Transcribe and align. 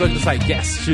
episódio 0.00 0.14
do 0.14 0.20
SciCast. 0.20 0.90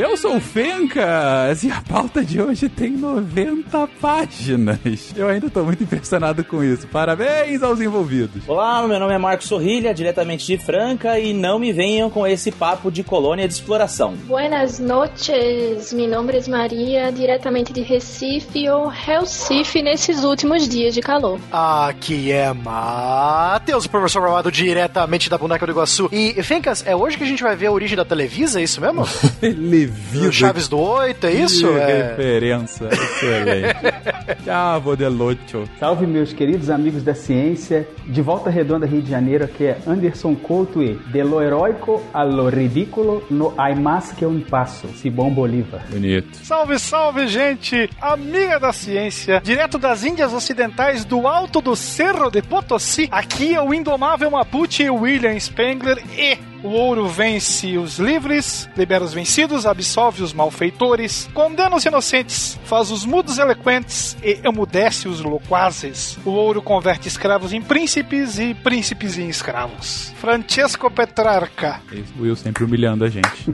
Eu 0.00 0.16
sou 0.16 0.36
o 0.36 0.40
Fencas 0.40 1.62
e 1.62 1.70
a 1.70 1.82
pauta 1.82 2.24
de 2.24 2.40
hoje 2.40 2.70
tem 2.70 2.90
90 2.90 3.86
páginas. 4.00 4.78
Eu 5.14 5.28
ainda 5.28 5.50
tô 5.50 5.62
muito 5.62 5.82
impressionado 5.82 6.42
com 6.42 6.64
isso. 6.64 6.86
Parabéns 6.88 7.62
aos 7.62 7.82
envolvidos. 7.82 8.42
Olá, 8.48 8.86
meu 8.86 8.98
nome 8.98 9.12
é 9.12 9.18
Marcos 9.18 9.46
Sorrilha, 9.46 9.92
diretamente 9.92 10.46
de 10.46 10.56
Franca, 10.56 11.18
e 11.18 11.34
não 11.34 11.58
me 11.58 11.70
venham 11.70 12.08
com 12.08 12.26
esse 12.26 12.50
papo 12.50 12.90
de 12.90 13.02
colônia 13.02 13.46
de 13.46 13.52
exploração. 13.52 14.14
Buenas 14.26 14.78
noches, 14.78 15.92
meu 15.92 16.08
nome 16.08 16.32
é 16.32 16.48
Maria, 16.48 17.12
diretamente 17.12 17.74
de 17.74 17.82
Recife 17.82 18.70
ou 18.70 18.88
Recife 18.88 19.82
nesses 19.82 20.24
últimos 20.24 20.66
dias 20.66 20.94
de 20.94 21.02
calor. 21.02 21.38
Aqui 21.52 22.32
é 22.32 22.54
Matheus, 22.54 23.86
professor 23.86 24.22
formado 24.22 24.50
diretamente 24.50 25.28
da 25.28 25.36
Boneca 25.36 25.66
do 25.66 25.72
Iguaçu. 25.72 26.08
E, 26.10 26.42
Fencas, 26.42 26.82
é 26.86 26.96
hoje 26.96 27.18
que 27.18 27.24
a 27.24 27.26
gente 27.26 27.42
vai 27.42 27.54
ver 27.54 27.66
a 27.66 27.72
origem 27.72 27.96
da 27.96 28.04
Televisa, 28.46 28.60
é 28.60 28.62
isso 28.62 28.80
mesmo? 28.80 29.04
Televisa. 29.40 30.28
O 30.28 30.32
Chaves 30.32 30.68
do 30.68 30.78
8, 30.78 31.26
é 31.26 31.32
isso? 31.32 31.68
Que 31.68 31.78
É... 31.78 32.08
referência. 32.10 32.88
Excelente. 32.92 33.76
Chavo 34.44 34.96
de 34.96 35.08
Lucho. 35.08 35.64
Salve 35.78 36.06
meus 36.06 36.32
queridos 36.32 36.70
amigos 36.70 37.02
da 37.02 37.14
ciência, 37.14 37.86
de 38.06 38.22
Volta 38.22 38.48
Redonda, 38.50 38.86
Rio 38.86 39.02
de 39.02 39.10
Janeiro, 39.10 39.44
aqui 39.44 39.64
é 39.64 39.78
Anderson 39.86 40.34
Couto 40.36 40.82
e 40.82 40.94
de 41.12 41.22
lo 41.24 41.42
heroico 41.42 42.02
a 42.12 42.22
lo 42.22 42.48
ridículo 42.50 43.24
no 43.30 43.52
hay 43.58 43.74
más 43.74 44.12
que 44.12 44.24
un 44.24 44.40
passo, 44.42 44.86
Simão 44.96 45.30
Bolívar. 45.30 45.82
Bonito. 45.90 46.38
Salve, 46.44 46.78
salve, 46.78 47.26
gente! 47.28 47.90
Amiga 48.00 48.58
da 48.60 48.72
ciência, 48.72 49.40
direto 49.42 49.78
das 49.78 50.04
Índias 50.04 50.32
Ocidentais, 50.32 51.04
do 51.04 51.26
alto 51.26 51.60
do 51.60 51.74
Cerro 51.74 52.30
de 52.30 52.42
Potosí. 52.42 53.08
Aqui 53.10 53.54
é 53.54 53.62
o 53.62 53.74
indomável 53.74 54.30
Mapuche 54.30 54.88
William 54.88 55.38
Spengler 55.38 55.98
e 56.16 56.38
o 56.62 56.68
ouro 56.68 57.06
vence 57.08 57.76
os 57.78 57.98
livres, 57.98 58.68
libera 58.76 59.04
os 59.04 59.12
vencidos, 59.12 59.66
absolve 59.66 60.22
os 60.22 60.32
malfeitores, 60.32 61.28
condena 61.32 61.76
os 61.76 61.84
inocentes, 61.84 62.58
faz 62.64 62.90
os 62.90 63.04
mudos 63.04 63.38
eloquentes 63.38 64.16
e 64.22 64.40
emudece 64.44 65.08
os 65.08 65.20
loquazes. 65.20 66.18
O 66.24 66.30
ouro 66.30 66.62
converte 66.62 67.08
escravos 67.08 67.52
em 67.52 67.60
príncipes 67.60 68.38
e 68.38 68.54
príncipes 68.54 69.18
em 69.18 69.28
escravos. 69.28 70.12
Francesco 70.20 70.90
Petrarca. 70.90 71.80
Esse 71.92 72.12
Will 72.18 72.36
sempre 72.36 72.64
humilhando 72.64 73.04
a 73.04 73.08
gente. 73.08 73.46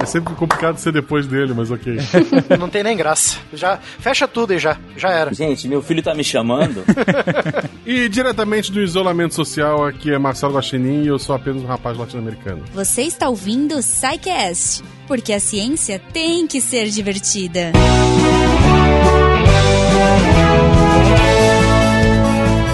É 0.00 0.06
sempre 0.06 0.34
complicado 0.34 0.78
ser 0.78 0.92
depois 0.92 1.26
dele, 1.26 1.52
mas 1.54 1.70
ok. 1.70 1.96
Não 2.58 2.68
tem 2.68 2.82
nem 2.84 2.96
graça. 2.96 3.38
Já 3.52 3.78
fecha 3.78 4.28
tudo 4.28 4.54
e 4.54 4.58
já, 4.58 4.76
já 4.96 5.10
era. 5.10 5.34
Gente, 5.34 5.66
meu 5.66 5.82
filho 5.82 6.02
tá 6.02 6.14
me 6.14 6.24
chamando. 6.24 6.84
E 7.88 8.06
diretamente 8.06 8.70
do 8.70 8.82
isolamento 8.82 9.34
social, 9.34 9.82
aqui 9.82 10.12
é 10.12 10.18
Marcelo 10.18 10.52
Guaxinim 10.52 11.04
e 11.04 11.06
eu 11.06 11.18
sou 11.18 11.34
apenas 11.34 11.62
um 11.62 11.66
rapaz 11.66 11.96
latino-americano. 12.08 12.64
Você 12.72 13.02
está 13.02 13.28
ouvindo 13.28 13.76
o 13.76 13.82
SciCast, 13.82 14.82
porque 15.06 15.32
a 15.32 15.40
ciência 15.40 16.00
tem 16.12 16.46
que 16.46 16.60
ser 16.60 16.88
divertida. 16.88 17.72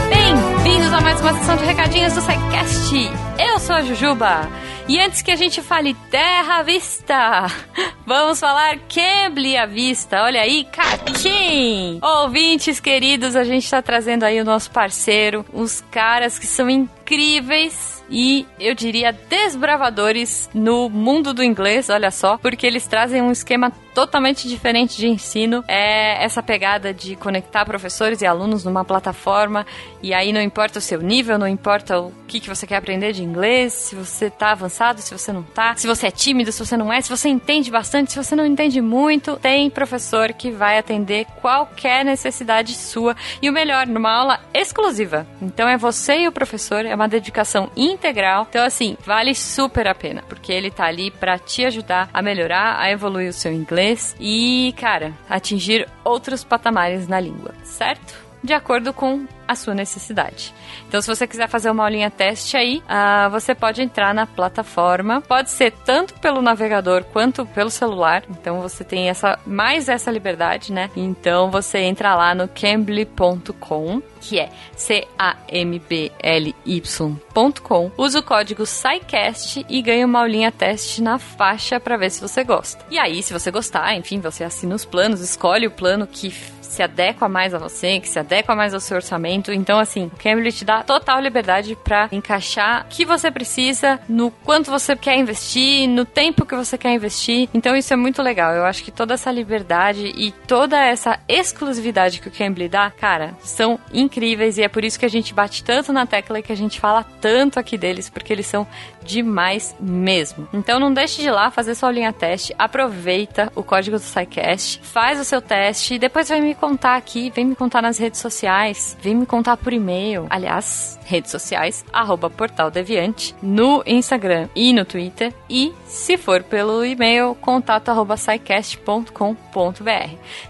Bem-vindos 0.09 0.93
a 0.93 1.01
mais 1.01 1.21
uma 1.21 1.35
sessão 1.39 1.57
de 1.57 1.65
recadinhos 1.65 2.13
do 2.15 2.21
SciCast. 2.21 2.95
Eu 3.39 3.59
sou 3.59 3.75
a 3.75 3.83
Jujuba. 3.83 4.49
E 4.87 5.01
antes 5.01 5.23
que 5.23 5.31
a 5.31 5.37
gente 5.37 5.63
fale 5.63 5.95
terra 6.11 6.59
à 6.59 6.63
vista, 6.63 7.47
vamos 8.07 8.39
falar 8.39 8.79
Cambly 8.81 9.57
à 9.57 9.65
vista. 9.65 10.23
Olha 10.23 10.43
aí, 10.43 10.65
Catim! 10.65 11.99
Ouvintes 12.03 12.81
queridos, 12.81 13.35
a 13.35 13.45
gente 13.45 13.65
está 13.65 13.81
trazendo 13.81 14.25
aí 14.25 14.39
o 14.41 14.45
nosso 14.45 14.71
parceiro, 14.71 15.45
os 15.55 15.83
caras 15.91 16.39
que 16.39 16.47
são 16.47 16.69
incríveis 16.69 17.94
e 18.11 18.47
eu 18.59 18.75
diria 18.75 19.13
desbravadores 19.13 20.49
no 20.55 20.89
mundo 20.89 21.33
do 21.33 21.43
inglês, 21.43 21.89
olha 21.89 22.11
só, 22.11 22.37
porque 22.37 22.67
eles 22.67 22.87
trazem 22.87 23.23
um 23.23 23.33
esquema 23.33 23.73
totalmente 23.95 24.49
diferente 24.49 24.97
de 24.97 25.07
ensino. 25.07 25.65
É 25.69 26.23
essa 26.23 26.43
pegada 26.43 26.93
de 26.93 27.15
conectar 27.15 27.65
professores 27.65 28.21
e 28.21 28.27
alunos 28.27 28.65
numa 28.65 28.85
plataforma 28.85 29.65
e 30.03 30.13
aí 30.13 30.33
não 30.33 30.43
importa 30.43 30.79
o 30.79 30.83
seu 30.83 31.01
nível, 31.01 31.39
não 31.39 31.47
importa 31.47 32.01
o 32.01 32.13
que, 32.27 32.41
que 32.41 32.49
você 32.49 32.67
quer 32.67 32.77
aprender 32.77 33.13
de 33.13 33.23
inglês, 33.23 33.73
se 33.73 33.95
você 33.95 34.29
tá 34.29 34.51
avançado, 34.51 35.01
se 35.01 35.17
você 35.17 35.33
não 35.33 35.43
tá, 35.43 35.75
se 35.77 35.87
você 35.87 36.09
é 36.09 36.11
tímido, 36.11 36.51
se 36.51 36.65
você 36.65 36.77
não 36.77 36.93
é, 36.93 37.01
se 37.01 37.09
você 37.09 37.29
entende 37.29 37.71
bastante, 37.71 38.13
se 38.13 38.23
você 38.23 38.35
não 38.35 38.45
entende 38.45 38.81
muito, 38.81 39.37
tem 39.37 39.71
professor 39.71 40.33
que 40.33 40.51
vai 40.51 40.77
atender 40.77 41.27
qualquer 41.41 42.05
necessidade 42.05 42.75
sua 42.75 43.17
e 43.41 43.49
o 43.49 43.53
melhor, 43.53 43.87
numa 43.87 44.11
aula 44.11 44.41
exclusiva. 44.53 45.27
Então 45.41 45.69
é 45.69 45.77
você 45.77 46.21
e 46.21 46.29
o 46.29 46.33
professor, 46.33 46.85
é 46.85 46.95
uma 46.95 47.09
dedicação 47.09 47.71
integral. 47.77 48.47
Então 48.51 48.65
assim, 48.65 48.97
vale 49.05 49.35
super 49.35 49.87
a 49.87 49.95
pena, 49.95 50.25
porque 50.29 50.53
ele 50.53 50.71
tá 50.71 50.87
ali 50.87 51.11
para 51.11 51.39
te 51.39 51.65
ajudar 51.65 52.11
a 52.13 52.21
melhorar, 52.21 52.79
a 52.79 52.91
evoluir 52.91 53.29
o 53.29 53.33
seu 53.33 53.53
inglês 53.53 53.84
e, 54.19 54.75
cara, 54.79 55.13
atingir 55.29 55.89
outros 56.05 56.43
patamares 56.43 57.07
na 57.07 57.21
língua, 57.21 57.55
certo? 57.63 58.15
De 58.43 58.53
acordo 58.53 58.93
com 58.93 59.27
a 59.47 59.55
sua 59.55 59.75
necessidade. 59.75 60.55
Então, 60.89 61.01
se 61.01 61.09
você 61.09 61.27
quiser 61.27 61.49
fazer 61.49 61.71
uma 61.71 61.85
aulinha 61.85 62.11
teste 62.11 62.57
aí, 62.57 62.83
ah, 62.89 63.29
você 63.29 63.55
pode 63.55 63.83
entrar 63.83 64.15
na 64.15 64.27
plataforma. 64.27 65.21
Pode 65.21 65.51
ser 65.51 65.73
tanto 65.85 66.15
pelo 66.15 66.43
navegador 66.43 67.05
quanto 67.05 67.45
pelo 67.47 67.71
celular. 67.71 68.23
Então, 68.31 68.61
você 68.61 68.85
tem 68.85 69.09
essa 69.09 69.39
mais 69.47 69.89
essa 69.89 70.11
liberdade, 70.11 70.73
né? 70.73 70.91
Então, 70.97 71.51
você 71.51 71.79
entra 71.79 72.15
lá 72.15 72.35
no 72.35 72.49
cambly.com, 72.49 74.03
que 74.21 74.39
é 74.39 74.51
c 74.77 75.07
a 75.19 75.37
m 75.49 75.79
b 75.79 76.13
l 76.23 76.55
y.com. 76.65 77.91
Usa 77.97 78.19
o 78.21 78.23
código 78.23 78.65
SciCast 78.67 79.65
e 79.69 79.83
ganha 79.83 80.07
uma 80.07 80.21
aulinha 80.21 80.51
teste 80.51 81.03
na 81.03 81.19
faixa 81.19 81.79
para 81.79 81.97
ver 81.97 82.11
se 82.11 82.21
você 82.21 82.43
gosta. 82.45 82.85
E 82.91 82.99
aí, 82.99 83.23
se 83.23 83.33
você 83.33 83.51
gostar, 83.51 83.95
enfim, 83.95 84.21
você 84.21 84.45
assina 84.45 84.75
os 84.75 84.85
planos, 84.85 85.21
escolhe 85.21 85.67
o 85.67 85.71
plano 85.71 86.07
que 86.07 86.31
se 86.75 86.83
adequa 86.83 87.29
mais 87.29 87.55
a 87.55 87.59
você, 87.59 88.01
que 88.01 88.09
se 88.09 88.19
adequa 88.19 88.55
mais 88.57 88.75
ao 88.75 88.81
seu 88.81 88.97
orçamento. 88.97 89.34
Então, 89.35 89.79
assim, 89.79 90.07
o 90.07 90.11
Cambly 90.11 90.53
te 90.53 90.65
dá 90.65 90.83
total 90.83 91.21
liberdade 91.21 91.77
para 91.77 92.09
encaixar 92.13 92.83
o 92.83 92.89
que 92.89 93.05
você 93.05 93.31
precisa, 93.31 94.01
no 94.09 94.31
quanto 94.31 94.71
você 94.71 94.95
quer 94.97 95.17
investir, 95.17 95.89
no 95.89 96.05
tempo 96.05 96.47
que 96.47 96.55
você 96.55 96.77
quer 96.77 96.93
investir. 96.93 97.49
Então, 97.55 97.77
isso 97.77 97.93
é 97.93 97.97
muito 97.97 98.23
legal. 98.23 98.53
Eu 98.53 98.65
acho 98.65 98.83
que 98.85 98.91
toda 98.91 99.15
essa 99.15 99.31
liberdade 99.31 100.13
e 100.17 100.31
toda 100.47 100.79
essa 100.79 101.19
exclusividade 101.29 102.21
que 102.21 102.29
o 102.29 102.31
Cambly 102.31 102.69
dá, 102.69 102.91
cara, 102.91 103.35
são 103.41 103.79
incríveis 103.93 104.59
e 104.59 104.63
é 104.63 104.69
por 104.69 104.85
isso 104.85 104.99
que 104.99 105.07
a 105.07 105.11
gente 105.11 105.35
bate 105.35 105.63
tanto 105.65 105.93
na 105.93 106.07
tecla 106.07 106.39
e 106.39 106.43
que 106.43 106.53
a 106.53 106.57
gente 106.57 106.81
fala 106.81 107.05
tanto 107.21 107.59
aqui 107.59 107.77
deles, 107.77 108.09
porque 108.09 108.33
eles 108.33 108.47
são 108.47 108.67
demais 109.05 109.75
mesmo. 109.79 110.49
Então, 110.53 110.81
não 110.81 110.93
deixe 110.93 111.23
de 111.23 111.29
ir 111.29 111.31
lá 111.31 111.51
fazer 111.51 111.75
sua 111.75 111.93
linha 111.93 112.13
teste, 112.13 112.55
aproveita 112.59 113.53
o 113.55 113.63
código 113.63 113.97
do 113.97 114.03
SciCast, 114.03 114.81
faz 114.83 115.21
o 115.21 115.25
seu 115.25 115.41
teste 115.41 115.95
e 115.95 115.99
depois 115.99 116.29
vai 116.29 116.41
me 116.41 116.55
contar 116.55 116.97
aqui, 116.97 117.31
vem 117.31 117.45
me 117.45 117.55
contar 117.55 117.83
nas 117.83 117.99
redes 117.99 118.21
sociais, 118.21 118.97
vem 119.01 119.15
me 119.15 119.24
contar 119.25 119.57
por 119.57 119.73
e-mail. 119.73 120.27
Aliás, 120.31 120.99
redes 121.05 121.31
sociais, 121.31 121.85
arroba 121.93 122.29
Portal 122.29 122.71
Deviante, 122.71 123.35
no 123.43 123.83
Instagram 123.87 124.49
e 124.55 124.73
no 124.73 124.85
Twitter. 124.85 125.33
E, 125.49 125.73
se 125.87 126.17
for 126.17 126.43
pelo 126.43 126.85
e-mail, 126.85 127.35
contato 127.41 127.91
arroba. 127.91 128.17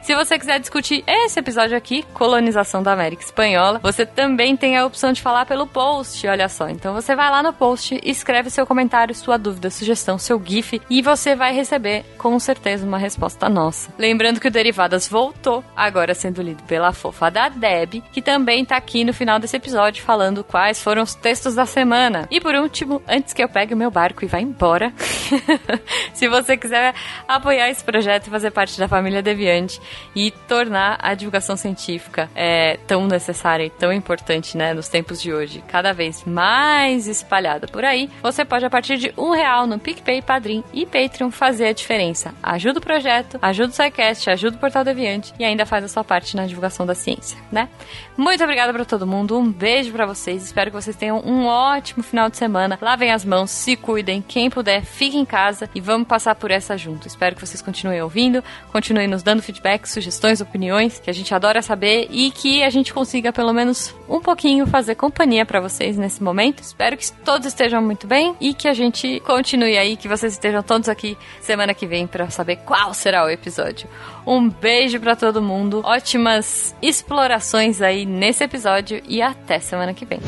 Se 0.02 0.14
você 0.14 0.38
quiser 0.38 0.60
discutir 0.60 1.02
esse 1.06 1.38
episódio 1.38 1.76
aqui, 1.76 2.04
colonização 2.14 2.82
da 2.82 2.92
América 2.92 3.22
Espanhola, 3.22 3.80
você 3.82 4.06
também 4.06 4.56
tem 4.56 4.76
a 4.76 4.86
opção 4.86 5.12
de 5.12 5.20
falar 5.20 5.46
pelo 5.46 5.66
post, 5.66 6.26
olha 6.26 6.48
só. 6.48 6.68
Então 6.68 6.94
você 6.94 7.14
vai 7.14 7.30
lá 7.30 7.42
no 7.42 7.52
post, 7.52 8.00
escreve 8.04 8.50
seu 8.50 8.66
comentário, 8.66 9.14
sua 9.14 9.36
dúvida, 9.36 9.70
sugestão, 9.70 10.18
seu 10.18 10.40
GIF 10.44 10.80
e 10.88 11.02
você 11.02 11.34
vai 11.34 11.54
receber 11.54 12.04
com 12.16 12.38
certeza 12.38 12.86
uma 12.86 12.98
resposta 12.98 13.48
nossa. 13.48 13.92
Lembrando 13.98 14.40
que 14.40 14.48
o 14.48 14.50
Derivadas 14.50 15.08
voltou, 15.08 15.64
agora 15.76 16.14
sendo 16.14 16.43
lido 16.43 16.62
pela 16.64 16.93
fofa 16.93 17.31
da 17.31 17.49
Deb, 17.49 18.02
que 18.12 18.22
também 18.22 18.63
tá 18.64 18.76
aqui 18.76 19.05
no 19.05 19.12
final 19.12 19.38
desse 19.38 19.56
episódio 19.56 20.02
falando 20.02 20.44
quais 20.44 20.82
foram 20.82 21.02
os 21.02 21.14
textos 21.14 21.55
da 21.55 21.66
semana. 21.66 22.26
E 22.31 22.40
por 22.40 22.55
último, 22.55 23.02
antes 23.08 23.32
que 23.32 23.43
eu 23.43 23.49
pegue 23.49 23.75
o 23.75 23.76
meu 23.76 23.90
barco 23.90 24.25
e 24.25 24.28
vá 24.28 24.40
embora, 24.40 24.93
se 26.12 26.28
você 26.28 26.56
quiser 26.56 26.94
apoiar 27.26 27.69
esse 27.70 27.84
projeto 27.84 28.26
e 28.26 28.31
fazer 28.31 28.50
parte 28.50 28.78
da 28.78 28.88
família 28.88 29.22
Deviante 29.22 29.81
e 30.14 30.31
tornar 30.31 30.99
a 31.00 31.14
divulgação 31.14 31.56
científica 31.56 32.31
é, 32.34 32.78
tão 32.87 33.06
necessária 33.06 33.64
e 33.64 33.70
tão 33.70 33.93
importante, 33.93 34.56
né, 34.56 34.72
nos 34.72 34.88
tempos 34.88 35.20
de 35.20 35.32
hoje, 35.32 35.62
cada 35.69 35.93
vez 35.93 36.25
mais 36.25 37.06
espalhada 37.06 37.66
por 37.66 37.84
aí, 37.84 38.08
você 38.22 38.44
pode 38.44 38.64
a 38.64 38.70
partir 38.70 38.96
de 38.96 39.12
um 39.16 39.31
real 39.31 39.66
no 39.66 39.78
PicPay, 39.78 40.22
Padrim 40.22 40.62
e 40.72 40.87
Patreon 40.87 41.31
fazer 41.31 41.66
a 41.66 41.72
diferença. 41.72 42.34
Ajuda 42.43 42.78
o 42.78 42.82
projeto, 42.82 43.38
ajuda 43.40 43.69
o 43.69 43.72
SciCast, 43.72 44.31
ajuda 44.31 44.56
o 44.56 44.61
Portal 44.61 44.84
Deviante 44.84 45.32
e 45.38 45.44
ainda 45.44 45.66
faz 45.66 45.84
a 45.84 45.88
sua 45.88 46.05
parte 46.05 46.37
na 46.37 46.46
divulgação 46.46 46.87
da 46.87 46.94
ciência, 46.94 47.38
né? 47.50 47.69
Muito 48.16 48.43
obrigada 48.43 48.53
obrigada 48.54 48.72
pra 48.72 48.84
todo 48.84 49.04
mundo. 49.04 49.36
Um 49.36 49.50
beijo 49.50 49.90
pra 49.90 50.06
vocês. 50.06 50.44
Espero 50.44 50.70
que 50.70 50.80
vocês 50.80 50.94
tenham 50.94 51.20
um 51.26 51.44
ótimo 51.44 52.04
final 52.04 52.30
de 52.30 52.36
semana. 52.36 52.78
Lavem 52.80 53.10
as 53.10 53.24
mãos, 53.24 53.50
se 53.50 53.74
cuidem. 53.74 54.22
Quem 54.22 54.48
puder, 54.48 54.84
fique 54.84 55.16
em 55.16 55.24
casa 55.24 55.68
e 55.74 55.80
vamos 55.80 56.06
passar 56.06 56.36
por 56.36 56.52
essa 56.52 56.78
junto. 56.78 57.08
Espero 57.08 57.34
que 57.34 57.44
vocês 57.44 57.60
continuem 57.60 58.00
ouvindo, 58.00 58.44
continuem 58.70 59.08
nos 59.08 59.24
dando 59.24 59.42
feedback, 59.42 59.88
sugestões, 59.88 60.40
opiniões, 60.40 61.00
que 61.00 61.10
a 61.10 61.12
gente 61.12 61.34
adora 61.34 61.62
saber 61.62 62.06
e 62.12 62.30
que 62.30 62.62
a 62.62 62.70
gente 62.70 62.94
consiga 62.94 63.32
pelo 63.32 63.52
menos 63.52 63.92
um 64.08 64.20
pouquinho 64.20 64.68
fazer 64.68 64.94
companhia 64.94 65.44
pra 65.44 65.60
vocês 65.60 65.98
nesse 65.98 66.22
momento. 66.22 66.60
Espero 66.60 66.96
que 66.96 67.10
todos 67.10 67.48
estejam 67.48 67.82
muito 67.82 68.06
bem 68.06 68.36
e 68.40 68.54
que 68.54 68.68
a 68.68 68.74
gente 68.74 69.18
continue 69.26 69.76
aí, 69.76 69.96
que 69.96 70.06
vocês 70.06 70.34
estejam 70.34 70.62
todos 70.62 70.88
aqui 70.88 71.18
semana 71.40 71.74
que 71.74 71.88
vem 71.88 72.06
pra 72.06 72.30
saber 72.30 72.58
qual 72.58 72.94
será 72.94 73.24
o 73.24 73.28
episódio. 73.28 73.88
Um 74.24 74.48
beijo 74.48 75.00
pra 75.00 75.16
todo 75.16 75.42
mundo, 75.42 75.82
ótimas 75.84 76.74
explorações 76.80 77.82
aí 77.82 78.06
nesse 78.06 78.44
episódio 78.44 79.02
e 79.08 79.20
até 79.20 79.58
semana 79.58 79.93
que 79.94 80.05
vem. 80.05 80.20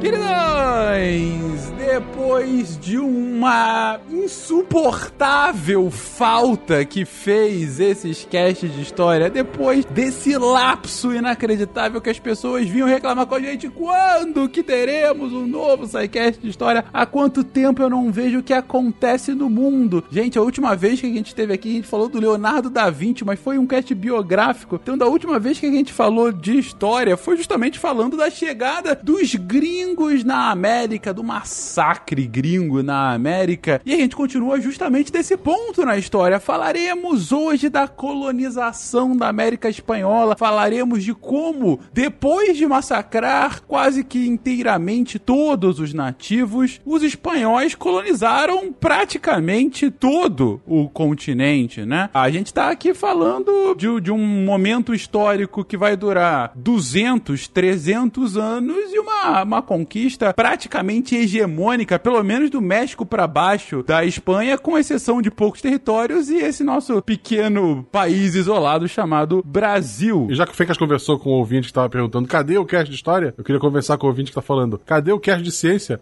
Queridões, 0.00 1.70
depois 1.78 2.78
de 2.78 2.98
uma 2.98 3.98
insuportável 4.10 5.90
falta 5.90 6.84
que 6.84 7.06
fez 7.06 7.80
esses 7.80 8.28
casts 8.30 8.70
de 8.74 8.82
história, 8.82 9.30
depois 9.30 9.86
desse 9.86 10.36
lapso 10.36 11.14
inacreditável 11.14 11.98
que 11.98 12.10
as 12.10 12.18
pessoas 12.18 12.68
vinham 12.68 12.86
reclamar 12.86 13.24
com 13.26 13.36
a 13.36 13.40
gente, 13.40 13.70
quando 13.70 14.50
que 14.50 14.62
teremos 14.62 15.32
um 15.32 15.46
novo 15.46 15.86
SciCast 15.86 16.42
de 16.42 16.50
história? 16.50 16.84
Há 16.92 17.06
quanto 17.06 17.42
tempo 17.42 17.82
eu 17.82 17.88
não 17.88 18.12
vejo 18.12 18.40
o 18.40 18.42
que 18.42 18.52
acontece 18.52 19.32
no 19.32 19.48
mundo? 19.48 20.04
Gente, 20.10 20.38
a 20.38 20.42
última 20.42 20.76
vez 20.76 21.00
que 21.00 21.06
a 21.06 21.10
gente 21.10 21.28
esteve 21.28 21.54
aqui, 21.54 21.70
a 21.70 21.74
gente 21.76 21.88
falou 21.88 22.08
do 22.08 22.20
Leonardo 22.20 22.68
da 22.68 22.90
Vinci, 22.90 23.24
mas 23.24 23.40
foi 23.40 23.56
um 23.56 23.66
cast 23.66 23.94
biográfico. 23.94 24.78
Então, 24.82 24.98
da 24.98 25.06
última 25.06 25.38
vez 25.38 25.58
que 25.58 25.66
a 25.66 25.72
gente 25.72 25.90
falou 25.90 26.30
de 26.30 26.58
história, 26.58 27.16
foi 27.16 27.38
justamente 27.38 27.78
falando 27.78 28.14
da 28.14 28.28
chegada 28.28 28.94
dos 29.02 29.34
gringos 29.34 29.85
na 30.24 30.50
América, 30.50 31.12
do 31.12 31.22
massacre 31.22 32.26
gringo 32.26 32.82
na 32.82 33.12
América. 33.12 33.80
E 33.84 33.94
a 33.94 33.96
gente 33.96 34.16
continua 34.16 34.60
justamente 34.60 35.12
desse 35.12 35.36
ponto 35.36 35.84
na 35.84 35.96
história. 35.96 36.40
Falaremos 36.40 37.32
hoje 37.32 37.68
da 37.68 37.86
colonização 37.86 39.16
da 39.16 39.28
América 39.28 39.68
Espanhola, 39.68 40.36
falaremos 40.36 41.04
de 41.04 41.14
como, 41.14 41.80
depois 41.92 42.56
de 42.56 42.66
massacrar 42.66 43.62
quase 43.62 44.04
que 44.04 44.26
inteiramente 44.26 45.18
todos 45.18 45.80
os 45.80 45.92
nativos, 45.92 46.80
os 46.84 47.02
espanhóis 47.02 47.74
colonizaram 47.74 48.72
praticamente 48.72 49.90
todo 49.90 50.60
o 50.66 50.88
continente, 50.88 51.84
né? 51.84 52.10
A 52.12 52.30
gente 52.30 52.52
tá 52.52 52.70
aqui 52.70 52.94
falando 52.94 53.74
de, 53.74 54.00
de 54.00 54.12
um 54.12 54.44
momento 54.44 54.94
histórico 54.94 55.64
que 55.64 55.76
vai 55.76 55.96
durar 55.96 56.52
200, 56.54 57.48
300 57.48 58.36
anos 58.36 58.92
e 58.92 58.98
uma, 58.98 59.42
uma 59.42 59.62
conquista 59.76 60.32
praticamente 60.32 61.14
hegemônica, 61.14 61.98
pelo 61.98 62.22
menos 62.22 62.48
do 62.48 62.62
México 62.62 63.04
para 63.04 63.26
baixo 63.26 63.82
da 63.82 64.04
Espanha, 64.04 64.56
com 64.56 64.78
exceção 64.78 65.20
de 65.20 65.30
poucos 65.30 65.60
territórios 65.60 66.30
e 66.30 66.36
esse 66.36 66.64
nosso 66.64 67.02
pequeno 67.02 67.86
país 67.92 68.34
isolado 68.34 68.88
chamado 68.88 69.42
Brasil. 69.44 70.28
E 70.30 70.34
já 70.34 70.46
que 70.46 70.52
o 70.52 70.56
Fencas 70.56 70.78
conversou 70.78 71.18
com 71.18 71.30
o 71.30 71.34
ouvinte 71.34 71.68
que 71.68 71.72
tava 71.74 71.90
perguntando 71.90 72.26
cadê 72.26 72.56
o 72.56 72.64
cast 72.64 72.88
de 72.88 72.96
história, 72.96 73.34
eu 73.36 73.44
queria 73.44 73.60
conversar 73.60 73.98
com 73.98 74.06
o 74.06 74.08
ouvinte 74.08 74.30
que 74.30 74.34
tá 74.34 74.42
falando 74.42 74.80
cadê 74.86 75.12
o 75.12 75.20
cast 75.20 75.42
de 75.42 75.52
ciência? 75.52 76.00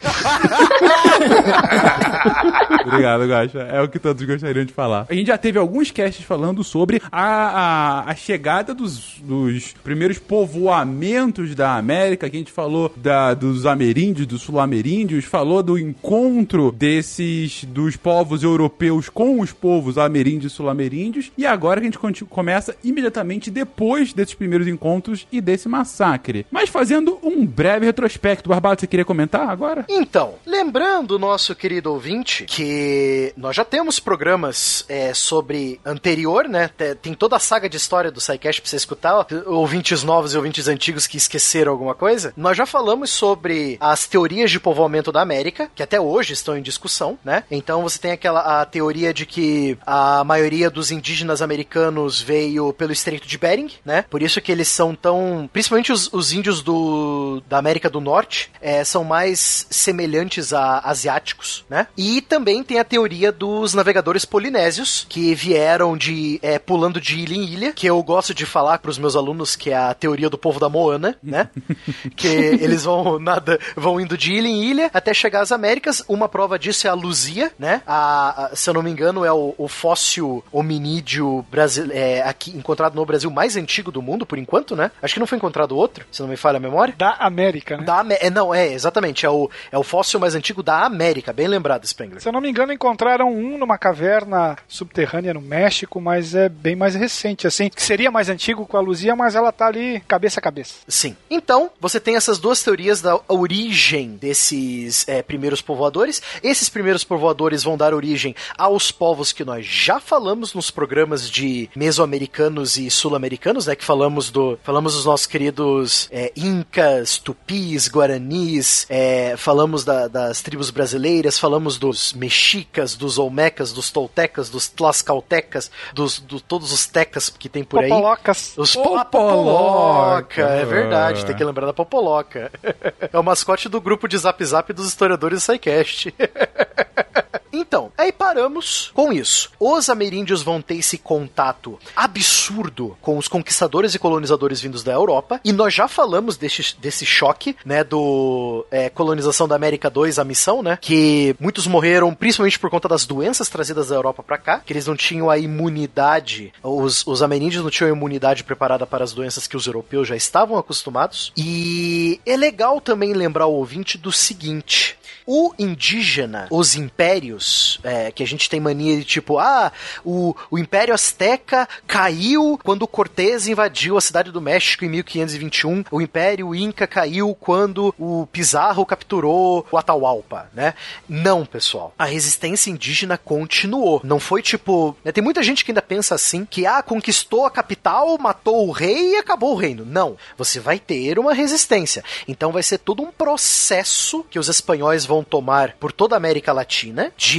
Obrigado, 2.86 3.26
Gacha. 3.26 3.60
É 3.60 3.80
o 3.80 3.88
que 3.88 3.98
todos 3.98 4.22
gostariam 4.24 4.64
de 4.64 4.72
falar. 4.72 5.06
A 5.08 5.14
gente 5.14 5.26
já 5.26 5.38
teve 5.38 5.58
alguns 5.58 5.90
casts 5.90 6.24
falando 6.24 6.64
sobre 6.64 7.00
a, 7.10 7.22
a, 7.22 8.10
a 8.10 8.14
chegada 8.14 8.74
dos, 8.74 9.16
dos 9.22 9.74
primeiros 9.84 10.18
povoamentos 10.18 11.54
da 11.54 11.76
América, 11.76 12.28
que 12.28 12.36
a 12.36 12.38
gente 12.38 12.52
falou 12.52 12.92
da, 12.96 13.34
dos 13.34 13.66
ameríndios, 13.66 14.26
dos 14.26 14.42
sul-ameríndios, 14.42 15.24
falou 15.24 15.62
do 15.62 15.78
encontro 15.78 16.72
desses, 16.72 17.64
dos 17.64 17.96
povos 17.96 18.42
europeus 18.42 19.08
com 19.08 19.40
os 19.40 19.52
povos 19.52 19.98
ameríndios 19.98 20.52
e 20.52 20.56
sul-ameríndios, 20.56 21.30
e 21.36 21.46
agora 21.46 21.80
a 21.80 21.82
gente 21.82 21.98
começa 22.28 22.74
imediatamente 22.82 23.50
depois 23.50 24.12
desses 24.12 24.34
primeiros 24.34 24.66
encontros 24.66 25.26
e 25.30 25.40
desse 25.40 25.68
massacre. 25.68 26.46
Mas 26.50 26.68
fazendo 26.68 27.18
um 27.22 27.46
breve 27.46 27.86
retrospecto, 27.86 28.48
Barbato, 28.48 28.80
você 28.80 28.86
queria 28.86 29.04
comentar 29.04 29.48
agora? 29.48 29.84
Então, 29.92 30.36
lembrando 30.46 31.16
o 31.16 31.18
nosso 31.18 31.52
querido 31.52 31.92
ouvinte 31.92 32.44
que 32.44 33.34
nós 33.36 33.56
já 33.56 33.64
temos 33.64 33.98
programas 33.98 34.84
é, 34.88 35.12
sobre 35.12 35.80
anterior, 35.84 36.48
né? 36.48 36.70
Tem 37.02 37.12
toda 37.12 37.34
a 37.34 37.40
saga 37.40 37.68
de 37.68 37.76
história 37.76 38.10
do 38.10 38.20
SciCast 38.20 38.62
pra 38.62 38.70
você 38.70 38.76
escutar, 38.76 39.26
ouvintes 39.46 40.04
novos 40.04 40.32
e 40.32 40.36
ouvintes 40.36 40.68
antigos 40.68 41.08
que 41.08 41.16
esqueceram 41.16 41.72
alguma 41.72 41.94
coisa. 41.94 42.32
Nós 42.36 42.56
já 42.56 42.64
falamos 42.66 43.10
sobre 43.10 43.76
as 43.80 44.06
teorias 44.06 44.52
de 44.52 44.60
povoamento 44.60 45.10
da 45.10 45.22
América, 45.22 45.68
que 45.74 45.82
até 45.82 46.00
hoje 46.00 46.34
estão 46.34 46.56
em 46.56 46.62
discussão, 46.62 47.18
né? 47.24 47.42
Então 47.50 47.82
você 47.82 47.98
tem 47.98 48.12
aquela 48.12 48.60
a 48.60 48.64
teoria 48.64 49.12
de 49.12 49.26
que 49.26 49.76
a 49.84 50.22
maioria 50.22 50.70
dos 50.70 50.92
indígenas 50.92 51.42
americanos 51.42 52.22
veio 52.22 52.72
pelo 52.72 52.92
Estreito 52.92 53.26
de 53.26 53.36
Bering, 53.36 53.72
né? 53.84 54.04
Por 54.08 54.22
isso 54.22 54.40
que 54.40 54.52
eles 54.52 54.68
são 54.68 54.94
tão. 54.94 55.50
Principalmente 55.52 55.90
os, 55.90 56.12
os 56.12 56.32
índios 56.32 56.62
do, 56.62 57.42
da 57.48 57.58
América 57.58 57.90
do 57.90 58.00
Norte 58.00 58.52
é, 58.60 58.84
são 58.84 59.02
mais 59.02 59.66
semelhantes 59.80 60.52
a 60.52 60.80
asiáticos, 60.84 61.64
né? 61.68 61.86
E 61.96 62.20
também 62.20 62.62
tem 62.62 62.78
a 62.78 62.84
teoria 62.84 63.32
dos 63.32 63.74
navegadores 63.74 64.24
polinésios, 64.24 65.06
que 65.08 65.34
vieram 65.34 65.96
de 65.96 66.38
é, 66.42 66.58
pulando 66.58 67.00
de 67.00 67.18
ilha 67.18 67.34
em 67.34 67.44
ilha, 67.44 67.72
que 67.72 67.86
eu 67.86 68.02
gosto 68.02 68.34
de 68.34 68.46
falar 68.46 68.78
para 68.78 68.90
os 68.90 68.98
meus 68.98 69.16
alunos 69.16 69.56
que 69.56 69.70
é 69.70 69.76
a 69.76 69.94
teoria 69.94 70.30
do 70.30 70.38
povo 70.38 70.60
da 70.60 70.68
Moana, 70.68 71.16
né? 71.22 71.48
que 72.16 72.28
eles 72.28 72.84
vão 72.84 73.18
nada, 73.18 73.58
vão 73.76 74.00
indo 74.00 74.16
de 74.16 74.32
ilha 74.32 74.48
em 74.48 74.64
ilha 74.64 74.90
até 74.92 75.12
chegar 75.14 75.40
às 75.40 75.52
Américas. 75.52 76.02
Uma 76.08 76.28
prova 76.28 76.58
disso 76.58 76.86
é 76.86 76.90
a 76.90 76.94
Luzia, 76.94 77.50
né? 77.58 77.82
A, 77.86 78.46
a, 78.46 78.56
se 78.56 78.68
eu 78.68 78.74
não 78.74 78.82
me 78.82 78.90
engano, 78.90 79.24
é 79.24 79.32
o, 79.32 79.54
o 79.56 79.68
fóssil 79.68 80.44
hominídeo 80.52 81.44
brasile, 81.50 81.92
é, 81.92 82.22
aqui 82.22 82.50
encontrado 82.56 82.94
no 82.94 83.04
Brasil 83.04 83.30
mais 83.30 83.56
antigo 83.56 83.90
do 83.90 84.02
mundo, 84.02 84.26
por 84.26 84.38
enquanto, 84.38 84.76
né? 84.76 84.90
Acho 85.02 85.14
que 85.14 85.20
não 85.20 85.26
foi 85.26 85.38
encontrado 85.38 85.76
outro, 85.76 86.04
se 86.10 86.20
não 86.20 86.28
me 86.28 86.36
falha 86.36 86.56
a 86.56 86.60
memória. 86.60 86.94
Da 86.96 87.12
América, 87.18 87.76
né? 87.76 87.84
Da, 87.84 88.04
é, 88.20 88.30
não, 88.30 88.54
é, 88.54 88.72
exatamente. 88.72 89.24
É 89.24 89.30
o, 89.30 89.50
é 89.70 89.78
o 89.78 89.82
fóssil 89.82 90.20
mais 90.20 90.34
antigo 90.34 90.62
da 90.62 90.84
América, 90.84 91.32
bem 91.32 91.48
lembrado, 91.48 91.86
Spengler. 91.86 92.20
Se 92.20 92.28
eu 92.28 92.32
não 92.32 92.40
me 92.40 92.50
engano, 92.50 92.72
encontraram 92.72 93.32
um 93.32 93.58
numa 93.58 93.78
caverna 93.78 94.56
subterrânea 94.68 95.34
no 95.34 95.40
México, 95.40 96.00
mas 96.00 96.34
é 96.34 96.48
bem 96.48 96.76
mais 96.76 96.94
recente, 96.94 97.46
assim. 97.46 97.68
Que 97.68 97.82
seria 97.82 98.10
mais 98.10 98.28
antigo 98.28 98.66
com 98.66 98.76
a 98.76 98.80
Luzia, 98.80 99.14
mas 99.16 99.34
ela 99.34 99.52
tá 99.52 99.66
ali 99.66 100.00
cabeça 100.06 100.40
a 100.40 100.42
cabeça. 100.42 100.74
Sim. 100.88 101.16
Então, 101.30 101.70
você 101.80 102.00
tem 102.00 102.16
essas 102.16 102.38
duas 102.38 102.62
teorias 102.62 103.00
da 103.00 103.18
origem 103.28 104.16
desses 104.16 105.06
é, 105.08 105.22
primeiros 105.22 105.60
povoadores. 105.60 106.22
Esses 106.42 106.68
primeiros 106.68 107.04
povoadores 107.04 107.62
vão 107.62 107.76
dar 107.76 107.94
origem 107.94 108.34
aos 108.56 108.90
povos 108.90 109.32
que 109.32 109.44
nós 109.44 109.64
já 109.66 110.00
falamos 110.00 110.54
nos 110.54 110.70
programas 110.70 111.30
de 111.30 111.68
mesoamericanos 111.74 112.76
e 112.76 112.90
sul-americanos, 112.90 113.66
né? 113.66 113.74
Que 113.74 113.84
falamos 113.84 114.30
do 114.30 114.58
falamos 114.62 114.94
dos 114.94 115.04
nossos 115.04 115.26
queridos 115.26 116.08
é, 116.10 116.32
incas, 116.36 117.18
tupis, 117.18 117.88
guaranis, 117.88 118.86
é, 118.88 119.36
falamos 119.36 119.49
da, 119.84 120.08
das 120.08 120.40
tribos 120.42 120.70
brasileiras, 120.70 121.38
falamos 121.38 121.78
dos 121.78 122.12
mexicas, 122.12 122.94
dos 122.94 123.18
olmecas, 123.18 123.72
dos 123.72 123.90
toltecas, 123.90 124.48
dos 124.48 124.68
tlascaltecas, 124.68 125.70
dos 125.92 126.18
do, 126.20 126.40
todos 126.40 126.72
os 126.72 126.86
tecas 126.86 127.28
que 127.28 127.48
tem 127.48 127.64
por 127.64 127.80
aí. 127.80 127.88
Popolocas. 127.88 128.54
Os 128.56 128.74
po 128.74 129.04
Popoloca, 129.04 130.42
é 130.42 130.64
verdade, 130.64 131.24
tem 131.26 131.34
que 131.34 131.44
lembrar 131.44 131.66
da 131.66 131.72
Popoloca. 131.72 132.50
é 133.12 133.18
o 133.18 133.22
mascote 133.22 133.68
do 133.68 133.80
grupo 133.80 134.06
de 134.06 134.16
Zap 134.18 134.44
Zap 134.44 134.72
dos 134.72 134.86
historiadores 134.86 135.38
do 135.38 135.52
SciCast. 135.52 136.14
Então, 137.52 137.92
aí 137.96 138.12
paramos 138.12 138.90
com 138.94 139.12
isso. 139.12 139.50
Os 139.58 139.88
ameríndios 139.88 140.42
vão 140.42 140.62
ter 140.62 140.76
esse 140.76 140.98
contato 140.98 141.78
absurdo 141.96 142.96
com 143.00 143.18
os 143.18 143.28
conquistadores 143.28 143.94
e 143.94 143.98
colonizadores 143.98 144.60
vindos 144.60 144.84
da 144.84 144.92
Europa, 144.92 145.40
e 145.44 145.52
nós 145.52 145.74
já 145.74 145.88
falamos 145.88 146.36
desse, 146.36 146.76
desse 146.78 147.04
choque, 147.04 147.56
né, 147.64 147.82
do 147.82 148.64
é, 148.70 148.88
colonização 148.88 149.48
da 149.48 149.56
América 149.56 149.90
2, 149.90 150.18
a 150.18 150.24
missão, 150.24 150.62
né, 150.62 150.78
que 150.80 151.34
muitos 151.40 151.66
morreram 151.66 152.14
principalmente 152.14 152.58
por 152.58 152.70
conta 152.70 152.88
das 152.88 153.04
doenças 153.04 153.48
trazidas 153.48 153.88
da 153.88 153.96
Europa 153.96 154.22
para 154.22 154.38
cá, 154.38 154.62
que 154.64 154.72
eles 154.72 154.86
não 154.86 154.96
tinham 154.96 155.30
a 155.30 155.38
imunidade, 155.38 156.52
os, 156.62 157.06
os 157.06 157.22
ameríndios 157.22 157.62
não 157.62 157.70
tinham 157.70 157.90
a 157.90 157.96
imunidade 157.96 158.44
preparada 158.44 158.86
para 158.86 159.04
as 159.04 159.12
doenças 159.12 159.46
que 159.46 159.56
os 159.56 159.66
europeus 159.66 160.08
já 160.08 160.16
estavam 160.16 160.56
acostumados, 160.56 161.32
e 161.36 162.20
é 162.24 162.36
legal 162.36 162.80
também 162.80 163.12
lembrar 163.12 163.46
o 163.46 163.54
ouvinte 163.54 163.98
do 163.98 164.12
seguinte, 164.12 164.98
O 165.26 165.52
indígena, 165.58 166.48
os 166.50 166.74
impérios, 166.74 167.39
é, 167.82 168.10
que 168.10 168.22
a 168.22 168.26
gente 168.26 168.48
tem 168.48 168.60
mania 168.60 168.96
de 168.96 169.04
tipo, 169.04 169.38
ah, 169.38 169.72
o, 170.04 170.34
o 170.50 170.58
Império 170.58 170.94
Azteca 170.94 171.68
caiu 171.86 172.58
quando 172.62 172.86
Cortés 172.86 173.46
invadiu 173.48 173.96
a 173.96 174.00
cidade 174.00 174.30
do 174.30 174.40
México 174.40 174.84
em 174.84 174.88
1521. 174.88 175.84
O 175.90 176.00
Império 176.00 176.54
Inca 176.54 176.86
caiu 176.86 177.34
quando 177.34 177.94
o 177.98 178.26
Pizarro 178.26 178.84
capturou 178.84 179.66
o 179.70 179.76
Atahualpa, 179.76 180.50
né? 180.52 180.74
Não, 181.08 181.46
pessoal. 181.46 181.94
A 181.98 182.04
resistência 182.04 182.70
indígena 182.70 183.16
continuou. 183.16 184.00
Não 184.04 184.18
foi 184.18 184.42
tipo. 184.42 184.96
né, 185.04 185.12
Tem 185.12 185.22
muita 185.22 185.42
gente 185.42 185.64
que 185.64 185.70
ainda 185.70 185.82
pensa 185.82 186.14
assim: 186.14 186.44
que 186.44 186.66
ah, 186.66 186.82
conquistou 186.82 187.46
a 187.46 187.50
capital, 187.50 188.18
matou 188.18 188.66
o 188.68 188.72
rei 188.72 189.12
e 189.12 189.16
acabou 189.16 189.52
o 189.52 189.56
reino. 189.56 189.84
Não. 189.84 190.16
Você 190.36 190.58
vai 190.60 190.78
ter 190.78 191.18
uma 191.18 191.32
resistência. 191.32 192.04
Então 192.26 192.52
vai 192.52 192.62
ser 192.62 192.78
todo 192.78 193.02
um 193.02 193.12
processo 193.12 194.24
que 194.30 194.38
os 194.38 194.48
espanhóis 194.48 195.04
vão 195.04 195.22
tomar 195.22 195.74
por 195.74 195.92
toda 195.92 196.16
a 196.16 196.18
América 196.18 196.52
Latina 196.52 197.12
de 197.16 197.29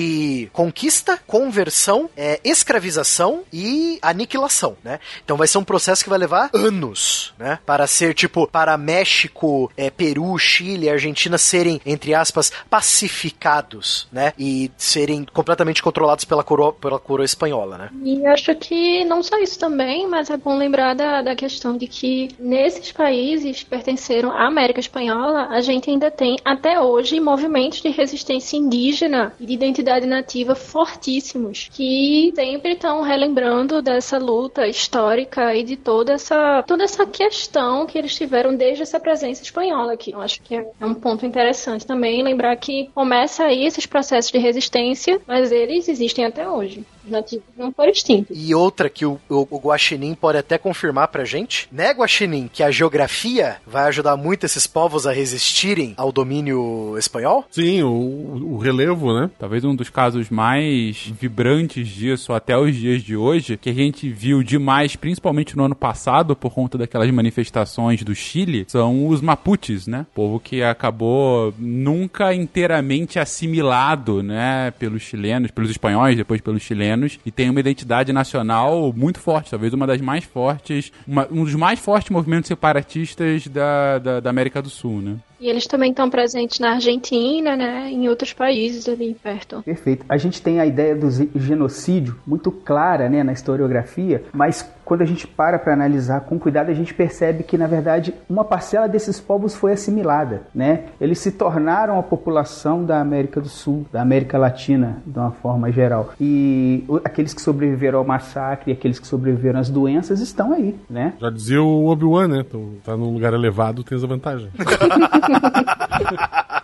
conquista, 0.54 1.20
conversão, 1.28 2.10
é, 2.16 2.40
escravização 2.44 3.44
e 3.52 4.00
aniquilação, 4.02 4.76
né? 4.84 5.00
Então 5.24 5.38
vai 5.38 5.48
ser 5.48 5.58
um 5.58 5.64
processo 5.64 6.04
que 6.04 6.10
vai 6.10 6.20
levar 6.20 6.50
anos, 6.54 7.34
né? 7.38 7.60
Para 7.66 7.86
ser 7.88 8.14
tipo, 8.14 8.48
para 8.48 8.78
México, 8.78 9.72
é, 9.76 9.90
Peru, 9.90 10.38
Chile, 10.38 10.90
Argentina 10.90 11.38
serem, 11.38 11.82
entre 11.86 12.14
aspas, 12.14 12.52
pacificados, 12.70 14.08
né? 14.12 14.34
E 14.40 14.72
serem 14.78 15.26
completamente 15.26 15.84
controlados 15.84 16.26
pela 16.26 16.44
coroa, 16.44 16.74
pela 16.74 17.00
coroa 17.00 17.26
espanhola, 17.26 17.78
né? 17.78 17.90
E 18.04 18.26
acho 18.26 18.56
que 18.56 19.04
não 19.06 19.22
só 19.22 19.38
isso 19.40 19.60
também, 19.60 20.08
mas 20.08 20.30
é 20.30 20.38
bom 20.38 20.58
lembrar 20.58 20.94
da, 20.94 21.22
da 21.22 21.36
questão 21.36 21.78
de 21.78 21.88
que 21.88 22.30
nesses 22.40 22.92
países 22.92 23.60
que 23.60 23.66
pertenceram 23.66 24.32
à 24.32 24.48
América 24.48 24.80
Espanhola, 24.80 25.48
a 25.50 25.62
gente 25.62 25.90
ainda 25.90 26.10
tem 26.10 26.38
até 26.44 26.80
hoje 26.80 27.20
movimentos 27.20 27.82
de 27.82 27.90
resistência 27.90 28.58
indígena 28.58 29.34
e 29.40 29.46
de 29.46 29.54
identidade 29.54 29.81
nativa 29.82 30.56
fortíssimos, 30.56 31.70
que 31.72 32.32
sempre 32.36 32.74
estão 32.74 33.02
relembrando 33.02 33.82
dessa 33.82 34.18
luta 34.18 34.68
histórica 34.68 35.56
e 35.56 35.64
de 35.64 35.76
toda 35.76 36.14
essa, 36.14 36.64
toda 36.64 36.84
essa 36.84 37.06
questão 37.06 37.86
que 37.86 37.98
eles 37.98 38.16
tiveram 38.16 38.56
desde 38.56 38.84
essa 38.84 39.00
presença 39.00 39.44
espanhola 39.44 39.94
aqui. 39.94 40.12
Eu 40.12 40.22
acho 40.22 40.42
que 40.42 40.56
é 40.56 40.86
um 40.86 40.94
ponto 40.94 41.26
interessante 41.26 41.86
também 41.86 42.24
lembrar 42.24 42.56
que 42.58 42.90
começa 42.94 43.44
aí 43.44 43.66
esses 43.66 43.86
processos 43.86 44.32
de 44.32 44.38
resistência, 44.38 45.22
mas 45.28 45.52
eles 45.52 45.88
existem 45.88 46.26
até 46.26 46.50
hoje. 46.50 46.86
Os 47.04 47.12
nativos 47.12 47.46
não 47.58 47.72
foram 47.72 47.92
extintos. 47.92 48.38
E 48.38 48.54
outra 48.54 48.90
que 48.90 49.06
o, 49.06 49.20
o, 49.30 49.48
o 49.50 49.58
Guaxinim 49.60 50.14
pode 50.14 50.38
até 50.38 50.58
confirmar 50.58 51.08
pra 51.08 51.26
gente, 51.26 51.68
né, 51.72 51.92
Guaxinim, 51.92 52.50
que 52.52 52.64
a 52.64 52.72
geografia 52.72 53.58
vai 53.66 53.86
ajudar 53.86 54.16
muito 54.16 54.46
esses 54.46 54.68
povos 54.68 55.08
a 55.08 55.12
resistirem 55.12 55.94
ao 55.98 56.12
domínio 56.12 56.96
espanhol? 56.98 57.46
Sim, 57.50 57.84
o, 57.84 58.54
o 58.54 58.58
relevo, 58.58 59.14
né? 59.14 59.30
Talvez 59.40 59.64
um 59.64 59.76
dos 59.76 59.90
casos 59.90 60.30
mais 60.30 61.12
vibrantes 61.20 61.88
disso 61.88 62.34
até 62.34 62.58
os 62.58 62.76
dias 62.76 63.02
de 63.02 63.16
hoje, 63.16 63.58
que 63.58 63.70
a 63.70 63.74
gente 63.74 64.10
viu 64.10 64.44
demais, 64.44 64.96
principalmente 64.96 65.56
no 65.56 65.66
ano 65.66 65.76
passado, 65.76 66.36
por 66.36 66.54
conta 66.54 66.78
daquelas 66.78 67.10
manifestações 67.12 68.04
do 68.04 68.14
Chile, 68.14 68.66
são 68.68 69.08
os 69.08 69.22
Mapuches, 69.22 69.88
né? 69.88 70.06
Povo 70.14 70.40
que 70.40 70.64
acabou 70.64 71.54
nunca 71.58 72.34
inteiramente 72.34 73.20
assimilado, 73.20 74.22
né, 74.24 74.72
pelos 74.72 75.02
chilenos, 75.02 75.52
pelos 75.52 75.72
espanhóis, 75.72 76.16
depois 76.16 76.42
pelos 76.42 76.62
chilenos, 76.62 76.91
e 77.26 77.32
tem 77.32 77.50
uma 77.50 77.60
identidade 77.60 78.12
nacional 78.14 78.94
muito 78.96 79.20
forte, 79.20 79.52
talvez 79.52 79.74
uma 79.74 79.88
das 79.88 80.02
mais 80.02 80.24
fortes, 80.24 80.92
uma- 81.08 81.28
um 81.32 81.44
dos 81.44 81.56
mais 81.56 81.80
fortes 81.80 82.10
movimentos 82.10 82.48
separatistas 82.48 83.48
da, 83.48 84.00
da, 84.00 84.20
da 84.20 84.30
América 84.30 84.62
do 84.62 84.70
Sul, 84.70 85.02
né? 85.02 85.16
E 85.40 85.50
eles 85.50 85.66
também 85.66 85.90
estão 85.90 86.08
presentes 86.08 86.60
na 86.60 86.74
Argentina, 86.74 87.56
né? 87.56 87.90
Em 87.92 88.08
outros 88.08 88.32
países 88.32 88.88
ali 88.88 89.16
perto. 89.16 89.64
Perfeito. 89.64 90.06
A 90.08 90.16
gente 90.16 90.40
tem 90.40 90.60
a 90.60 90.68
ideia 90.68 90.96
do 90.96 91.10
genocídio 91.36 92.16
muito 92.28 92.52
clara 92.52 93.10
né, 93.10 93.24
na 93.24 93.34
historiografia, 93.34 94.24
mas 94.32 94.70
quando 94.86 95.02
a 95.02 95.06
gente 95.06 95.26
para 95.26 95.58
para 95.58 95.74
analisar 95.74 96.22
com 96.22 96.38
cuidado, 96.38 96.70
a 96.70 96.74
gente 96.74 96.94
percebe 96.94 97.44
que, 97.44 97.58
na 97.58 97.66
verdade, 97.66 98.14
uma 98.30 98.44
parcela 98.44 98.88
desses 98.88 99.20
povos 99.20 99.56
foi 99.56 99.72
assimilada. 99.72 100.44
Né? 100.54 100.84
Eles 101.00 101.18
se 101.18 101.32
tornaram 101.32 101.98
a 101.98 102.04
população 102.04 102.84
da 102.86 103.00
América 103.02 103.42
do 103.42 103.50
Sul, 103.50 103.86
da 103.92 104.02
América 104.02 104.38
Latina, 104.38 105.02
de 105.08 105.18
uma 105.18 105.32
forma 105.32 105.72
geral. 105.72 106.14
E 106.20 106.81
aqueles 107.04 107.34
que 107.34 107.42
sobreviveram 107.42 108.00
ao 108.00 108.06
massacre, 108.06 108.72
aqueles 108.72 109.00
que 109.00 109.08
sobreviveram 109.08 109.60
às 109.60 109.70
doenças, 109.70 110.20
estão 110.20 110.54
aí. 110.54 110.76
Né? 110.90 111.14
Já 111.20 111.30
dizia 111.30 111.62
o 111.62 111.88
Obi-Wan, 111.88 112.28
né? 112.28 112.44
Então, 112.48 112.74
tá 112.84 112.96
num 112.96 113.14
lugar 113.14 113.34
elevado, 113.34 113.84
tem 113.84 113.98
essa 113.98 114.08
vantagem. 114.08 114.50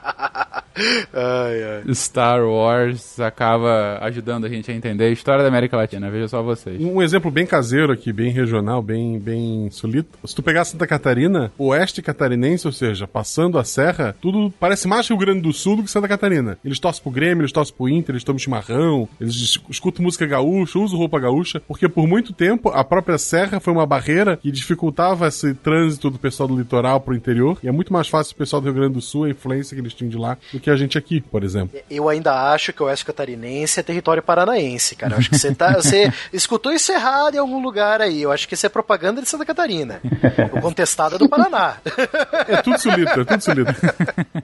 Ai, 1.13 1.63
ai. 1.85 1.93
Star 1.95 2.43
Wars 2.45 3.19
acaba 3.19 3.97
ajudando 4.01 4.45
a 4.45 4.49
gente 4.49 4.69
a 4.71 4.73
entender 4.73 5.05
a 5.05 5.09
história 5.09 5.41
da 5.41 5.47
América 5.49 5.77
Latina, 5.77 6.09
veja 6.09 6.27
só 6.27 6.41
vocês. 6.41 6.79
Um 6.81 7.01
exemplo 7.01 7.31
bem 7.31 7.45
caseiro 7.45 7.91
aqui, 7.91 8.13
bem 8.13 8.31
regional, 8.31 8.81
bem, 8.81 9.19
bem 9.19 9.69
solito. 9.71 10.17
Se 10.25 10.35
tu 10.35 10.43
pegar 10.43 10.65
Santa 10.65 10.85
Catarina, 10.87 11.51
oeste 11.57 12.01
catarinense, 12.01 12.67
ou 12.67 12.73
seja, 12.73 13.07
passando 13.07 13.57
a 13.57 13.63
serra, 13.63 14.15
tudo 14.21 14.53
parece 14.59 14.87
mais 14.87 15.07
Rio 15.07 15.17
Grande 15.17 15.41
do 15.41 15.53
Sul 15.53 15.77
do 15.77 15.83
que 15.83 15.91
Santa 15.91 16.07
Catarina. 16.07 16.57
Eles 16.63 16.79
torcem 16.79 17.01
pro 17.01 17.11
Grêmio, 17.11 17.41
eles 17.41 17.51
torcem 17.51 17.75
pro 17.75 17.89
Inter, 17.89 18.13
eles 18.13 18.23
tomam 18.23 18.39
chimarrão, 18.39 19.07
eles 19.19 19.35
es- 19.35 19.59
escutam 19.69 20.03
música 20.03 20.25
gaúcha, 20.25 20.79
usam 20.79 20.97
roupa 20.99 21.19
gaúcha, 21.19 21.61
porque 21.67 21.87
por 21.89 22.07
muito 22.07 22.33
tempo 22.33 22.69
a 22.69 22.83
própria 22.83 23.17
serra 23.17 23.59
foi 23.59 23.73
uma 23.73 23.85
barreira 23.85 24.37
que 24.37 24.51
dificultava 24.51 25.27
esse 25.27 25.53
trânsito 25.53 26.09
do 26.09 26.19
pessoal 26.19 26.47
do 26.47 26.57
litoral 26.57 26.99
pro 27.01 27.15
interior, 27.15 27.57
e 27.63 27.67
é 27.67 27.71
muito 27.71 27.91
mais 27.91 28.07
fácil 28.07 28.33
o 28.33 28.37
pessoal 28.37 28.61
do 28.61 28.65
Rio 28.65 28.73
Grande 28.75 28.93
do 28.93 29.01
Sul, 29.01 29.23
a 29.25 29.29
influência 29.29 29.75
que 29.75 29.81
eles 29.81 29.93
tinham 29.93 30.09
de 30.09 30.17
lá, 30.17 30.37
do 30.51 30.59
que 30.59 30.66
a 30.69 30.75
gente 30.75 30.97
aqui, 30.97 31.21
por 31.21 31.43
exemplo. 31.43 31.79
Eu 31.89 32.09
ainda 32.09 32.51
acho 32.51 32.73
que 32.73 32.81
o 32.81 32.85
Oeste 32.85 33.05
Catarinense 33.05 33.79
é 33.79 33.83
território 33.83 34.21
paranaense, 34.21 34.95
cara. 34.95 35.13
Eu 35.13 35.17
acho 35.19 35.29
que 35.29 35.37
você 35.37 35.53
tá. 35.53 35.73
Você 35.73 36.11
escutou 36.33 36.71
isso 36.71 36.91
errado 36.91 37.35
em 37.35 37.39
algum 37.39 37.61
lugar 37.61 38.01
aí. 38.01 38.21
Eu 38.21 38.31
acho 38.31 38.47
que 38.47 38.53
isso 38.53 38.65
é 38.65 38.69
propaganda 38.69 39.21
de 39.21 39.29
Santa 39.29 39.45
Catarina. 39.45 40.01
O 40.53 40.61
contestado 40.61 41.15
é 41.15 41.17
do 41.17 41.29
Paraná. 41.29 41.77
É 42.47 42.61
tudo 42.61 42.79
solito, 42.79 43.21
é 43.21 43.25
tudo 43.25 43.41
solito. 43.41 43.73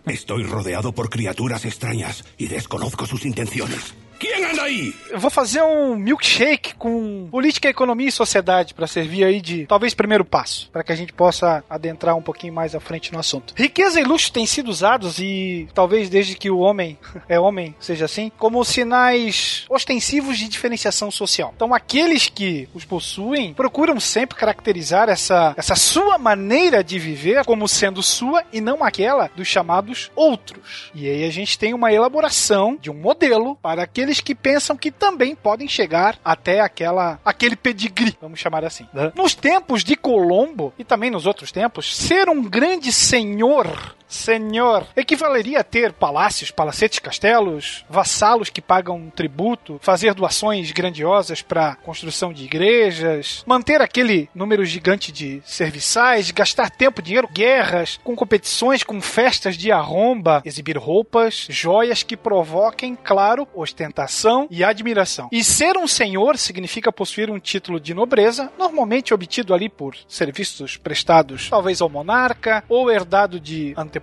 Estoy 0.08 0.44
rodeado 0.44 0.94
por 0.94 1.10
criaturas 1.10 1.65
extrañas 1.65 2.24
y 2.38 2.48
desconozco 2.48 3.06
sus 3.06 3.25
intenciones. 3.25 3.94
¿Quién 4.20 4.46
anda 4.46 4.63
ahí? 4.63 4.93
Eu 5.10 5.20
vou 5.20 5.29
fazer 5.29 5.62
um 5.62 5.96
milkshake 5.96 6.75
com 6.75 7.27
política, 7.29 7.70
economia 7.70 8.08
e 8.08 8.12
sociedade 8.12 8.74
para 8.74 8.88
servir 8.88 9.24
aí 9.24 9.41
de 9.41 9.65
talvez 9.65 9.93
primeiro 9.93 10.25
passo, 10.25 10.70
para 10.72 10.84
que 10.84 10.91
a 10.91 10.96
gente 10.96 11.13
possa 11.13 11.63
adentrar 11.70 12.15
um 12.15 12.22
pouquinho 12.22 12.53
mais 12.53 12.75
à 12.75 12.79
frente 12.79 13.12
no 13.12 13.20
assunto. 13.20 13.53
Riqueza 13.55 14.00
e 14.00 14.03
luxo 14.03 14.32
têm 14.32 14.46
sido 14.46 14.70
usados 14.70 15.20
e 15.20 15.67
talvez 15.74 16.10
desde 16.10 16.36
que 16.36 16.50
o 16.50 16.60
homem 16.60 16.98
é 17.27 17.39
homem 17.39 17.75
seja 17.79 18.05
assim, 18.05 18.32
como 18.38 18.63
sinais 18.63 19.65
ostensivos 19.70 20.38
de 20.38 20.48
diferenciação 20.48 21.12
social. 21.12 21.53
Então 21.55 21.74
aqueles 21.74 22.27
que 22.27 22.67
os 22.74 22.86
possuem 22.86 23.53
procuram 23.53 24.00
sempre 24.00 24.38
caracterizar 24.38 25.10
essa 25.10 25.53
essa 25.58 25.75
sua 25.75 26.17
maneira 26.17 26.84
de 26.84 26.98
viver 26.98 27.43
como 27.46 27.67
sendo 27.67 28.01
sua 28.01 28.43
e 28.51 28.62
não 28.62 28.84
aquela 28.84 29.29
dos 29.36 29.48
chamados 29.48 30.12
outros. 30.15 30.91
E 30.93 31.10
aí 31.10 31.24
a 31.24 31.32
gente 31.32 31.58
tem 31.58 31.74
uma 31.74 31.91
elaboração 31.91 32.77
de 32.79 32.89
um 32.89 32.93
modelo 32.93 33.55
para 33.62 33.84
aqueles 33.84 34.12
que 34.20 34.36
pensam 34.36 34.75
que 34.77 34.91
também 34.91 35.36
podem 35.36 35.67
chegar 35.67 36.17
até 36.24 36.60
aquela 36.60 37.20
aquele 37.24 37.55
pedigree, 37.55 38.17
vamos 38.22 38.39
chamar 38.39 38.63
assim. 38.63 38.88
né? 38.93 39.12
Nos 39.15 39.36
tempos 39.36 39.84
de 39.84 39.96
Colombo 39.96 40.74
e 40.77 40.84
também 40.84 41.10
nos 41.12 41.25
outros 41.25 41.51
tempos, 41.51 41.96
ser 41.96 42.29
um 42.29 42.41
grande 42.43 42.91
senhor 42.91 43.96
Senhor, 44.13 44.86
equivaleria 44.96 45.60
a 45.60 45.63
ter 45.63 45.91
palácios, 45.91 46.51
palacetes, 46.51 47.00
castelos, 47.00 47.84
vassalos 47.89 48.50
que 48.50 48.62
pagam 48.62 49.12
tributo, 49.13 49.79
fazer 49.82 50.13
doações 50.13 50.72
grandiosas 50.72 51.41
para 51.41 51.75
construção 51.77 52.32
de 52.32 52.46
igrejas, 52.46 53.43
manter 53.46 53.82
aquele 53.82 54.29
número 54.36 54.63
gigante 54.63 55.12
de 55.12 55.41
serviçais, 55.43 56.29
gastar 56.32 56.70
tempo, 56.70 57.01
dinheiro, 57.01 57.27
guerras, 57.27 58.00
com 58.03 58.15
competições, 58.15 58.84
com 58.84 59.01
festas 59.01 59.58
de 59.58 59.72
arromba, 59.72 60.41
exibir 60.46 60.77
roupas, 60.77 61.48
joias 61.50 62.03
que 62.03 62.15
provoquem, 62.15 62.96
claro, 62.96 63.48
ostentação 63.53 64.48
e 64.50 64.63
admiração. 64.63 65.27
E 65.32 65.43
ser 65.43 65.75
um 65.75 65.88
senhor 65.88 66.38
significa 66.38 66.91
possuir 66.91 67.32
um 67.32 67.39
título 67.39 67.79
de 67.79 67.93
nobreza, 67.93 68.51
normalmente 68.58 69.13
obtido 69.13 69.53
ali 69.53 69.70
por 69.70 69.96
serviços 70.08 70.77
prestados, 70.77 71.50
talvez 71.50 71.82
ao 71.82 71.89
monarca, 71.89 72.63
ou 72.70 72.91
herdado 72.91 73.39
de 73.39 73.74
antepassados, 73.75 74.02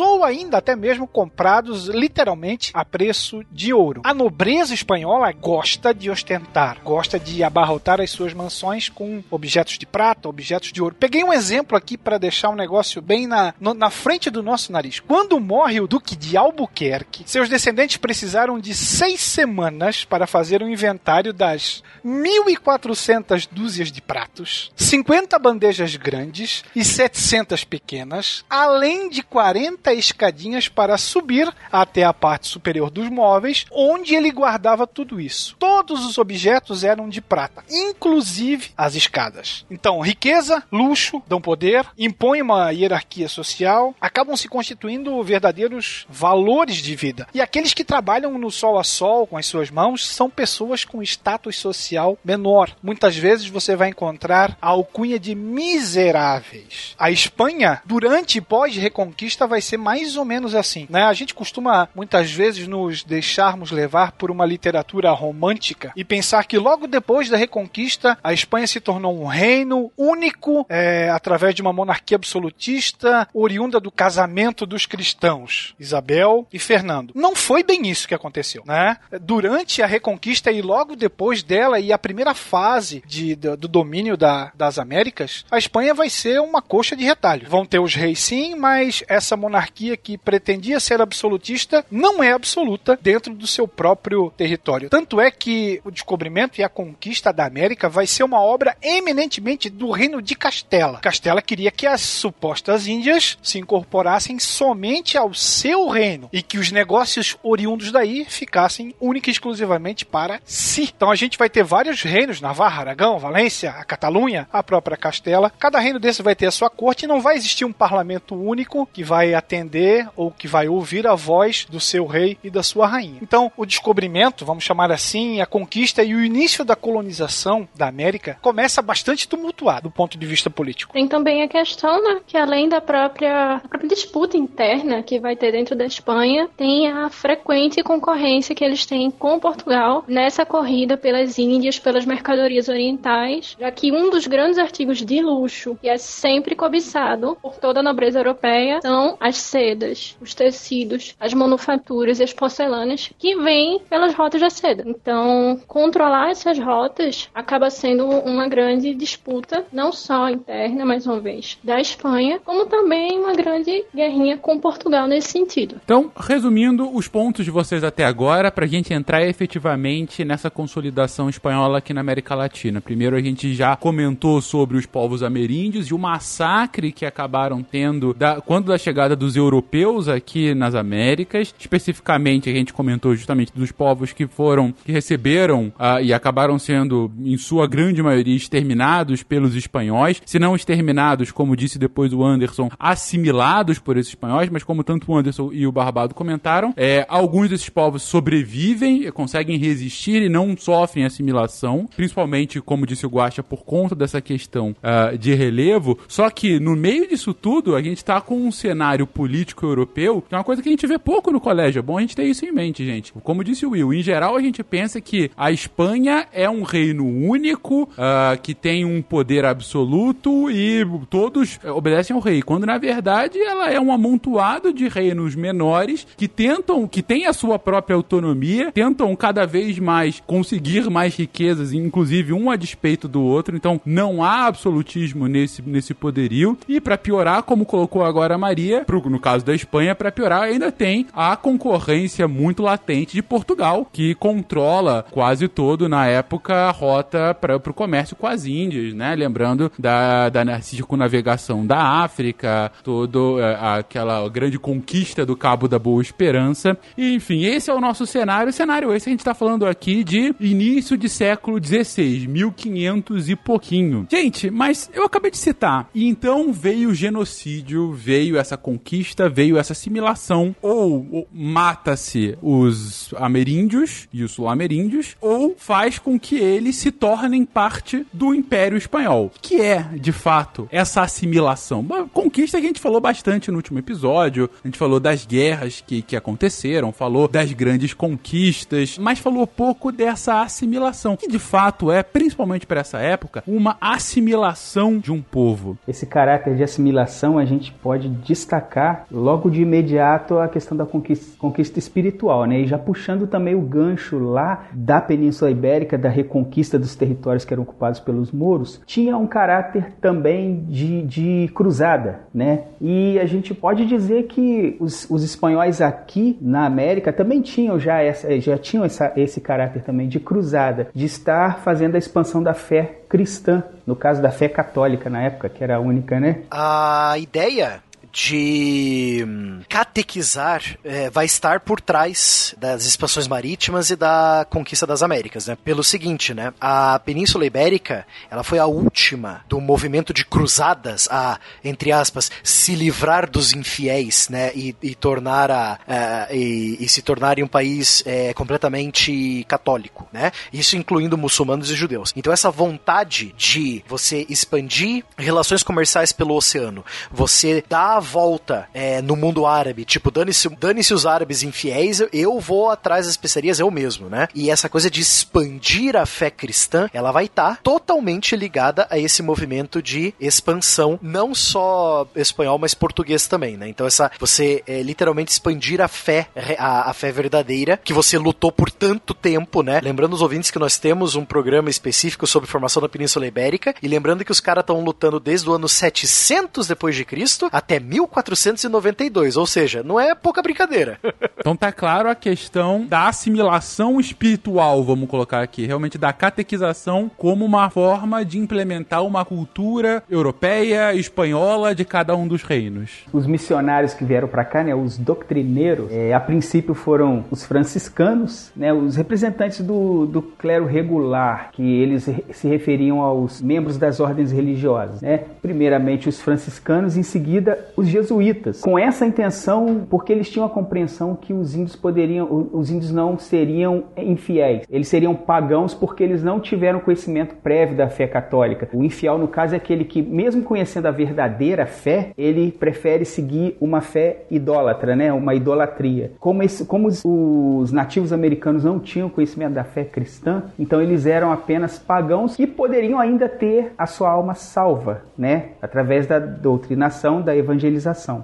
ou 0.00 0.24
ainda 0.24 0.58
até 0.58 0.74
mesmo 0.76 1.06
comprados 1.06 1.86
literalmente 1.88 2.70
a 2.74 2.84
preço 2.84 3.42
de 3.50 3.72
ouro. 3.72 4.02
A 4.04 4.14
nobreza 4.14 4.74
espanhola 4.74 5.30
gosta 5.32 5.92
de 5.94 6.10
ostentar, 6.10 6.78
gosta 6.84 7.18
de 7.18 7.42
abarrotar 7.42 8.00
as 8.00 8.10
suas 8.10 8.32
mansões 8.32 8.88
com 8.88 9.22
objetos 9.30 9.78
de 9.78 9.86
prata, 9.86 10.28
objetos 10.28 10.72
de 10.72 10.80
ouro. 10.82 10.94
Peguei 10.98 11.24
um 11.24 11.32
exemplo 11.32 11.76
aqui 11.76 11.96
para 11.98 12.18
deixar 12.18 12.50
um 12.50 12.54
negócio 12.54 13.00
bem 13.02 13.26
na, 13.26 13.54
no- 13.60 13.74
na 13.74 13.90
frente 13.90 14.30
do 14.30 14.42
nosso 14.42 14.70
nariz. 14.72 15.00
Quando 15.00 15.38
morre 15.40 15.80
o 15.80 15.86
Duque 15.88 16.14
de 16.16 16.36
Albuquerque, 16.36 17.24
seus 17.26 17.48
descendentes 17.48 17.96
precisaram 17.96 18.58
de 18.58 18.74
seis 18.74 19.20
semanas 19.20 20.04
para 20.04 20.26
fazer 20.26 20.62
um 20.62 20.68
inventário 20.68 21.32
das 21.32 21.82
1.400 22.04 23.48
dúzias 23.50 23.90
de 23.90 24.00
pratos, 24.00 24.72
50 24.76 25.38
bandejas 25.38 25.96
grandes 25.96 26.64
e 26.74 26.84
700 26.84 27.64
pequenas, 27.64 28.44
além 28.48 29.08
de 29.08 29.21
40 29.22 29.92
escadinhas 29.94 30.68
para 30.68 30.98
subir 30.98 31.52
até 31.70 32.04
a 32.04 32.12
parte 32.12 32.48
superior 32.48 32.90
dos 32.90 33.08
móveis, 33.08 33.66
onde 33.70 34.14
ele 34.14 34.30
guardava 34.30 34.86
tudo 34.86 35.20
isso. 35.20 35.56
Todos 35.58 36.04
os 36.04 36.18
objetos 36.18 36.84
eram 36.84 37.08
de 37.08 37.20
prata, 37.20 37.64
inclusive 37.70 38.70
as 38.76 38.94
escadas. 38.94 39.64
Então, 39.70 40.00
riqueza, 40.00 40.62
luxo, 40.70 41.22
dão 41.26 41.40
poder, 41.40 41.86
impõem 41.96 42.42
uma 42.42 42.70
hierarquia 42.70 43.28
social, 43.28 43.94
acabam 44.00 44.36
se 44.36 44.48
constituindo 44.48 45.22
verdadeiros 45.22 46.06
valores 46.08 46.76
de 46.76 46.94
vida. 46.96 47.26
E 47.34 47.40
aqueles 47.40 47.74
que 47.74 47.84
trabalham 47.84 48.38
no 48.38 48.50
sol 48.50 48.78
a 48.78 48.84
sol 48.84 49.26
com 49.26 49.36
as 49.36 49.46
suas 49.46 49.70
mãos 49.70 50.06
são 50.06 50.28
pessoas 50.28 50.84
com 50.84 51.02
status 51.02 51.56
social 51.56 52.18
menor. 52.24 52.74
Muitas 52.82 53.16
vezes 53.16 53.48
você 53.48 53.76
vai 53.76 53.88
encontrar 53.88 54.56
a 54.60 54.68
alcunha 54.68 55.18
de 55.18 55.34
miseráveis. 55.34 56.94
A 56.98 57.10
Espanha, 57.10 57.82
durante 57.84 58.32
e 58.38 58.40
pós-reconquista, 58.40 59.11
vai 59.46 59.60
ser 59.60 59.76
mais 59.76 60.16
ou 60.16 60.24
menos 60.24 60.54
assim. 60.54 60.86
Né? 60.90 61.02
A 61.02 61.12
gente 61.12 61.34
costuma 61.34 61.88
muitas 61.94 62.30
vezes 62.30 62.66
nos 62.66 63.04
deixarmos 63.04 63.70
levar 63.70 64.12
por 64.12 64.30
uma 64.30 64.46
literatura 64.46 65.10
romântica 65.10 65.92
e 65.96 66.04
pensar 66.04 66.44
que 66.44 66.58
logo 66.58 66.86
depois 66.86 67.28
da 67.28 67.36
reconquista 67.36 68.18
a 68.22 68.32
Espanha 68.32 68.66
se 68.66 68.80
tornou 68.80 69.20
um 69.20 69.26
reino 69.26 69.90
único 69.96 70.66
é, 70.68 71.10
através 71.10 71.54
de 71.54 71.62
uma 71.62 71.72
monarquia 71.72 72.16
absolutista 72.16 73.28
oriunda 73.32 73.80
do 73.80 73.90
casamento 73.90 74.66
dos 74.66 74.86
cristãos, 74.86 75.74
Isabel 75.78 76.46
e 76.52 76.58
Fernando. 76.58 77.12
Não 77.14 77.34
foi 77.34 77.62
bem 77.62 77.88
isso 77.88 78.08
que 78.08 78.14
aconteceu, 78.14 78.62
né? 78.66 78.96
Durante 79.20 79.82
a 79.82 79.86
reconquista 79.86 80.50
e 80.50 80.62
logo 80.62 80.96
depois 80.96 81.42
dela 81.42 81.78
e 81.78 81.92
a 81.92 81.98
primeira 81.98 82.34
fase 82.34 83.02
de, 83.06 83.34
do, 83.34 83.56
do 83.56 83.68
domínio 83.68 84.16
da, 84.16 84.52
das 84.54 84.78
Américas, 84.78 85.44
a 85.50 85.58
Espanha 85.58 85.94
vai 85.94 86.10
ser 86.10 86.40
uma 86.40 86.62
coxa 86.62 86.96
de 86.96 87.04
retalho. 87.04 87.48
Vão 87.48 87.64
ter 87.64 87.78
os 87.78 87.94
reis 87.94 88.20
sim, 88.20 88.54
mas 88.54 89.01
essa 89.08 89.36
monarquia 89.36 89.96
que 89.96 90.18
pretendia 90.18 90.80
ser 90.80 91.00
absolutista 91.00 91.84
não 91.90 92.22
é 92.22 92.32
absoluta 92.32 92.98
dentro 93.00 93.34
do 93.34 93.46
seu 93.46 93.66
próprio 93.66 94.30
território. 94.36 94.90
Tanto 94.90 95.20
é 95.20 95.30
que 95.30 95.80
o 95.84 95.90
descobrimento 95.90 96.60
e 96.60 96.64
a 96.64 96.68
conquista 96.68 97.32
da 97.32 97.46
América 97.46 97.88
vai 97.88 98.06
ser 98.06 98.24
uma 98.24 98.40
obra 98.40 98.76
eminentemente 98.82 99.68
do 99.70 99.90
reino 99.90 100.20
de 100.20 100.34
Castela. 100.34 100.98
Castela 101.00 101.42
queria 101.42 101.70
que 101.70 101.86
as 101.86 102.00
supostas 102.00 102.86
Índias 102.86 103.38
se 103.42 103.58
incorporassem 103.58 104.38
somente 104.38 105.16
ao 105.16 105.34
seu 105.34 105.88
reino 105.88 106.28
e 106.32 106.42
que 106.42 106.58
os 106.58 106.70
negócios 106.70 107.36
oriundos 107.42 107.92
daí 107.92 108.24
ficassem 108.24 108.94
única 109.00 109.30
e 109.30 109.32
exclusivamente 109.32 110.04
para 110.04 110.40
si. 110.44 110.92
Então 110.94 111.10
a 111.10 111.14
gente 111.14 111.38
vai 111.38 111.48
ter 111.48 111.64
vários 111.64 112.02
reinos, 112.02 112.40
Navarra, 112.40 112.80
Aragão, 112.80 113.18
Valência, 113.18 113.70
a 113.70 113.84
Catalunha, 113.84 114.48
a 114.52 114.62
própria 114.62 114.96
Castela. 114.96 115.52
Cada 115.58 115.78
reino 115.78 115.98
desse 115.98 116.22
vai 116.22 116.34
ter 116.34 116.46
a 116.46 116.50
sua 116.50 116.70
corte 116.70 117.04
e 117.04 117.08
não 117.08 117.20
vai 117.20 117.36
existir 117.36 117.64
um 117.64 117.72
parlamento 117.72 118.34
único 118.34 118.86
que 118.92 119.02
vai 119.02 119.34
atender 119.34 120.08
ou 120.16 120.30
que 120.30 120.46
vai 120.46 120.68
ouvir 120.68 121.06
a 121.06 121.14
voz 121.14 121.66
do 121.68 121.80
seu 121.80 122.06
rei 122.06 122.36
e 122.42 122.50
da 122.50 122.62
sua 122.62 122.86
rainha. 122.86 123.18
Então, 123.22 123.50
o 123.56 123.66
descobrimento, 123.66 124.44
vamos 124.44 124.64
chamar 124.64 124.90
assim, 124.90 125.40
a 125.40 125.46
conquista 125.46 126.02
e 126.02 126.14
o 126.14 126.24
início 126.24 126.64
da 126.64 126.76
colonização 126.76 127.68
da 127.74 127.88
América 127.88 128.38
começa 128.40 128.82
bastante 128.82 129.28
tumultuado 129.28 129.82
do 129.82 129.90
ponto 129.90 130.18
de 130.18 130.26
vista 130.26 130.50
político. 130.50 130.92
Tem 130.92 131.08
também 131.08 131.42
a 131.42 131.48
questão, 131.48 132.02
né, 132.02 132.20
que 132.26 132.36
além 132.36 132.68
da 132.68 132.80
própria, 132.80 133.60
própria 133.68 133.88
disputa 133.88 134.36
interna 134.36 135.02
que 135.02 135.18
vai 135.18 135.36
ter 135.36 135.52
dentro 135.52 135.74
da 135.74 135.84
Espanha, 135.84 136.48
tem 136.56 136.90
a 136.90 137.08
frequente 137.08 137.82
concorrência 137.82 138.54
que 138.54 138.64
eles 138.64 138.86
têm 138.86 139.10
com 139.10 139.38
Portugal 139.38 140.04
nessa 140.06 140.44
corrida 140.44 140.96
pelas 140.96 141.38
Índias, 141.38 141.78
pelas 141.78 142.04
mercadorias 142.04 142.68
orientais, 142.68 143.56
já 143.58 143.70
que 143.70 143.92
um 143.92 144.10
dos 144.10 144.26
grandes 144.26 144.58
artigos 144.58 144.98
de 144.98 145.20
luxo 145.20 145.76
que 145.80 145.88
é 145.88 145.98
sempre 145.98 146.54
cobiçado 146.54 147.36
por 147.40 147.56
toda 147.56 147.80
a 147.80 147.82
nobreza 147.82 148.18
europeia 148.18 148.80
são 148.82 149.16
as 149.20 149.36
sedas, 149.36 150.16
os 150.20 150.34
tecidos, 150.34 151.14
as 151.20 151.32
manufaturas 151.32 152.18
e 152.18 152.24
as 152.24 152.32
porcelanas 152.32 153.10
que 153.16 153.36
vêm 153.36 153.80
pelas 153.88 154.12
rotas 154.12 154.40
da 154.40 154.50
seda. 154.50 154.82
Então, 154.84 155.60
controlar 155.68 156.30
essas 156.30 156.58
rotas 156.58 157.30
acaba 157.32 157.70
sendo 157.70 158.08
uma 158.08 158.48
grande 158.48 158.92
disputa, 158.92 159.64
não 159.72 159.92
só 159.92 160.28
interna, 160.28 160.84
mais 160.84 161.06
uma 161.06 161.20
vez, 161.20 161.58
da 161.62 161.80
Espanha, 161.80 162.40
como 162.44 162.66
também 162.66 163.20
uma 163.20 163.34
grande 163.34 163.84
guerrinha 163.94 164.36
com 164.36 164.58
Portugal 164.58 165.06
nesse 165.06 165.28
sentido. 165.28 165.80
Então, 165.84 166.10
resumindo 166.16 166.92
os 166.92 167.06
pontos 167.06 167.44
de 167.44 167.50
vocês 167.52 167.84
até 167.84 168.04
agora, 168.04 168.50
para 168.50 168.64
a 168.64 168.68
gente 168.68 168.92
entrar 168.92 169.22
efetivamente 169.22 170.24
nessa 170.24 170.50
consolidação 170.50 171.28
espanhola 171.28 171.78
aqui 171.78 171.94
na 171.94 172.00
América 172.00 172.34
Latina. 172.34 172.80
Primeiro, 172.80 173.14
a 173.14 173.20
gente 173.20 173.54
já 173.54 173.76
comentou 173.76 174.40
sobre 174.40 174.76
os 174.76 174.86
povos 174.86 175.22
ameríndios 175.22 175.86
e 175.86 175.94
o 175.94 175.98
massacre 175.98 176.90
que 176.90 177.06
acabaram 177.06 177.62
tendo 177.62 178.12
da, 178.12 178.40
quando 178.40 178.71
da 178.72 178.78
chegada 178.78 179.14
dos 179.14 179.36
europeus 179.36 180.08
aqui 180.08 180.54
nas 180.54 180.74
Américas. 180.74 181.54
Especificamente, 181.58 182.48
a 182.48 182.52
gente 182.52 182.72
comentou 182.72 183.14
justamente 183.14 183.52
dos 183.54 183.70
povos 183.70 184.12
que 184.12 184.26
foram, 184.26 184.72
que 184.84 184.90
receberam 184.90 185.66
uh, 185.78 186.02
e 186.02 186.12
acabaram 186.12 186.58
sendo, 186.58 187.10
em 187.22 187.36
sua 187.36 187.66
grande 187.66 188.02
maioria, 188.02 188.34
exterminados 188.34 189.22
pelos 189.22 189.54
espanhóis. 189.54 190.22
Se 190.24 190.38
não 190.38 190.56
exterminados, 190.56 191.30
como 191.30 191.54
disse 191.54 191.78
depois 191.78 192.12
o 192.12 192.24
Anderson, 192.24 192.70
assimilados 192.78 193.78
por 193.78 193.96
esses 193.96 194.12
espanhóis, 194.12 194.48
mas 194.48 194.64
como 194.64 194.82
tanto 194.82 195.10
o 195.10 195.16
Anderson 195.16 195.50
e 195.52 195.66
o 195.66 195.72
Barbado 195.72 196.14
comentaram, 196.14 196.72
é, 196.76 197.04
alguns 197.08 197.50
desses 197.50 197.68
povos 197.68 198.02
sobrevivem, 198.02 199.10
conseguem 199.12 199.58
resistir 199.58 200.22
e 200.22 200.28
não 200.28 200.56
sofrem 200.56 201.04
assimilação, 201.04 201.86
principalmente, 201.94 202.60
como 202.60 202.86
disse 202.86 203.04
o 203.04 203.10
Guaxa, 203.10 203.42
por 203.42 203.64
conta 203.64 203.94
dessa 203.94 204.20
questão 204.20 204.74
uh, 204.78 205.18
de 205.18 205.34
relevo. 205.34 205.98
Só 206.08 206.30
que 206.30 206.58
no 206.58 206.74
meio 206.74 207.06
disso 207.06 207.34
tudo, 207.34 207.76
a 207.76 207.82
gente 207.82 207.98
está 207.98 208.20
com 208.20 208.36
um 208.46 208.50
cenário 208.62 209.06
político 209.06 209.66
europeu, 209.66 210.22
que 210.26 210.34
é 210.34 210.38
uma 210.38 210.44
coisa 210.44 210.62
que 210.62 210.68
a 210.68 210.72
gente 210.72 210.86
vê 210.86 210.98
pouco 210.98 211.32
no 211.32 211.40
colégio. 211.40 211.80
É 211.80 211.82
bom 211.82 211.98
a 211.98 212.00
gente 212.00 212.14
ter 212.14 212.24
isso 212.24 212.44
em 212.46 212.52
mente, 212.52 212.84
gente. 212.84 213.12
Como 213.12 213.42
disse 213.42 213.66
o 213.66 213.70
Will, 213.70 213.92
em 213.92 214.02
geral 214.02 214.36
a 214.36 214.40
gente 214.40 214.62
pensa 214.62 215.00
que 215.00 215.30
a 215.36 215.50
Espanha 215.50 216.26
é 216.32 216.48
um 216.48 216.62
reino 216.62 217.06
único, 217.06 217.82
uh, 217.82 218.40
que 218.40 218.54
tem 218.54 218.84
um 218.84 219.02
poder 219.02 219.44
absoluto 219.44 220.50
e 220.50 220.86
todos 221.10 221.58
obedecem 221.64 222.14
ao 222.14 222.22
rei, 222.22 222.40
quando 222.40 222.64
na 222.64 222.78
verdade 222.78 223.38
ela 223.38 223.70
é 223.70 223.80
um 223.80 223.92
amontoado 223.92 224.72
de 224.72 224.86
reinos 224.88 225.34
menores 225.34 226.06
que 226.16 226.28
tentam, 226.28 226.86
que 226.86 227.02
têm 227.02 227.26
a 227.26 227.32
sua 227.32 227.58
própria 227.58 227.96
autonomia, 227.96 228.70
tentam 228.72 229.14
cada 229.16 229.44
vez 229.44 229.78
mais 229.78 230.22
conseguir 230.26 230.88
mais 230.88 231.16
riquezas, 231.16 231.72
inclusive 231.72 232.32
um 232.32 232.50
a 232.50 232.56
despeito 232.56 233.08
do 233.08 233.22
outro. 233.22 233.56
Então 233.56 233.80
não 233.84 234.22
há 234.22 234.46
absolutismo 234.46 235.26
nesse, 235.26 235.62
nesse 235.62 235.94
poderio. 235.94 236.56
E 236.68 236.80
para 236.80 236.98
piorar, 236.98 237.42
como 237.42 237.66
colocou 237.66 238.04
agora 238.04 238.34
a 238.34 238.38
Maria, 238.52 238.84
pro, 238.84 239.08
no 239.08 239.18
caso 239.18 239.44
da 239.44 239.54
Espanha, 239.54 239.94
para 239.94 240.12
piorar, 240.12 240.42
ainda 240.42 240.70
tem 240.70 241.06
a 241.14 241.34
concorrência 241.36 242.28
muito 242.28 242.62
latente 242.62 243.14
de 243.14 243.22
Portugal, 243.22 243.88
que 243.90 244.14
controla 244.14 245.06
quase 245.10 245.48
todo, 245.48 245.88
na 245.88 246.06
época, 246.06 246.54
a 246.54 246.70
rota 246.70 247.34
para 247.34 247.56
o 247.56 247.74
comércio 247.74 248.14
com 248.14 248.26
as 248.26 248.44
Índias, 248.44 248.92
né? 248.92 249.14
Lembrando 249.14 249.72
da, 249.78 250.28
da 250.28 250.60
circunnavegação 250.60 251.66
da 251.66 252.02
África, 252.02 252.70
todo 252.84 253.40
é, 253.40 253.56
aquela 253.78 254.28
grande 254.28 254.58
conquista 254.58 255.24
do 255.24 255.34
Cabo 255.34 255.66
da 255.66 255.78
Boa 255.78 256.02
Esperança. 256.02 256.76
E, 256.96 257.14
enfim, 257.14 257.44
esse 257.44 257.70
é 257.70 257.74
o 257.74 257.80
nosso 257.80 258.04
cenário. 258.06 258.52
Cenário 258.52 258.92
esse 258.92 259.08
a 259.08 259.12
gente 259.12 259.20
está 259.20 259.32
falando 259.32 259.64
aqui 259.64 260.04
de 260.04 260.34
início 260.38 260.96
de 260.98 261.08
século 261.08 261.58
XVI, 261.62 262.26
1500 262.28 263.30
e 263.30 263.36
pouquinho. 263.36 264.06
Gente, 264.10 264.50
mas 264.50 264.90
eu 264.92 265.04
acabei 265.04 265.30
de 265.30 265.38
citar. 265.38 265.88
E 265.94 266.06
então 266.06 266.52
veio 266.52 266.90
o 266.90 266.94
genocídio, 266.94 267.92
veio 267.92 268.31
essa 268.36 268.56
conquista, 268.56 269.28
veio 269.28 269.56
essa 269.56 269.72
assimilação. 269.72 270.54
Ou, 270.60 271.06
ou 271.10 271.28
mata-se 271.32 272.36
os 272.42 273.12
ameríndios 273.16 274.08
e 274.12 274.22
os 274.22 274.32
sul-ameríndios, 274.32 275.16
ou 275.20 275.54
faz 275.56 275.98
com 275.98 276.18
que 276.18 276.36
eles 276.36 276.76
se 276.76 276.90
tornem 276.90 277.44
parte 277.44 278.06
do 278.12 278.34
Império 278.34 278.76
Espanhol. 278.76 279.30
Que 279.40 279.60
é, 279.60 279.82
de 279.94 280.12
fato, 280.12 280.68
essa 280.70 281.02
assimilação. 281.02 281.80
Uma 281.80 282.08
conquista 282.08 282.58
que 282.58 282.64
a 282.64 282.68
gente 282.68 282.80
falou 282.80 283.00
bastante 283.00 283.50
no 283.50 283.56
último 283.56 283.78
episódio. 283.78 284.50
A 284.62 284.68
gente 284.68 284.78
falou 284.78 285.00
das 285.00 285.26
guerras 285.26 285.82
que, 285.86 286.02
que 286.02 286.16
aconteceram, 286.16 286.92
falou 286.92 287.28
das 287.28 287.52
grandes 287.52 287.94
conquistas, 287.94 288.98
mas 288.98 289.18
falou 289.18 289.46
pouco 289.46 289.92
dessa 289.92 290.42
assimilação, 290.42 291.16
que 291.16 291.28
de 291.28 291.38
fato 291.38 291.90
é, 291.90 292.02
principalmente 292.02 292.66
para 292.66 292.80
essa 292.80 292.98
época, 292.98 293.42
uma 293.46 293.76
assimilação 293.80 294.98
de 294.98 295.12
um 295.12 295.20
povo. 295.20 295.78
Esse 295.86 296.06
caráter 296.06 296.56
de 296.56 296.62
assimilação 296.62 297.38
a 297.38 297.44
gente 297.44 297.72
pode 297.72 298.08
destacar 298.24 299.06
logo 299.10 299.50
de 299.50 299.62
imediato 299.62 300.38
a 300.38 300.48
questão 300.48 300.76
da 300.76 300.86
conquista, 300.86 301.36
conquista 301.38 301.78
espiritual, 301.78 302.44
né? 302.44 302.60
E 302.60 302.66
já 302.66 302.78
puxando 302.78 303.26
também 303.26 303.54
o 303.54 303.60
gancho 303.60 304.18
lá 304.18 304.64
da 304.72 305.00
Península 305.00 305.50
Ibérica, 305.50 305.98
da 305.98 306.08
reconquista 306.08 306.78
dos 306.78 306.94
territórios 306.94 307.44
que 307.44 307.52
eram 307.52 307.62
ocupados 307.62 308.00
pelos 308.00 308.30
mouros, 308.32 308.80
tinha 308.86 309.16
um 309.16 309.26
caráter 309.26 309.92
também 310.00 310.64
de, 310.68 311.02
de 311.02 311.50
cruzada, 311.54 312.20
né? 312.32 312.64
E 312.80 313.18
a 313.18 313.26
gente 313.26 313.54
pode 313.54 313.84
dizer 313.86 314.24
que 314.24 314.76
os, 314.80 315.08
os 315.10 315.22
espanhóis 315.22 315.80
aqui 315.80 316.36
na 316.40 316.66
América 316.66 317.12
também 317.12 317.40
tinham 317.40 317.78
já, 317.78 318.02
essa, 318.02 318.38
já 318.40 318.58
tinham 318.58 318.84
essa, 318.84 319.12
esse 319.16 319.40
caráter 319.40 319.82
também 319.82 320.08
de 320.08 320.20
cruzada, 320.20 320.88
de 320.94 321.04
estar 321.04 321.58
fazendo 321.58 321.94
a 321.94 321.98
expansão 321.98 322.42
da 322.42 322.54
fé 322.54 323.00
cristã, 323.08 323.62
no 323.86 323.94
caso 323.94 324.22
da 324.22 324.30
fé 324.30 324.48
católica 324.48 325.10
na 325.10 325.22
época, 325.22 325.48
que 325.48 325.62
era 325.62 325.76
a 325.76 325.80
única, 325.80 326.18
né? 326.18 326.42
A 326.50 327.14
ideia 327.18 327.82
de 328.12 329.24
hum, 329.26 329.62
catequizar 329.68 330.62
é, 330.84 331.08
vai 331.08 331.24
estar 331.24 331.60
por 331.60 331.80
trás 331.80 332.54
das 332.58 332.84
expansões 332.84 333.26
marítimas 333.26 333.90
e 333.90 333.96
da 333.96 334.46
conquista 334.50 334.86
das 334.86 335.02
Américas, 335.02 335.46
né? 335.46 335.56
Pelo 335.64 335.82
seguinte, 335.82 336.34
né? 336.34 336.52
A 336.60 336.98
Península 336.98 337.46
Ibérica, 337.46 338.06
ela 338.30 338.44
foi 338.44 338.58
a 338.58 338.66
última 338.66 339.42
do 339.48 339.58
movimento 339.60 340.12
de 340.12 340.26
cruzadas 340.26 341.08
a, 341.10 341.38
entre 341.64 341.90
aspas, 341.90 342.30
se 342.44 342.74
livrar 342.74 343.30
dos 343.30 343.54
infiéis, 343.54 344.28
né? 344.28 344.52
E, 344.54 344.76
e 344.82 344.94
tornar 344.94 345.50
a, 345.50 345.78
a 345.88 346.34
e, 346.34 346.76
e, 346.80 346.88
se 346.88 347.00
tornar 347.00 347.38
um 347.40 347.46
país 347.46 348.02
é, 348.04 348.34
completamente 348.34 349.44
católico, 349.48 350.06
né? 350.12 350.32
Isso 350.52 350.76
incluindo 350.76 351.16
muçulmanos 351.16 351.70
e 351.70 351.74
judeus. 351.74 352.12
Então 352.14 352.32
essa 352.32 352.50
vontade 352.50 353.34
de 353.38 353.82
você 353.88 354.26
expandir 354.28 355.02
relações 355.16 355.62
comerciais 355.62 356.12
pelo 356.12 356.34
oceano, 356.34 356.84
você 357.10 357.64
dar 357.66 358.01
volta 358.02 358.68
é, 358.74 359.00
no 359.00 359.16
mundo 359.16 359.46
árabe, 359.46 359.84
tipo, 359.84 360.10
dane-se 360.10 360.48
dane 360.48 360.82
os 360.92 361.06
árabes 361.06 361.42
infiéis, 361.42 362.02
eu 362.12 362.40
vou 362.40 362.70
atrás 362.70 363.06
das 363.06 363.12
especiarias 363.12 363.60
eu 363.60 363.70
mesmo, 363.70 364.08
né? 364.08 364.28
E 364.34 364.50
essa 364.50 364.68
coisa 364.68 364.90
de 364.90 365.00
expandir 365.00 365.96
a 365.96 366.04
fé 366.04 366.30
cristã, 366.30 366.90
ela 366.92 367.12
vai 367.12 367.26
estar 367.26 367.56
tá 367.56 367.58
totalmente 367.62 368.34
ligada 368.34 368.86
a 368.90 368.98
esse 368.98 369.22
movimento 369.22 369.80
de 369.80 370.12
expansão, 370.20 370.98
não 371.00 371.34
só 371.34 372.06
espanhol, 372.16 372.58
mas 372.58 372.74
português 372.74 373.26
também, 373.26 373.56
né? 373.56 373.68
Então 373.68 373.86
essa 373.86 374.10
você 374.18 374.62
é, 374.66 374.82
literalmente 374.82 375.30
expandir 375.30 375.80
a 375.80 375.88
fé, 375.88 376.28
a, 376.58 376.90
a 376.90 376.92
fé 376.92 377.12
verdadeira 377.12 377.76
que 377.82 377.92
você 377.92 378.18
lutou 378.18 378.50
por 378.50 378.70
tanto 378.70 379.14
tempo, 379.14 379.62
né? 379.62 379.80
Lembrando 379.80 380.14
os 380.14 380.22
ouvintes 380.22 380.50
que 380.50 380.58
nós 380.58 380.78
temos 380.78 381.14
um 381.14 381.24
programa 381.24 381.70
específico 381.70 382.26
sobre 382.26 382.48
formação 382.48 382.82
da 382.82 382.88
Península 382.88 383.26
Ibérica 383.26 383.74
e 383.80 383.88
lembrando 383.88 384.24
que 384.24 384.32
os 384.32 384.40
caras 384.40 384.62
estão 384.62 384.82
lutando 384.82 385.20
desde 385.20 385.48
o 385.48 385.54
ano 385.54 385.68
700 385.68 386.66
depois 386.66 386.96
de 386.96 387.04
Cristo 387.04 387.48
até 387.52 387.78
1492, 387.92 389.36
ou 389.36 389.46
seja, 389.46 389.82
não 389.82 390.00
é 390.00 390.14
pouca 390.14 390.42
brincadeira. 390.42 390.98
então 391.38 391.54
tá 391.54 391.70
claro 391.70 392.08
a 392.08 392.14
questão 392.14 392.86
da 392.86 393.08
assimilação 393.08 394.00
espiritual, 394.00 394.82
vamos 394.82 395.08
colocar 395.08 395.42
aqui, 395.42 395.66
realmente 395.66 395.98
da 395.98 396.12
catequização 396.12 397.10
como 397.16 397.44
uma 397.44 397.68
forma 397.70 398.24
de 398.24 398.38
implementar 398.38 399.04
uma 399.04 399.24
cultura 399.24 400.02
europeia, 400.10 400.94
espanhola 400.94 401.74
de 401.74 401.84
cada 401.84 402.16
um 402.16 402.26
dos 402.26 402.42
reinos. 402.42 403.04
Os 403.12 403.26
missionários 403.26 403.94
que 403.94 404.04
vieram 404.04 404.28
para 404.28 404.44
cá, 404.44 404.64
né, 404.64 404.74
os 404.74 404.96
doutrineiros, 404.96 405.90
é, 405.90 406.12
a 406.12 406.20
princípio 406.20 406.74
foram 406.74 407.24
os 407.30 407.44
franciscanos, 407.44 408.50
né, 408.56 408.72
os 408.72 408.96
representantes 408.96 409.60
do, 409.60 410.06
do 410.06 410.22
clero 410.22 410.64
regular, 410.66 411.50
que 411.52 411.62
eles 411.62 412.08
se 412.32 412.48
referiam 412.48 413.00
aos 413.00 413.40
membros 413.40 413.76
das 413.76 414.00
ordens 414.00 414.32
religiosas, 414.32 415.00
né? 415.00 415.24
Primeiramente 415.40 416.08
os 416.08 416.20
franciscanos, 416.20 416.96
em 416.96 417.02
seguida 417.02 417.58
os 417.76 417.81
jesuítas, 417.88 418.60
com 418.60 418.78
essa 418.78 419.06
intenção, 419.06 419.86
porque 419.88 420.12
eles 420.12 420.30
tinham 420.30 420.46
a 420.46 420.50
compreensão 420.50 421.14
que 421.14 421.32
os 421.32 421.54
índios 421.54 421.76
poderiam, 421.76 422.48
os 422.52 422.70
índios 422.70 422.92
não 422.92 423.18
seriam 423.18 423.84
infiéis, 423.96 424.66
eles 424.70 424.88
seriam 424.88 425.14
pagãos 425.14 425.74
porque 425.74 426.02
eles 426.02 426.22
não 426.22 426.40
tiveram 426.40 426.80
conhecimento 426.80 427.34
prévio 427.36 427.76
da 427.76 427.88
fé 427.88 428.06
católica. 428.06 428.68
O 428.72 428.82
infiel, 428.82 429.18
no 429.18 429.28
caso, 429.28 429.54
é 429.54 429.56
aquele 429.56 429.84
que, 429.84 430.02
mesmo 430.02 430.42
conhecendo 430.42 430.86
a 430.86 430.90
verdadeira 430.90 431.66
fé, 431.66 432.10
ele 432.16 432.52
prefere 432.52 433.04
seguir 433.04 433.56
uma 433.60 433.80
fé 433.80 434.24
idólatra, 434.30 434.94
né? 434.96 435.12
Uma 435.12 435.34
idolatria. 435.34 436.12
Como, 436.18 436.42
esse, 436.42 436.64
como 436.64 436.88
os, 436.88 437.02
os 437.04 437.72
nativos 437.72 438.12
americanos 438.12 438.64
não 438.64 438.78
tinham 438.78 439.08
conhecimento 439.08 439.54
da 439.54 439.64
fé 439.64 439.84
cristã, 439.84 440.44
então 440.58 440.80
eles 440.80 441.06
eram 441.06 441.32
apenas 441.32 441.78
pagãos 441.78 442.36
que 442.36 442.46
poderiam 442.46 442.98
ainda 442.98 443.28
ter 443.28 443.72
a 443.76 443.86
sua 443.86 444.10
alma 444.10 444.34
salva, 444.34 445.02
né? 445.16 445.50
Através 445.60 446.06
da 446.06 446.18
doutrinação, 446.18 447.20
da 447.20 447.36
evangelização. 447.36 447.71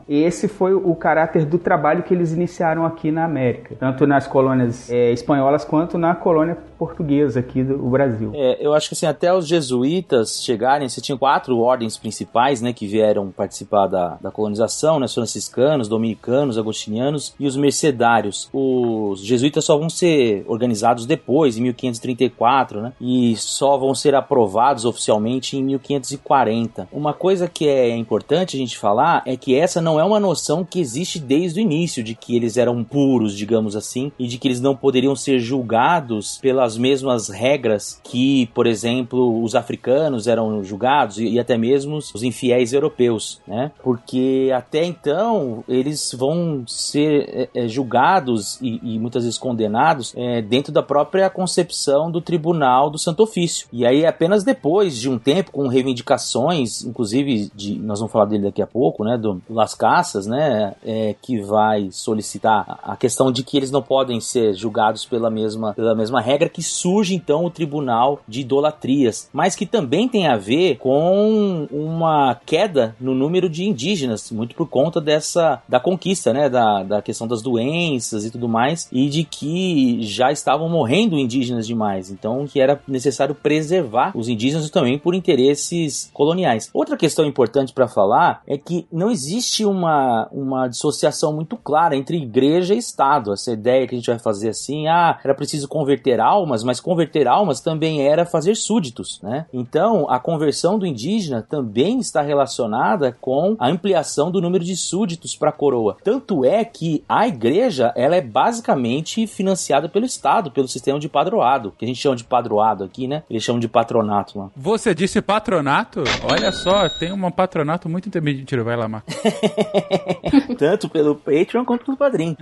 Esse 0.08 0.48
foi 0.48 0.74
o 0.74 0.94
caráter 0.94 1.44
do 1.44 1.58
trabalho 1.58 2.02
que 2.02 2.14
eles 2.14 2.32
iniciaram 2.32 2.84
aqui 2.84 3.10
na 3.10 3.24
América, 3.24 3.76
tanto 3.78 4.06
nas 4.06 4.26
colônias 4.26 4.90
é, 4.90 5.12
espanholas 5.12 5.64
quanto 5.64 5.98
na 5.98 6.14
colônia 6.14 6.56
portuguesa 6.78 7.40
aqui 7.40 7.62
do 7.64 7.76
Brasil. 7.90 8.30
É, 8.34 8.56
eu 8.60 8.72
acho 8.72 8.88
que 8.88 8.94
assim, 8.94 9.06
até 9.06 9.34
os 9.34 9.46
jesuítas 9.46 10.42
chegarem, 10.42 10.88
você 10.88 11.00
tinha 11.00 11.18
quatro 11.18 11.58
ordens 11.58 11.98
principais, 11.98 12.62
né, 12.62 12.72
que 12.72 12.86
vieram 12.86 13.30
participar 13.30 13.88
da, 13.88 14.16
da 14.20 14.30
colonização, 14.30 15.00
né, 15.00 15.06
os 15.06 15.14
franciscanos, 15.14 15.88
dominicanos, 15.88 16.56
agostinianos 16.56 17.34
e 17.38 17.46
os 17.46 17.56
mercedários. 17.56 18.48
Os 18.52 19.20
jesuítas 19.24 19.64
só 19.64 19.76
vão 19.76 19.90
ser 19.90 20.44
organizados 20.46 21.04
depois, 21.04 21.56
em 21.56 21.62
1534, 21.62 22.80
né, 22.80 22.92
e 23.00 23.34
só 23.36 23.76
vão 23.76 23.94
ser 23.94 24.14
aprovados 24.14 24.84
oficialmente 24.84 25.56
em 25.56 25.64
1540. 25.64 26.88
Uma 26.92 27.12
coisa 27.12 27.48
que 27.48 27.68
é 27.68 27.96
importante 27.96 28.56
a 28.56 28.58
gente 28.58 28.78
falar 28.78 29.22
é 29.26 29.36
que 29.38 29.54
essa 29.54 29.80
não 29.80 29.98
é 29.98 30.04
uma 30.04 30.20
noção 30.20 30.64
que 30.64 30.80
existe 30.80 31.18
desde 31.18 31.60
o 31.60 31.62
início, 31.62 32.02
de 32.02 32.14
que 32.14 32.36
eles 32.36 32.56
eram 32.56 32.84
puros, 32.84 33.36
digamos 33.36 33.76
assim, 33.76 34.12
e 34.18 34.26
de 34.26 34.38
que 34.38 34.48
eles 34.48 34.60
não 34.60 34.76
poderiam 34.76 35.14
ser 35.16 35.38
julgados 35.38 36.38
pelas 36.38 36.76
mesmas 36.76 37.28
regras 37.28 38.00
que, 38.02 38.46
por 38.54 38.66
exemplo, 38.66 39.42
os 39.42 39.54
africanos 39.54 40.26
eram 40.26 40.62
julgados 40.62 41.18
e, 41.18 41.38
até 41.38 41.56
mesmo 41.56 41.96
os 41.96 42.22
infiéis 42.22 42.72
europeus, 42.72 43.40
né? 43.46 43.70
Porque 43.82 44.50
até 44.54 44.84
então 44.84 45.64
eles 45.68 46.14
vão 46.16 46.64
ser 46.66 47.50
é, 47.54 47.68
julgados 47.68 48.58
e, 48.60 48.80
e, 48.82 48.98
muitas 48.98 49.24
vezes 49.24 49.38
condenados 49.38 50.12
é, 50.16 50.42
dentro 50.42 50.72
da 50.72 50.82
própria 50.82 51.30
concepção 51.30 52.10
do 52.10 52.20
tribunal 52.20 52.90
do 52.90 52.98
Santo 52.98 53.22
Ofício. 53.22 53.68
E 53.72 53.86
aí 53.86 54.04
apenas 54.04 54.44
depois 54.44 54.98
de 54.98 55.08
um 55.08 55.18
tempo 55.18 55.52
com 55.52 55.68
reivindicações, 55.68 56.84
inclusive 56.84 57.50
de 57.54 57.78
nós 57.78 57.98
vamos 57.98 58.12
falar 58.12 58.26
dele 58.26 58.44
daqui 58.44 58.62
a 58.62 58.66
pouco, 58.66 59.04
né? 59.04 59.16
Do 59.16 59.27
Las 59.48 59.74
Caças, 59.74 60.26
né? 60.26 60.74
É, 60.84 61.14
que 61.20 61.40
vai 61.40 61.88
solicitar 61.90 62.78
a 62.82 62.96
questão 62.96 63.30
de 63.30 63.42
que 63.42 63.56
eles 63.56 63.70
não 63.70 63.82
podem 63.82 64.20
ser 64.20 64.54
julgados 64.54 65.04
pela 65.04 65.30
mesma 65.30 65.74
pela 65.74 65.94
mesma 65.94 66.20
regra 66.20 66.48
que 66.48 66.62
surge 66.62 67.14
então 67.14 67.44
o 67.44 67.50
tribunal 67.50 68.20
de 68.26 68.40
idolatrias, 68.40 69.28
mas 69.32 69.54
que 69.54 69.66
também 69.66 70.08
tem 70.08 70.26
a 70.26 70.36
ver 70.36 70.76
com 70.78 71.66
uma 71.70 72.34
queda 72.46 72.94
no 73.00 73.14
número 73.14 73.48
de 73.48 73.64
indígenas, 73.64 74.30
muito 74.30 74.54
por 74.54 74.68
conta 74.68 75.00
dessa 75.00 75.62
da 75.68 75.80
conquista, 75.80 76.32
né, 76.32 76.48
da, 76.48 76.82
da 76.82 77.02
questão 77.02 77.26
das 77.26 77.42
doenças 77.42 78.24
e 78.24 78.30
tudo 78.30 78.48
mais, 78.48 78.88
e 78.92 79.08
de 79.08 79.24
que 79.24 79.98
já 80.02 80.30
estavam 80.32 80.68
morrendo 80.68 81.18
indígenas 81.18 81.66
demais, 81.66 82.10
então 82.10 82.46
que 82.46 82.60
era 82.60 82.80
necessário 82.86 83.34
preservar 83.34 84.12
os 84.14 84.28
indígenas 84.28 84.70
também 84.70 84.98
por 84.98 85.14
interesses 85.14 86.10
coloniais. 86.12 86.70
Outra 86.72 86.96
questão 86.96 87.24
importante 87.24 87.72
para 87.72 87.88
falar 87.88 88.42
é 88.46 88.56
que 88.56 88.86
não 88.92 89.07
existe 89.10 89.64
uma, 89.64 90.28
uma 90.32 90.68
dissociação 90.68 91.32
muito 91.32 91.56
clara 91.56 91.96
entre 91.96 92.16
igreja 92.16 92.74
e 92.74 92.78
Estado. 92.78 93.32
Essa 93.32 93.52
ideia 93.52 93.86
que 93.86 93.94
a 93.94 93.98
gente 93.98 94.10
vai 94.10 94.18
fazer 94.18 94.50
assim, 94.50 94.88
ah, 94.88 95.18
era 95.22 95.34
preciso 95.34 95.68
converter 95.68 96.20
almas, 96.20 96.62
mas 96.62 96.80
converter 96.80 97.26
almas 97.26 97.60
também 97.60 98.06
era 98.06 98.24
fazer 98.24 98.54
súditos, 98.54 99.20
né? 99.22 99.46
Então, 99.52 100.08
a 100.08 100.18
conversão 100.18 100.78
do 100.78 100.86
indígena 100.86 101.42
também 101.42 101.98
está 101.98 102.22
relacionada 102.22 103.16
com 103.20 103.56
a 103.58 103.68
ampliação 103.68 104.30
do 104.30 104.40
número 104.40 104.64
de 104.64 104.76
súditos 104.76 105.36
para 105.36 105.50
a 105.50 105.52
coroa. 105.52 105.96
Tanto 106.02 106.44
é 106.44 106.64
que 106.64 107.04
a 107.08 107.26
igreja, 107.26 107.92
ela 107.96 108.16
é 108.16 108.20
basicamente 108.20 109.26
financiada 109.26 109.88
pelo 109.88 110.06
Estado, 110.06 110.50
pelo 110.50 110.68
sistema 110.68 110.98
de 110.98 111.08
padroado, 111.08 111.72
que 111.76 111.84
a 111.84 111.88
gente 111.88 112.00
chama 112.00 112.16
de 112.16 112.24
padroado 112.24 112.84
aqui, 112.84 113.06
né? 113.06 113.22
Eles 113.28 113.42
chamam 113.42 113.60
de 113.60 113.68
patronato 113.68 114.38
lá. 114.38 114.50
Você 114.56 114.94
disse 114.94 115.20
patronato? 115.20 116.02
Olha 116.24 116.52
só, 116.52 116.88
tem 116.88 117.12
um 117.12 117.30
patronato 117.30 117.88
muito 117.88 118.08
intermediário. 118.08 118.64
Vai 118.64 118.76
lá, 118.76 118.88
Marco. 118.98 119.06
Tanto 120.58 120.88
pelo 120.88 121.14
Patreon 121.14 121.64
quanto 121.64 121.84
pelo 121.84 121.96
Padrim. 121.96 122.36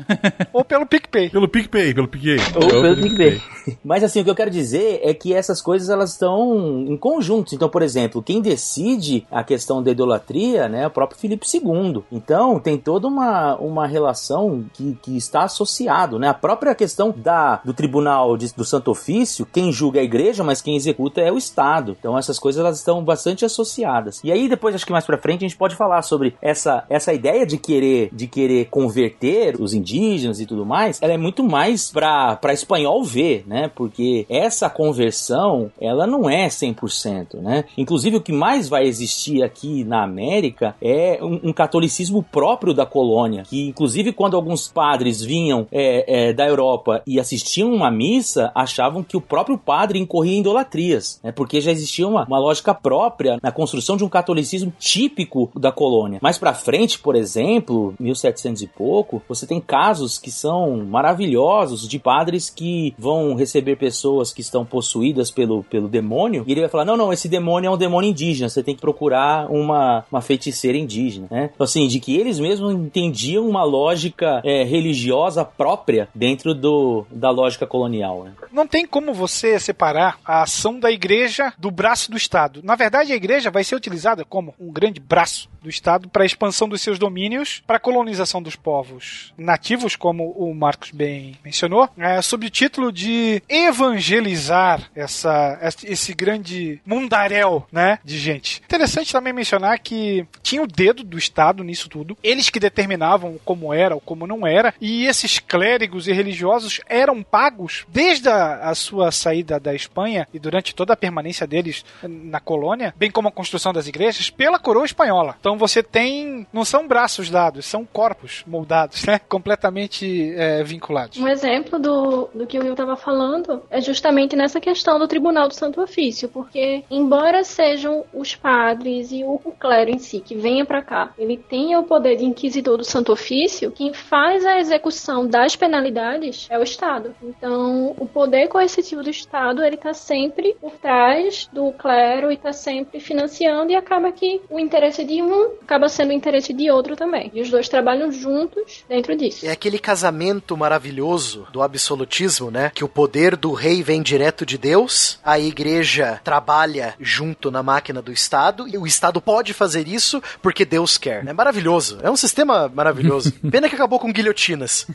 Ou 0.53 0.64
pelo 0.64 0.87
PicPay. 0.87 1.31
Pelo 1.31 1.49
PicPay, 1.49 1.95
pelo 1.95 2.09
PicPay. 2.09 2.38
Ou, 2.55 2.62
Ou 2.62 2.69
pelo, 2.69 2.83
pelo 2.83 2.97
PicPay. 3.03 3.40
Mas 3.85 4.03
assim, 4.03 4.21
o 4.21 4.25
que 4.25 4.31
eu 4.31 4.35
quero 4.35 4.51
dizer 4.51 5.01
é 5.03 5.12
que 5.12 5.33
essas 5.33 5.61
coisas 5.61 5.88
elas 5.88 6.12
estão 6.12 6.85
em 6.87 6.97
conjunto. 6.97 7.55
Então, 7.55 7.69
por 7.69 7.83
exemplo, 7.83 8.23
quem 8.23 8.40
decide 8.40 9.27
a 9.31 9.45
questão 9.45 9.83
da 9.83 9.90
idolatria 9.90 10.69
né, 10.69 10.83
é 10.83 10.87
o 10.87 10.90
próprio 10.90 11.19
Filipe 11.19 11.47
II. 11.53 12.03
Então, 12.11 12.59
tem 12.59 12.79
toda 12.79 13.07
uma, 13.07 13.57
uma 13.57 13.87
relação 13.87 14.64
que, 14.73 14.97
que 15.03 15.16
está 15.16 15.45
associado. 15.45 16.19
Né? 16.19 16.29
A 16.29 16.35
própria 16.35 16.75
questão 16.75 17.14
da, 17.16 17.61
do 17.64 17.75
tribunal 17.75 18.37
de, 18.37 18.53
do 18.55 18.64
Santo 18.64 18.90
Ofício, 18.90 19.47
quem 19.47 19.73
julga 19.73 19.99
é 19.99 20.03
a 20.03 20.05
igreja, 20.05 20.42
mas 20.42 20.62
quem 20.62 20.77
executa 20.77 21.21
é 21.21 21.31
o 21.31 21.38
Estado. 21.38 21.97
Então, 21.99 22.16
essas 22.16 22.38
coisas 22.38 22.61
elas 22.61 22.79
estão 22.79 23.03
bastante 23.05 23.45
associadas. 23.45 24.21
E 24.23 24.33
aí, 24.33 24.49
depois, 24.49 24.75
acho 24.75 24.87
que 24.87 24.92
mais 24.92 25.05
pra 25.05 25.19
frente, 25.19 25.45
a 25.45 25.49
gente 25.49 25.57
pode 25.57 25.77
falar 25.77 26.03
sobre 26.03 26.35
essa, 26.46 26.85
essa 26.88 27.12
ideia 27.12 27.44
de 27.44 27.59
querer, 27.59 28.09
de 28.12 28.28
querer 28.28 28.66
converter 28.66 29.61
os 29.61 29.74
indígenas 29.74 30.40
e 30.40 30.46
tudo 30.46 30.64
mais. 30.64 31.02
Ela 31.02 31.14
é 31.14 31.18
muito 31.18 31.42
mais 31.42 31.90
para 31.90 32.52
espanhol 32.52 33.02
ver, 33.02 33.44
né? 33.46 33.70
Porque 33.74 34.24
essa 34.28 34.70
conversão, 34.70 35.70
ela 35.80 36.06
não 36.06 36.30
é 36.30 36.46
100%, 36.46 37.40
né? 37.40 37.64
Inclusive, 37.76 38.16
o 38.16 38.20
que 38.20 38.32
mais 38.32 38.68
vai 38.68 38.87
existir 38.87 39.42
aqui 39.42 39.82
na 39.82 40.04
América 40.04 40.76
é 40.80 41.18
um, 41.20 41.48
um 41.48 41.52
catolicismo 41.52 42.22
próprio 42.22 42.72
da 42.72 42.87
colônia, 42.87 43.42
que 43.42 43.66
inclusive 43.66 44.12
quando 44.12 44.37
alguns 44.37 44.68
padres 44.68 45.20
vinham 45.20 45.66
é, 45.72 46.28
é, 46.28 46.32
da 46.32 46.46
Europa 46.46 47.02
e 47.06 47.18
assistiam 47.18 47.72
uma 47.72 47.90
missa, 47.90 48.52
achavam 48.54 49.02
que 49.02 49.16
o 49.16 49.20
próprio 49.20 49.59
padre 49.59 49.98
incorria 49.98 50.37
em 50.37 50.40
idolatrias, 50.40 51.18
né? 51.24 51.32
Porque 51.32 51.61
já 51.61 51.72
existia 51.72 52.06
uma, 52.06 52.24
uma 52.24 52.38
lógica 52.38 52.72
própria 52.72 53.38
na 53.42 53.50
construção 53.50 53.96
de 53.96 54.04
um 54.04 54.09
catolicismo 54.09 54.72
típico 54.78 55.50
da 55.56 55.72
colônia. 55.72 56.20
Mas 56.22 56.36
Mais 56.37 56.38
pra 56.38 56.55
frente, 56.55 56.99
por 56.99 57.16
exemplo, 57.16 57.94
1700 57.99 58.62
e 58.62 58.66
pouco, 58.66 59.22
você 59.29 59.46
tem 59.46 59.61
casos 59.61 60.18
que 60.18 60.31
são 60.31 60.85
maravilhosos 60.85 61.88
de 61.88 61.99
padres 61.99 62.51
que 62.51 62.94
vão 62.99 63.35
receber 63.35 63.77
pessoas 63.77 64.33
que 64.33 64.40
estão 64.40 64.64
possuídas 64.64 65.31
pelo, 65.31 65.64
pelo 65.64 65.88
demônio 65.88 66.44
e 66.46 66.53
ele 66.53 66.61
vai 66.61 66.68
falar: 66.68 66.85
não, 66.85 66.96
não, 66.96 67.12
esse 67.12 67.29
demônio 67.29 67.68
é 67.68 67.70
um 67.70 67.77
demônio 67.77 68.11
indígena, 68.11 68.49
você 68.49 68.62
tem 68.62 68.75
que 68.75 68.81
procurar 68.81 69.51
uma, 69.51 70.05
uma 70.11 70.20
feiticeira 70.20 70.77
indígena, 70.77 71.27
né? 71.31 71.51
Então, 71.55 71.64
assim, 71.64 71.87
de 71.87 71.99
que 72.01 72.16
eles 72.16 72.38
mesmos 72.38 72.75
entendiam 72.75 73.49
uma 73.49 73.64
lógica 73.64 74.40
é, 74.44 74.62
religiosa 74.62 75.44
própria 75.44 76.09
dentro 76.14 76.55
do, 76.55 77.07
da 77.11 77.31
lógica 77.31 77.66
colonial, 77.66 78.25
né? 78.25 78.33
Não 78.53 78.66
tem 78.66 78.87
como 78.87 79.14
você 79.14 79.59
separar 79.59 80.18
a 80.25 80.42
ação 80.42 80.79
da 80.79 80.90
igreja 80.90 81.53
do 81.59 81.70
braço 81.70 82.11
do 82.11 82.16
Estado. 82.16 82.61
Na 82.62 82.75
verdade, 82.75 83.12
a 83.12 83.16
igreja 83.16 83.51
vai 83.51 83.64
ser 83.64 83.75
utilizada 83.75 84.25
como 84.25 84.55
um 84.61 84.70
grande 84.72 85.01
braço 85.01 85.49
do 85.62 85.70
Estado 85.70 86.09
para 86.09 86.26
expansão 86.27 86.69
dos 86.69 86.83
seus 86.83 86.99
domínios, 86.99 87.62
para 87.67 87.77
a 87.77 87.81
colonização 87.81 88.43
dos 88.43 88.57
povos 88.57 89.33
nativos, 89.37 89.97
como 89.97 90.31
o 90.31 90.55
Marcos 90.55 90.91
bem 90.91 91.37
mencionou, 91.45 91.89
é, 91.97 92.21
sob 92.23 92.47
o 92.47 92.51
título 92.51 92.93
de 92.93 93.43
evangelizar 93.49 94.91
essa, 94.95 95.59
esse 95.85 96.15
grande 96.15 96.81
mundaréu 96.85 97.67
né, 97.71 97.99
de 98.05 98.19
gente. 98.19 98.62
Interessante 98.65 99.12
também 99.12 99.33
mencionar 99.33 99.79
que 99.79 100.27
tinha 100.43 100.62
o 100.62 100.67
dedo 100.67 101.03
do 101.03 101.19
Estado 101.19 101.65
nisso 101.65 101.89
tudo, 101.89 102.17
eles 102.23 102.51
que 102.51 102.61
determinavam 102.61 103.39
como 103.45 103.73
era 103.73 103.95
ou 103.95 104.01
como 104.01 104.27
não 104.27 104.47
era, 104.47 104.75
e 104.81 105.07
esses 105.07 105.39
clérigos 105.39 106.09
e 106.09 106.12
religiosos 106.12 106.81
eram 106.89 107.23
pagos 107.23 107.87
desde 107.89 108.29
a, 108.29 108.71
a 108.71 108.75
sua 108.75 109.11
saída 109.11 109.59
da 109.59 109.75
Espanha 109.75 110.27
e 110.33 110.39
durante 110.39 110.75
toda 110.75 110.93
a 110.93 110.97
permanência 110.97 111.47
deles 111.47 111.85
na 112.03 112.41
colônia, 112.41 112.95
bem 112.97 113.11
como 113.11 113.29
a 113.29 113.33
construção 113.33 113.73
das 113.73 113.87
igrejas, 113.87 114.31
pela 114.31 114.59
coroa 114.59 114.85
espanhola. 114.85 115.37
Então 115.39 115.57
você 115.57 115.83
tem. 115.83 116.15
Não 116.52 116.64
são 116.64 116.87
braços 116.87 117.31
dados, 117.31 117.66
são 117.66 117.85
corpos 117.85 118.44
moldados, 118.46 119.05
né? 119.05 119.18
Completamente 119.29 120.35
é, 120.37 120.62
vinculados. 120.62 121.18
Um 121.18 121.29
exemplo 121.29 121.79
do, 121.79 122.29
do 122.35 122.46
que 122.46 122.59
o 122.59 122.62
Will 122.62 122.72
estava 122.72 122.96
falando 122.96 123.62
é 123.70 123.81
justamente 123.81 124.37
nessa 124.37 124.61
questão 124.61 124.98
do 124.98 125.09
Tribunal 125.09 125.48
do 125.48 125.55
Santo 125.55 125.81
Ofício, 125.81 126.29
porque, 126.29 126.85
embora 126.90 127.44
sejam 127.44 128.05
os 128.12 128.35
padres 128.35 129.12
e 129.12 129.24
o 129.24 129.38
clero 129.59 129.90
em 129.90 129.98
si 129.98 130.20
que 130.20 130.35
venha 130.35 130.64
para 130.64 130.83
cá, 130.83 131.12
ele 131.18 131.37
tenha 131.37 131.79
o 131.79 131.85
poder 131.85 132.16
de 132.16 132.24
inquisidor 132.24 132.79
do 132.79 132.85
Santo 132.85 133.12
Ofício, 133.12 133.70
quem 133.70 133.92
faz 133.92 134.44
a 134.44 134.59
execução 134.59 135.26
das 135.26 135.57
penalidades 135.57 136.46
é 136.50 136.59
o 136.59 136.62
Estado. 136.62 137.14
Então, 137.22 137.94
o 137.98 138.07
poder 138.07 138.48
coercitivo 138.48 139.02
do 139.02 139.11
Estado, 139.11 139.62
ele 139.62 139.76
tá 139.76 139.92
sempre 139.92 140.55
por 140.61 140.72
trás 140.72 141.48
do 141.52 141.72
clero 141.72 142.31
e 142.31 142.35
está 142.35 142.52
sempre 142.52 143.00
financiando 143.00 143.72
e 143.72 143.76
acaba 143.76 144.12
que 144.12 144.40
o 144.50 144.59
interesse 144.59 145.05
de 145.05 145.22
um 145.22 145.52
acaba 145.62 145.88
sendo 145.88 146.06
o 146.11 146.12
interesse 146.12 146.53
de 146.53 146.71
outro 146.71 146.97
também. 146.97 147.31
E 147.35 147.40
os 147.40 147.51
dois 147.51 147.69
trabalham 147.69 148.11
juntos 148.11 148.85
dentro 148.88 149.16
disso. 149.16 149.47
É 149.47 149.51
aquele 149.51 149.79
casamento 149.79 150.57
maravilhoso 150.57 151.47
do 151.53 151.62
absolutismo, 151.62 152.51
né? 152.51 152.71
Que 152.75 152.85
o 152.85 152.88
poder 152.88 153.37
do 153.37 153.53
rei 153.53 153.83
vem 153.83 154.03
direto 154.03 154.45
de 154.45 154.59
Deus, 154.59 155.19
a 155.25 155.38
igreja 155.38 156.21
trabalha 156.23 156.95
junto 157.01 157.51
na 157.51 157.62
máquina 157.62 158.01
do 158.01 158.12
Estado 158.12 158.66
e 158.69 158.77
o 158.79 158.87
Estado 158.87 159.21
pode 159.21 159.53
fazer 159.53 159.88
isso 159.88 160.23
porque 160.42 160.64
Deus 160.64 160.99
quer. 160.99 161.27
É 161.27 161.33
maravilhoso. 161.33 161.99
É 162.03 162.11
um 162.11 162.16
sistema 162.16 162.71
maravilhoso. 162.73 163.33
Pena 163.51 163.69
que 163.69 163.75
acabou 163.75 163.99
com 163.99 164.12
guilhotinas. 164.12 164.87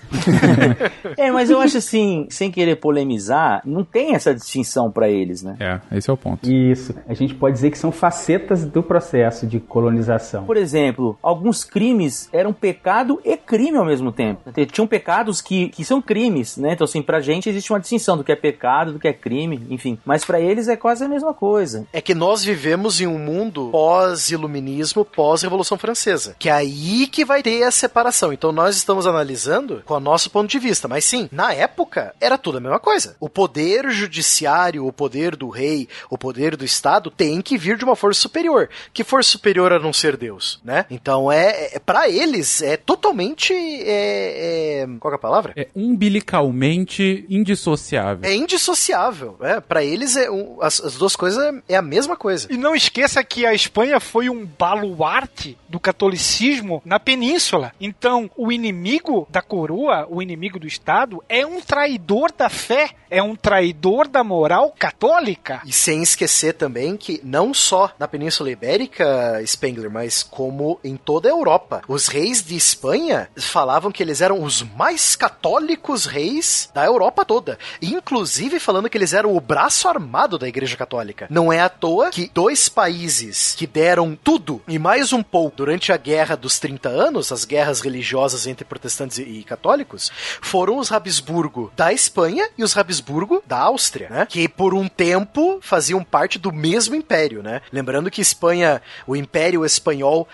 é, 1.17 1.31
mas 1.31 1.49
eu 1.49 1.59
acho 1.59 1.77
assim, 1.77 2.27
sem 2.29 2.51
querer 2.51 2.77
polemizar, 2.77 3.61
não 3.65 3.83
tem 3.83 4.15
essa 4.15 4.33
distinção 4.33 4.91
para 4.91 5.09
eles, 5.09 5.41
né? 5.43 5.55
É, 5.59 5.97
esse 5.97 6.09
é 6.09 6.13
o 6.13 6.17
ponto. 6.17 6.49
Isso. 6.49 6.93
A 7.07 7.13
gente 7.13 7.33
pode 7.33 7.55
dizer 7.55 7.71
que 7.71 7.77
são 7.77 7.91
facetas 7.91 8.65
do 8.65 8.83
processo 8.83 9.47
de 9.47 9.59
colonização. 9.59 10.45
Por 10.45 10.57
exemplo, 10.57 11.00
alguns 11.21 11.63
crimes 11.63 12.29
eram 12.31 12.53
pecado 12.53 13.19
e 13.23 13.35
crime 13.37 13.77
ao 13.77 13.85
mesmo 13.85 14.11
tempo. 14.11 14.51
Tinham 14.71 14.87
pecados 14.87 15.41
que, 15.41 15.69
que 15.69 15.83
são 15.83 16.01
crimes, 16.01 16.57
né? 16.57 16.73
Então, 16.73 16.85
assim, 16.85 17.01
pra 17.01 17.19
gente 17.19 17.49
existe 17.49 17.71
uma 17.71 17.79
distinção 17.79 18.17
do 18.17 18.23
que 18.23 18.31
é 18.31 18.35
pecado, 18.35 18.93
do 18.93 18.99
que 18.99 19.07
é 19.07 19.13
crime, 19.13 19.65
enfim. 19.69 19.97
Mas 20.05 20.23
para 20.23 20.39
eles 20.39 20.67
é 20.67 20.75
quase 20.75 21.03
a 21.03 21.07
mesma 21.07 21.33
coisa. 21.33 21.85
É 21.91 22.01
que 22.01 22.15
nós 22.15 22.43
vivemos 22.43 23.01
em 23.01 23.07
um 23.07 23.17
mundo 23.17 23.69
pós-iluminismo, 23.71 25.05
pós-revolução 25.05 25.77
francesa. 25.77 26.35
Que 26.37 26.49
é 26.49 26.53
aí 26.53 27.07
que 27.07 27.25
vai 27.25 27.41
ter 27.41 27.63
a 27.63 27.71
separação. 27.71 28.31
Então, 28.33 28.51
nós 28.51 28.75
estamos 28.75 29.07
analisando 29.07 29.81
com 29.85 29.93
o 29.93 29.99
nosso 29.99 30.29
ponto 30.29 30.49
de 30.49 30.59
vista. 30.59 30.87
Mas 30.87 31.05
sim, 31.05 31.29
na 31.31 31.53
época, 31.53 32.13
era 32.19 32.37
tudo 32.37 32.57
a 32.57 32.61
mesma 32.61 32.79
coisa. 32.79 33.15
O 33.19 33.29
poder 33.29 33.89
judiciário, 33.91 34.85
o 34.85 34.93
poder 34.93 35.35
do 35.35 35.49
rei, 35.49 35.87
o 36.09 36.17
poder 36.17 36.55
do 36.55 36.65
Estado 36.65 37.09
tem 37.09 37.41
que 37.41 37.57
vir 37.57 37.77
de 37.77 37.83
uma 37.83 37.95
força 37.95 38.21
superior. 38.21 38.69
Que 38.93 39.03
força 39.03 39.31
superior 39.31 39.71
a 39.73 39.79
não 39.79 39.93
ser 39.93 40.17
Deus, 40.17 40.59
né? 40.63 40.80
Então 40.89 41.31
é, 41.31 41.75
é 41.75 41.79
para 41.79 42.09
eles 42.09 42.61
é 42.61 42.77
totalmente 42.77 43.53
é, 43.53 44.83
é, 44.83 44.87
qual 44.99 45.13
é 45.13 45.15
a 45.15 45.19
palavra? 45.19 45.53
É 45.55 45.67
umbilicalmente 45.75 47.25
indissociável. 47.29 48.29
É 48.29 48.33
indissociável, 48.33 49.37
é. 49.41 49.59
Para 49.59 49.83
eles 49.83 50.15
é 50.15 50.29
um, 50.29 50.57
as, 50.61 50.79
as, 50.81 50.95
duas 50.95 51.15
coisas 51.15 51.61
é 51.67 51.75
a 51.75 51.81
mesma 51.81 52.15
coisa. 52.15 52.47
E 52.51 52.57
não 52.57 52.75
esqueça 52.75 53.23
que 53.23 53.45
a 53.45 53.53
Espanha 53.53 53.99
foi 53.99 54.29
um 54.29 54.45
baluarte 54.45 55.57
do 55.67 55.79
catolicismo 55.79 56.81
na 56.85 56.99
península. 56.99 57.71
Então 57.79 58.29
o 58.35 58.51
inimigo 58.51 59.27
da 59.29 59.41
coroa, 59.41 60.07
o 60.09 60.21
inimigo 60.21 60.59
do 60.59 60.67
Estado, 60.67 61.23
é 61.27 61.45
um 61.45 61.61
traidor 61.61 62.31
da 62.37 62.49
fé, 62.49 62.91
é 63.09 63.21
um 63.21 63.35
traidor 63.35 64.07
da 64.07 64.23
moral 64.23 64.73
católica. 64.77 65.61
E 65.65 65.71
sem 65.71 66.01
esquecer 66.01 66.53
também 66.53 66.97
que 66.97 67.21
não 67.23 67.53
só 67.53 67.91
na 67.97 68.07
Península 68.07 68.51
Ibérica, 68.51 69.41
Spengler, 69.45 69.89
mas 69.89 70.23
como 70.23 70.70
em 70.83 70.95
toda 70.95 71.27
a 71.29 71.31
Europa, 71.31 71.81
os 71.87 72.07
reis 72.07 72.43
de 72.43 72.55
Espanha 72.55 73.29
falavam 73.35 73.91
que 73.91 74.03
eles 74.03 74.21
eram 74.21 74.43
os 74.43 74.61
mais 74.61 75.15
católicos 75.15 76.05
reis 76.05 76.69
da 76.73 76.85
Europa 76.85 77.25
toda, 77.25 77.57
inclusive 77.81 78.59
falando 78.59 78.89
que 78.89 78.97
eles 78.97 79.13
eram 79.13 79.35
o 79.35 79.41
braço 79.41 79.87
armado 79.87 80.37
da 80.37 80.47
Igreja 80.47 80.77
Católica. 80.77 81.27
Não 81.29 81.51
é 81.51 81.59
à 81.59 81.69
toa 81.69 82.09
que 82.09 82.29
dois 82.33 82.69
países 82.69 83.55
que 83.55 83.67
deram 83.67 84.17
tudo 84.21 84.61
e 84.67 84.77
mais 84.77 85.13
um 85.13 85.23
pouco 85.23 85.57
durante 85.57 85.91
a 85.91 85.97
Guerra 85.97 86.35
dos 86.35 86.59
30 86.59 86.89
anos, 86.89 87.31
as 87.31 87.45
guerras 87.45 87.81
religiosas 87.81 88.47
entre 88.47 88.65
protestantes 88.65 89.17
e 89.17 89.43
católicos, 89.43 90.11
foram 90.41 90.77
os 90.77 90.91
Habsburgo 90.91 91.71
da 91.75 91.93
Espanha 91.93 92.49
e 92.57 92.63
os 92.63 92.75
Habsburgo 92.75 93.43
da 93.45 93.59
Áustria, 93.59 94.09
né? 94.09 94.25
Que 94.25 94.47
por 94.47 94.73
um 94.73 94.87
tempo 94.87 95.59
faziam 95.61 96.03
parte 96.03 96.37
do 96.39 96.51
mesmo 96.51 96.95
império, 96.95 97.43
né? 97.43 97.61
Lembrando 97.71 98.11
que 98.11 98.21
Espanha, 98.21 98.81
o 99.05 99.15
Império 99.15 99.65
Espanhol, 99.65 100.27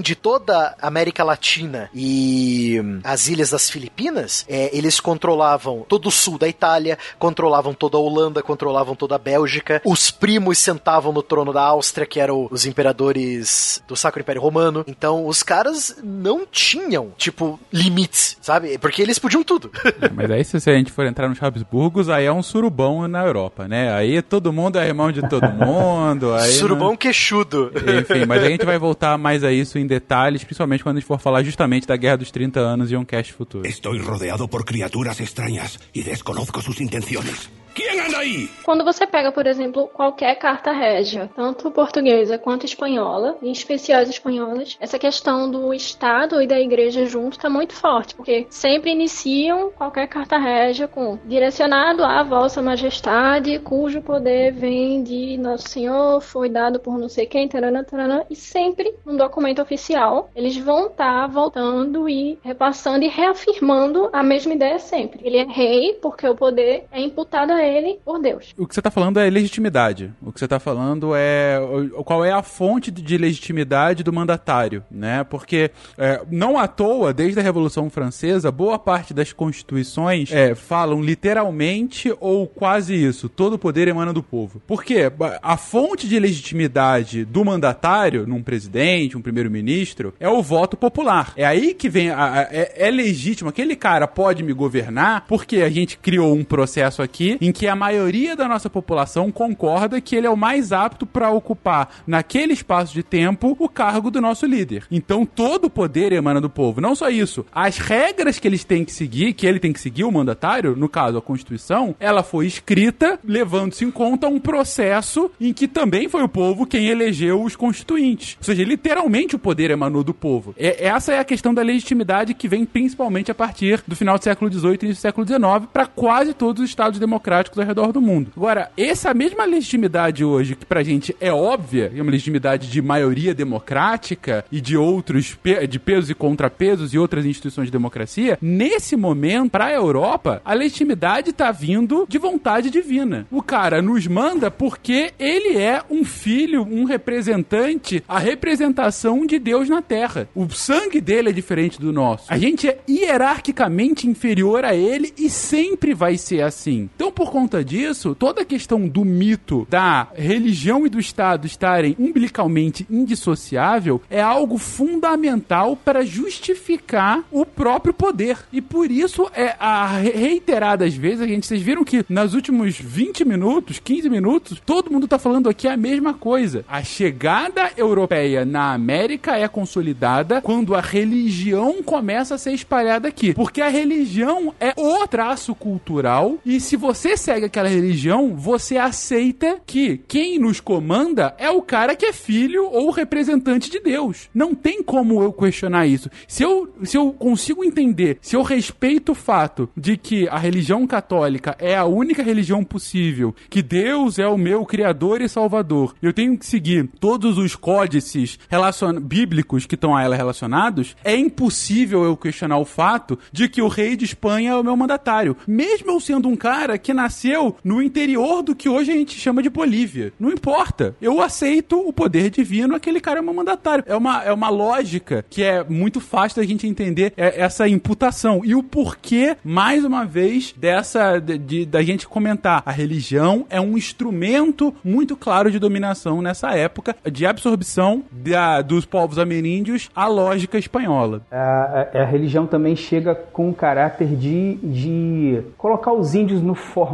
de 0.00 0.14
toda 0.14 0.74
a 0.80 0.86
América 0.86 1.24
Latina 1.24 1.90
e 1.94 2.80
as 3.02 3.28
ilhas 3.28 3.50
das 3.50 3.70
Filipinas, 3.70 4.44
é, 4.48 4.76
eles 4.76 5.00
controlavam 5.00 5.84
todo 5.88 6.08
o 6.08 6.10
sul 6.10 6.38
da 6.38 6.48
Itália, 6.48 6.98
controlavam 7.18 7.74
toda 7.74 7.96
a 7.96 8.00
Holanda, 8.00 8.42
controlavam 8.42 8.94
toda 8.94 9.14
a 9.14 9.18
Bélgica. 9.18 9.80
Os 9.84 10.10
primos 10.10 10.58
sentavam 10.58 11.12
no 11.12 11.22
trono 11.22 11.52
da 11.52 11.62
Áustria, 11.62 12.06
que 12.06 12.20
eram 12.20 12.48
os 12.50 12.66
imperadores 12.66 13.82
do 13.86 13.96
Sacro 13.96 14.20
Império 14.20 14.40
Romano. 14.40 14.84
Então, 14.86 15.26
os 15.26 15.42
caras 15.42 15.96
não 16.02 16.46
tinham, 16.46 17.12
tipo, 17.16 17.58
limites, 17.72 18.36
sabe? 18.40 18.78
Porque 18.78 19.02
eles 19.02 19.18
podiam 19.18 19.42
tudo. 19.42 19.70
É, 20.00 20.08
mas 20.08 20.30
aí, 20.30 20.44
se 20.44 20.70
a 20.70 20.74
gente 20.74 20.92
for 20.92 21.06
entrar 21.06 21.28
nos 21.28 21.42
Habsburgos, 21.42 22.08
aí 22.08 22.26
é 22.26 22.32
um 22.32 22.42
surubão 22.42 23.06
na 23.08 23.24
Europa, 23.24 23.68
né? 23.68 23.92
Aí 23.92 24.20
todo 24.22 24.52
mundo 24.52 24.78
é 24.78 24.86
irmão 24.86 25.10
de 25.10 25.26
todo 25.28 25.48
mundo. 25.52 26.32
Surubão 26.58 26.90
não... 26.90 26.96
queixudo. 26.96 27.72
Enfim, 27.74 28.26
mas 28.26 28.42
a 28.42 28.48
gente 28.48 28.64
vai 28.64 28.78
voltar 28.78 29.18
mais 29.18 29.44
a 29.44 29.52
isso 29.52 29.73
em 29.78 29.86
detalhes, 29.86 30.44
principalmente 30.44 30.82
quando 30.82 30.96
a 30.96 31.00
gente 31.00 31.08
for 31.08 31.20
falar 31.20 31.42
justamente 31.42 31.86
da 31.86 31.96
Guerra 31.96 32.18
dos 32.18 32.30
30 32.30 32.60
Anos 32.60 32.90
e 32.90 32.96
um 32.96 33.04
cast 33.04 33.32
futuro. 33.32 33.66
Estou 33.66 33.96
rodeado 34.02 34.48
por 34.48 34.64
criaturas 34.64 35.20
extrañas 35.20 35.78
e 35.94 36.02
desconozco 36.02 36.60
suas 36.62 36.80
intenções. 36.80 37.50
Quem 37.74 38.00
anda 38.00 38.18
aí? 38.18 38.48
Quando 38.62 38.84
você 38.84 39.04
pega, 39.04 39.32
por 39.32 39.46
exemplo, 39.48 39.88
qualquer 39.88 40.36
carta 40.36 40.70
régia, 40.70 41.28
tanto 41.34 41.70
portuguesa 41.72 42.38
quanto 42.38 42.64
espanhola, 42.64 43.36
em 43.42 43.50
especial 43.50 44.00
as 44.00 44.08
espanholas, 44.08 44.76
essa 44.78 44.96
questão 44.96 45.50
do 45.50 45.74
Estado 45.74 46.40
e 46.40 46.46
da 46.46 46.60
Igreja 46.60 47.04
junto 47.04 47.36
está 47.36 47.50
muito 47.50 47.74
forte, 47.74 48.14
porque 48.14 48.46
sempre 48.48 48.92
iniciam 48.92 49.72
qualquer 49.72 50.06
carta 50.06 50.38
régia 50.38 50.86
com 50.86 51.18
direcionado 51.24 52.04
à 52.04 52.22
Vossa 52.22 52.62
Majestade, 52.62 53.58
cujo 53.58 54.00
poder 54.00 54.52
vem 54.52 55.02
de 55.02 55.36
Nosso 55.36 55.68
Senhor, 55.68 56.20
foi 56.20 56.48
dado 56.48 56.78
por 56.78 56.96
não 56.96 57.08
sei 57.08 57.26
quem, 57.26 57.48
tarana, 57.48 57.82
tarana, 57.82 58.24
e 58.30 58.36
sempre 58.36 58.94
um 59.04 59.16
documento 59.16 59.60
oficial, 59.60 60.30
eles 60.36 60.56
vão 60.56 60.86
estar 60.86 61.22
tá 61.22 61.26
voltando 61.26 62.08
e 62.08 62.38
repassando 62.42 63.04
e 63.04 63.08
reafirmando 63.08 64.08
a 64.12 64.22
mesma 64.22 64.54
ideia 64.54 64.78
sempre. 64.78 65.20
Ele 65.24 65.38
é 65.38 65.44
rei 65.44 65.94
porque 66.00 66.28
o 66.28 66.36
poder 66.36 66.84
é 66.92 67.00
imputado 67.00 67.50
a 67.52 67.63
ele 67.66 67.98
por 68.04 68.20
Deus. 68.20 68.54
O 68.58 68.66
que 68.66 68.74
você 68.74 68.80
está 68.80 68.90
falando 68.90 69.18
é 69.18 69.28
legitimidade. 69.30 70.10
O 70.22 70.32
que 70.32 70.38
você 70.38 70.44
está 70.46 70.58
falando 70.60 71.12
é 71.14 71.58
qual 72.04 72.24
é 72.24 72.32
a 72.32 72.42
fonte 72.42 72.90
de 72.90 73.16
legitimidade 73.18 74.02
do 74.02 74.12
mandatário, 74.12 74.82
né? 74.90 75.24
Porque 75.24 75.70
é, 75.98 76.20
não 76.30 76.58
à 76.58 76.66
toa, 76.68 77.12
desde 77.12 77.38
a 77.40 77.42
Revolução 77.42 77.88
Francesa, 77.90 78.50
boa 78.52 78.78
parte 78.78 79.12
das 79.14 79.32
constituições 79.32 80.30
é, 80.32 80.54
falam 80.54 81.00
literalmente 81.02 82.14
ou 82.20 82.46
quase 82.46 82.94
isso: 82.94 83.28
todo 83.28 83.58
poder 83.58 83.88
emana 83.88 84.12
do 84.12 84.22
povo. 84.22 84.60
Porque 84.66 85.10
a 85.42 85.56
fonte 85.56 86.08
de 86.08 86.18
legitimidade 86.18 87.24
do 87.24 87.44
mandatário, 87.44 88.26
num 88.26 88.42
presidente, 88.42 89.16
um 89.16 89.22
primeiro-ministro, 89.22 90.14
é 90.20 90.28
o 90.28 90.42
voto 90.42 90.76
popular. 90.76 91.32
É 91.36 91.44
aí 91.44 91.74
que 91.74 91.88
vem. 91.88 92.10
a- 92.10 92.34
a- 92.34 92.42
é, 92.50 92.88
é 92.88 92.90
legítimo. 92.90 93.48
Aquele 93.48 93.74
cara 93.76 94.06
pode 94.06 94.42
me 94.42 94.52
governar 94.52 95.24
porque 95.26 95.58
a 95.58 95.70
gente 95.70 95.96
criou 95.98 96.34
um 96.34 96.44
processo 96.44 97.02
aqui 97.02 97.36
em 97.40 97.50
que 97.54 97.68
a 97.68 97.76
maioria 97.76 98.34
da 98.36 98.48
nossa 98.48 98.68
população 98.68 99.30
concorda 99.30 100.00
que 100.00 100.16
ele 100.16 100.26
é 100.26 100.30
o 100.30 100.36
mais 100.36 100.72
apto 100.72 101.06
para 101.06 101.30
ocupar, 101.30 101.88
naquele 102.06 102.52
espaço 102.52 102.92
de 102.92 103.02
tempo, 103.02 103.56
o 103.58 103.68
cargo 103.68 104.10
do 104.10 104.20
nosso 104.20 104.44
líder. 104.44 104.84
Então 104.90 105.24
todo 105.24 105.66
o 105.66 105.70
poder 105.70 106.12
emana 106.12 106.40
do 106.40 106.50
povo. 106.50 106.80
Não 106.80 106.94
só 106.94 107.08
isso, 107.08 107.46
as 107.52 107.78
regras 107.78 108.38
que 108.38 108.48
eles 108.48 108.64
têm 108.64 108.84
que 108.84 108.92
seguir, 108.92 109.32
que 109.32 109.46
ele 109.46 109.60
tem 109.60 109.72
que 109.72 109.80
seguir, 109.80 110.04
o 110.04 110.10
mandatário, 110.10 110.74
no 110.76 110.88
caso 110.88 111.16
a 111.16 111.22
Constituição, 111.22 111.94
ela 112.00 112.22
foi 112.22 112.46
escrita 112.46 113.18
levando-se 113.24 113.84
em 113.84 113.90
conta 113.90 114.26
um 114.26 114.40
processo 114.40 115.30
em 115.40 115.52
que 115.52 115.68
também 115.68 116.08
foi 116.08 116.22
o 116.22 116.28
povo 116.28 116.66
quem 116.66 116.88
elegeu 116.88 117.42
os 117.42 117.54
constituintes. 117.54 118.36
Ou 118.40 118.44
seja, 118.44 118.64
literalmente 118.64 119.36
o 119.36 119.38
poder 119.38 119.70
emanou 119.70 120.02
do 120.02 120.12
povo. 120.12 120.54
É- 120.58 120.86
essa 120.86 121.12
é 121.12 121.18
a 121.20 121.24
questão 121.24 121.54
da 121.54 121.62
legitimidade 121.62 122.34
que 122.34 122.48
vem 122.48 122.64
principalmente 122.64 123.30
a 123.30 123.34
partir 123.34 123.82
do 123.86 123.94
final 123.94 124.18
do 124.18 124.24
século 124.24 124.52
XVIII 124.52 124.78
e 124.82 124.88
do 124.88 124.94
século 124.94 125.26
XIX 125.26 125.68
para 125.72 125.86
quase 125.86 126.34
todos 126.34 126.62
os 126.62 126.68
estados 126.68 126.98
democráticos 126.98 127.43
ao 127.60 127.66
redor 127.66 127.92
do 127.92 128.00
mundo. 128.00 128.30
Agora, 128.36 128.70
essa 128.76 129.12
mesma 129.14 129.44
legitimidade 129.44 130.24
hoje, 130.24 130.54
que 130.56 130.66
pra 130.66 130.82
gente 130.82 131.14
é 131.20 131.32
óbvia, 131.32 131.92
é 131.94 132.00
uma 132.02 132.10
legitimidade 132.10 132.68
de 132.70 132.80
maioria 132.82 133.34
democrática 133.34 134.44
e 134.50 134.60
de 134.60 134.76
outros 134.76 135.34
pe- 135.34 135.66
de 135.66 135.78
pesos 135.78 136.10
e 136.10 136.14
contrapesos 136.14 136.92
e 136.94 136.98
outras 136.98 137.24
instituições 137.26 137.66
de 137.66 137.72
democracia, 137.72 138.38
nesse 138.40 138.96
momento, 138.96 139.50
pra 139.50 139.72
Europa, 139.72 140.40
a 140.44 140.54
legitimidade 140.54 141.32
tá 141.32 141.50
vindo 141.50 142.06
de 142.08 142.18
vontade 142.18 142.70
divina. 142.70 143.26
O 143.30 143.42
cara 143.42 143.80
nos 143.82 144.06
manda 144.06 144.50
porque 144.50 145.12
ele 145.18 145.56
é 145.58 145.82
um 145.90 146.04
filho, 146.04 146.62
um 146.62 146.84
representante, 146.84 148.02
a 148.08 148.18
representação 148.18 149.26
de 149.26 149.38
Deus 149.38 149.68
na 149.68 149.80
Terra. 149.82 150.28
O 150.34 150.48
sangue 150.50 151.00
dele 151.00 151.30
é 151.30 151.32
diferente 151.32 151.80
do 151.80 151.92
nosso. 151.92 152.26
A 152.32 152.38
gente 152.38 152.68
é 152.68 152.78
hierarquicamente 152.88 154.08
inferior 154.08 154.64
a 154.64 154.74
ele 154.74 155.12
e 155.18 155.28
sempre 155.30 155.94
vai 155.94 156.16
ser 156.16 156.42
assim. 156.42 156.88
Então, 156.94 157.10
por 157.10 157.30
conta 157.34 157.64
disso, 157.64 158.14
toda 158.14 158.42
a 158.42 158.44
questão 158.44 158.86
do 158.86 159.04
mito 159.04 159.66
da 159.68 160.06
religião 160.14 160.86
e 160.86 160.88
do 160.88 161.00
Estado 161.00 161.48
estarem 161.48 161.96
umbilicalmente 161.98 162.86
indissociável 162.88 164.00
é 164.08 164.22
algo 164.22 164.56
fundamental 164.56 165.74
para 165.74 166.06
justificar 166.06 167.24
o 167.32 167.44
próprio 167.44 167.92
poder. 167.92 168.38
E 168.52 168.60
por 168.62 168.88
isso 168.88 169.28
é 169.34 169.56
a 169.58 169.88
re- 169.96 170.10
reiteradas 170.12 170.94
vezes, 170.94 171.22
a 171.22 171.26
gente, 171.26 171.44
vocês 171.44 171.60
viram 171.60 171.82
que 171.82 172.04
nos 172.08 172.34
últimos 172.34 172.78
20 172.78 173.24
minutos, 173.24 173.80
15 173.80 174.08
minutos, 174.08 174.62
todo 174.64 174.92
mundo 174.92 175.08
tá 175.08 175.18
falando 175.18 175.48
aqui 175.48 175.66
a 175.66 175.76
mesma 175.76 176.14
coisa. 176.14 176.64
A 176.68 176.84
chegada 176.84 177.68
europeia 177.76 178.44
na 178.44 178.72
América 178.72 179.36
é 179.36 179.48
consolidada 179.48 180.40
quando 180.40 180.72
a 180.72 180.80
religião 180.80 181.82
começa 181.82 182.36
a 182.36 182.38
ser 182.38 182.52
espalhada 182.52 183.08
aqui. 183.08 183.34
Porque 183.34 183.60
a 183.60 183.68
religião 183.68 184.54
é 184.60 184.72
o 184.76 185.04
traço 185.08 185.52
cultural 185.52 186.38
e 186.46 186.60
se 186.60 186.76
você 186.76 187.13
segue 187.16 187.46
aquela 187.46 187.68
religião, 187.68 188.34
você 188.36 188.76
aceita 188.76 189.60
que 189.66 189.98
quem 190.08 190.38
nos 190.38 190.60
comanda 190.60 191.34
é 191.38 191.50
o 191.50 191.62
cara 191.62 191.96
que 191.96 192.06
é 192.06 192.12
filho 192.12 192.64
ou 192.70 192.90
representante 192.90 193.70
de 193.70 193.80
Deus. 193.80 194.28
Não 194.34 194.54
tem 194.54 194.82
como 194.82 195.22
eu 195.22 195.32
questionar 195.32 195.86
isso. 195.86 196.10
Se 196.26 196.42
eu, 196.42 196.72
se 196.82 196.96
eu 196.96 197.12
consigo 197.12 197.64
entender, 197.64 198.18
se 198.20 198.36
eu 198.36 198.42
respeito 198.42 199.12
o 199.12 199.14
fato 199.14 199.68
de 199.76 199.96
que 199.96 200.28
a 200.28 200.38
religião 200.38 200.86
católica 200.86 201.56
é 201.58 201.76
a 201.76 201.84
única 201.84 202.22
religião 202.22 202.64
possível, 202.64 203.34
que 203.48 203.62
Deus 203.62 204.18
é 204.18 204.26
o 204.26 204.38
meu 204.38 204.64
criador 204.64 205.20
e 205.20 205.28
salvador, 205.28 205.94
eu 206.02 206.12
tenho 206.12 206.36
que 206.38 206.46
seguir 206.46 206.88
todos 207.00 207.38
os 207.38 207.56
códices 207.56 208.38
relacion... 208.48 209.00
bíblicos 209.00 209.66
que 209.66 209.74
estão 209.74 209.96
a 209.96 210.02
ela 210.02 210.16
relacionados, 210.16 210.96
é 211.04 211.16
impossível 211.16 212.04
eu 212.04 212.16
questionar 212.16 212.58
o 212.58 212.64
fato 212.64 213.18
de 213.32 213.48
que 213.48 213.62
o 213.62 213.68
rei 213.68 213.96
de 213.96 214.04
Espanha 214.04 214.50
é 214.50 214.56
o 214.56 214.64
meu 214.64 214.76
mandatário. 214.76 215.36
Mesmo 215.46 215.90
eu 215.90 216.00
sendo 216.00 216.28
um 216.28 216.36
cara 216.36 216.78
que 216.78 216.92
nasceu 217.08 217.56
no 217.62 217.82
interior 217.82 218.42
do 218.42 218.54
que 218.54 218.66
hoje 218.68 218.90
a 218.90 218.94
gente 218.94 219.18
chama 219.18 219.42
de 219.42 219.50
Bolívia. 219.50 220.12
Não 220.18 220.30
importa. 220.30 220.94
Eu 221.02 221.20
aceito 221.20 221.78
o 221.78 221.92
poder 221.92 222.30
divino, 222.30 222.74
aquele 222.74 222.98
cara 223.00 223.18
é 223.18 223.22
meu 223.22 223.34
mandatário. 223.34 223.84
É 223.86 223.94
uma, 223.94 224.24
é 224.24 224.32
uma 224.32 224.48
lógica 224.48 225.24
que 225.28 225.42
é 225.42 225.62
muito 225.62 226.00
fácil 226.00 226.40
da 226.40 226.46
gente 226.48 226.66
entender 226.66 227.12
é, 227.16 227.40
essa 227.42 227.68
imputação. 227.68 228.40
E 228.42 228.54
o 228.54 228.62
porquê, 228.62 229.36
mais 229.44 229.84
uma 229.84 230.04
vez, 230.06 230.54
dessa 230.56 231.18
de, 231.18 231.36
de- 231.38 231.66
da 231.66 231.82
gente 231.82 232.08
comentar. 232.08 232.62
A 232.64 232.72
religião 232.72 233.44
é 233.50 233.60
um 233.60 233.76
instrumento 233.76 234.74
muito 234.82 235.14
claro 235.16 235.50
de 235.50 235.58
dominação 235.58 236.22
nessa 236.22 236.52
época, 236.56 236.96
de 237.10 237.26
absorção 237.26 238.02
da, 238.10 238.62
dos 238.62 238.86
povos 238.86 239.18
ameríndios 239.18 239.90
à 239.94 240.06
lógica 240.06 240.56
espanhola. 240.58 241.20
A, 241.30 241.88
a- 241.94 242.02
a 242.02 242.04
religião 242.04 242.46
também 242.46 242.74
chega 242.74 243.14
com 243.14 243.50
o 243.50 243.54
caráter 243.54 244.08
de, 244.16 244.54
de 244.62 245.42
colocar 245.58 245.92
os 245.92 246.14
índios 246.14 246.40
no 246.40 246.54
formato, 246.54 246.93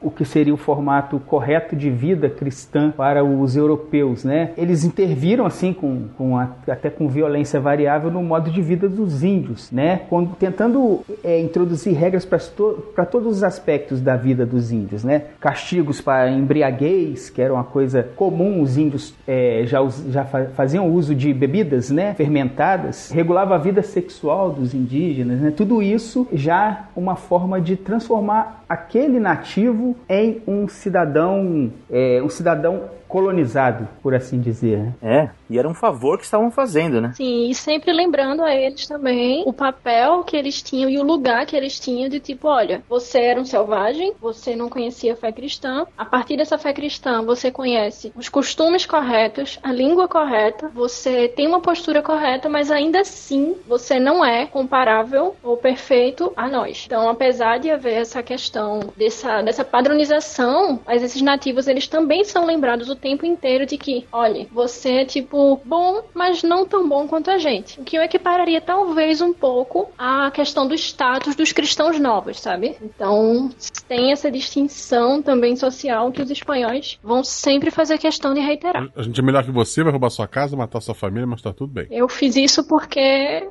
o 0.00 0.10
que 0.10 0.24
seria 0.24 0.52
o 0.52 0.56
formato 0.56 1.18
correto 1.20 1.74
de 1.74 1.90
vida 1.90 2.28
cristã 2.28 2.90
para 2.96 3.24
os 3.24 3.56
europeus, 3.56 4.24
né? 4.24 4.52
Eles 4.56 4.84
interviram 4.84 5.46
assim 5.46 5.72
com, 5.72 6.08
com 6.16 6.36
a- 6.38 6.48
até 6.68 6.90
com 6.90 7.08
violência 7.08 7.58
variável 7.60 8.10
no 8.10 8.22
modo 8.22 8.50
de 8.50 8.60
vida 8.62 8.88
dos 8.88 9.22
índios, 9.24 9.70
né? 9.70 10.02
Quando, 10.08 10.34
tentando 10.36 11.00
é, 11.24 11.40
introduzir 11.40 11.94
regras 11.94 12.24
para 12.24 12.38
to, 12.38 12.82
todos 13.10 13.36
os 13.38 13.42
aspectos 13.42 14.00
da 14.00 14.16
vida 14.16 14.44
dos 14.46 14.70
índios, 14.72 15.02
né? 15.04 15.22
Castigos 15.40 16.00
para 16.00 16.30
embriaguez, 16.30 17.30
que 17.30 17.40
era 17.42 17.52
uma 17.52 17.64
coisa 17.64 18.02
comum, 18.16 18.60
os 18.62 18.76
índios 18.76 19.14
é, 19.26 19.62
já, 19.66 19.78
já 20.10 20.24
fa- 20.24 20.46
faziam 20.54 20.88
uso 20.90 21.14
de 21.14 21.32
bebidas, 21.32 21.90
né? 21.90 22.14
Fermentadas, 22.14 23.10
regulava 23.10 23.54
a 23.54 23.58
vida 23.58 23.82
sexual 23.82 24.50
dos 24.52 24.74
indígenas, 24.74 25.40
né? 25.40 25.50
Tudo 25.50 25.82
isso 25.82 26.26
já 26.32 26.84
uma 26.94 27.16
forma 27.16 27.60
de 27.60 27.76
transformar 27.76 28.59
aquele 28.70 29.18
nativo 29.18 29.96
em 30.08 30.40
um 30.46 30.68
cidadão, 30.68 31.72
é, 31.90 32.22
um 32.22 32.28
cidadão 32.28 32.88
colonizado, 33.10 33.88
por 34.02 34.14
assim 34.14 34.40
dizer. 34.40 34.78
né? 34.78 34.94
É, 35.02 35.30
e 35.50 35.58
era 35.58 35.68
um 35.68 35.74
favor 35.74 36.16
que 36.16 36.24
estavam 36.24 36.50
fazendo, 36.50 37.00
né? 37.00 37.12
Sim, 37.16 37.50
e 37.50 37.54
sempre 37.54 37.92
lembrando 37.92 38.44
a 38.44 38.54
eles 38.54 38.86
também 38.86 39.42
o 39.44 39.52
papel 39.52 40.22
que 40.22 40.36
eles 40.36 40.62
tinham 40.62 40.88
e 40.88 40.98
o 40.98 41.02
lugar 41.02 41.44
que 41.44 41.56
eles 41.56 41.78
tinham 41.78 42.08
de 42.08 42.20
tipo, 42.20 42.46
olha, 42.46 42.82
você 42.88 43.18
era 43.18 43.40
um 43.40 43.44
selvagem, 43.44 44.12
você 44.20 44.54
não 44.54 44.68
conhecia 44.68 45.14
a 45.14 45.16
fé 45.16 45.32
cristã, 45.32 45.84
a 45.98 46.04
partir 46.04 46.36
dessa 46.36 46.56
fé 46.56 46.72
cristã 46.72 47.22
você 47.22 47.50
conhece 47.50 48.12
os 48.14 48.28
costumes 48.28 48.86
corretos, 48.86 49.58
a 49.62 49.72
língua 49.72 50.06
correta, 50.06 50.70
você 50.72 51.26
tem 51.28 51.48
uma 51.48 51.60
postura 51.60 52.02
correta, 52.02 52.48
mas 52.48 52.70
ainda 52.70 53.00
assim 53.00 53.56
você 53.66 53.98
não 53.98 54.24
é 54.24 54.46
comparável 54.46 55.34
ou 55.42 55.56
perfeito 55.56 56.32
a 56.36 56.48
nós. 56.48 56.84
Então, 56.86 57.08
apesar 57.08 57.58
de 57.58 57.70
haver 57.70 57.94
essa 57.94 58.22
questão 58.22 58.80
dessa, 58.96 59.42
dessa 59.42 59.64
padronização, 59.64 60.78
mas 60.86 61.02
esses 61.02 61.22
nativos 61.22 61.66
eles 61.66 61.88
também 61.88 62.22
são 62.24 62.46
lembrados 62.46 62.88
o 62.88 62.99
tempo 63.00 63.24
inteiro 63.26 63.66
de 63.66 63.76
que, 63.76 64.06
olha, 64.12 64.46
você 64.52 64.90
é 65.00 65.04
tipo 65.04 65.60
bom, 65.64 66.02
mas 66.14 66.42
não 66.42 66.66
tão 66.66 66.88
bom 66.88 67.06
quanto 67.08 67.30
a 67.30 67.38
gente. 67.38 67.80
O 67.80 67.84
que 67.84 67.96
eu 67.96 68.02
equipararia 68.02 68.60
talvez 68.60 69.20
um 69.20 69.32
pouco 69.32 69.90
à 69.98 70.30
questão 70.30 70.66
do 70.66 70.74
status 70.74 71.34
dos 71.34 71.52
cristãos 71.52 71.98
novos, 71.98 72.40
sabe? 72.40 72.76
Então, 72.82 73.50
tem 73.88 74.12
essa 74.12 74.30
distinção 74.30 75.22
também 75.22 75.56
social 75.56 76.10
que 76.12 76.22
os 76.22 76.30
espanhóis 76.30 76.98
vão 77.02 77.24
sempre 77.24 77.70
fazer 77.70 77.98
questão 77.98 78.34
de 78.34 78.40
reiterar. 78.40 78.88
A 78.94 79.02
gente 79.02 79.18
é 79.18 79.22
melhor 79.22 79.44
que 79.44 79.50
você, 79.50 79.82
vai 79.82 79.92
roubar 79.92 80.10
sua 80.10 80.28
casa, 80.28 80.56
matar 80.56 80.80
sua 80.80 80.94
família, 80.94 81.26
mas 81.26 81.40
tá 81.42 81.52
tudo 81.52 81.72
bem. 81.72 81.86
Eu 81.90 82.08
fiz 82.08 82.36
isso 82.36 82.64
porque 82.66 83.00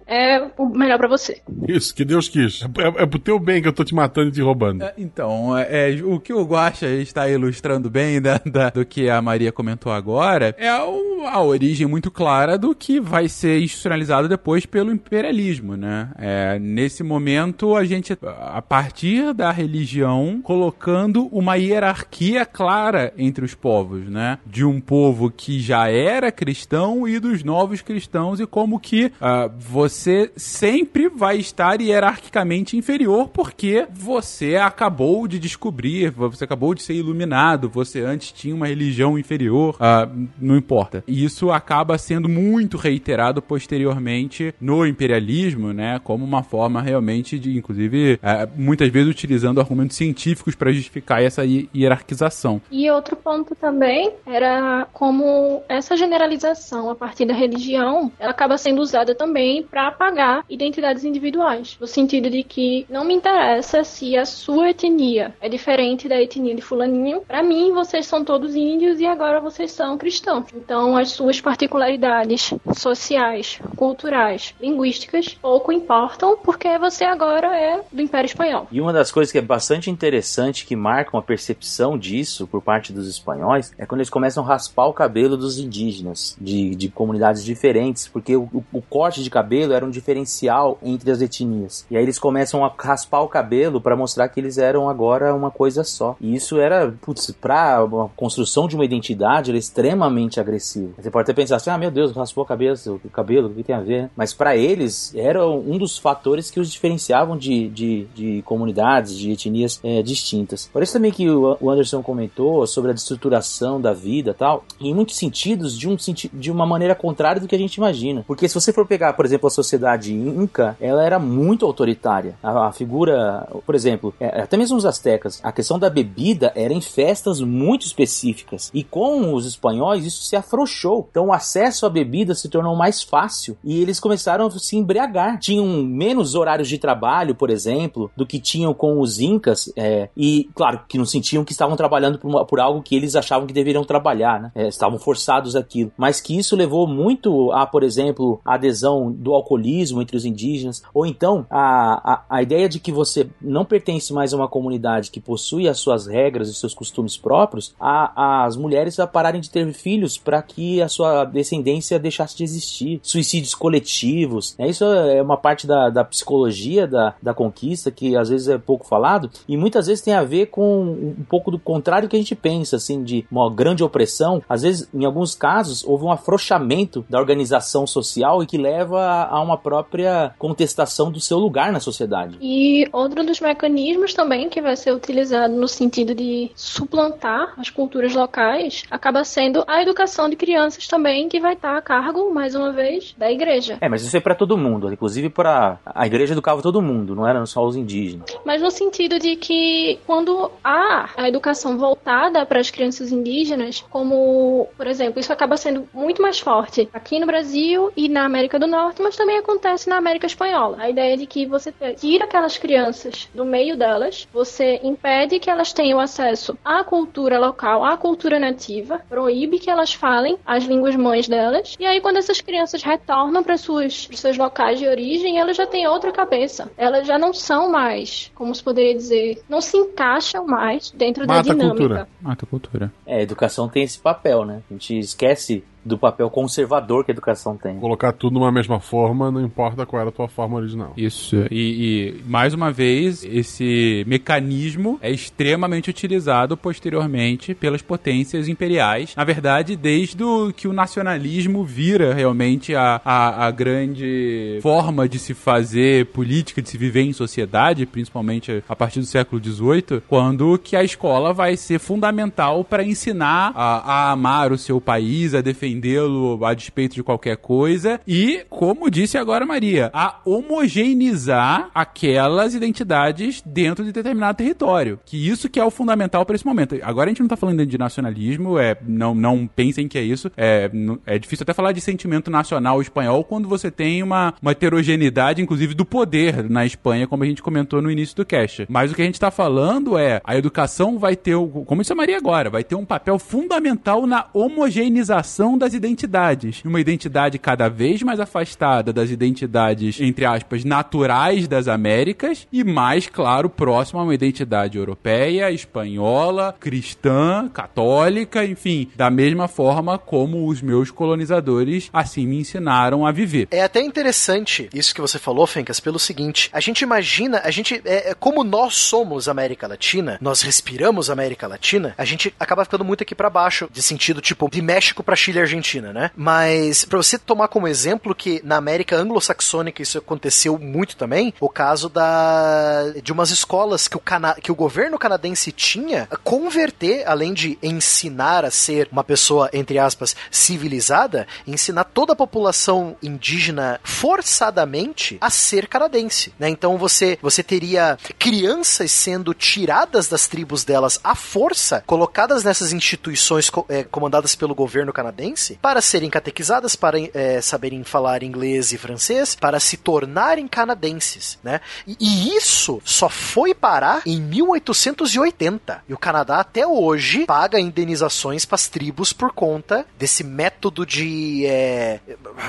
é 0.08 0.48
o 0.58 0.66
melhor 0.70 0.98
pra 0.98 1.08
você. 1.08 1.42
Isso, 1.68 1.94
que 1.96 2.06
Deus 2.06 2.28
quis. 2.30 2.62
É, 2.62 2.66
é, 3.00 3.04
é 3.04 3.06
pro 3.06 3.20
teu 3.20 3.40
bem 3.40 3.62
que 3.62 3.68
eu 3.68 3.74
tô 3.74 3.84
te 3.84 3.96
matando 3.96 4.30
e 4.30 4.32
te 4.32 4.42
roubando. 4.42 4.84
É, 4.84 4.94
Então, 4.98 5.58
é, 5.58 5.92
é, 5.92 6.04
o 6.04 6.20
que 6.20 6.34
o 6.34 6.44
Guaxa 6.44 6.88
está 6.88 7.28
ilustrando 7.30 7.90
bem 7.90 8.22
da- 8.22 8.40
da- 8.46 8.70
do 8.70 8.86
que 8.86 9.10
a 9.10 9.22
Maria 9.22 9.39
comentou 9.52 9.92
agora 9.92 10.56
é 10.58 10.70
a 10.70 11.42
origem 11.42 11.88
muito 11.88 12.10
clara 12.10 12.58
do 12.58 12.74
que 12.74 13.00
vai 13.00 13.28
ser 13.28 13.62
institucionalizado 13.62 14.28
depois 14.28 14.66
pelo 14.66 14.92
imperialismo, 14.92 15.76
né? 15.76 16.12
É, 16.18 16.60
nesse 16.60 17.04
momento, 17.04 17.76
a 17.76 17.84
gente, 17.84 18.18
a 18.22 18.62
partir 18.62 19.34
da 19.34 19.52
religião, 19.52 20.40
colocando 20.44 21.28
uma 21.28 21.56
hierarquia 21.56 22.46
clara 22.46 23.14
entre 23.18 23.44
os 23.44 23.54
povos, 23.54 24.10
né? 24.10 24.38
De 24.46 24.64
um 24.64 24.80
povo 24.80 25.30
que 25.30 25.60
já 25.60 25.90
era 25.90 26.32
cristão 26.32 27.08
e 27.08 27.20
dos 27.20 27.44
novos 27.44 27.82
cristãos, 27.82 28.40
e 28.40 28.46
como 28.46 28.80
que 28.80 29.06
uh, 29.06 29.52
você 29.58 30.32
sempre 30.36 31.10
vai 31.10 31.38
estar 31.38 31.82
hierarquicamente 31.82 32.78
inferior 32.78 33.30
porque 33.30 33.88
você 33.92 34.56
acabou 34.56 35.28
de 35.28 35.40
descobrir, 35.40 36.12
você 36.12 36.44
acabou 36.44 36.74
de 36.74 36.82
ser 36.82 36.94
iluminado, 36.94 37.70
você 37.70 38.02
antes 38.02 38.32
tinha 38.32 38.56
uma 38.56 38.68
religião 38.68 39.18
inferior, 39.18 39.29
uh, 39.36 40.30
não 40.40 40.58
importa. 40.58 41.04
E 41.08 41.24
isso 41.24 41.52
acaba 41.52 41.98
sendo 41.98 42.28
muito 42.30 42.78
reiterado 42.78 43.42
posteriormente 43.42 44.54
no 44.60 44.86
imperialismo, 44.86 45.74
né? 45.74 46.00
Como 46.04 46.26
uma 46.26 46.44
forma 46.44 46.82
realmente 46.82 47.38
de, 47.38 47.58
inclusive, 47.58 48.16
uh, 48.16 48.50
muitas 48.56 48.90
vezes 48.90 49.10
utilizando 49.10 49.60
argumentos 49.60 49.98
científicos 49.98 50.56
para 50.56 50.72
justificar 50.72 51.22
essa 51.22 51.44
hierarquização. 51.46 52.62
E 52.72 52.90
outro 52.90 53.16
ponto 53.16 53.56
também 53.56 54.14
era 54.26 54.88
como 54.94 55.62
essa 55.68 55.96
generalização 55.96 56.90
a 56.90 56.96
partir 56.96 57.26
da 57.26 57.34
religião, 57.34 58.12
ela 58.20 58.32
acaba 58.32 58.58
sendo 58.58 58.82
usada 58.82 59.14
também 59.14 59.64
para 59.64 59.88
apagar 59.88 60.44
identidades 60.50 61.04
individuais, 61.04 61.78
no 61.80 61.88
sentido 61.88 62.30
de 62.30 62.44
que 62.44 62.86
não 62.90 63.04
me 63.04 63.14
interessa 63.14 63.84
se 63.84 64.18
a 64.18 64.26
sua 64.26 64.70
etnia 64.70 65.34
é 65.42 65.50
diferente 65.50 66.08
da 66.08 66.22
etnia 66.22 66.56
de 66.56 66.62
fulaninho, 66.62 67.22
para 67.22 67.44
mim 67.44 67.72
vocês 67.74 68.06
são 68.06 68.24
todos 68.24 68.56
índios 68.56 69.00
e 69.00 69.06
agora 69.06 69.19
vocês 69.42 69.72
são 69.72 69.98
cristãos. 69.98 70.46
Então 70.56 70.96
as 70.96 71.12
suas 71.12 71.42
particularidades 71.42 72.54
sociais, 72.76 73.60
culturais, 73.76 74.56
linguísticas 74.62 75.34
pouco 75.34 75.72
importam 75.72 76.38
porque 76.38 76.78
você 76.78 77.04
agora 77.04 77.56
é 77.56 77.82
do 77.92 78.02
Império 78.02 78.28
Espanhol. 78.28 78.68
E 78.72 78.80
uma 78.80 78.94
das 78.94 79.12
coisas 79.12 79.32
que 79.32 79.38
é 79.38 79.42
bastante 79.42 79.90
interessante 79.92 80.66
que 80.66 80.76
marcam 80.76 81.20
a 81.20 81.24
percepção 81.24 81.98
disso 81.98 82.48
por 82.48 82.62
parte 82.62 82.94
dos 82.94 83.08
espanhóis 83.08 83.74
é 83.78 83.86
quando 83.86 84.00
eles 84.00 84.10
começam 84.10 84.44
a 84.44 84.48
raspar 84.48 84.88
o 84.88 84.94
cabelo 84.94 85.36
dos 85.36 85.60
indígenas 85.60 86.38
de, 86.40 86.76
de 86.76 86.90
comunidades 86.90 87.44
diferentes, 87.44 88.08
porque 88.08 88.36
o, 88.36 88.50
o, 88.72 88.82
corte 88.82 89.24
de 89.24 89.30
cabelo 89.30 89.74
era 89.74 89.86
um 89.86 89.90
diferencial 89.90 90.78
entre 90.82 91.12
as 91.12 91.22
etnias. 91.22 91.86
E 91.92 91.98
aí 91.98 92.04
eles 92.04 92.18
começam 92.18 92.64
a 92.64 92.74
raspar 92.78 93.22
o 93.22 93.28
cabelo 93.28 93.82
para 93.82 93.96
mostrar 93.96 94.30
que 94.30 94.40
eles 94.40 94.58
eram 94.58 94.90
agora 94.90 95.34
uma 95.34 95.52
coisa 95.52 95.84
só. 95.84 96.16
E 96.20 96.36
isso 96.36 96.60
era, 96.60 96.92
putz, 97.02 97.34
a 97.50 97.88
construção 98.16 98.68
de 98.68 98.76
uma 98.76 98.86
identidade, 98.86 99.09
era 99.20 99.58
extremamente 99.58 100.40
agressivo. 100.40 100.94
Você 100.98 101.10
pode 101.10 101.24
até 101.24 101.34
pensar 101.34 101.58
assim, 101.58 101.70
ah, 101.70 101.78
meu 101.78 101.92
Deus, 101.92 102.12
raspou 102.12 102.44
a 102.44 102.48
cabeça, 102.48 102.92
o 102.92 103.00
cabelo, 103.10 103.48
o 103.48 103.54
que 103.54 103.64
tem 103.64 103.76
a 103.76 103.82
ver? 103.82 104.10
Mas 104.16 104.34
para 104.34 104.56
eles, 104.56 105.14
era 105.16 105.48
um 105.48 105.78
dos 105.78 105.98
fatores 105.98 106.52
que 106.52 106.60
os 106.60 106.72
diferenciavam 106.72 107.38
de, 107.38 107.70
de, 107.70 108.08
de 108.14 108.42
comunidades, 108.44 109.18
de 109.18 109.32
etnias 109.32 109.80
é, 109.84 110.02
distintas. 110.02 110.70
Isso 110.82 110.94
também 110.94 111.12
que 111.12 111.30
o 111.30 111.70
Anderson 111.70 112.02
comentou 112.02 112.66
sobre 112.66 112.92
a 112.92 112.94
destruturação 112.94 113.80
da 113.80 113.94
vida 113.94 114.34
tal, 114.34 114.64
em 114.80 114.94
muitos 114.94 115.18
sentidos, 115.18 115.78
de, 115.78 115.88
um, 115.88 115.96
de 116.34 116.52
uma 116.52 116.66
maneira 116.66 116.96
contrária 116.96 117.42
do 117.42 117.48
que 117.48 117.56
a 117.56 117.60
gente 117.60 117.76
imagina. 117.76 118.24
Porque 118.26 118.48
se 118.48 118.56
você 118.56 118.74
for 118.74 118.88
pegar, 118.88 119.14
por 119.14 119.26
exemplo, 119.26 119.48
a 119.48 119.52
sociedade 119.52 120.14
inca, 120.14 120.76
ela 120.80 121.04
era 121.04 121.20
muito 121.20 121.66
autoritária. 121.66 122.36
A, 122.42 122.68
a 122.68 122.72
figura, 122.72 123.48
por 123.66 123.76
exemplo, 123.76 124.14
é, 124.20 124.42
até 124.42 124.58
mesmo 124.58 124.78
os 124.78 124.86
astecas, 124.86 125.40
a 125.44 125.52
questão 125.52 125.78
da 125.78 125.90
bebida 125.90 126.52
era 126.56 126.74
em 126.74 126.82
festas 126.82 127.42
muito 127.42 127.86
específicas. 127.86 128.72
E 128.74 128.84
com 128.90 129.34
os 129.34 129.46
espanhóis, 129.46 130.06
isso 130.06 130.24
se 130.24 130.36
afrouxou. 130.36 131.08
Então 131.10 131.28
o 131.28 131.34
acesso 131.34 131.86
à 131.86 131.90
bebida 131.90 132.36
se 132.36 132.50
tornou 132.50 132.76
mais 132.76 133.02
fácil 133.02 133.58
e 133.64 133.82
eles 133.82 134.00
começaram 134.00 134.48
a 134.48 134.52
se 134.52 134.78
embriagar. 134.78 135.40
Tinham 135.40 135.66
menos 135.84 136.36
horários 136.36 136.68
de 136.68 136.78
trabalho, 136.78 137.36
por 137.36 137.50
exemplo, 137.50 138.12
do 138.16 138.26
que 138.26 138.40
tinham 138.40 138.74
com 138.74 139.00
os 139.00 139.20
incas. 139.20 139.72
É, 139.76 140.10
e, 140.16 140.50
claro, 140.54 140.82
que 140.88 140.98
não 140.98 141.06
sentiam 141.06 141.44
que 141.44 141.52
estavam 141.52 141.76
trabalhando 141.76 142.20
por, 142.20 142.28
uma, 142.28 142.46
por 142.46 142.60
algo 142.60 142.82
que 142.82 142.96
eles 142.96 143.16
achavam 143.16 143.48
que 143.48 143.54
deveriam 143.54 143.84
trabalhar, 143.84 144.42
né? 144.42 144.52
É, 144.56 144.68
estavam 144.68 145.00
forçados 145.00 145.56
aquilo. 145.56 145.92
Mas 145.98 146.22
que 146.22 146.38
isso 146.38 146.56
levou 146.56 146.88
muito 146.88 147.52
a, 147.52 147.66
por 147.66 147.84
exemplo, 147.84 148.40
a 148.44 148.56
adesão 148.56 149.12
do 149.12 149.34
alcoolismo 149.34 150.02
entre 150.02 150.18
os 150.18 150.26
indígenas, 150.26 150.82
ou 150.94 151.06
então 151.06 151.46
a, 151.50 152.14
a, 152.14 152.24
a 152.30 152.42
ideia 152.42 152.68
de 152.68 152.80
que 152.80 152.92
você 152.92 153.30
não 153.42 153.66
pertence 153.66 154.14
mais 154.14 154.34
a 154.34 154.38
uma 154.38 154.48
comunidade 154.48 155.12
que 155.12 155.20
possui 155.20 155.68
as 155.68 155.80
suas 155.80 156.08
regras 156.08 156.50
e 156.50 156.54
seus 156.54 156.74
costumes 156.74 157.18
próprios, 157.18 157.76
a, 157.80 158.46
as 158.46 158.56
mulheres 158.56 158.79
a 159.00 159.08
pararem 159.08 159.42
de 159.42 159.50
ter 159.50 159.72
filhos 159.74 160.18
para 160.18 160.42
que 160.42 160.82
a 160.82 160.88
sua 160.88 161.26
descendência 161.26 162.00
deixasse 162.00 162.38
de 162.38 162.44
existir. 162.44 163.00
Suicídios 163.04 163.54
coletivos, 163.54 164.56
né? 164.58 164.70
isso 164.70 164.84
é 164.86 165.22
uma 165.22 165.38
parte 165.38 165.68
da, 165.68 165.90
da 165.90 166.04
psicologia 166.04 166.88
da, 166.88 167.16
da 167.22 167.34
conquista 167.34 167.92
que 167.92 168.16
às 168.16 168.30
vezes 168.30 168.48
é 168.48 168.58
pouco 168.58 168.88
falado 168.88 169.30
e 169.48 169.58
muitas 169.58 169.88
vezes 169.88 170.04
tem 170.04 170.14
a 170.14 170.24
ver 170.24 170.48
com 170.48 171.16
um 171.20 171.26
pouco 171.28 171.52
do 171.52 171.60
contrário 171.60 172.08
que 172.08 172.16
a 172.16 172.20
gente 172.20 172.36
pensa, 172.36 172.76
assim, 172.76 173.04
de 173.04 173.26
uma 173.32 173.50
grande 173.50 173.84
opressão. 173.84 174.42
Às 174.48 174.62
vezes, 174.62 174.90
em 174.94 175.06
alguns 175.06 175.36
casos, 175.36 175.84
houve 175.84 176.06
um 176.06 176.12
afrouxamento 176.12 177.06
da 177.10 177.20
organização 177.20 177.86
social 177.86 178.44
e 178.44 178.46
que 178.46 178.58
leva 178.58 179.28
a 179.30 179.42
uma 179.42 179.58
própria 179.58 180.34
contestação 180.38 181.12
do 181.12 181.20
seu 181.20 181.38
lugar 181.38 181.72
na 181.72 181.80
sociedade. 181.80 182.38
E 182.42 182.88
outro 182.92 183.24
dos 183.24 183.40
mecanismos 183.40 184.14
também 184.14 184.50
que 184.50 184.62
vai 184.62 184.76
ser 184.76 184.94
utilizado 184.94 185.54
no 185.54 185.68
sentido 185.68 186.14
de 186.14 186.52
suplantar 186.56 187.54
as 187.58 187.70
culturas 187.70 188.14
locais 188.14 188.69
acaba 188.90 189.24
sendo 189.24 189.64
a 189.68 189.82
educação 189.82 190.30
de 190.30 190.36
crianças 190.36 190.88
também, 190.88 191.28
que 191.28 191.40
vai 191.40 191.54
estar 191.54 191.78
a 191.78 191.82
cargo, 191.82 192.34
mais 192.34 192.56
uma 192.56 192.72
vez, 192.72 193.14
da 193.18 193.32
igreja. 193.32 193.78
É, 193.82 193.90
mas 193.90 194.04
isso 194.04 194.16
é 194.16 194.20
para 194.20 194.36
todo 194.36 194.58
mundo, 194.58 194.92
inclusive 194.92 195.30
para 195.30 195.80
a 195.86 196.06
igreja 196.06 196.34
educava 196.34 196.62
todo 196.62 196.82
mundo, 196.82 197.16
não 197.16 197.28
eram 197.28 197.46
só 197.46 197.66
os 197.66 197.76
indígenas. 197.76 198.30
Mas 198.46 198.62
no 198.62 198.72
sentido 198.72 199.20
de 199.20 199.36
que 199.36 200.00
quando 200.06 200.52
há 200.64 201.10
a 201.18 201.28
educação 201.28 201.78
voltada 201.78 202.46
para 202.46 202.60
as 202.60 202.70
crianças 202.70 203.12
indígenas, 203.12 203.84
como, 203.90 204.68
por 204.78 204.88
exemplo, 204.88 205.20
isso 205.20 205.34
acaba 205.34 205.58
sendo 205.58 205.88
muito 205.94 206.22
mais 206.22 206.40
forte 206.40 206.90
aqui 206.94 207.20
no 207.20 207.26
Brasil 207.26 207.92
e 207.96 208.10
na 208.10 208.26
América 208.26 208.60
do 208.60 208.68
Norte, 208.68 209.02
mas 209.02 209.16
também 209.16 209.38
acontece 209.38 209.90
na 209.90 209.98
América 209.98 210.26
Espanhola. 210.26 210.78
A 210.80 210.90
ideia 210.90 211.18
de 211.18 211.26
que 211.26 211.46
você 211.46 211.74
tira 211.98 212.26
aquelas 212.26 212.58
crianças 212.58 213.30
do 213.34 213.46
meio 213.46 213.78
delas, 213.78 214.28
você 214.34 214.80
impede 214.84 215.40
que 215.40 215.50
elas 215.50 215.74
tenham 215.74 216.00
acesso 216.00 216.58
à 216.64 216.84
cultura 216.84 217.40
local, 217.40 217.84
à 217.84 217.98
cultura 217.98 218.40
nativa, 218.60 219.00
proíbe 219.08 219.58
que 219.58 219.70
elas 219.70 219.94
falem 219.94 220.38
as 220.46 220.66
línguas 220.66 220.96
mães 220.96 221.28
delas, 221.28 221.76
e 221.80 221.86
aí 221.86 222.02
quando 222.02 222.18
essas 222.18 222.42
crianças 222.42 222.84
retornam 222.84 223.42
para 223.42 223.58
suas 223.58 224.10
os 224.12 224.20
seus 224.20 224.38
locais 224.38 224.78
de 224.78 224.88
origem, 224.88 225.40
elas 225.40 225.56
já 225.56 225.66
têm 225.66 225.88
outra 225.88 226.12
cabeça. 226.12 226.70
Elas 226.78 227.08
já 227.08 227.18
não 227.18 227.34
são 227.34 227.72
mais, 227.72 228.30
como 228.36 228.54
se 228.54 228.62
poderia 228.62 228.94
dizer, 228.94 229.42
não 229.48 229.62
se 229.62 229.78
encaixam 229.78 230.46
mais 230.46 230.92
dentro 230.92 231.26
Mata 231.26 231.44
da 231.44 231.54
dinâmica. 231.54 231.78
Cultura. 231.78 232.10
Mata 232.22 232.46
a 232.46 232.48
cultura. 232.48 232.94
É, 233.06 233.18
a 233.18 233.22
educação 233.22 233.70
tem 233.70 233.84
esse 233.84 233.98
papel, 233.98 234.46
né? 234.46 234.62
A 234.70 234.74
gente 234.74 234.98
esquece 234.98 235.64
do 235.84 235.98
papel 235.98 236.30
conservador 236.30 237.06
que 237.06 237.12
a 237.12 237.14
educação 237.14 237.56
tem. 237.56 237.80
Colocar 237.80 238.12
tudo 238.12 238.34
numa 238.34 238.52
mesma 238.52 238.80
forma, 238.80 239.32
não 239.32 239.42
importa 239.42 239.86
qual 239.86 240.02
era 240.02 240.10
a 240.10 240.14
tua 240.14 240.28
forma 240.28 240.58
original. 240.58 240.94
Isso. 240.98 241.48
E, 241.50 242.20
e, 242.20 242.24
mais 242.26 242.54
uma 242.54 242.72
vez, 242.72 243.24
esse 243.24 244.04
mecanismo 244.08 245.00
é 245.02 245.12
extremamente 245.12 245.90
utilizado 245.90 246.58
posteriormente 246.58 247.54
pelas 247.54 247.82
potências 247.82 248.48
imperiais. 248.48 249.14
Na 249.16 249.24
verdade, 249.24 249.76
desde 249.76 250.24
o 250.24 250.52
que 250.52 250.68
o 250.68 250.74
nacionalismo 250.74 251.64
vira 251.64 252.14
realmente 252.14 252.76
a, 252.76 253.02
a, 253.04 253.48
a 253.48 253.52
grande 253.52 254.60
forma 254.62 255.08
de 255.08 255.18
se 255.18 255.34
fazer 255.34 256.08
política, 256.08 256.62
de 256.62 256.70
se 256.70 256.78
viver 256.78 257.02
em 257.02 257.14
sociedade, 257.14 257.86
principalmente 257.86 258.64
a 258.68 258.76
partir 258.76 259.00
do 259.00 259.06
século 259.06 259.42
XVIII, 259.44 260.02
quando 260.08 260.58
que 260.58 260.76
a 260.76 260.84
escola 260.84 261.34
vai 261.34 261.56
ser 261.56 261.80
fundamental 261.80 262.64
para 262.64 262.84
ensinar 262.84 263.52
a, 263.56 263.78
a 263.78 264.12
amar 264.12 264.52
o 264.52 264.58
seu 264.58 264.82
país, 264.82 265.34
a 265.34 265.42
defender 265.42 265.69
defendê-lo 265.70 266.44
a 266.44 266.54
despeito 266.54 266.96
de 266.96 267.04
qualquer 267.04 267.38
coisa 267.38 268.00
e, 268.08 268.46
como 268.50 268.90
disse 268.90 269.18
agora 269.18 269.46
Maria, 269.46 269.92
a 269.94 270.20
homogeneizar 270.26 271.70
aquelas 271.74 272.56
identidades 272.56 273.42
dentro 273.46 273.86
de 273.86 273.92
determinado 273.92 274.38
território. 274.38 275.00
Que 275.06 275.30
isso 275.30 275.50
que 275.50 275.60
é 275.60 275.66
o 275.66 275.70
fundamental 275.70 276.26
para 276.26 276.36
esse 276.36 276.46
momento. 276.46 276.80
Agora 276.82 277.08
a 277.08 277.10
gente 277.10 277.22
não 277.22 277.28
tá 277.28 277.36
falando 277.36 277.66
de 277.66 277.78
nacionalismo, 277.78 278.58
é, 278.58 278.78
não, 278.86 279.14
não 279.14 279.48
pensem 279.48 279.88
que 279.88 279.98
é 279.98 280.02
isso. 280.02 280.32
É, 280.36 280.70
é 281.06 281.20
difícil 281.20 281.44
até 281.44 281.54
falar 281.54 281.72
de 281.72 281.82
sentimento 281.82 282.32
nacional 282.32 282.82
espanhol 282.82 283.24
quando 283.24 283.48
você 283.48 283.70
tem 283.70 284.02
uma, 284.02 284.34
uma 284.42 284.52
heterogeneidade, 284.52 285.42
inclusive, 285.42 285.74
do 285.74 285.86
poder 285.86 286.50
na 286.50 286.66
Espanha, 286.66 287.08
como 287.08 287.24
a 287.24 287.28
gente 287.28 287.42
comentou 287.42 287.82
no 287.82 287.92
início 287.92 288.16
do 288.16 288.26
cast. 288.26 288.66
Mas 288.70 288.92
o 288.92 288.96
que 288.96 289.02
a 289.02 289.06
gente 289.06 289.16
está 289.16 289.30
falando 289.30 289.98
é 289.98 290.22
a 290.24 290.38
educação 290.38 290.98
vai 290.98 291.16
ter, 291.16 291.36
como 291.66 291.82
disse 291.82 291.94
a 291.94 291.96
Maria 291.96 292.18
agora, 292.18 292.50
vai 292.50 292.64
ter 292.64 292.76
um 292.76 292.86
papel 292.86 293.20
fundamental 293.20 294.06
na 294.08 294.26
homogeneização 294.34 295.58
das 295.60 295.74
identidades. 295.74 296.64
Uma 296.66 296.82
identidade 296.82 297.38
cada 297.38 297.70
vez 297.70 298.02
mais 298.02 298.20
afastada 298.20 298.92
das 298.92 299.12
identidades, 299.12 300.00
entre 300.00 300.26
aspas, 300.26 300.64
naturais 300.64 301.48
das 301.48 301.68
Américas 301.68 302.48
e 302.52 302.64
mais, 302.64 303.08
claro, 303.08 303.50
próxima 303.50 304.02
a 304.02 304.04
uma 304.04 304.14
identidade 304.14 304.78
europeia, 304.78 305.52
espanhola, 305.52 306.56
cristã, 306.60 307.50
católica, 307.50 308.46
enfim, 308.46 308.90
da 308.96 309.10
mesma 309.10 309.48
forma 309.48 309.98
como 309.98 310.48
os 310.48 310.62
meus 310.62 310.90
colonizadores 310.90 311.90
assim 311.92 312.26
me 312.26 312.40
ensinaram 312.40 313.06
a 313.06 313.12
viver. 313.12 313.48
É 313.52 313.64
até 313.64 313.82
interessante 313.82 314.70
isso 314.74 314.96
que 314.96 315.02
você 315.02 315.20
falou, 315.20 315.46
Fencas, 315.46 315.80
pelo 315.80 316.00
seguinte: 316.00 316.50
a 316.54 316.60
gente 316.60 316.82
imagina, 316.82 317.42
a 317.44 317.52
gente, 317.52 317.82
é, 317.86 318.12
é, 318.12 318.14
como 318.14 318.44
nós 318.44 318.76
somos 318.76 319.28
América 319.28 319.68
Latina, 319.68 320.18
nós 320.22 320.42
respiramos 320.42 321.10
América 321.10 321.48
Latina, 321.48 321.94
a 321.98 322.06
gente 322.06 322.34
acaba 322.40 322.64
ficando 322.64 322.86
muito 322.86 323.04
aqui 323.04 323.14
para 323.14 323.30
baixo, 323.30 323.70
de 323.72 323.82
sentido 323.82 324.22
tipo 324.22 324.50
de 324.50 324.62
México 324.62 325.04
para 325.04 325.16
Chile 325.16 325.40
Argentina, 325.50 325.92
né? 325.92 326.12
Mas 326.16 326.86
para 326.86 326.98
você 326.98 327.18
tomar 327.18 327.48
como 327.48 327.68
exemplo 327.68 328.14
que 328.14 328.42
na 328.44 328.58
América 328.58 328.96
anglo-saxônica 328.96 329.82
isso 329.82 329.98
aconteceu 329.98 330.58
muito 330.58 330.96
também, 330.96 331.34
o 331.40 331.50
caso 331.50 331.90
da 331.90 332.94
de 333.04 333.12
umas 333.12 333.32
escolas 333.32 333.88
que 333.88 333.98
o, 333.98 334.00
cana 334.00 334.36
que 334.36 334.52
o 334.52 334.56
governo 334.56 334.98
canadense 334.98 335.52
tinha 335.52 336.08
converter, 336.24 337.08
além 337.08 337.34
de 337.34 337.58
ensinar 337.64 338.46
a 338.46 338.52
ser 338.52 338.88
uma 338.92 339.04
pessoa 339.04 339.50
entre 339.52 339.80
aspas 339.80 340.16
civilizada, 340.30 341.28
ensinar 341.48 341.86
toda 341.86 342.14
a 342.14 342.16
população 342.16 342.96
indígena 343.02 343.80
forçadamente 343.84 345.18
a 345.20 345.30
ser 345.30 345.68
canadense, 345.68 346.34
né? 346.38 346.50
Então 346.50 346.78
você 346.78 347.18
você 347.22 347.42
teria 347.42 347.98
crianças 348.18 348.92
sendo 348.92 349.34
tiradas 349.34 350.08
das 350.08 350.28
tribos 350.28 350.64
delas 350.64 351.00
à 351.04 351.16
força, 351.16 351.84
colocadas 351.86 352.44
nessas 352.44 352.72
instituições 352.72 353.52
é, 353.68 353.84
comandadas 353.84 354.36
pelo 354.36 354.54
governo 354.54 354.94
canadense, 354.94 355.39
para 355.62 355.82
serem 355.82 356.10
catequizadas, 356.10 356.76
para 356.76 356.98
é, 357.14 357.42
saberem 357.42 357.84
falar 357.84 358.24
inglês 358.24 358.72
e 358.72 358.78
francês, 358.78 359.36
para 359.36 359.60
se 359.60 359.78
tornarem 359.78 360.48
canadenses, 360.48 361.38
né? 361.44 361.62
E, 361.88 361.98
e 362.00 362.36
isso 362.36 362.82
só 362.84 363.10
foi 363.10 363.54
parar 363.54 364.02
em 364.06 364.20
1880. 364.22 365.84
E 365.88 365.94
o 365.94 365.98
Canadá 365.98 366.40
até 366.40 366.66
hoje 366.66 367.26
paga 367.26 367.60
indenizações 367.60 368.46
para 368.46 368.56
as 368.56 368.68
tribos 368.68 369.14
por 369.14 369.32
conta 369.32 369.86
desse 369.98 370.24
método 370.24 370.86
de 370.86 371.46
é, 371.46 372.00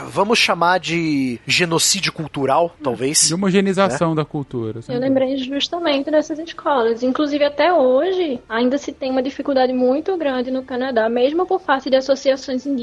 vamos 0.06 0.38
chamar 0.38 0.78
de 0.78 1.38
genocídio 1.46 2.12
cultural, 2.12 2.74
talvez. 2.82 3.28
De 3.28 3.34
homogeneização 3.34 4.10
né? 4.10 4.16
da 4.16 4.24
cultura. 4.24 4.80
Eu 4.88 5.00
lembrei 5.00 5.36
justamente 5.38 6.10
dessas 6.10 6.38
escolas. 6.38 7.02
Inclusive, 7.02 7.44
até 7.44 7.72
hoje, 7.72 8.40
ainda 8.48 8.78
se 8.78 8.92
tem 8.92 9.10
uma 9.10 9.22
dificuldade 9.22 9.72
muito 9.72 10.16
grande 10.16 10.50
no 10.50 10.62
Canadá, 10.62 11.08
mesmo 11.08 11.46
por 11.46 11.60
parte 11.60 11.90
de 11.90 11.96
associações 11.96 12.66
indígenas, 12.66 12.79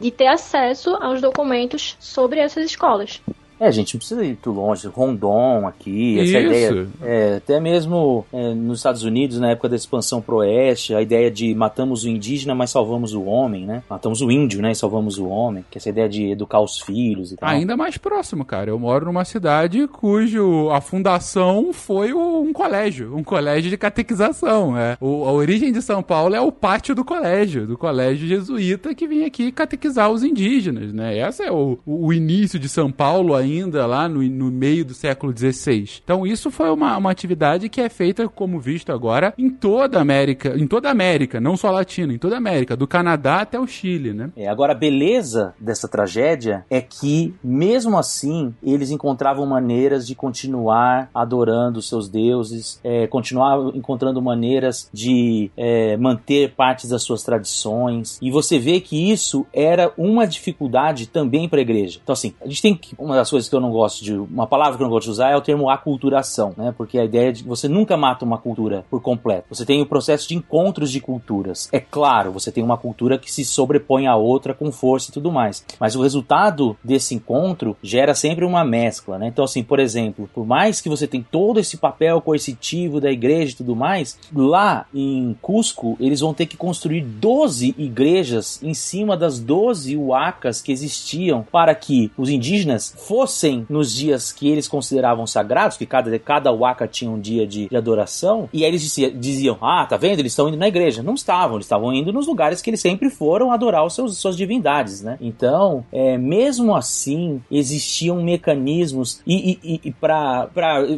de 0.00 0.10
ter 0.10 0.26
acesso 0.26 0.96
aos 1.00 1.20
documentos 1.20 1.96
sobre 2.00 2.40
essas 2.40 2.64
escolas. 2.64 3.20
É, 3.60 3.66
a 3.66 3.70
gente 3.70 3.94
não 3.94 3.98
precisa 3.98 4.22
ir 4.24 4.28
muito 4.28 4.50
longe. 4.50 4.86
Rondon 4.88 5.66
aqui, 5.66 6.18
essa 6.20 6.38
Isso. 6.38 6.46
ideia. 6.46 6.88
É, 7.02 7.36
até 7.36 7.60
mesmo 7.60 8.24
é, 8.32 8.54
nos 8.54 8.78
Estados 8.78 9.02
Unidos, 9.02 9.38
na 9.40 9.50
época 9.50 9.68
da 9.68 9.76
expansão 9.76 10.20
pro 10.20 10.36
oeste, 10.36 10.94
a 10.94 11.02
ideia 11.02 11.30
de 11.30 11.54
matamos 11.54 12.04
o 12.04 12.08
indígena, 12.08 12.54
mas 12.54 12.70
salvamos 12.70 13.14
o 13.14 13.24
homem, 13.24 13.66
né? 13.66 13.82
Matamos 13.90 14.20
o 14.20 14.30
índio, 14.30 14.62
né? 14.62 14.70
E 14.72 14.74
salvamos 14.74 15.18
o 15.18 15.26
homem. 15.26 15.64
Que 15.70 15.76
é 15.76 15.80
essa 15.80 15.88
ideia 15.88 16.08
de 16.08 16.30
educar 16.30 16.60
os 16.60 16.80
filhos 16.80 17.32
e 17.32 17.36
tal. 17.36 17.48
Ainda 17.48 17.76
mais 17.76 17.96
próximo, 17.98 18.44
cara. 18.44 18.70
Eu 18.70 18.78
moro 18.78 19.06
numa 19.06 19.24
cidade 19.24 19.86
cujo 19.88 20.70
a 20.70 20.80
fundação 20.80 21.72
foi 21.72 22.12
um 22.14 22.52
colégio, 22.52 23.16
um 23.16 23.24
colégio 23.24 23.70
de 23.70 23.76
catequização. 23.76 24.76
É. 24.78 24.96
O- 25.00 25.24
a 25.24 25.32
origem 25.32 25.72
de 25.72 25.82
São 25.82 26.02
Paulo 26.02 26.34
é 26.34 26.40
o 26.40 26.52
pátio 26.52 26.94
do 26.94 27.04
colégio, 27.04 27.66
do 27.66 27.76
colégio 27.76 28.26
jesuíta 28.28 28.94
que 28.94 29.06
vinha 29.08 29.26
aqui 29.26 29.50
catequizar 29.50 30.10
os 30.10 30.22
indígenas, 30.22 30.92
né? 30.92 31.18
Esse 31.18 31.42
é 31.42 31.50
o- 31.52 31.78
o 31.84 32.12
início 32.12 32.58
de 32.58 32.68
São 32.68 32.90
Paulo 32.92 33.34
ainda 33.34 33.47
lá 33.86 34.08
no, 34.08 34.22
no 34.22 34.50
meio 34.50 34.84
do 34.84 34.94
século 34.94 35.36
XVI. 35.36 36.00
Então 36.02 36.26
isso 36.26 36.50
foi 36.50 36.70
uma, 36.70 36.96
uma 36.96 37.10
atividade 37.10 37.68
que 37.68 37.80
é 37.80 37.88
feita, 37.88 38.28
como 38.28 38.60
visto 38.60 38.92
agora, 38.92 39.34
em 39.38 39.50
toda 39.50 39.98
a 39.98 40.02
América, 40.02 40.54
em 40.56 40.66
toda 40.66 40.88
a 40.88 40.92
América, 40.92 41.40
não 41.40 41.56
só 41.56 41.70
latina, 41.70 42.12
em 42.12 42.18
toda 42.18 42.34
a 42.34 42.38
América, 42.38 42.76
do 42.76 42.86
Canadá 42.86 43.40
até 43.40 43.58
o 43.58 43.66
Chile, 43.66 44.12
né? 44.12 44.30
É, 44.36 44.48
agora, 44.48 44.72
a 44.72 44.76
beleza 44.76 45.54
dessa 45.60 45.88
tragédia 45.88 46.64
é 46.70 46.80
que, 46.80 47.34
mesmo 47.42 47.98
assim, 47.98 48.54
eles 48.62 48.90
encontravam 48.90 49.46
maneiras 49.46 50.06
de 50.06 50.14
continuar 50.14 51.10
adorando 51.14 51.80
seus 51.82 52.08
deuses, 52.08 52.80
é, 52.82 53.06
continuar 53.06 53.74
encontrando 53.74 54.20
maneiras 54.20 54.88
de 54.92 55.50
é, 55.56 55.96
manter 55.96 56.54
partes 56.54 56.88
das 56.88 57.02
suas 57.02 57.22
tradições. 57.22 58.18
E 58.20 58.30
você 58.30 58.58
vê 58.58 58.80
que 58.80 59.10
isso 59.10 59.46
era 59.52 59.92
uma 59.96 60.26
dificuldade 60.26 61.06
também 61.06 61.48
para 61.48 61.58
a 61.58 61.62
igreja. 61.62 62.00
Então, 62.02 62.12
assim, 62.12 62.34
a 62.40 62.48
gente 62.48 62.62
tem 62.62 62.74
que. 62.74 62.94
Uma 62.98 63.14
das 63.14 63.30
coisas 63.30 63.37
que 63.46 63.54
eu 63.54 63.60
não 63.60 63.70
gosto 63.70 64.02
de. 64.02 64.14
Uma 64.14 64.46
palavra 64.46 64.78
que 64.78 64.82
eu 64.82 64.86
não 64.86 64.92
gosto 64.92 65.04
de 65.04 65.10
usar 65.10 65.30
é 65.30 65.36
o 65.36 65.42
termo 65.42 65.68
aculturação, 65.68 66.54
né? 66.56 66.72
Porque 66.74 66.98
a 66.98 67.04
ideia 67.04 67.30
de 67.30 67.42
que 67.42 67.48
você 67.48 67.68
nunca 67.68 67.94
mata 67.96 68.24
uma 68.24 68.38
cultura 68.38 68.86
por 68.88 69.02
completo. 69.02 69.48
Você 69.50 69.66
tem 69.66 69.82
o 69.82 69.86
processo 69.86 70.26
de 70.26 70.34
encontros 70.34 70.90
de 70.90 71.00
culturas. 71.00 71.68
É 71.70 71.78
claro, 71.78 72.32
você 72.32 72.50
tem 72.50 72.64
uma 72.64 72.78
cultura 72.78 73.18
que 73.18 73.30
se 73.30 73.44
sobrepõe 73.44 74.06
à 74.06 74.16
outra 74.16 74.54
com 74.54 74.72
força 74.72 75.10
e 75.10 75.12
tudo 75.12 75.30
mais. 75.30 75.64
Mas 75.78 75.94
o 75.94 76.02
resultado 76.02 76.76
desse 76.82 77.14
encontro 77.14 77.76
gera 77.82 78.14
sempre 78.14 78.44
uma 78.44 78.64
mescla, 78.64 79.18
né? 79.18 79.28
Então, 79.28 79.44
assim, 79.44 79.62
por 79.62 79.78
exemplo, 79.78 80.28
por 80.32 80.46
mais 80.46 80.80
que 80.80 80.88
você 80.88 81.06
tenha 81.06 81.24
todo 81.30 81.60
esse 81.60 81.76
papel 81.76 82.20
coercitivo 82.22 83.00
da 83.00 83.10
igreja 83.10 83.52
e 83.52 83.56
tudo 83.56 83.76
mais, 83.76 84.18
lá 84.34 84.86
em 84.94 85.36
Cusco, 85.42 85.96
eles 86.00 86.20
vão 86.20 86.32
ter 86.32 86.46
que 86.46 86.56
construir 86.56 87.02
12 87.02 87.74
igrejas 87.76 88.62
em 88.62 88.72
cima 88.72 89.16
das 89.16 89.38
12 89.38 89.96
uacas 89.96 90.62
que 90.62 90.72
existiam 90.72 91.44
para 91.50 91.74
que 91.74 92.10
os 92.16 92.30
indígenas 92.30 92.94
fossem 92.96 93.27
nos 93.68 93.92
dias 93.94 94.32
que 94.32 94.48
eles 94.48 94.66
consideravam 94.68 95.26
sagrados, 95.26 95.76
que 95.76 95.86
cada, 95.86 96.18
cada 96.18 96.52
uaca 96.52 96.86
tinha 96.88 97.10
um 97.10 97.20
dia 97.20 97.46
de, 97.46 97.68
de 97.68 97.76
adoração, 97.76 98.48
e 98.52 98.64
aí 98.64 98.70
eles 98.70 98.82
dizia- 98.82 99.10
diziam, 99.10 99.56
ah, 99.60 99.86
tá 99.86 99.96
vendo? 99.96 100.18
Eles 100.20 100.32
estão 100.32 100.48
indo 100.48 100.56
na 100.56 100.68
igreja. 100.68 101.02
Não 101.02 101.14
estavam, 101.14 101.56
eles 101.56 101.66
estavam 101.66 101.92
indo 101.92 102.12
nos 102.12 102.26
lugares 102.26 102.60
que 102.62 102.70
eles 102.70 102.80
sempre 102.80 103.10
foram 103.10 103.52
adorar 103.52 103.84
os 103.84 103.94
seus, 103.94 104.16
suas 104.18 104.36
divindades, 104.36 105.02
né? 105.02 105.16
Então, 105.20 105.84
é, 105.92 106.16
mesmo 106.16 106.74
assim, 106.74 107.40
existiam 107.50 108.22
mecanismos 108.22 109.20
e, 109.26 109.58
e, 109.62 109.80
e, 109.84 109.92
para 109.92 110.48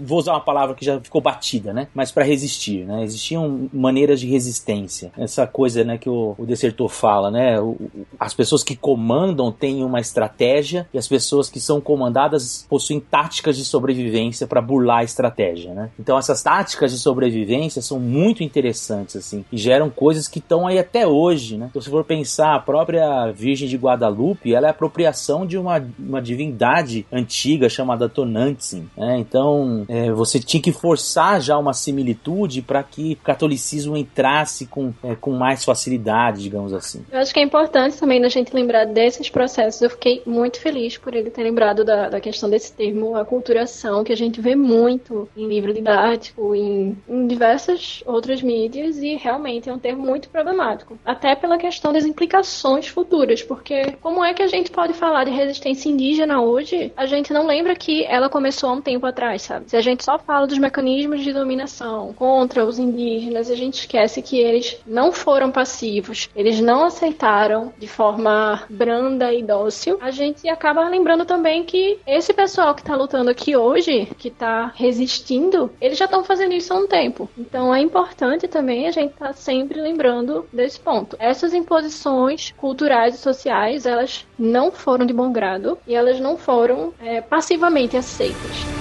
vou 0.04 0.18
usar 0.18 0.32
uma 0.32 0.40
palavra 0.40 0.74
que 0.74 0.84
já 0.84 1.00
ficou 1.00 1.20
batida, 1.20 1.72
né? 1.72 1.88
Mas 1.94 2.10
para 2.10 2.24
resistir, 2.24 2.84
né? 2.84 3.02
Existiam 3.02 3.68
maneiras 3.72 4.20
de 4.20 4.26
resistência. 4.26 5.12
Essa 5.18 5.46
coisa, 5.46 5.84
né, 5.84 5.98
que 5.98 6.08
o, 6.08 6.34
o 6.38 6.46
desertor 6.46 6.88
fala, 6.88 7.30
né? 7.30 7.60
O- 7.60 7.76
as 8.18 8.34
pessoas 8.34 8.62
que 8.62 8.76
comandam 8.76 9.50
têm 9.52 9.82
uma 9.84 10.00
estratégia 10.00 10.88
e 10.92 10.98
as 10.98 11.08
pessoas 11.08 11.48
que 11.50 11.60
são 11.60 11.80
comandadas 11.80 12.19
possuem 12.68 13.00
táticas 13.00 13.56
de 13.56 13.64
sobrevivência 13.64 14.46
para 14.46 14.60
burlar 14.60 14.98
a 14.98 15.04
estratégia, 15.04 15.72
né? 15.72 15.90
Então 15.98 16.18
essas 16.18 16.42
táticas 16.42 16.92
de 16.92 16.98
sobrevivência 16.98 17.80
são 17.80 17.98
muito 17.98 18.42
interessantes 18.42 19.16
assim 19.16 19.44
e 19.50 19.56
geram 19.56 19.88
coisas 19.90 20.28
que 20.28 20.38
estão 20.38 20.66
aí 20.66 20.78
até 20.78 21.06
hoje, 21.06 21.56
né? 21.56 21.68
Então 21.70 21.80
se 21.80 21.90
for 21.90 22.04
pensar 22.04 22.54
a 22.54 22.60
própria 22.60 23.30
Virgem 23.32 23.68
de 23.68 23.76
Guadalupe, 23.76 24.54
ela 24.54 24.66
é 24.66 24.70
apropriação 24.70 25.46
de 25.46 25.56
uma, 25.56 25.82
uma 25.98 26.20
divindade 26.20 27.06
antiga 27.12 27.68
chamada 27.68 28.08
Tonantzin, 28.08 28.88
né? 28.96 29.18
Então 29.18 29.84
é, 29.88 30.10
você 30.10 30.38
tinha 30.40 30.62
que 30.62 30.72
forçar 30.72 31.40
já 31.40 31.56
uma 31.58 31.72
similitude 31.72 32.62
para 32.62 32.82
que 32.82 33.12
o 33.20 33.24
catolicismo 33.24 33.96
entrasse 33.96 34.66
com, 34.66 34.92
é, 35.02 35.14
com 35.14 35.32
mais 35.32 35.64
facilidade, 35.64 36.42
digamos 36.42 36.72
assim. 36.72 37.04
Eu 37.10 37.18
acho 37.18 37.32
que 37.32 37.40
é 37.40 37.42
importante 37.42 37.98
também 37.98 38.24
a 38.24 38.28
gente 38.28 38.54
lembrar 38.54 38.84
desses 38.84 39.28
processos. 39.28 39.80
Eu 39.80 39.90
fiquei 39.90 40.22
muito 40.26 40.60
feliz 40.60 40.96
por 40.98 41.14
ele 41.14 41.30
ter 41.30 41.42
lembrado 41.42 41.84
da, 41.84 42.08
da 42.10 42.20
questão 42.20 42.50
desse 42.50 42.72
termo 42.72 43.16
aculturação, 43.16 44.04
que 44.04 44.12
a 44.12 44.16
gente 44.16 44.40
vê 44.40 44.54
muito 44.54 45.28
em 45.36 45.46
livro 45.46 45.72
didático, 45.72 46.54
em, 46.54 46.96
em 47.08 47.26
diversas 47.26 48.02
outras 48.06 48.42
mídias, 48.42 48.98
e 48.98 49.16
realmente 49.16 49.68
é 49.68 49.72
um 49.72 49.78
termo 49.78 50.04
muito 50.04 50.28
problemático. 50.28 50.98
Até 51.04 51.34
pela 51.34 51.58
questão 51.58 51.92
das 51.92 52.04
implicações 52.04 52.88
futuras, 52.88 53.42
porque 53.42 53.92
como 54.00 54.24
é 54.24 54.34
que 54.34 54.42
a 54.42 54.48
gente 54.48 54.70
pode 54.70 54.92
falar 54.92 55.24
de 55.24 55.30
resistência 55.30 55.88
indígena 55.88 56.42
hoje? 56.42 56.92
A 56.96 57.06
gente 57.06 57.32
não 57.32 57.46
lembra 57.46 57.74
que 57.74 58.04
ela 58.04 58.28
começou 58.28 58.70
há 58.70 58.72
um 58.72 58.80
tempo 58.80 59.06
atrás, 59.06 59.42
sabe? 59.42 59.70
Se 59.70 59.76
a 59.76 59.80
gente 59.80 60.04
só 60.04 60.18
fala 60.18 60.46
dos 60.46 60.58
mecanismos 60.58 61.22
de 61.22 61.32
dominação 61.32 62.12
contra 62.14 62.64
os 62.64 62.78
indígenas, 62.78 63.50
a 63.50 63.54
gente 63.54 63.80
esquece 63.80 64.22
que 64.22 64.38
eles 64.38 64.78
não 64.86 65.12
foram 65.12 65.50
passivos, 65.50 66.28
eles 66.34 66.60
não 66.60 66.84
aceitaram 66.84 67.72
de 67.78 67.86
forma 67.86 68.64
branda 68.68 69.32
e 69.32 69.42
dócil. 69.42 69.98
A 70.00 70.10
gente 70.10 70.48
acaba 70.48 70.88
lembrando 70.88 71.24
também 71.24 71.64
que 71.64 71.98
esse 72.06 72.32
pessoal 72.32 72.74
que 72.74 72.82
tá 72.82 72.94
lutando 72.94 73.30
aqui 73.30 73.56
hoje, 73.56 74.06
que 74.18 74.30
tá 74.30 74.72
resistindo, 74.74 75.70
eles 75.80 75.98
já 75.98 76.04
estão 76.04 76.24
fazendo 76.24 76.54
isso 76.54 76.72
há 76.72 76.76
um 76.76 76.86
tempo. 76.86 77.28
Então 77.36 77.74
é 77.74 77.80
importante 77.80 78.48
também 78.48 78.86
a 78.86 78.90
gente 78.90 79.12
estar 79.12 79.32
sempre 79.32 79.80
lembrando 79.80 80.46
desse 80.52 80.80
ponto. 80.80 81.16
Essas 81.18 81.54
imposições 81.54 82.52
culturais 82.56 83.14
e 83.14 83.18
sociais, 83.18 83.86
elas 83.86 84.26
não 84.38 84.70
foram 84.70 85.06
de 85.06 85.12
bom 85.12 85.32
grado 85.32 85.78
e 85.86 85.94
elas 85.94 86.20
não 86.20 86.36
foram 86.36 86.92
é, 87.00 87.20
passivamente 87.20 87.96
aceitas. 87.96 88.79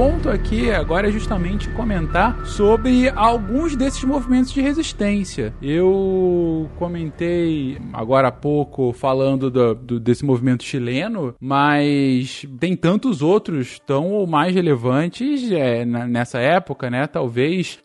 Ponto 0.00 0.30
aqui 0.30 0.70
agora 0.70 1.10
é 1.10 1.12
justamente 1.12 1.68
comentar 1.72 2.46
sobre 2.46 3.10
alguns 3.10 3.76
desses 3.76 4.02
movimentos 4.02 4.50
de 4.50 4.62
resistência. 4.62 5.52
Eu 5.60 6.70
comentei 6.78 7.76
agora 7.92 8.28
há 8.28 8.32
pouco 8.32 8.94
falando 8.94 9.50
do, 9.50 9.74
do, 9.74 10.00
desse 10.00 10.24
movimento 10.24 10.64
chileno, 10.64 11.34
mas 11.38 12.46
tem 12.58 12.74
tantos 12.74 13.20
outros 13.20 13.78
tão 13.86 14.12
ou 14.12 14.26
mais 14.26 14.54
relevantes 14.54 15.52
é, 15.52 15.84
nessa 15.84 16.38
época, 16.38 16.88
né? 16.88 17.06
Talvez 17.06 17.78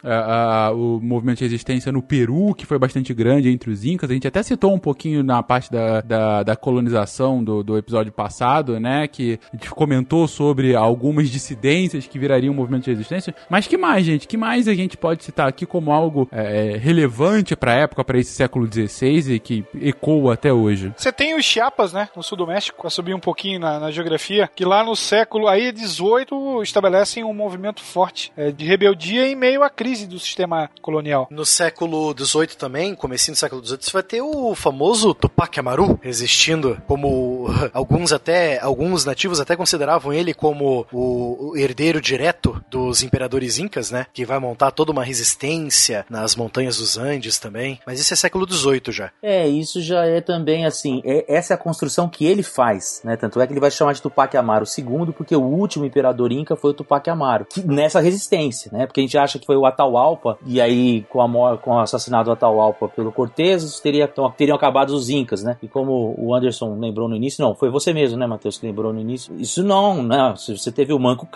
o 0.73 1.01
movimento 1.01 1.39
de 1.39 1.43
resistência 1.43 1.91
no 1.91 2.01
Peru, 2.01 2.55
que 2.55 2.65
foi 2.65 2.79
bastante 2.79 3.13
grande 3.13 3.49
entre 3.49 3.69
os 3.69 3.83
Incas. 3.83 4.09
A 4.09 4.13
gente 4.13 4.25
até 4.25 4.41
citou 4.41 4.73
um 4.73 4.79
pouquinho 4.79 5.21
na 5.21 5.43
parte 5.43 5.69
da, 5.69 5.99
da, 5.99 6.43
da 6.43 6.55
colonização 6.55 7.43
do, 7.43 7.61
do 7.61 7.77
episódio 7.77 8.13
passado, 8.13 8.79
né? 8.79 9.05
Que 9.05 9.37
a 9.51 9.57
gente 9.57 9.69
comentou 9.71 10.29
sobre 10.29 10.77
algumas 10.77 11.29
dissidências 11.29 12.04
que 12.09 12.19
virariam 12.19 12.53
um 12.53 12.55
movimento 12.55 12.85
de 12.85 12.91
resistência. 12.91 13.35
Mas 13.49 13.67
que 13.67 13.77
mais, 13.77 14.05
gente? 14.05 14.27
Que 14.27 14.37
mais 14.37 14.67
a 14.67 14.73
gente 14.73 14.97
pode 14.97 15.23
citar 15.23 15.47
aqui 15.47 15.65
como 15.65 15.91
algo 15.91 16.27
é, 16.31 16.77
relevante 16.77 17.55
para 17.55 17.73
a 17.73 17.75
época, 17.75 18.03
para 18.03 18.19
esse 18.19 18.31
século 18.31 18.67
XVI 18.71 19.33
e 19.33 19.39
que 19.39 19.65
ecoa 19.81 20.33
até 20.33 20.51
hoje? 20.51 20.93
Você 20.95 21.11
tem 21.11 21.35
os 21.35 21.45
Chiapas, 21.45 21.93
né? 21.93 22.09
No 22.15 22.23
sul 22.23 22.37
do 22.37 22.47
México, 22.47 22.81
para 22.81 22.89
subir 22.89 23.13
um 23.13 23.19
pouquinho 23.19 23.59
na, 23.59 23.79
na, 23.79 23.91
geografia, 23.91 24.49
que 24.53 24.65
lá 24.65 24.83
no 24.83 24.95
século 24.95 25.47
aí 25.47 25.71
18 25.71 26.61
estabelecem 26.63 27.23
um 27.23 27.33
movimento 27.33 27.81
forte 27.81 28.31
é, 28.35 28.51
de 28.51 28.65
rebeldia 28.65 29.27
em 29.27 29.35
meio 29.35 29.63
à 29.63 29.69
crise 29.69 30.07
do 30.07 30.19
sistema 30.19 30.69
colonial. 30.81 31.27
No 31.29 31.45
século 31.45 32.13
XVIII 32.17 32.57
também, 32.57 32.95
comecinho 32.95 33.35
do 33.35 33.39
século 33.39 33.65
XVIII, 33.65 33.79
você 33.81 33.91
vai 33.91 34.03
ter 34.03 34.21
o 34.21 34.55
famoso 34.55 35.13
Tupac 35.13 35.59
Amaru 35.59 35.99
resistindo, 36.01 36.81
como 36.87 37.47
alguns 37.73 38.11
até 38.11 38.59
alguns 38.61 39.05
nativos 39.05 39.39
até 39.39 39.55
consideravam 39.55 40.13
ele 40.13 40.33
como 40.33 40.85
o, 40.91 41.51
o 41.51 41.57
herdeiro 41.95 42.01
direto 42.01 42.63
dos 42.69 43.03
imperadores 43.03 43.59
incas, 43.59 43.91
né? 43.91 44.05
Que 44.13 44.25
vai 44.25 44.39
montar 44.39 44.71
toda 44.71 44.91
uma 44.91 45.03
resistência 45.03 46.05
nas 46.09 46.35
montanhas 46.35 46.77
dos 46.77 46.97
Andes 46.97 47.39
também. 47.39 47.79
Mas 47.85 47.99
isso 47.99 48.13
é 48.13 48.17
século 48.17 48.49
XVIII 48.49 48.81
já. 48.89 49.11
É, 49.21 49.47
isso 49.47 49.81
já 49.81 50.05
é 50.05 50.21
também 50.21 50.65
assim. 50.65 51.01
É, 51.05 51.25
essa 51.27 51.53
é 51.53 51.55
a 51.55 51.57
construção 51.57 52.07
que 52.07 52.25
ele 52.25 52.43
faz, 52.43 53.01
né? 53.03 53.15
Tanto 53.15 53.39
é 53.39 53.47
que 53.47 53.53
ele 53.53 53.59
vai 53.59 53.71
chamar 53.71 53.93
de 53.93 54.01
Tupac 54.01 54.35
Amaru 54.35 54.65
II, 54.65 55.13
porque 55.15 55.35
o 55.35 55.41
último 55.41 55.85
imperador 55.85 56.31
inca 56.31 56.55
foi 56.55 56.71
o 56.71 56.73
Tupac 56.73 57.09
Amaru. 57.09 57.45
Que, 57.45 57.65
nessa 57.65 57.99
resistência, 57.99 58.71
né? 58.71 58.85
Porque 58.85 59.01
a 59.01 59.03
gente 59.03 59.17
acha 59.17 59.39
que 59.39 59.45
foi 59.45 59.55
o 59.55 59.65
Atahualpa, 59.65 60.37
e 60.45 60.59
aí 60.61 61.03
com, 61.09 61.21
a, 61.21 61.57
com 61.57 61.71
o 61.71 61.79
assassinato 61.79 62.25
do 62.25 62.31
Atahualpa 62.31 62.87
pelo 62.87 63.11
Cortez, 63.11 63.79
teria, 63.79 64.05
então, 64.05 64.29
teriam 64.31 64.55
acabado 64.55 64.91
os 64.91 65.09
incas, 65.09 65.43
né? 65.43 65.57
E 65.61 65.67
como 65.67 66.15
o 66.17 66.33
Anderson 66.33 66.77
lembrou 66.79 67.07
no 67.07 67.15
início, 67.15 67.43
não, 67.43 67.55
foi 67.55 67.69
você 67.69 67.93
mesmo, 67.93 68.17
né, 68.17 68.25
Matheus, 68.25 68.57
que 68.57 68.65
lembrou 68.65 68.93
no 68.93 68.99
início. 68.99 69.33
Isso 69.37 69.63
não, 69.63 70.01
né? 70.01 70.33
Você 70.35 70.71
teve 70.71 70.93
o 70.93 70.99
Manco 70.99 71.27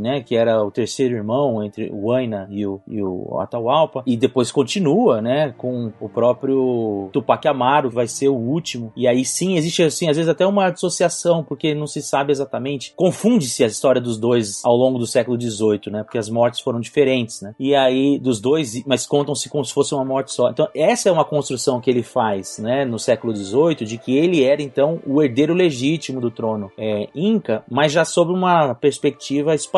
Né? 0.00 0.22
Que 0.22 0.36
era 0.36 0.62
o 0.62 0.70
terceiro 0.70 1.14
irmão 1.14 1.62
entre 1.62 1.90
o 1.90 2.06
Huayna 2.06 2.46
e 2.50 2.66
o, 2.66 2.80
e 2.86 3.02
o 3.02 3.38
Atahualpa. 3.40 4.02
E 4.06 4.16
depois 4.16 4.50
continua, 4.50 5.20
né? 5.20 5.54
Com 5.56 5.92
o 6.00 6.08
próprio 6.08 7.08
Tupac 7.12 7.46
Amaru, 7.46 7.88
que 7.88 7.94
vai 7.94 8.06
ser 8.06 8.28
o 8.28 8.34
último. 8.34 8.92
E 8.96 9.06
aí 9.06 9.24
sim, 9.24 9.56
existe 9.56 9.82
assim, 9.82 10.08
às 10.08 10.16
vezes 10.16 10.28
até 10.28 10.46
uma 10.46 10.70
dissociação, 10.70 11.44
porque 11.44 11.74
não 11.74 11.86
se 11.86 12.02
sabe 12.02 12.32
exatamente. 12.32 12.92
Confunde-se 12.96 13.64
a 13.64 13.66
história 13.66 14.00
dos 14.00 14.18
dois 14.18 14.64
ao 14.64 14.76
longo 14.76 14.98
do 14.98 15.06
século 15.06 15.40
XVIII, 15.40 15.90
né? 15.90 16.02
Porque 16.02 16.18
as 16.18 16.28
mortes 16.28 16.60
foram 16.60 16.80
diferentes, 16.80 17.40
né? 17.40 17.54
E 17.58 17.74
aí, 17.74 18.18
dos 18.18 18.40
dois, 18.40 18.82
mas 18.86 19.06
contam-se 19.06 19.48
como 19.48 19.64
se 19.64 19.72
fosse 19.72 19.94
uma 19.94 20.04
morte 20.04 20.32
só. 20.32 20.50
Então, 20.50 20.68
essa 20.74 21.08
é 21.08 21.12
uma 21.12 21.24
construção 21.24 21.80
que 21.80 21.90
ele 21.90 22.02
faz, 22.02 22.58
né? 22.58 22.84
No 22.84 22.98
século 22.98 23.34
XVIII, 23.34 23.86
de 23.86 23.98
que 23.98 24.16
ele 24.16 24.42
era, 24.42 24.62
então, 24.62 25.00
o 25.06 25.22
herdeiro 25.22 25.54
legítimo 25.54 26.20
do 26.20 26.30
trono 26.30 26.70
é, 26.78 27.08
inca, 27.14 27.64
mas 27.70 27.92
já 27.92 28.04
sob 28.04 28.32
uma 28.32 28.74
perspectiva 28.74 29.54
espanhola, 29.54 29.75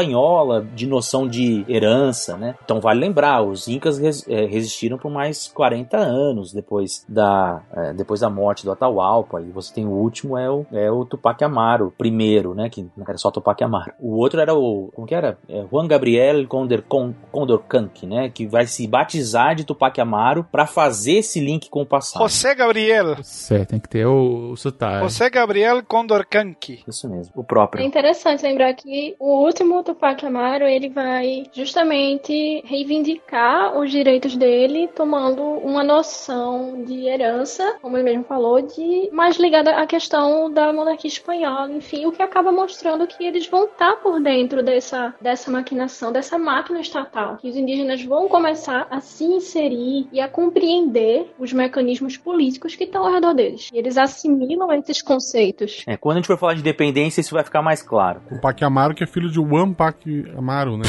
de 0.74 0.86
noção 0.86 1.26
de 1.28 1.64
herança, 1.68 2.36
né? 2.36 2.54
Então, 2.64 2.80
vale 2.80 3.00
lembrar, 3.00 3.42
os 3.42 3.68
incas 3.68 3.98
res, 3.98 4.26
é, 4.28 4.46
resistiram 4.46 4.98
por 4.98 5.10
mais 5.10 5.48
40 5.48 5.96
anos 5.96 6.52
depois 6.52 7.04
da, 7.08 7.62
é, 7.74 7.92
depois 7.92 8.20
da 8.20 8.30
morte 8.30 8.64
do 8.64 8.72
Atahualpa, 8.72 9.40
e 9.40 9.50
você 9.50 9.72
tem 9.72 9.86
o 9.86 9.90
último, 9.90 10.36
é 10.36 10.50
o, 10.50 10.66
é 10.72 10.90
o 10.90 11.04
Tupac 11.04 11.42
Amaru, 11.42 11.92
primeiro, 11.96 12.54
né? 12.54 12.68
Que 12.68 12.82
não 12.96 13.04
era 13.06 13.18
só 13.18 13.30
Tupac 13.30 13.62
Amaru. 13.62 13.92
O 13.98 14.16
outro 14.16 14.40
era 14.40 14.54
o, 14.54 14.90
como 14.94 15.06
que 15.06 15.14
era? 15.14 15.38
É 15.48 15.64
Juan 15.70 15.86
Gabriel 15.86 16.46
Condor, 16.46 16.82
Condorcanqui, 17.30 18.06
né? 18.06 18.30
Que 18.30 18.46
vai 18.46 18.66
se 18.66 18.86
batizar 18.86 19.54
de 19.54 19.64
Tupac 19.64 20.00
Amaro 20.00 20.44
para 20.44 20.66
fazer 20.66 21.18
esse 21.18 21.40
link 21.40 21.68
com 21.68 21.82
o 21.82 21.86
passado. 21.86 22.22
José 22.22 22.54
Gabriel. 22.54 23.16
José, 23.16 23.64
tem 23.64 23.78
que 23.78 23.88
ter 23.88 24.06
o, 24.06 24.52
o 24.52 24.56
sotaque. 24.56 25.02
José 25.04 25.30
Gabriel 25.30 25.82
Condorcanqui. 25.84 26.82
Isso 26.86 27.08
mesmo, 27.08 27.32
o 27.36 27.44
próprio. 27.44 27.82
É 27.82 27.86
interessante 27.86 28.42
lembrar 28.42 28.72
que 28.74 29.16
o 29.18 29.44
último 29.44 29.82
Tupac 29.88 30.22
Amaro, 30.26 30.64
ele 30.64 30.90
vai 30.90 31.44
justamente 31.50 32.62
reivindicar 32.66 33.78
os 33.78 33.90
direitos 33.90 34.36
dele, 34.36 34.86
tomando 34.94 35.42
uma 35.42 35.82
noção 35.82 36.84
de 36.84 37.06
herança, 37.06 37.78
como 37.80 37.96
ele 37.96 38.04
mesmo 38.04 38.24
falou, 38.24 38.60
de 38.60 39.08
mais 39.10 39.38
ligada 39.38 39.70
à 39.70 39.86
questão 39.86 40.52
da 40.52 40.74
monarquia 40.74 41.08
espanhola, 41.08 41.72
enfim, 41.72 42.04
o 42.04 42.12
que 42.12 42.22
acaba 42.22 42.52
mostrando 42.52 43.06
que 43.06 43.24
eles 43.24 43.46
vão 43.46 43.64
estar 43.64 43.96
por 43.96 44.20
dentro 44.20 44.62
dessa, 44.62 45.14
dessa 45.22 45.50
maquinação, 45.50 46.12
dessa 46.12 46.36
máquina 46.36 46.80
estatal, 46.80 47.38
que 47.38 47.48
os 47.48 47.56
indígenas 47.56 48.04
vão 48.04 48.28
começar 48.28 48.86
a 48.90 49.00
se 49.00 49.24
inserir 49.24 50.06
e 50.12 50.20
a 50.20 50.28
compreender 50.28 51.32
os 51.38 51.50
mecanismos 51.50 52.18
políticos 52.18 52.76
que 52.76 52.84
estão 52.84 53.06
ao 53.06 53.12
redor 53.12 53.32
deles. 53.32 53.70
E 53.72 53.78
eles 53.78 53.96
assimilam 53.96 54.70
esses 54.74 55.00
conceitos. 55.00 55.82
É, 55.86 55.96
quando 55.96 56.16
a 56.16 56.20
gente 56.20 56.26
for 56.26 56.36
falar 56.36 56.54
de 56.54 56.62
dependência, 56.62 57.22
isso 57.22 57.34
vai 57.34 57.42
ficar 57.42 57.62
mais 57.62 57.82
claro. 57.82 58.20
O 58.30 58.38
Pac 58.38 58.62
Amaro, 58.62 58.94
que 58.94 59.02
é 59.02 59.06
filho 59.06 59.30
de 59.30 59.36
Juan 59.36 59.77
Pac 59.78 60.04
Amaro, 60.36 60.76
né? 60.76 60.82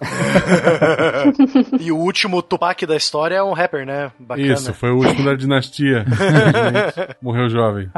e 1.80 1.90
o 1.90 1.96
último 1.96 2.40
Tupac 2.40 2.86
da 2.86 2.96
história 2.96 3.34
é 3.36 3.42
um 3.42 3.52
rapper, 3.52 3.84
né? 3.84 4.12
Bacana. 4.18 4.52
Isso, 4.52 4.72
foi 4.72 4.90
o 4.90 4.98
último 4.98 5.24
da 5.24 5.34
dinastia. 5.34 6.04
Morreu 7.20 7.48
jovem. 7.48 7.90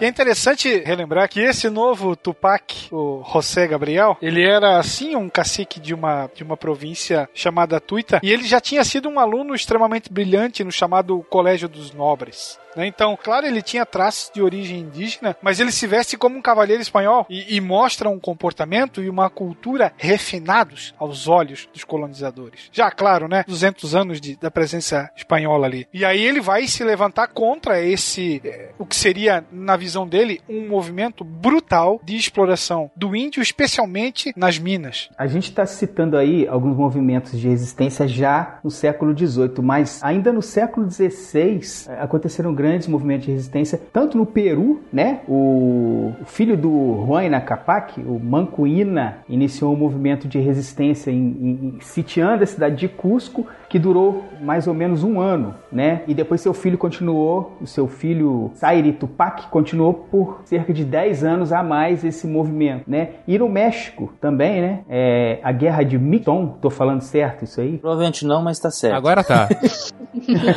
E 0.00 0.04
é 0.04 0.08
interessante 0.08 0.78
relembrar 0.84 1.28
que 1.28 1.40
esse 1.40 1.68
novo 1.68 2.14
Tupac, 2.14 2.88
o 2.92 3.24
José 3.32 3.66
Gabriel, 3.66 4.16
ele 4.22 4.42
era 4.42 4.78
assim 4.78 5.16
um 5.16 5.28
cacique 5.28 5.80
de 5.80 5.92
uma, 5.92 6.30
de 6.34 6.44
uma 6.44 6.56
província 6.56 7.28
chamada 7.34 7.80
Tuita, 7.80 8.20
e 8.22 8.30
ele 8.30 8.44
já 8.44 8.60
tinha 8.60 8.84
sido 8.84 9.08
um 9.08 9.18
aluno 9.18 9.54
extremamente 9.54 10.12
brilhante 10.12 10.62
no 10.62 10.70
chamado 10.70 11.24
Colégio 11.28 11.68
dos 11.68 11.92
Nobres. 11.92 12.61
Né? 12.76 12.86
Então, 12.86 13.18
claro, 13.22 13.46
ele 13.46 13.62
tinha 13.62 13.86
traços 13.86 14.30
de 14.34 14.42
origem 14.42 14.80
indígena, 14.80 15.36
mas 15.42 15.60
ele 15.60 15.72
se 15.72 15.86
veste 15.86 16.16
como 16.16 16.36
um 16.36 16.42
cavalheiro 16.42 16.82
espanhol 16.82 17.26
e, 17.28 17.56
e 17.56 17.60
mostra 17.60 18.08
um 18.08 18.18
comportamento 18.18 19.02
e 19.02 19.08
uma 19.08 19.28
cultura 19.30 19.92
refinados 19.96 20.94
aos 20.98 21.28
olhos 21.28 21.68
dos 21.72 21.84
colonizadores. 21.84 22.68
Já, 22.72 22.90
claro, 22.90 23.28
né? 23.28 23.44
200 23.46 23.94
anos 23.94 24.20
de, 24.20 24.36
da 24.36 24.50
presença 24.50 25.10
espanhola 25.16 25.66
ali. 25.66 25.86
E 25.92 26.04
aí 26.04 26.22
ele 26.22 26.40
vai 26.40 26.66
se 26.66 26.82
levantar 26.84 27.28
contra 27.28 27.80
esse, 27.80 28.40
eh, 28.44 28.70
o 28.78 28.86
que 28.86 28.96
seria, 28.96 29.44
na 29.50 29.76
visão 29.76 30.06
dele, 30.06 30.40
um 30.48 30.68
movimento 30.68 31.24
brutal 31.24 32.00
de 32.02 32.16
exploração 32.16 32.90
do 32.96 33.14
índio, 33.14 33.42
especialmente 33.42 34.32
nas 34.36 34.58
minas. 34.58 35.08
A 35.16 35.26
gente 35.26 35.48
está 35.50 35.66
citando 35.66 36.16
aí 36.16 36.46
alguns 36.46 36.76
movimentos 36.76 37.38
de 37.38 37.48
resistência 37.48 38.06
já 38.06 38.58
no 38.62 38.70
século 38.70 39.16
XVIII, 39.16 39.62
mas 39.62 40.02
ainda 40.02 40.32
no 40.32 40.42
século 40.42 40.90
XVI 40.90 41.60
eh, 41.88 41.98
aconteceram 42.00 42.54
grandes 42.62 42.86
movimentos 42.86 43.26
de 43.26 43.32
resistência, 43.32 43.80
tanto 43.92 44.16
no 44.16 44.24
Peru, 44.24 44.82
né? 44.92 45.20
O 45.28 46.12
filho 46.26 46.56
do 46.56 46.70
Huayna 46.70 47.40
Capac, 47.40 48.00
o 48.00 48.20
Mancuína, 48.20 49.18
iniciou 49.28 49.74
um 49.74 49.76
movimento 49.76 50.28
de 50.28 50.38
resistência 50.38 51.10
em, 51.10 51.16
em, 51.16 51.78
sitiando 51.80 52.44
a 52.44 52.46
cidade 52.46 52.76
de 52.76 52.88
Cusco, 52.88 53.46
que 53.72 53.78
durou 53.78 54.22
mais 54.38 54.66
ou 54.66 54.74
menos 54.74 55.02
um 55.02 55.18
ano, 55.18 55.54
né? 55.72 56.02
E 56.06 56.12
depois 56.12 56.42
seu 56.42 56.52
filho 56.52 56.76
continuou, 56.76 57.56
o 57.58 57.66
seu 57.66 57.88
filho 57.88 58.50
Sairi 58.52 58.92
Tupac 58.92 59.46
continuou 59.46 59.94
por 59.94 60.42
cerca 60.44 60.74
de 60.74 60.84
10 60.84 61.24
anos 61.24 61.54
a 61.54 61.62
mais 61.62 62.04
esse 62.04 62.26
movimento, 62.26 62.84
né? 62.86 63.12
E 63.26 63.38
no 63.38 63.48
México 63.48 64.12
também, 64.20 64.60
né? 64.60 64.80
É, 64.90 65.40
a 65.42 65.50
guerra 65.52 65.84
de 65.84 65.98
Micton, 65.98 66.58
tô 66.60 66.68
falando 66.68 67.00
certo 67.00 67.44
isso 67.44 67.62
aí? 67.62 67.78
Provavelmente 67.78 68.26
não, 68.26 68.42
mas 68.42 68.58
tá 68.58 68.70
certo. 68.70 68.94
Agora 68.94 69.24
tá. 69.24 69.48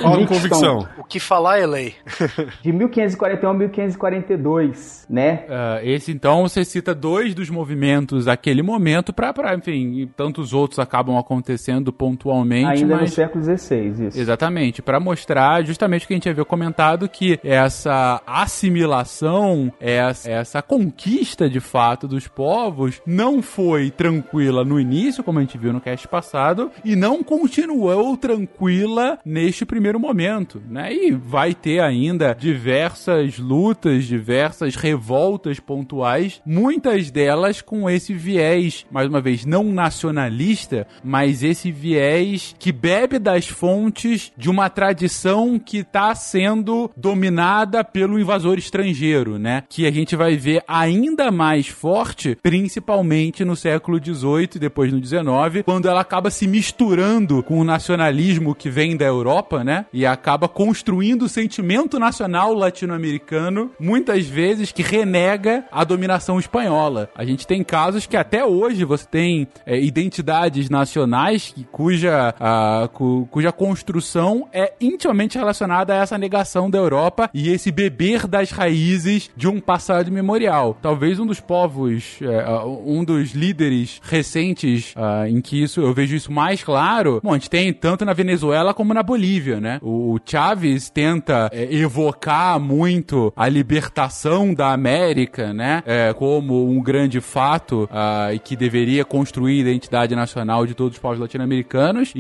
Fala 0.01 0.17
com 0.17 0.27
convicção. 0.27 0.85
O 0.97 1.03
que 1.05 1.17
falar 1.17 1.59
é 1.59 1.65
lei. 1.65 1.95
de 2.61 2.73
1541 2.73 3.49
a 3.49 3.53
1542, 3.53 5.05
né? 5.09 5.45
Uh, 5.47 5.85
esse 5.87 6.11
então 6.11 6.41
você 6.41 6.65
cita 6.65 6.93
dois 6.93 7.33
dos 7.33 7.49
movimentos 7.49 8.25
daquele 8.25 8.61
momento 8.61 9.13
para, 9.13 9.55
enfim, 9.55 10.11
tantos 10.17 10.51
outros 10.51 10.79
acabam 10.79 11.17
acontecendo 11.17 11.93
pontualmente, 11.93 12.83
Ainda 12.83 12.97
mas. 12.97 13.04
Do 13.05 13.15
século 13.15 13.43
XVI, 13.43 14.07
isso. 14.07 14.19
Exatamente, 14.19 14.81
para 14.81 14.99
mostrar 14.99 15.63
justamente 15.63 16.05
o 16.05 16.07
que 16.07 16.13
a 16.13 16.17
gente 16.17 16.29
havia 16.29 16.43
comentado, 16.43 17.07
que 17.07 17.39
essa 17.43 18.21
assimilação, 18.25 19.71
essa, 19.79 20.29
essa 20.29 20.61
conquista 20.61 21.49
de 21.49 21.59
fato 21.59 22.07
dos 22.07 22.27
povos 22.27 23.01
não 23.05 23.41
foi 23.41 23.91
tranquila 23.91 24.65
no 24.65 24.79
início, 24.79 25.23
como 25.23 25.39
a 25.39 25.41
gente 25.41 25.57
viu 25.57 25.71
no 25.71 25.81
cast 25.81 26.07
passado, 26.07 26.71
e 26.83 26.95
não 26.95 27.23
continuou 27.23 28.17
tranquila 28.17 29.19
neste 29.23 29.65
primeiro 29.65 29.99
momento, 29.99 30.61
né? 30.67 30.93
E 30.93 31.11
vai 31.11 31.53
ter 31.53 31.79
ainda 31.79 32.35
diversas 32.37 33.37
lutas, 33.37 34.05
diversas 34.05 34.75
revoltas 34.75 35.59
pontuais, 35.59 36.41
muitas 36.45 37.11
delas 37.11 37.61
com 37.61 37.89
esse 37.89 38.13
viés, 38.13 38.85
mais 38.91 39.07
uma 39.07 39.21
vez, 39.21 39.45
não 39.45 39.63
nacionalista, 39.65 40.87
mas 41.03 41.43
esse 41.43 41.71
viés 41.71 42.55
que 42.57 42.71
bebe 42.71 42.94
das 43.19 43.47
fontes 43.47 44.31
de 44.37 44.49
uma 44.49 44.69
tradição 44.69 45.59
que 45.59 45.79
está 45.79 46.15
sendo 46.15 46.89
dominada 46.95 47.83
pelo 47.83 48.17
invasor 48.17 48.57
estrangeiro, 48.57 49.37
né? 49.37 49.63
Que 49.69 49.85
a 49.85 49.91
gente 49.91 50.15
vai 50.15 50.37
ver 50.37 50.63
ainda 50.65 51.29
mais 51.29 51.67
forte, 51.67 52.37
principalmente 52.41 53.43
no 53.43 53.55
século 53.55 53.99
XVIII 54.01 54.49
e 54.55 54.59
depois 54.59 54.93
no 54.93 55.03
XIX, 55.03 55.63
quando 55.65 55.89
ela 55.89 55.99
acaba 55.99 56.31
se 56.31 56.47
misturando 56.47 57.43
com 57.43 57.59
o 57.59 57.63
nacionalismo 57.65 58.55
que 58.55 58.69
vem 58.69 58.95
da 58.95 59.05
Europa, 59.05 59.63
né? 59.63 59.85
E 59.91 60.05
acaba 60.05 60.47
construindo 60.47 61.23
o 61.23 61.29
sentimento 61.29 61.99
nacional 61.99 62.53
latino-americano, 62.53 63.71
muitas 63.79 64.25
vezes 64.25 64.71
que 64.71 64.81
renega 64.81 65.65
a 65.71 65.83
dominação 65.83 66.39
espanhola. 66.39 67.09
A 67.15 67.25
gente 67.25 67.45
tem 67.45 67.63
casos 67.63 68.05
que 68.05 68.15
até 68.15 68.45
hoje 68.45 68.85
você 68.85 69.05
tem 69.05 69.47
é, 69.65 69.79
identidades 69.79 70.69
nacionais 70.69 71.53
cuja, 71.71 72.33
a, 72.39 72.84
cu, 72.87 73.27
cuja 73.31 73.51
construção 73.51 74.47
é 74.51 74.73
intimamente 74.79 75.37
relacionada 75.37 75.93
a 75.93 75.97
essa 75.97 76.17
negação 76.17 76.69
da 76.69 76.77
Europa 76.77 77.29
e 77.33 77.49
esse 77.49 77.71
beber 77.71 78.27
das 78.27 78.51
raízes 78.51 79.29
de 79.35 79.47
um 79.47 79.59
passado 79.59 80.11
memorial. 80.11 80.77
Talvez 80.81 81.19
um 81.19 81.25
dos 81.25 81.39
povos, 81.39 82.19
é, 82.21 82.45
um 82.85 83.03
dos 83.03 83.31
líderes 83.31 83.99
recentes 84.03 84.93
uh, 84.95 85.27
em 85.27 85.41
que 85.41 85.61
isso 85.61 85.81
eu 85.81 85.93
vejo 85.93 86.15
isso 86.15 86.31
mais 86.31 86.63
claro. 86.63 87.19
Bom, 87.23 87.31
a 87.31 87.37
gente 87.37 87.49
tem 87.49 87.71
tanto 87.73 88.05
na 88.05 88.13
Venezuela 88.13 88.73
como 88.73 88.93
na 88.93 89.03
Bolívia, 89.03 89.59
né? 89.59 89.79
O 89.81 90.19
Chávez 90.25 90.89
tenta 90.89 91.49
é, 91.51 91.73
evocar 91.73 92.59
muito 92.59 93.33
a 93.35 93.47
libertação 93.47 94.53
da 94.53 94.71
América, 94.71 95.53
né? 95.53 95.83
É, 95.85 96.13
como 96.13 96.67
um 96.67 96.81
grande 96.81 97.21
fato 97.21 97.89
uh, 97.91 98.33
e 98.33 98.39
que 98.39 98.55
deveria 98.55 99.05
construir 99.05 99.59
a 99.59 99.61
identidade 99.61 100.15
nacional 100.15 100.65
de 100.65 100.73
todos 100.73 100.93
os 100.93 101.01
povos 101.01 101.19
latino-americanos, 101.19 102.11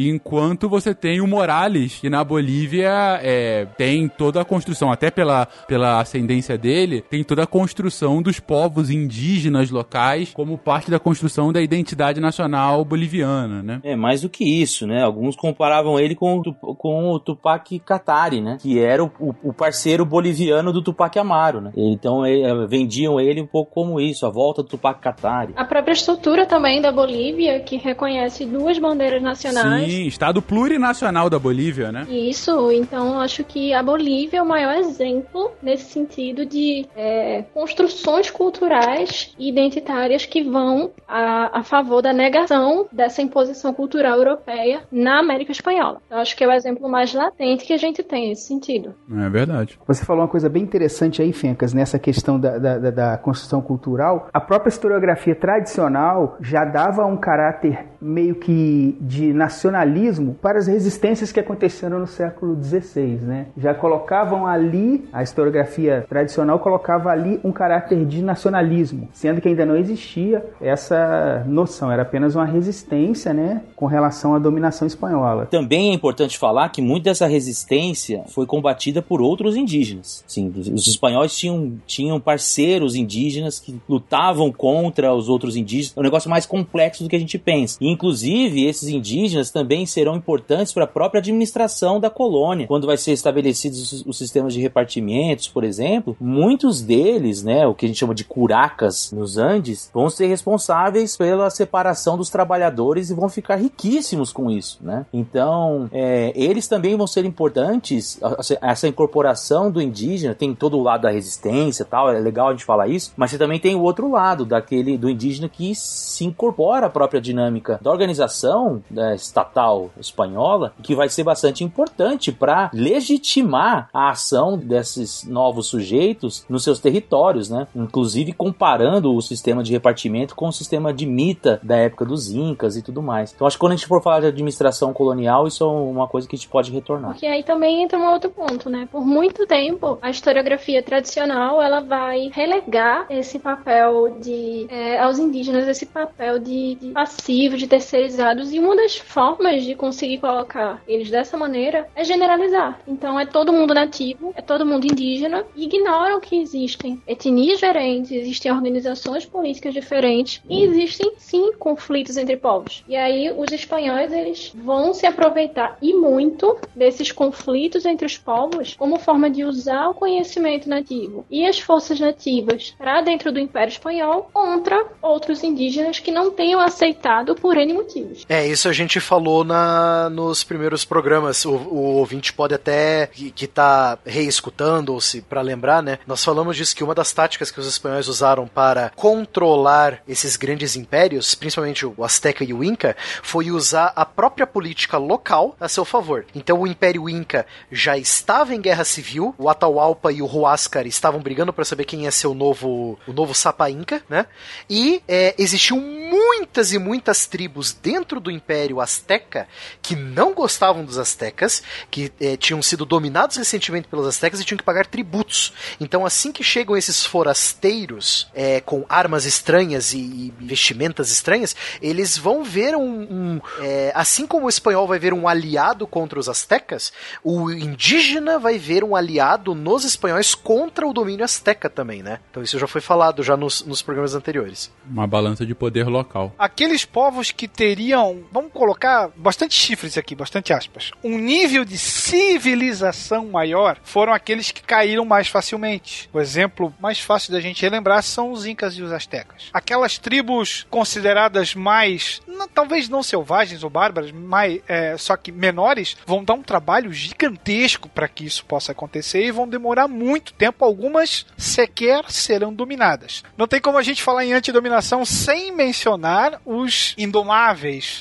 enquanto 0.55 0.69
você 0.69 0.95
tem 0.95 1.19
o 1.19 1.27
Morales, 1.27 1.99
que 1.99 2.09
na 2.09 2.23
Bolívia 2.23 3.19
é, 3.21 3.65
tem 3.77 4.07
toda 4.07 4.39
a 4.39 4.45
construção, 4.45 4.89
até 4.89 5.11
pela, 5.11 5.45
pela 5.67 5.99
ascendência 5.99 6.57
dele, 6.57 7.01
tem 7.01 7.23
toda 7.25 7.43
a 7.43 7.47
construção 7.47 8.21
dos 8.21 8.39
povos 8.39 8.89
indígenas 8.89 9.69
locais 9.69 10.31
como 10.33 10.57
parte 10.57 10.89
da 10.89 10.97
construção 10.97 11.51
da 11.51 11.61
identidade 11.61 12.21
nacional 12.21 12.85
boliviana, 12.85 13.61
né? 13.61 13.81
É, 13.83 13.97
mais 13.97 14.21
do 14.21 14.29
que 14.29 14.45
isso, 14.45 14.87
né? 14.87 15.03
Alguns 15.03 15.35
comparavam 15.35 15.99
ele 15.99 16.15
com, 16.15 16.41
com 16.41 17.11
o 17.11 17.19
Tupac 17.19 17.77
Katari, 17.79 18.39
né? 18.39 18.57
Que 18.61 18.79
era 18.79 19.03
o, 19.03 19.11
o 19.43 19.53
parceiro 19.53 20.05
boliviano 20.05 20.71
do 20.71 20.81
Tupac 20.81 21.19
Amaro, 21.19 21.59
né? 21.59 21.71
Então 21.75 22.25
ele, 22.25 22.65
vendiam 22.67 23.19
ele 23.19 23.41
um 23.41 23.47
pouco 23.47 23.73
como 23.73 23.99
isso, 23.99 24.25
a 24.25 24.29
volta 24.29 24.63
do 24.63 24.69
Tupac 24.69 25.01
Katari. 25.01 25.53
A 25.57 25.65
própria 25.65 25.93
estrutura 25.93 26.45
também 26.45 26.81
da 26.81 26.93
Bolívia, 26.93 27.59
que 27.59 27.75
reconhece 27.75 28.45
duas 28.45 28.79
bandeiras 28.79 29.21
nacionais. 29.21 29.91
Sim, 29.91 30.07
Estado 30.07 30.41
plurinacional 30.47 31.29
da 31.29 31.39
Bolívia, 31.39 31.91
né? 31.91 32.05
Isso, 32.09 32.71
então 32.71 33.19
acho 33.19 33.43
que 33.43 33.73
a 33.73 33.81
Bolívia 33.81 34.39
é 34.39 34.41
o 34.41 34.47
maior 34.47 34.75
exemplo 34.75 35.51
nesse 35.61 35.91
sentido 35.91 36.45
de 36.45 36.85
é, 36.95 37.43
construções 37.53 38.29
culturais 38.29 39.33
e 39.37 39.49
identitárias 39.49 40.25
que 40.25 40.43
vão 40.43 40.91
a, 41.07 41.59
a 41.59 41.63
favor 41.63 42.01
da 42.01 42.13
negação 42.13 42.87
dessa 42.91 43.21
imposição 43.21 43.73
cultural 43.73 44.17
europeia 44.17 44.81
na 44.91 45.19
América 45.19 45.51
Espanhola. 45.51 46.01
Eu 46.09 46.17
acho 46.17 46.35
que 46.35 46.43
é 46.43 46.47
o 46.47 46.51
exemplo 46.51 46.89
mais 46.89 47.13
latente 47.13 47.65
que 47.65 47.73
a 47.73 47.77
gente 47.77 48.03
tem 48.03 48.29
nesse 48.29 48.47
sentido. 48.47 48.93
É 49.11 49.29
verdade. 49.29 49.79
Você 49.87 50.05
falou 50.05 50.23
uma 50.23 50.29
coisa 50.29 50.49
bem 50.49 50.63
interessante 50.63 51.21
aí, 51.21 51.33
Fencas, 51.33 51.73
nessa 51.73 51.99
questão 51.99 52.39
da, 52.39 52.57
da, 52.57 52.91
da 52.91 53.17
construção 53.17 53.61
cultural. 53.61 54.29
A 54.33 54.41
própria 54.41 54.69
historiografia 54.69 55.35
tradicional 55.35 56.37
já 56.39 56.63
dava 56.65 57.05
um 57.05 57.17
caráter 57.17 57.85
meio 58.05 58.35
que 58.35 58.95
de 59.01 59.33
nacionalismo 59.33 60.35
para 60.41 60.59
as 60.59 60.67
resistências 60.67 61.31
que 61.31 61.39
aconteceram 61.39 61.99
no 61.99 62.07
século 62.07 62.61
XVI, 62.61 63.19
né? 63.21 63.47
Já 63.57 63.73
colocavam 63.73 64.45
ali, 64.45 65.05
a 65.11 65.23
historiografia 65.23 66.05
tradicional 66.07 66.59
colocava 66.59 67.09
ali 67.09 67.39
um 67.43 67.51
caráter 67.51 68.05
de 68.05 68.21
nacionalismo, 68.21 69.09
sendo 69.13 69.41
que 69.41 69.47
ainda 69.47 69.65
não 69.65 69.75
existia 69.75 70.45
essa 70.61 71.43
noção, 71.47 71.91
era 71.91 72.03
apenas 72.03 72.35
uma 72.35 72.45
resistência, 72.45 73.33
né, 73.33 73.61
com 73.75 73.85
relação 73.85 74.35
à 74.35 74.39
dominação 74.39 74.87
espanhola. 74.87 75.45
Também 75.47 75.91
é 75.91 75.93
importante 75.93 76.37
falar 76.37 76.69
que 76.69 76.81
muita 76.81 77.05
dessa 77.05 77.27
resistência 77.27 78.23
foi 78.27 78.45
combatida 78.45 79.01
por 79.01 79.21
outros 79.21 79.55
indígenas. 79.55 80.23
Sim, 80.27 80.51
os 80.55 80.87
espanhóis 80.87 81.37
tinham, 81.37 81.73
tinham 81.85 82.19
parceiros 82.19 82.95
indígenas 82.95 83.59
que 83.59 83.79
lutavam 83.87 84.51
contra 84.51 85.13
os 85.13 85.29
outros 85.29 85.55
indígenas. 85.55 85.95
É 85.95 85.99
um 85.99 86.03
negócio 86.03 86.29
mais 86.29 86.45
complexo 86.45 87.03
do 87.03 87.09
que 87.09 87.15
a 87.15 87.19
gente 87.19 87.37
pensa. 87.37 87.77
E, 87.79 87.94
inclusive, 87.95 88.65
esses 88.65 88.89
indígenas 88.89 89.49
também 89.49 89.85
serão 89.85 90.15
importantes 90.15 90.73
para 90.73 90.83
a 90.83 90.87
própria 90.87 91.19
administração 91.19 91.99
da 91.99 92.09
colônia. 92.09 92.67
Quando 92.67 92.85
vai 92.85 92.97
ser 92.97 93.13
estabelecidos 93.13 94.03
os, 94.05 94.17
sistemas 94.17 94.53
de 94.53 94.61
repartimentos, 94.61 95.47
por 95.47 95.63
exemplo, 95.63 96.15
muitos 96.19 96.81
deles, 96.81 97.43
né, 97.43 97.65
o 97.65 97.73
que 97.73 97.85
a 97.85 97.87
gente 97.87 97.99
chama 97.99 98.13
de 98.13 98.23
curacas 98.23 99.11
nos 99.11 99.37
Andes, 99.37 99.89
vão 99.93 100.09
ser 100.09 100.27
responsáveis 100.27 101.17
pela 101.17 101.49
separação 101.49 102.17
dos 102.17 102.29
trabalhadores 102.29 103.09
e 103.09 103.13
vão 103.13 103.29
ficar 103.29 103.55
riquíssimos 103.55 104.31
com 104.31 104.51
isso, 104.51 104.79
né? 104.81 105.05
Então, 105.13 105.89
é, 105.91 106.31
eles 106.35 106.67
também 106.67 106.95
vão 106.95 107.07
ser 107.07 107.25
importantes, 107.25 108.19
essa 108.61 108.87
incorporação 108.87 109.71
do 109.71 109.81
indígena, 109.81 110.35
tem 110.35 110.53
todo 110.53 110.77
o 110.77 110.83
lado 110.83 111.01
da 111.01 111.11
resistência 111.11 111.85
tal, 111.85 112.11
é 112.11 112.19
legal 112.19 112.49
a 112.49 112.51
gente 112.51 112.65
falar 112.65 112.87
isso, 112.87 113.13
mas 113.15 113.31
você 113.31 113.37
também 113.37 113.59
tem 113.59 113.75
o 113.75 113.81
outro 113.81 114.09
lado, 114.09 114.45
daquele 114.45 114.97
do 114.97 115.09
indígena 115.09 115.47
que 115.47 115.73
se 115.75 116.25
incorpora 116.25 116.87
à 116.87 116.89
própria 116.89 117.21
dinâmica 117.21 117.74
da 117.81 117.91
organização 117.91 118.83
né, 118.89 119.15
estatal 119.15 119.89
espanhola, 119.99 120.73
que 120.81 120.95
vai 120.95 121.09
ser 121.09 121.23
bastante 121.23 121.63
importante 121.63 122.31
para 122.31 122.69
legitimar 122.73 123.89
a 123.93 124.09
ação 124.09 124.57
desses 124.57 125.23
novos 125.23 125.67
sujeitos 125.67 126.45
nos 126.49 126.63
seus 126.63 126.79
territórios, 126.79 127.49
né? 127.49 127.67
Inclusive 127.75 128.33
comparando 128.33 129.13
o 129.13 129.21
sistema 129.21 129.63
de 129.63 129.71
repartimento 129.71 130.35
com 130.35 130.47
o 130.47 130.53
sistema 130.53 130.93
de 130.93 131.05
mita 131.05 131.59
da 131.63 131.77
época 131.77 132.05
dos 132.05 132.29
incas 132.29 132.75
e 132.75 132.81
tudo 132.81 133.01
mais. 133.01 133.33
Então 133.33 133.47
acho 133.47 133.57
que 133.57 133.61
quando 133.61 133.73
a 133.73 133.75
gente 133.75 133.87
for 133.87 134.01
falar 134.01 134.21
de 134.21 134.27
administração 134.27 134.93
colonial, 134.93 135.47
isso 135.47 135.63
é 135.63 135.67
uma 135.67 136.07
coisa 136.07 136.27
que 136.27 136.35
a 136.35 136.39
gente 136.39 136.49
pode 136.49 136.71
retornar. 136.71 137.11
Porque 137.11 137.25
aí 137.25 137.43
também 137.43 137.83
entra 137.83 137.97
um 137.97 138.11
outro 138.11 138.29
ponto, 138.29 138.69
né? 138.69 138.87
Por 138.91 139.05
muito 139.05 139.45
tempo, 139.45 139.97
a 140.01 140.09
historiografia 140.09 140.81
tradicional 140.83 141.61
ela 141.61 141.81
vai 141.81 142.29
relegar 142.33 143.05
esse 143.09 143.39
papel 143.39 144.17
de 144.19 144.67
é, 144.69 144.99
aos 144.99 145.19
indígenas 145.19 145.67
esse 145.67 145.85
papel 145.85 146.39
de, 146.39 146.75
de 146.75 146.91
passivo, 146.91 147.57
de 147.57 147.64
terceirizados 147.67 148.53
e 148.53 148.59
uma 148.59 148.75
das 148.75 148.97
formas 148.97 149.63
de 149.63 149.75
conseguir 149.75 150.19
colocar 150.19 150.81
eles 150.87 151.09
dessa 151.09 151.37
maneira 151.37 151.87
é 151.95 152.03
generalizar. 152.03 152.79
Então 152.87 153.19
é 153.19 153.25
todo 153.25 153.53
mundo 153.53 153.73
nativo, 153.73 154.33
é 154.35 154.41
todo 154.41 154.65
mundo 154.65 154.85
indígena 154.85 155.45
e 155.55 155.65
ignoram 155.65 156.19
que 156.19 156.37
existem 156.37 157.01
etnias 157.07 157.59
diferentes, 157.59 158.11
existem 158.11 158.51
organizações 158.51 159.25
políticas 159.25 159.73
diferentes 159.73 160.41
e 160.49 160.63
existem 160.63 161.13
sim 161.17 161.53
conflitos 161.53 162.17
entre 162.17 162.37
povos. 162.37 162.83
E 162.87 162.95
aí 162.95 163.31
os 163.31 163.51
espanhóis 163.51 164.11
eles 164.11 164.51
vão 164.55 164.93
se 164.93 165.05
aproveitar 165.05 165.77
e 165.81 165.93
muito 165.93 166.57
desses 166.75 167.11
conflitos 167.11 167.85
entre 167.85 168.05
os 168.05 168.17
povos 168.17 168.75
como 168.75 168.99
forma 168.99 169.29
de 169.29 169.43
usar 169.43 169.89
o 169.89 169.93
conhecimento 169.93 170.69
nativo 170.69 171.25
e 171.29 171.45
as 171.45 171.59
forças 171.59 171.99
nativas 171.99 172.75
para 172.77 173.01
dentro 173.01 173.31
do 173.31 173.39
Império 173.39 173.71
Espanhol 173.71 174.29
contra 174.33 174.85
outros 175.01 175.43
indígenas 175.43 175.99
que 175.99 176.11
não 176.11 176.31
tenham 176.31 176.59
aceitado 176.59 177.35
por 177.35 177.54
N 177.59 177.73
motivos. 177.73 178.25
É, 178.27 178.45
isso 178.45 178.67
a 178.67 178.73
gente 178.73 178.99
falou 178.99 179.43
na, 179.43 180.09
nos 180.09 180.43
primeiros 180.43 180.85
programas. 180.85 181.45
O, 181.45 181.51
o 181.51 181.95
ouvinte 181.95 182.33
pode 182.33 182.53
até 182.53 183.07
que, 183.07 183.31
que 183.31 183.47
tá 183.47 183.97
reescutando 184.05 184.93
ou 184.93 185.01
se 185.01 185.21
para 185.21 185.41
lembrar, 185.41 185.81
né? 185.81 185.99
Nós 186.05 186.23
falamos 186.23 186.57
disso 186.57 186.75
que 186.75 186.83
uma 186.83 186.95
das 186.95 187.11
táticas 187.13 187.51
que 187.51 187.59
os 187.59 187.67
espanhóis 187.67 188.07
usaram 188.07 188.47
para 188.47 188.91
controlar 188.95 190.01
esses 190.07 190.35
grandes 190.35 190.75
impérios, 190.75 191.35
principalmente 191.35 191.85
o 191.85 192.03
Azteca 192.03 192.43
e 192.43 192.53
o 192.53 192.63
Inca, 192.63 192.95
foi 193.23 193.51
usar 193.51 193.93
a 193.95 194.05
própria 194.05 194.45
política 194.45 194.97
local 194.97 195.55
a 195.59 195.67
seu 195.67 195.85
favor. 195.85 196.25
Então 196.35 196.59
o 196.59 196.67
Império 196.67 197.09
Inca 197.09 197.45
já 197.71 197.97
estava 197.97 198.53
em 198.53 198.61
guerra 198.61 198.83
civil, 198.83 199.33
o 199.37 199.49
Atahualpa 199.49 200.11
e 200.11 200.21
o 200.21 200.25
Huáscar 200.25 200.85
estavam 200.85 201.21
brigando 201.21 201.53
para 201.53 201.65
saber 201.65 201.85
quem 201.85 202.03
ia 202.03 202.11
ser 202.11 202.27
o 202.27 202.33
novo 202.33 202.99
o 203.07 203.13
novo 203.13 203.33
Sapa 203.33 203.69
Inca, 203.69 204.01
né? 204.09 204.25
E 204.69 205.01
é, 205.07 205.33
existiam 205.37 205.79
muitas 205.79 206.73
e 206.73 206.79
muitas 206.79 207.25
tribos 207.25 207.44
tribos 207.45 207.73
dentro 207.73 208.19
do 208.19 208.31
Império 208.31 208.81
Azteca 208.81 209.47
que 209.79 209.95
não 209.95 210.33
gostavam 210.33 210.83
dos 210.83 210.97
aztecas, 210.97 211.61
que 211.91 212.11
eh, 212.19 212.35
tinham 212.35 212.59
sido 212.61 212.85
dominados 212.85 213.37
recentemente 213.37 213.87
pelos 213.87 214.07
aztecas 214.07 214.41
e 214.41 214.43
tinham 214.43 214.57
que 214.57 214.63
pagar 214.63 214.87
tributos. 214.87 215.53
Então, 215.79 216.05
assim 216.05 216.31
que 216.31 216.43
chegam 216.43 216.75
esses 216.75 217.05
forasteiros 217.05 218.27
eh, 218.33 218.61
com 218.61 218.83
armas 218.89 219.25
estranhas 219.25 219.93
e, 219.93 219.99
e 219.99 220.33
vestimentas 220.39 221.11
estranhas, 221.11 221.55
eles 221.81 222.17
vão 222.17 222.43
ver 222.43 222.75
um, 222.75 223.01
um 223.03 223.41
eh, 223.59 223.91
assim 223.93 224.25
como 224.25 224.47
o 224.47 224.49
espanhol 224.49 224.87
vai 224.87 224.97
ver 224.97 225.13
um 225.13 225.27
aliado 225.27 225.85
contra 225.85 226.19
os 226.19 226.27
aztecas, 226.27 226.91
o 227.23 227.51
indígena 227.51 228.39
vai 228.39 228.57
ver 228.57 228.83
um 228.83 228.95
aliado 228.95 229.53
nos 229.53 229.85
espanhóis 229.85 230.33
contra 230.33 230.87
o 230.87 230.93
domínio 230.93 231.23
azteca 231.23 231.69
também, 231.69 232.01
né? 232.01 232.19
Então 232.31 232.41
isso 232.41 232.57
já 232.57 232.65
foi 232.65 232.81
falado 232.81 233.21
já 233.21 233.37
nos, 233.37 233.63
nos 233.65 233.83
programas 233.83 234.15
anteriores. 234.15 234.73
Uma 234.89 235.05
balança 235.05 235.45
de 235.45 235.53
poder 235.53 235.87
local. 235.87 236.33
Aqueles 236.39 236.85
povos 236.85 237.34
que 237.35 237.47
teriam, 237.47 238.23
vamos 238.31 238.51
colocar 238.51 239.09
bastante 239.15 239.53
chifres 239.53 239.97
aqui, 239.97 240.15
bastante 240.15 240.53
aspas, 240.53 240.91
um 241.03 241.17
nível 241.17 241.65
de 241.65 241.77
civilização 241.77 243.27
maior 243.27 243.77
foram 243.83 244.13
aqueles 244.13 244.51
que 244.51 244.63
caíram 244.63 245.05
mais 245.05 245.27
facilmente. 245.27 246.09
O 246.13 246.19
exemplo 246.19 246.73
mais 246.79 246.99
fácil 246.99 247.33
da 247.33 247.41
gente 247.41 247.61
relembrar 247.61 248.01
são 248.03 248.31
os 248.31 248.45
incas 248.45 248.77
e 248.77 248.81
os 248.81 248.91
astecas. 248.91 249.49
Aquelas 249.53 249.97
tribos 249.97 250.65
consideradas 250.69 251.53
mais, 251.53 252.21
não, 252.27 252.47
talvez 252.47 252.87
não 252.87 253.03
selvagens 253.03 253.63
ou 253.63 253.69
bárbaras, 253.69 254.11
mais, 254.11 254.61
é, 254.67 254.95
só 254.97 255.17
que 255.17 255.31
menores, 255.31 255.97
vão 256.05 256.23
dar 256.23 256.33
um 256.33 256.43
trabalho 256.43 256.93
gigantesco 256.93 257.89
para 257.89 258.07
que 258.07 258.25
isso 258.25 258.45
possa 258.45 258.71
acontecer 258.71 259.25
e 259.25 259.31
vão 259.31 259.47
demorar 259.47 259.87
muito 259.87 260.33
tempo. 260.33 260.63
Algumas 260.63 261.25
sequer 261.37 262.09
serão 262.09 262.53
dominadas. 262.53 263.23
Não 263.37 263.47
tem 263.47 263.59
como 263.59 263.77
a 263.77 263.83
gente 263.83 264.01
falar 264.01 264.25
em 264.25 264.33
antidominação 264.33 265.03
sem 265.03 265.51
mencionar 265.51 266.41
os 266.45 266.93
indomáveis 266.97 267.24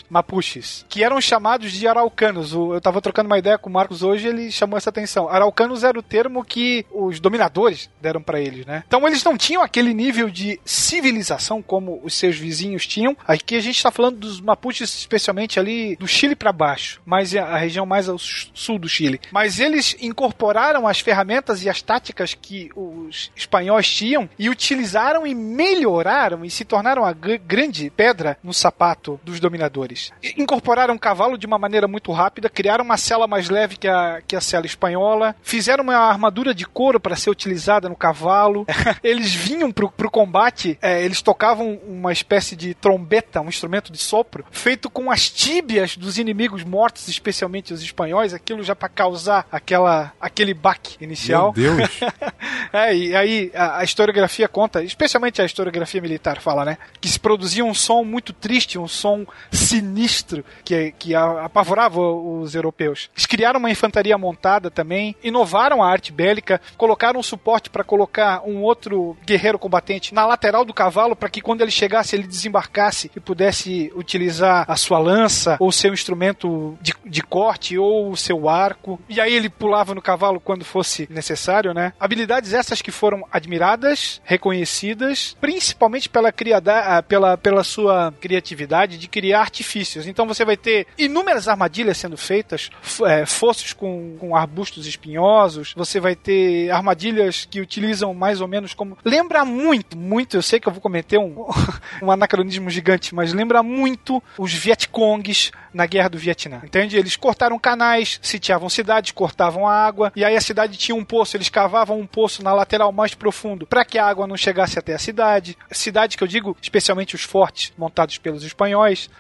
mapuches, 0.08 0.84
que 0.88 1.02
eram 1.02 1.20
chamados 1.20 1.72
de 1.72 1.86
araucanos. 1.86 2.52
Eu 2.52 2.78
estava 2.78 3.00
trocando 3.00 3.26
uma 3.26 3.38
ideia 3.38 3.58
com 3.58 3.70
o 3.70 3.72
Marcos 3.72 4.02
hoje, 4.02 4.28
ele 4.28 4.50
chamou 4.50 4.76
essa 4.76 4.90
atenção. 4.90 5.28
Araucanos 5.28 5.84
era 5.84 5.98
o 5.98 6.02
termo 6.02 6.44
que 6.44 6.86
os 6.90 7.20
dominadores 7.20 7.90
deram 8.00 8.22
para 8.22 8.40
eles, 8.40 8.66
né? 8.66 8.84
Então 8.86 9.06
eles 9.06 9.22
não 9.24 9.36
tinham 9.36 9.62
aquele 9.62 9.94
nível 9.94 10.30
de 10.30 10.60
civilização 10.64 11.62
como 11.62 12.00
os 12.02 12.14
seus 12.14 12.36
vizinhos 12.36 12.86
tinham. 12.86 13.16
Aqui 13.26 13.56
a 13.56 13.60
gente 13.60 13.76
está 13.76 13.90
falando 13.90 14.18
dos 14.18 14.40
mapuches, 14.40 14.94
especialmente 14.94 15.58
ali 15.58 15.96
do 15.96 16.06
Chile 16.06 16.34
para 16.34 16.52
baixo, 16.52 17.00
mas 17.04 17.34
a 17.34 17.56
região 17.56 17.86
mais 17.86 18.08
ao 18.08 18.18
sul 18.18 18.78
do 18.78 18.88
Chile. 18.88 19.20
Mas 19.30 19.58
eles 19.58 19.96
incorporaram 20.00 20.86
as 20.86 21.00
ferramentas 21.00 21.64
e 21.64 21.68
as 21.68 21.82
táticas 21.82 22.34
que 22.34 22.70
os 22.74 23.30
espanhóis 23.36 23.88
tinham 23.88 24.28
e 24.38 24.48
utilizaram 24.48 25.26
e 25.26 25.34
melhoraram 25.34 26.44
e 26.44 26.50
se 26.50 26.64
tornaram 26.64 27.04
a 27.04 27.12
grande 27.12 27.90
pedra 27.90 28.38
no 28.42 28.52
sapato 28.52 29.13
dos 29.22 29.40
dominadores. 29.40 30.12
Incorporaram 30.36 30.94
o 30.94 30.98
cavalo 30.98 31.38
de 31.38 31.46
uma 31.46 31.58
maneira 31.58 31.86
muito 31.86 32.12
rápida, 32.12 32.48
criaram 32.48 32.84
uma 32.84 32.96
cela 32.96 33.26
mais 33.26 33.48
leve 33.48 33.76
que 33.76 33.88
a, 33.88 34.22
que 34.26 34.36
a 34.36 34.40
cela 34.40 34.66
espanhola, 34.66 35.34
fizeram 35.42 35.84
uma 35.84 35.96
armadura 35.96 36.54
de 36.54 36.64
couro 36.64 36.98
para 36.98 37.16
ser 37.16 37.30
utilizada 37.30 37.88
no 37.88 37.96
cavalo. 37.96 38.66
eles 39.02 39.34
vinham 39.34 39.70
pro, 39.70 39.90
pro 39.90 40.10
combate, 40.10 40.78
é, 40.80 41.04
eles 41.04 41.22
tocavam 41.22 41.78
uma 41.86 42.12
espécie 42.12 42.56
de 42.56 42.74
trombeta, 42.74 43.40
um 43.40 43.48
instrumento 43.48 43.92
de 43.92 43.98
sopro, 43.98 44.44
feito 44.50 44.90
com 44.90 45.10
as 45.10 45.30
tíbias 45.30 45.96
dos 45.96 46.18
inimigos 46.18 46.64
mortos, 46.64 47.08
especialmente 47.08 47.72
os 47.72 47.82
espanhóis, 47.82 48.34
aquilo 48.34 48.62
já 48.62 48.74
para 48.74 48.88
causar 48.88 49.46
aquela, 49.50 50.12
aquele 50.20 50.54
baque 50.54 50.96
inicial. 51.02 51.52
Meu 51.56 51.76
Deus! 51.76 52.00
é, 52.72 52.96
e 52.96 53.16
aí 53.16 53.50
a, 53.54 53.78
a, 53.78 53.84
historiografia 53.84 54.48
conta, 54.48 54.82
especialmente 54.82 55.40
a 55.40 55.44
historiografia 55.44 56.00
militar 56.00 56.40
fala, 56.40 56.64
né? 56.64 56.78
Que 57.00 57.08
se 57.08 57.18
produzia 57.18 57.64
um 57.64 57.74
som 57.74 58.04
muito 58.04 58.32
triste, 58.32 58.78
um 58.78 58.88
som 59.04 59.26
sinistro 59.52 60.42
que, 60.64 60.92
que 60.98 61.14
apavorava 61.14 62.00
os 62.00 62.54
europeus. 62.54 63.10
Eles 63.14 63.26
criaram 63.26 63.60
uma 63.60 63.70
infantaria 63.70 64.16
montada 64.16 64.70
também, 64.70 65.14
inovaram 65.22 65.82
a 65.82 65.90
arte 65.90 66.10
bélica, 66.10 66.58
colocaram 66.78 67.20
um 67.20 67.22
suporte 67.22 67.68
para 67.68 67.84
colocar 67.84 68.42
um 68.46 68.62
outro 68.62 69.14
guerreiro 69.26 69.58
combatente 69.58 70.14
na 70.14 70.24
lateral 70.24 70.64
do 70.64 70.72
cavalo 70.72 71.14
para 71.14 71.28
que 71.28 71.42
quando 71.42 71.60
ele 71.60 71.70
chegasse 71.70 72.16
ele 72.16 72.26
desembarcasse 72.26 73.10
e 73.14 73.20
pudesse 73.20 73.92
utilizar 73.94 74.64
a 74.66 74.76
sua 74.76 74.98
lança 74.98 75.58
ou 75.60 75.70
seu 75.70 75.92
instrumento 75.92 76.78
de, 76.80 76.94
de 77.04 77.22
corte 77.22 77.76
ou 77.76 78.10
o 78.10 78.16
seu 78.16 78.48
arco. 78.48 78.98
E 79.06 79.20
aí 79.20 79.34
ele 79.34 79.50
pulava 79.50 79.94
no 79.94 80.00
cavalo 80.00 80.40
quando 80.40 80.64
fosse 80.64 81.06
necessário, 81.10 81.74
né? 81.74 81.92
Habilidades 82.00 82.54
essas 82.54 82.80
que 82.80 82.90
foram 82.90 83.26
admiradas, 83.30 84.22
reconhecidas, 84.24 85.36
principalmente 85.40 86.08
pela, 86.08 86.32
criada, 86.32 87.02
pela, 87.02 87.36
pela 87.36 87.62
sua 87.62 88.14
criatividade 88.20 88.83
de 88.86 89.08
criar 89.08 89.40
artifícios. 89.40 90.06
Então 90.06 90.26
você 90.26 90.44
vai 90.44 90.56
ter 90.56 90.86
inúmeras 90.98 91.48
armadilhas 91.48 91.98
sendo 91.98 92.16
feitas, 92.16 92.70
é, 93.06 93.26
fossos 93.26 93.72
com, 93.72 94.16
com 94.18 94.36
arbustos 94.36 94.86
espinhosos, 94.86 95.72
você 95.76 96.00
vai 96.00 96.14
ter 96.14 96.70
armadilhas 96.70 97.46
que 97.50 97.60
utilizam 97.60 98.14
mais 98.14 98.40
ou 98.40 98.48
menos 98.48 98.74
como. 98.74 98.96
Lembra 99.04 99.44
muito, 99.44 99.96
muito, 99.96 100.36
eu 100.36 100.42
sei 100.42 100.60
que 100.60 100.68
eu 100.68 100.72
vou 100.72 100.80
cometer 100.80 101.18
um, 101.18 101.46
um 102.02 102.10
anacronismo 102.10 102.70
gigante, 102.70 103.14
mas 103.14 103.32
lembra 103.32 103.62
muito 103.62 104.22
os 104.38 104.52
Vietcongs 104.52 105.50
na 105.72 105.86
guerra 105.86 106.08
do 106.08 106.18
Vietnã. 106.18 106.60
Entende? 106.64 106.96
Eles 106.96 107.16
cortaram 107.16 107.58
canais, 107.58 108.18
sitiavam 108.22 108.68
cidades, 108.68 109.12
cortavam 109.12 109.66
a 109.66 109.74
água, 109.74 110.12
e 110.14 110.24
aí 110.24 110.36
a 110.36 110.40
cidade 110.40 110.76
tinha 110.76 110.94
um 110.94 111.04
poço, 111.04 111.36
eles 111.36 111.48
cavavam 111.48 111.98
um 111.98 112.06
poço 112.06 112.42
na 112.42 112.52
lateral 112.52 112.92
mais 112.92 113.14
profundo 113.14 113.66
para 113.66 113.84
que 113.84 113.98
a 113.98 114.06
água 114.06 114.26
não 114.26 114.36
chegasse 114.36 114.78
até 114.78 114.94
a 114.94 114.98
cidade. 114.98 115.56
Cidade 115.70 116.16
que 116.16 116.22
eu 116.22 116.28
digo, 116.28 116.56
especialmente 116.62 117.14
os 117.14 117.22
fortes 117.22 117.72
montados 117.76 118.18
pelos 118.18 118.44
espanhóis, 118.44 118.73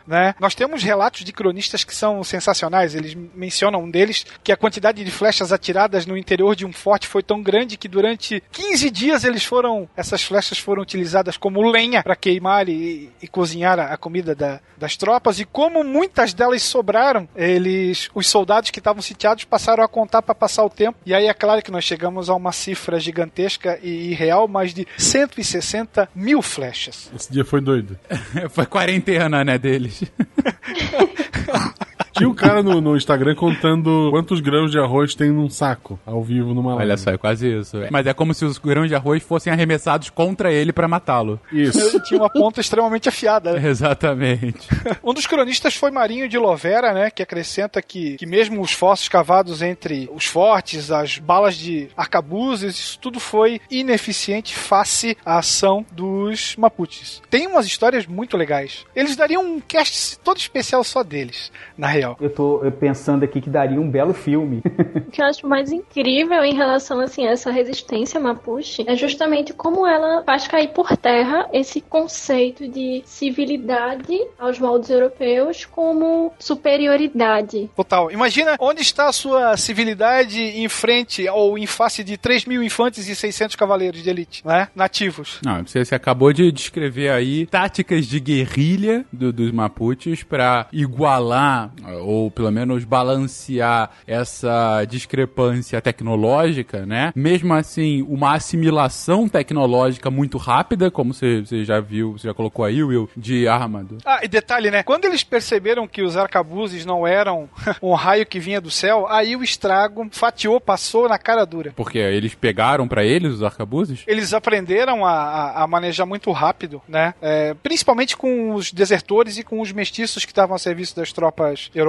né? 0.06 0.34
Nós 0.40 0.54
temos 0.54 0.82
relatos 0.82 1.24
de 1.24 1.32
cronistas 1.32 1.84
que 1.84 1.94
são 1.94 2.22
sensacionais. 2.24 2.94
Eles 2.94 3.14
mencionam 3.14 3.82
um 3.82 3.90
deles 3.90 4.26
que 4.42 4.52
a 4.52 4.56
quantidade 4.56 5.04
de 5.04 5.10
flechas 5.10 5.52
atiradas 5.52 6.06
no 6.06 6.16
interior 6.16 6.56
de 6.56 6.66
um 6.66 6.72
forte 6.72 7.06
foi 7.06 7.22
tão 7.22 7.42
grande 7.42 7.76
que 7.76 7.88
durante 7.88 8.42
15 8.52 8.90
dias 8.90 9.24
eles 9.24 9.44
foram, 9.44 9.88
essas 9.96 10.22
flechas 10.22 10.58
foram 10.58 10.82
utilizadas 10.82 11.36
como 11.36 11.62
lenha 11.70 12.02
para 12.02 12.16
queimar 12.16 12.68
e, 12.68 13.10
e, 13.20 13.28
cozinhar 13.28 13.78
a, 13.78 13.96
comida 13.96 14.34
da, 14.34 14.60
das 14.76 14.96
tropas 14.96 15.38
e 15.40 15.44
como 15.44 15.84
muitas 15.84 16.32
delas 16.32 16.62
sobraram, 16.62 17.28
eles, 17.36 18.10
os 18.14 18.26
soldados 18.26 18.70
que 18.70 18.78
estavam 18.78 19.02
sitiados 19.02 19.44
passaram 19.44 19.84
a 19.84 19.88
contar 19.88 20.22
para 20.22 20.34
passar 20.34 20.64
o 20.64 20.70
tempo. 20.70 20.98
E 21.04 21.14
aí 21.14 21.26
é 21.26 21.34
claro 21.34 21.62
que 21.62 21.70
nós 21.70 21.84
chegamos 21.84 22.28
a 22.28 22.34
uma 22.34 22.52
cifra 22.52 22.98
gigantesca 22.98 23.78
e 23.82 24.10
irreal, 24.10 24.48
mas 24.48 24.72
de 24.72 24.86
160 24.98 26.08
mil 26.14 26.42
flechas. 26.42 27.10
Esse 27.14 27.32
dia 27.32 27.44
foi 27.44 27.60
doido. 27.60 27.98
foi 28.50 28.66
quarentena, 28.66 29.43
né, 29.44 29.58
deles. 29.58 30.02
Tinha 32.14 32.28
um 32.28 32.34
cara 32.34 32.62
no, 32.62 32.80
no, 32.80 32.96
Instagram 32.96 33.34
contando 33.34 34.08
quantos 34.10 34.40
grãos 34.40 34.70
de 34.70 34.78
arroz 34.78 35.14
tem 35.14 35.30
num 35.32 35.50
saco, 35.50 35.98
ao 36.06 36.22
vivo 36.22 36.54
numa 36.54 36.76
live. 36.76 36.90
Olha 36.90 36.96
só, 36.96 37.10
é 37.10 37.18
quase 37.18 37.58
isso. 37.58 37.76
Mas 37.90 38.06
é 38.06 38.14
como 38.14 38.32
se 38.32 38.44
os 38.44 38.56
grãos 38.56 38.88
de 38.88 38.94
arroz 38.94 39.22
fossem 39.22 39.52
arremessados 39.52 40.10
contra 40.10 40.52
ele 40.52 40.72
para 40.72 40.86
matá-lo. 40.86 41.40
Isso. 41.52 41.78
Ele 41.78 42.00
tinha 42.00 42.20
uma 42.20 42.30
ponta 42.30 42.60
extremamente 42.60 43.08
afiada. 43.08 43.54
Né? 43.54 43.68
Exatamente. 43.68 44.68
um 45.02 45.12
dos 45.12 45.26
cronistas 45.26 45.74
foi 45.74 45.90
Marinho 45.90 46.28
de 46.28 46.38
Lovera, 46.38 46.92
né, 46.92 47.10
que 47.10 47.22
acrescenta 47.22 47.82
que, 47.82 48.16
que 48.16 48.26
mesmo 48.26 48.60
os 48.60 48.72
fossos 48.72 49.08
cavados 49.08 49.60
entre 49.60 50.08
os 50.14 50.26
fortes, 50.26 50.92
as 50.92 51.18
balas 51.18 51.56
de 51.56 51.88
arcabuzes, 51.96 52.78
isso 52.78 52.98
tudo 53.00 53.18
foi 53.18 53.60
ineficiente 53.70 54.54
face 54.54 55.16
à 55.24 55.38
ação 55.38 55.84
dos 55.90 56.54
Mapuches. 56.56 57.20
Tem 57.28 57.46
umas 57.46 57.66
histórias 57.66 58.06
muito 58.06 58.36
legais. 58.36 58.84
Eles 58.94 59.16
dariam 59.16 59.42
um 59.42 59.60
cast 59.60 60.18
todo 60.20 60.38
especial 60.38 60.84
só 60.84 61.02
deles, 61.02 61.50
na 61.76 61.88
real. 61.88 62.03
Eu 62.20 62.30
tô 62.30 62.60
pensando 62.78 63.24
aqui 63.24 63.40
que 63.40 63.50
daria 63.50 63.80
um 63.80 63.90
belo 63.90 64.12
filme. 64.12 64.62
o 65.06 65.10
que 65.10 65.22
eu 65.22 65.26
acho 65.26 65.46
mais 65.46 65.72
incrível 65.72 66.42
em 66.44 66.54
relação 66.54 67.00
assim, 67.00 67.26
a 67.26 67.30
essa 67.30 67.50
resistência 67.50 68.18
mapuche 68.20 68.84
é 68.86 68.96
justamente 68.96 69.52
como 69.52 69.86
ela 69.86 70.22
faz 70.24 70.46
cair 70.46 70.68
por 70.68 70.96
terra 70.96 71.48
esse 71.52 71.80
conceito 71.80 72.68
de 72.68 73.02
civilidade 73.04 74.18
aos 74.38 74.58
moldes 74.58 74.90
europeus 74.90 75.64
como 75.64 76.32
superioridade. 76.38 77.70
Total. 77.74 78.10
Imagina 78.10 78.56
onde 78.58 78.82
está 78.82 79.08
a 79.08 79.12
sua 79.12 79.56
civilidade 79.56 80.40
em 80.40 80.68
frente 80.68 81.28
ou 81.28 81.58
em 81.58 81.66
face 81.66 82.02
de 82.04 82.16
3 82.16 82.44
mil 82.46 82.62
infantes 82.62 83.08
e 83.08 83.14
600 83.14 83.56
cavaleiros 83.56 84.02
de 84.02 84.10
elite, 84.10 84.46
né? 84.46 84.68
Nativos. 84.74 85.40
Não, 85.44 85.66
você, 85.66 85.84
você 85.84 85.94
acabou 85.94 86.32
de 86.32 86.50
descrever 86.50 87.10
aí 87.10 87.46
táticas 87.46 88.06
de 88.06 88.20
guerrilha 88.20 89.04
do, 89.12 89.32
dos 89.32 89.52
mapuches 89.52 90.22
para 90.22 90.66
igualar 90.72 91.72
ou 91.98 92.30
pelo 92.30 92.50
menos 92.50 92.84
balancear 92.84 93.90
essa 94.06 94.84
discrepância 94.84 95.80
tecnológica, 95.80 96.86
né? 96.86 97.12
Mesmo 97.14 97.54
assim, 97.54 98.02
uma 98.02 98.34
assimilação 98.34 99.28
tecnológica 99.28 100.10
muito 100.10 100.38
rápida, 100.38 100.90
como 100.90 101.12
você, 101.12 101.40
você 101.40 101.64
já 101.64 101.80
viu, 101.80 102.12
você 102.12 102.28
já 102.28 102.34
colocou 102.34 102.64
aí, 102.64 102.82
Will, 102.82 103.08
de 103.16 103.46
armado. 103.48 103.98
Ah, 104.04 104.20
e 104.22 104.28
detalhe, 104.28 104.70
né? 104.70 104.82
Quando 104.82 105.04
eles 105.04 105.22
perceberam 105.24 105.86
que 105.86 106.02
os 106.02 106.16
arcabuzes 106.16 106.84
não 106.84 107.06
eram 107.06 107.48
um 107.82 107.94
raio 107.94 108.26
que 108.26 108.38
vinha 108.38 108.60
do 108.60 108.70
céu, 108.70 109.06
aí 109.08 109.36
o 109.36 109.42
estrago 109.42 110.08
fatiou, 110.10 110.60
passou 110.60 111.08
na 111.08 111.18
cara 111.18 111.44
dura. 111.44 111.72
Porque 111.74 111.98
eles 111.98 112.34
pegaram 112.34 112.86
pra 112.88 113.04
eles 113.04 113.34
os 113.34 113.42
arcabuzes? 113.42 114.02
Eles 114.06 114.32
aprenderam 114.32 115.04
a, 115.04 115.12
a, 115.12 115.62
a 115.62 115.66
manejar 115.66 116.06
muito 116.06 116.30
rápido, 116.32 116.82
né? 116.88 117.14
É, 117.20 117.54
principalmente 117.54 118.16
com 118.16 118.54
os 118.54 118.72
desertores 118.72 119.38
e 119.38 119.44
com 119.44 119.60
os 119.60 119.72
mestiços 119.72 120.24
que 120.24 120.32
estavam 120.32 120.56
a 120.56 120.58
serviço 120.58 120.96
das 120.96 121.12
tropas 121.12 121.70
europeias. 121.74 121.83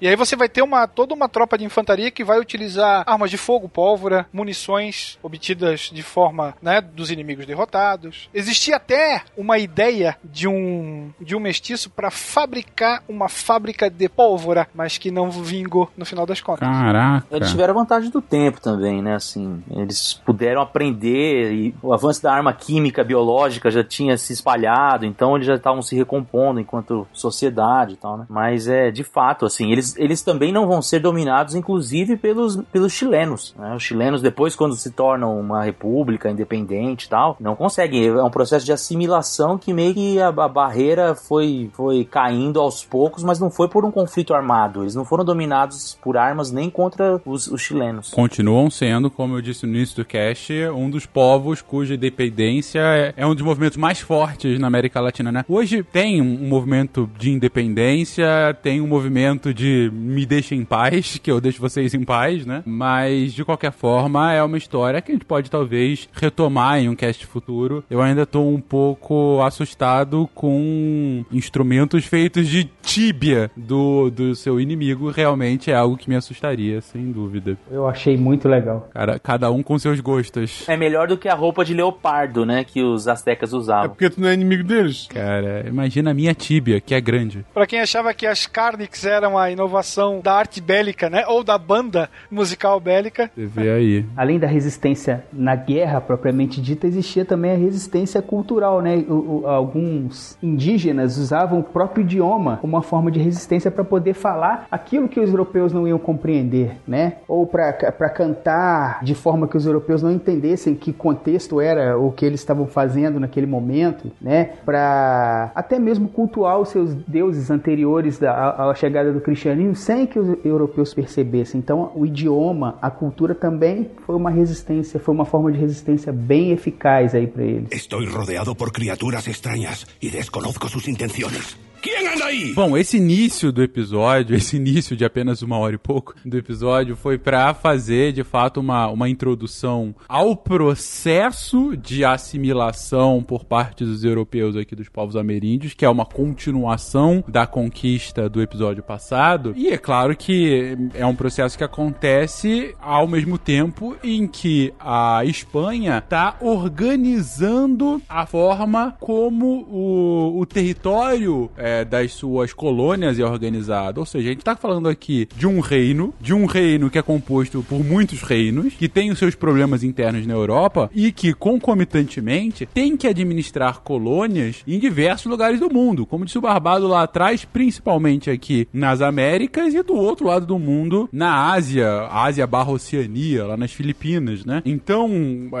E 0.00 0.06
aí 0.06 0.14
você 0.14 0.36
vai 0.36 0.48
ter 0.48 0.62
uma 0.62 0.86
toda 0.86 1.14
uma 1.14 1.28
tropa 1.28 1.58
de 1.58 1.64
infantaria 1.64 2.10
que 2.10 2.22
vai 2.22 2.38
utilizar 2.38 3.02
armas 3.06 3.30
de 3.30 3.36
fogo, 3.36 3.68
pólvora, 3.68 4.26
munições 4.32 5.18
obtidas 5.22 5.90
de 5.92 6.02
forma, 6.02 6.54
né, 6.60 6.80
dos 6.80 7.10
inimigos 7.10 7.46
derrotados. 7.46 8.28
Existia 8.32 8.76
até 8.76 9.22
uma 9.36 9.58
ideia 9.58 10.16
de 10.22 10.46
um 10.46 11.10
de 11.20 11.34
um 11.34 11.40
mestiço 11.40 11.90
para 11.90 12.10
fabricar 12.10 13.02
uma 13.08 13.28
fábrica 13.28 13.88
de 13.88 14.08
pólvora, 14.08 14.68
mas 14.74 14.98
que 14.98 15.10
não 15.10 15.30
vingou 15.30 15.90
no 15.96 16.04
final 16.04 16.26
das 16.26 16.40
contas. 16.40 16.68
Caraca. 16.68 17.26
Eles 17.30 17.50
tiveram 17.50 17.74
vantagem 17.74 18.10
do 18.10 18.20
tempo 18.20 18.60
também, 18.60 19.02
né? 19.02 19.14
Assim, 19.14 19.62
eles 19.70 20.14
puderam 20.14 20.60
aprender 20.60 21.52
e 21.52 21.74
o 21.82 21.92
avanço 21.92 22.22
da 22.22 22.32
arma 22.32 22.52
química, 22.52 23.04
biológica 23.04 23.70
já 23.70 23.82
tinha 23.82 24.16
se 24.16 24.32
espalhado, 24.32 25.06
então 25.06 25.34
eles 25.34 25.46
já 25.46 25.54
estavam 25.54 25.82
se 25.82 25.96
recompondo 25.96 26.60
enquanto 26.60 27.06
sociedade 27.12 27.94
e 27.94 27.96
tal, 27.96 28.18
né? 28.18 28.26
Mas 28.28 28.68
é, 28.68 28.90
de 28.90 29.04
fato, 29.04 29.31
assim, 29.44 29.70
eles, 29.70 29.96
eles 29.96 30.22
também 30.22 30.52
não 30.52 30.66
vão 30.66 30.82
ser 30.82 31.00
dominados, 31.00 31.54
inclusive, 31.54 32.16
pelos, 32.16 32.56
pelos 32.72 32.92
chilenos, 32.92 33.54
né? 33.58 33.74
Os 33.74 33.82
chilenos, 33.82 34.22
depois, 34.22 34.54
quando 34.54 34.74
se 34.74 34.90
tornam 34.90 35.38
uma 35.38 35.62
república 35.62 36.30
independente 36.30 37.06
e 37.06 37.08
tal, 37.08 37.36
não 37.40 37.56
conseguem. 37.56 38.06
É 38.06 38.22
um 38.22 38.30
processo 38.30 38.64
de 38.64 38.72
assimilação 38.72 39.58
que 39.58 39.72
meio 39.72 39.94
que 39.94 40.20
a, 40.20 40.28
a 40.28 40.48
barreira 40.48 41.14
foi, 41.14 41.70
foi 41.72 42.04
caindo 42.04 42.60
aos 42.60 42.84
poucos, 42.84 43.22
mas 43.22 43.40
não 43.40 43.50
foi 43.50 43.68
por 43.68 43.84
um 43.84 43.90
conflito 43.90 44.34
armado. 44.34 44.82
Eles 44.82 44.94
não 44.94 45.04
foram 45.04 45.24
dominados 45.24 45.98
por 46.02 46.16
armas 46.16 46.50
nem 46.50 46.68
contra 46.70 47.20
os, 47.24 47.46
os 47.46 47.60
chilenos. 47.60 48.10
Continuam 48.10 48.70
sendo, 48.70 49.10
como 49.10 49.36
eu 49.36 49.42
disse 49.42 49.66
no 49.66 49.74
início 49.74 49.96
do 49.96 50.04
cast, 50.04 50.52
um 50.74 50.90
dos 50.90 51.06
povos 51.06 51.62
cuja 51.62 51.94
independência 51.94 52.80
é, 52.80 53.14
é 53.16 53.26
um 53.26 53.34
dos 53.34 53.44
movimentos 53.44 53.76
mais 53.76 54.00
fortes 54.00 54.58
na 54.58 54.66
América 54.66 55.00
Latina, 55.00 55.30
né? 55.30 55.44
Hoje 55.48 55.82
tem 55.82 56.20
um, 56.20 56.44
um 56.44 56.48
movimento 56.48 57.08
de 57.18 57.30
independência, 57.30 58.26
tem 58.62 58.80
um 58.80 58.86
movimento 58.86 59.21
de 59.54 59.90
me 59.92 60.24
deixem 60.26 60.60
em 60.60 60.64
paz, 60.64 61.18
que 61.22 61.30
eu 61.30 61.40
deixo 61.40 61.60
vocês 61.60 61.94
em 61.94 62.04
paz, 62.04 62.44
né? 62.46 62.62
Mas, 62.66 63.32
de 63.32 63.44
qualquer 63.44 63.72
forma, 63.72 64.32
é 64.32 64.42
uma 64.42 64.58
história 64.58 65.00
que 65.00 65.12
a 65.12 65.14
gente 65.14 65.24
pode 65.24 65.50
talvez 65.50 66.08
retomar 66.12 66.78
em 66.78 66.88
um 66.88 66.94
cast 66.96 67.24
futuro. 67.26 67.84
Eu 67.90 68.00
ainda 68.02 68.26
tô 68.26 68.42
um 68.42 68.60
pouco 68.60 69.40
assustado 69.42 70.28
com 70.34 71.24
instrumentos 71.32 72.04
feitos 72.04 72.48
de 72.48 72.64
tíbia 72.82 73.50
do, 73.56 74.10
do 74.10 74.34
seu 74.34 74.60
inimigo. 74.60 75.10
Realmente 75.10 75.70
é 75.70 75.74
algo 75.74 75.96
que 75.96 76.08
me 76.08 76.16
assustaria, 76.16 76.80
sem 76.80 77.10
dúvida. 77.12 77.56
Eu 77.70 77.86
achei 77.88 78.16
muito 78.16 78.48
legal. 78.48 78.88
Cara, 78.92 79.18
cada 79.18 79.50
um 79.50 79.62
com 79.62 79.78
seus 79.78 80.00
gostos. 80.00 80.68
É 80.68 80.76
melhor 80.76 81.08
do 81.08 81.16
que 81.16 81.28
a 81.28 81.34
roupa 81.34 81.64
de 81.64 81.74
leopardo, 81.74 82.44
né? 82.44 82.64
Que 82.64 82.82
os 82.82 83.08
astecas 83.08 83.52
É 83.52 83.56
usavam. 83.56 83.88
porque 83.90 84.10
tu 84.10 84.20
não 84.20 84.28
é 84.28 84.34
inimigo 84.34 84.64
deles. 84.64 85.06
Cara, 85.08 85.64
imagina 85.66 86.10
a 86.10 86.14
minha 86.14 86.34
tíbia, 86.34 86.80
que 86.80 86.94
é 86.94 87.00
grande. 87.00 87.44
Pra 87.54 87.66
quem 87.66 87.80
achava 87.80 88.12
que 88.14 88.26
as 88.26 88.46
Carnix 88.46 89.04
eram 89.12 89.38
a 89.38 89.50
inovação 89.50 90.20
da 90.22 90.32
arte 90.34 90.60
bélica, 90.60 91.08
né? 91.10 91.24
Ou 91.28 91.44
da 91.44 91.56
banda 91.58 92.08
musical 92.30 92.80
bélica. 92.80 93.30
Você 93.34 93.46
vê 93.46 93.70
aí. 93.70 94.06
Além 94.16 94.38
da 94.38 94.46
resistência 94.46 95.24
na 95.32 95.54
guerra 95.54 96.00
propriamente 96.00 96.60
dita, 96.60 96.86
existia 96.86 97.24
também 97.24 97.52
a 97.52 97.56
resistência 97.56 98.20
cultural, 98.22 98.80
né? 98.80 99.04
O- 99.08 99.40
o- 99.42 99.46
alguns 99.46 100.36
indígenas 100.42 101.16
usavam 101.18 101.60
o 101.60 101.62
próprio 101.62 102.02
idioma 102.02 102.56
como 102.60 102.74
uma 102.76 102.82
forma 102.82 103.10
de 103.10 103.20
resistência 103.20 103.70
para 103.70 103.84
poder 103.84 104.14
falar 104.14 104.66
aquilo 104.70 105.08
que 105.08 105.20
os 105.20 105.30
europeus 105.30 105.72
não 105.72 105.86
iam 105.86 105.98
compreender, 105.98 106.76
né? 106.86 107.14
Ou 107.28 107.46
para 107.46 107.72
cantar 108.10 109.02
de 109.02 109.14
forma 109.14 109.46
que 109.48 109.56
os 109.56 109.66
europeus 109.66 110.02
não 110.02 110.10
entendessem 110.10 110.74
que 110.74 110.92
contexto 110.92 111.60
era 111.60 111.98
o 111.98 112.10
que 112.12 112.24
eles 112.24 112.40
estavam 112.40 112.66
fazendo 112.66 113.20
naquele 113.20 113.46
momento, 113.46 114.10
né? 114.20 114.50
Para 114.64 115.50
até 115.54 115.78
mesmo 115.78 116.08
cultuar 116.08 116.58
os 116.58 116.68
seus 116.68 116.94
deuses 116.94 117.50
anteriores 117.50 118.18
da- 118.18 118.32
à 118.32 118.62
à 118.62 118.64
chegada 119.02 119.12
do 119.12 119.20
cristianismo 119.20 119.74
sem 119.74 120.06
que 120.06 120.18
os 120.18 120.38
europeus 120.44 120.94
percebessem. 120.94 121.58
Então, 121.58 121.90
o 121.94 122.06
idioma, 122.06 122.78
a 122.80 122.90
cultura 122.90 123.34
também 123.34 123.90
foi 124.06 124.14
uma 124.14 124.30
resistência, 124.30 125.00
foi 125.00 125.14
uma 125.14 125.24
forma 125.24 125.50
de 125.50 125.58
resistência 125.58 126.12
bem 126.12 126.52
eficaz 126.52 127.14
aí 127.14 127.26
para 127.26 127.42
eles. 127.42 127.68
Estoy 127.72 128.06
rodeado 128.06 128.54
por 128.54 128.70
criaturas 128.72 129.26
extrañas 129.26 129.86
y 130.00 130.10
desconozco 130.10 130.68
sus 130.68 130.86
intenciones. 130.88 131.56
¿Quién 131.82 132.06
anda 132.06 132.26
ahí? 132.26 132.52
Bom, 132.54 132.76
esse 132.76 132.96
início 132.96 133.50
do 133.50 133.60
episódio, 133.60 134.36
esse 134.38 134.56
início 134.56 134.96
de 134.96 135.04
apenas 135.04 135.42
uma 135.42 135.58
hora 135.58 135.74
e 135.74 135.78
pouco 135.78 136.14
do 136.24 136.38
episódio, 136.38 136.94
foi 136.94 137.18
pra 137.18 137.52
fazer 137.54 138.12
de 138.12 138.22
fato 138.22 138.60
uma, 138.60 138.86
uma 138.86 139.08
introdução 139.08 139.92
ao 140.08 140.36
processo 140.36 141.76
de 141.76 142.04
assimilação 142.04 143.20
por 143.20 143.44
parte 143.44 143.84
dos 143.84 144.04
europeus 144.04 144.54
aqui 144.54 144.76
dos 144.76 144.88
povos 144.88 145.16
ameríndios, 145.16 145.74
que 145.74 145.84
é 145.84 145.88
uma 145.88 146.06
continuação 146.06 147.24
da 147.26 147.48
conquista 147.48 148.28
do 148.28 148.40
episódio 148.40 148.84
passado. 148.84 149.52
E 149.56 149.66
é 149.66 149.76
claro 149.76 150.16
que 150.16 150.78
é 150.94 151.04
um 151.04 151.16
processo 151.16 151.58
que 151.58 151.64
acontece 151.64 152.76
ao 152.80 153.08
mesmo 153.08 153.36
tempo 153.36 153.96
em 154.04 154.28
que 154.28 154.72
a 154.78 155.24
Espanha 155.24 155.98
está 155.98 156.36
organizando 156.40 158.00
a 158.08 158.24
forma 158.24 158.96
como 159.00 159.66
o, 159.68 160.38
o 160.38 160.46
território 160.46 161.50
é, 161.56 161.71
das 161.88 162.12
suas 162.12 162.52
colônias 162.52 163.18
é 163.18 163.24
organizado. 163.24 164.00
Ou 164.00 164.06
seja, 164.06 164.28
a 164.28 164.30
gente 164.30 164.40
está 164.40 164.56
falando 164.56 164.88
aqui 164.88 165.28
de 165.36 165.46
um 165.46 165.60
reino, 165.60 166.14
de 166.20 166.34
um 166.34 166.46
reino 166.46 166.90
que 166.90 166.98
é 166.98 167.02
composto 167.02 167.64
por 167.68 167.84
muitos 167.84 168.22
reinos, 168.22 168.74
que 168.74 168.88
tem 168.88 169.10
os 169.10 169.18
seus 169.18 169.34
problemas 169.34 169.82
internos 169.82 170.26
na 170.26 170.34
Europa 170.34 170.90
e 170.94 171.10
que, 171.10 171.32
concomitantemente, 171.32 172.66
tem 172.66 172.96
que 172.96 173.06
administrar 173.06 173.80
colônias 173.80 174.62
em 174.66 174.78
diversos 174.78 175.26
lugares 175.26 175.58
do 175.58 175.72
mundo. 175.72 176.06
Como 176.06 176.24
disse 176.24 176.38
o 176.38 176.42
Barbado 176.42 176.86
lá 176.86 177.02
atrás, 177.02 177.44
principalmente 177.44 178.30
aqui 178.30 178.68
nas 178.72 179.00
Américas 179.00 179.74
e 179.74 179.82
do 179.82 179.94
outro 179.94 180.26
lado 180.26 180.46
do 180.46 180.58
mundo, 180.58 181.08
na 181.12 181.52
Ásia, 181.52 182.06
Ásia 182.10 182.46
barra 182.46 182.72
Oceania, 182.72 183.44
lá 183.44 183.56
nas 183.56 183.72
Filipinas, 183.72 184.44
né? 184.44 184.62
Então, 184.64 185.10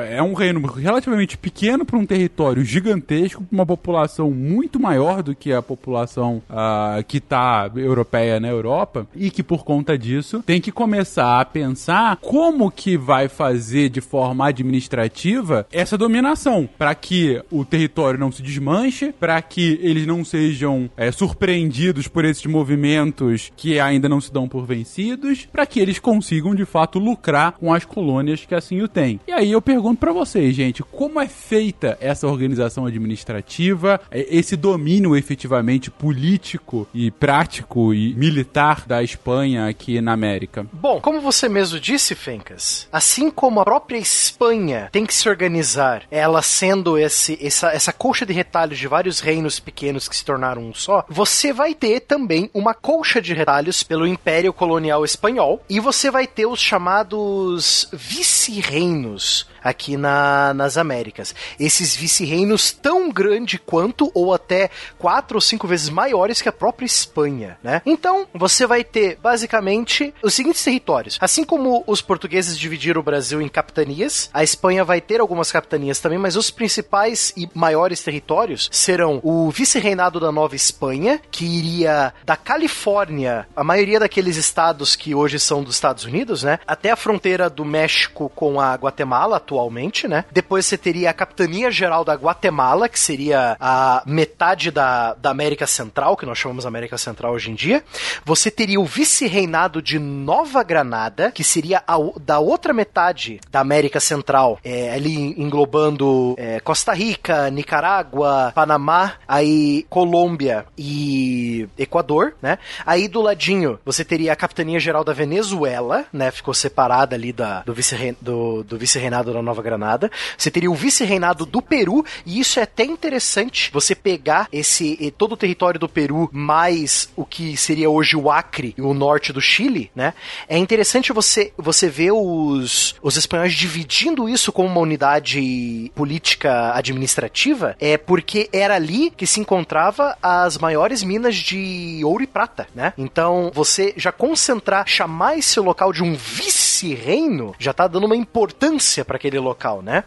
é 0.08 0.22
um 0.22 0.34
reino 0.34 0.60
relativamente 0.66 1.36
pequeno 1.38 1.84
para 1.84 1.98
um 1.98 2.06
território 2.06 2.64
gigantesco, 2.64 3.44
com 3.44 3.54
uma 3.54 3.66
população 3.66 4.30
muito 4.30 4.78
maior 4.78 5.22
do 5.22 5.34
que 5.34 5.52
a 5.52 5.62
população 5.62 6.01
ah, 6.48 7.02
que 7.06 7.20
tá 7.20 7.70
europeia 7.74 8.40
na 8.40 8.48
Europa, 8.48 9.06
e 9.14 9.30
que 9.30 9.42
por 9.42 9.64
conta 9.64 9.96
disso 9.96 10.42
tem 10.44 10.60
que 10.60 10.72
começar 10.72 11.40
a 11.40 11.44
pensar 11.44 12.16
como 12.16 12.70
que 12.70 12.96
vai 12.96 13.28
fazer 13.28 13.88
de 13.88 14.00
forma 14.00 14.46
administrativa 14.46 15.66
essa 15.72 15.98
dominação, 15.98 16.68
para 16.78 16.94
que 16.94 17.42
o 17.50 17.64
território 17.64 18.18
não 18.18 18.32
se 18.32 18.42
desmanche, 18.42 19.12
para 19.12 19.40
que 19.40 19.78
eles 19.82 20.06
não 20.06 20.24
sejam 20.24 20.90
eh, 20.96 21.12
surpreendidos 21.12 22.08
por 22.08 22.24
esses 22.24 22.46
movimentos 22.46 23.52
que 23.56 23.78
ainda 23.78 24.08
não 24.08 24.20
se 24.20 24.32
dão 24.32 24.48
por 24.48 24.66
vencidos, 24.66 25.46
para 25.50 25.66
que 25.66 25.80
eles 25.80 25.98
consigam 25.98 26.54
de 26.54 26.64
fato 26.64 26.98
lucrar 26.98 27.52
com 27.52 27.72
as 27.72 27.84
colônias 27.84 28.44
que 28.44 28.54
assim 28.54 28.80
o 28.80 28.88
têm. 28.88 29.20
E 29.26 29.32
aí 29.32 29.52
eu 29.52 29.62
pergunto 29.62 30.00
para 30.00 30.12
vocês, 30.12 30.54
gente, 30.54 30.82
como 30.82 31.20
é 31.20 31.28
feita 31.28 31.96
essa 32.00 32.26
organização 32.26 32.86
administrativa, 32.86 34.00
eh, 34.10 34.26
esse 34.30 34.56
domínio 34.56 35.16
efetivamente 35.16 35.90
político 35.98 36.86
e 36.92 37.10
prático 37.10 37.94
e 37.94 38.14
militar 38.14 38.84
da 38.86 39.02
Espanha 39.02 39.68
aqui 39.68 40.00
na 40.00 40.12
América? 40.12 40.66
Bom, 40.72 41.00
como 41.00 41.20
você 41.20 41.48
mesmo 41.48 41.78
disse, 41.78 42.14
Fencas, 42.14 42.88
assim 42.92 43.30
como 43.30 43.60
a 43.60 43.64
própria 43.64 43.98
Espanha 43.98 44.88
tem 44.90 45.06
que 45.06 45.14
se 45.14 45.28
organizar, 45.28 46.04
ela 46.10 46.42
sendo 46.42 46.98
esse, 46.98 47.38
essa, 47.40 47.68
essa 47.68 47.92
colcha 47.92 48.26
de 48.26 48.32
retalhos 48.32 48.78
de 48.78 48.88
vários 48.88 49.20
reinos 49.20 49.60
pequenos 49.60 50.08
que 50.08 50.16
se 50.16 50.24
tornaram 50.24 50.62
um 50.62 50.74
só, 50.74 51.04
você 51.08 51.52
vai 51.52 51.74
ter 51.74 52.00
também 52.00 52.50
uma 52.52 52.74
colcha 52.74 53.20
de 53.20 53.34
retalhos 53.34 53.82
pelo 53.82 54.06
Império 54.06 54.52
Colonial 54.52 55.04
Espanhol 55.04 55.62
e 55.68 55.80
você 55.80 56.10
vai 56.10 56.26
ter 56.26 56.46
os 56.46 56.60
chamados 56.60 57.88
vice-reinos 57.92 59.46
aqui 59.62 59.96
na, 59.96 60.52
nas 60.54 60.76
Américas. 60.76 61.34
Esses 61.58 61.94
vice-reinos 61.94 62.72
tão 62.72 63.10
grande 63.10 63.58
quanto 63.58 64.10
ou 64.14 64.32
até 64.34 64.70
quatro 64.98 65.36
ou 65.36 65.40
cinco 65.40 65.66
vezes 65.66 65.88
maiores 65.88 66.40
que 66.42 66.48
a 66.48 66.52
própria 66.52 66.86
Espanha, 66.86 67.58
né? 67.62 67.82
Então, 67.84 68.26
você 68.32 68.66
vai 68.66 68.84
ter 68.84 69.18
basicamente 69.22 70.14
os 70.22 70.34
seguintes 70.34 70.62
territórios. 70.62 71.18
Assim 71.20 71.44
como 71.44 71.84
os 71.86 72.00
portugueses 72.00 72.58
dividiram 72.58 73.00
o 73.00 73.04
Brasil 73.04 73.40
em 73.40 73.48
capitanias, 73.48 74.30
a 74.32 74.42
Espanha 74.42 74.84
vai 74.84 75.00
ter 75.00 75.20
algumas 75.20 75.52
capitanias 75.52 76.00
também, 76.00 76.18
mas 76.18 76.36
os 76.36 76.50
principais 76.50 77.32
e 77.36 77.48
maiores 77.54 78.02
territórios 78.02 78.68
serão 78.72 79.20
o 79.22 79.50
vice-reinado 79.50 80.18
da 80.18 80.32
Nova 80.32 80.56
Espanha, 80.56 81.20
que 81.30 81.44
iria 81.44 82.12
da 82.24 82.36
Califórnia, 82.36 83.46
a 83.54 83.64
maioria 83.64 84.00
daqueles 84.00 84.36
estados 84.36 84.96
que 84.96 85.14
hoje 85.14 85.38
são 85.38 85.62
dos 85.62 85.74
Estados 85.74 86.04
Unidos, 86.04 86.42
né, 86.42 86.58
até 86.66 86.90
a 86.90 86.96
fronteira 86.96 87.48
do 87.48 87.64
México 87.64 88.30
com 88.34 88.60
a 88.60 88.74
Guatemala 88.74 89.40
atualmente, 89.52 90.08
né? 90.08 90.24
Depois 90.32 90.66
você 90.66 90.78
teria 90.78 91.10
a 91.10 91.14
capitania 91.14 91.70
geral 91.70 92.04
da 92.04 92.14
Guatemala, 92.14 92.88
que 92.88 92.98
seria 92.98 93.56
a 93.60 94.02
metade 94.06 94.70
da, 94.70 95.14
da 95.14 95.30
América 95.30 95.66
Central, 95.66 96.16
que 96.16 96.24
nós 96.24 96.38
chamamos 96.38 96.64
América 96.64 96.96
Central 96.96 97.34
hoje 97.34 97.50
em 97.50 97.54
dia. 97.54 97.84
Você 98.24 98.50
teria 98.50 98.80
o 98.80 98.84
vice-reinado 98.84 99.82
de 99.82 99.98
Nova 99.98 100.62
Granada, 100.62 101.30
que 101.30 101.44
seria 101.44 101.82
a, 101.86 101.96
da 102.20 102.38
outra 102.38 102.72
metade 102.72 103.40
da 103.50 103.60
América 103.60 104.00
Central, 104.00 104.58
é, 104.64 104.92
ali 104.92 105.38
englobando 105.40 106.34
é, 106.38 106.58
Costa 106.60 106.92
Rica, 106.94 107.50
Nicarágua, 107.50 108.52
Panamá, 108.54 109.14
aí 109.28 109.84
Colômbia 109.88 110.64
e 110.78 111.68
Equador, 111.78 112.34
né? 112.40 112.58
Aí 112.86 113.06
do 113.06 113.20
ladinho 113.20 113.78
você 113.84 114.04
teria 114.04 114.32
a 114.32 114.36
capitania 114.36 114.80
geral 114.80 115.04
da 115.04 115.12
Venezuela, 115.12 116.06
né? 116.12 116.30
Ficou 116.30 116.54
separada 116.54 117.14
ali 117.14 117.32
da, 117.32 117.60
do 117.60 117.74
vice-reinado 117.74 118.22
do, 118.22 118.62
do 118.62 118.78
vice 118.78 118.98
da 119.10 119.41
Nova 119.42 119.62
Granada. 119.62 120.10
Você 120.36 120.50
teria 120.50 120.70
o 120.70 120.74
vice-reinado 120.74 121.44
do 121.46 121.60
Peru, 121.60 122.04
e 122.24 122.40
isso 122.40 122.58
é 122.58 122.62
até 122.62 122.84
interessante 122.84 123.70
você 123.72 123.94
pegar 123.94 124.48
esse 124.52 125.12
todo 125.16 125.32
o 125.32 125.36
território 125.36 125.78
do 125.78 125.88
Peru 125.88 126.28
mais 126.32 127.10
o 127.16 127.24
que 127.24 127.56
seria 127.56 127.90
hoje 127.90 128.16
o 128.16 128.30
Acre 128.30 128.74
e 128.76 128.82
o 128.82 128.94
norte 128.94 129.32
do 129.32 129.40
Chile, 129.40 129.90
né? 129.94 130.14
É 130.48 130.56
interessante 130.56 131.12
você, 131.12 131.52
você 131.56 131.88
ver 131.88 132.12
os, 132.12 132.94
os 133.02 133.16
espanhóis 133.16 133.52
dividindo 133.54 134.28
isso 134.28 134.52
como 134.52 134.68
uma 134.68 134.80
unidade 134.80 135.90
política 135.94 136.74
administrativa, 136.74 137.76
é 137.80 137.96
porque 137.96 138.48
era 138.52 138.74
ali 138.74 139.10
que 139.10 139.26
se 139.26 139.40
encontrava 139.40 140.16
as 140.22 140.58
maiores 140.58 141.02
minas 141.02 141.36
de 141.36 142.00
ouro 142.04 142.22
e 142.22 142.26
prata, 142.26 142.66
né? 142.74 142.92
Então, 142.96 143.50
você 143.54 143.94
já 143.96 144.12
concentrar, 144.12 144.86
chamar 144.86 145.38
esse 145.38 145.58
local 145.60 145.92
de 145.92 146.02
um 146.02 146.14
vice-reino, 146.14 147.54
já 147.58 147.72
tá 147.72 147.86
dando 147.86 148.06
uma 148.06 148.16
importância 148.16 149.04
para 149.04 149.16
aquele 149.16 149.31
local, 149.40 149.82
né? 149.82 150.04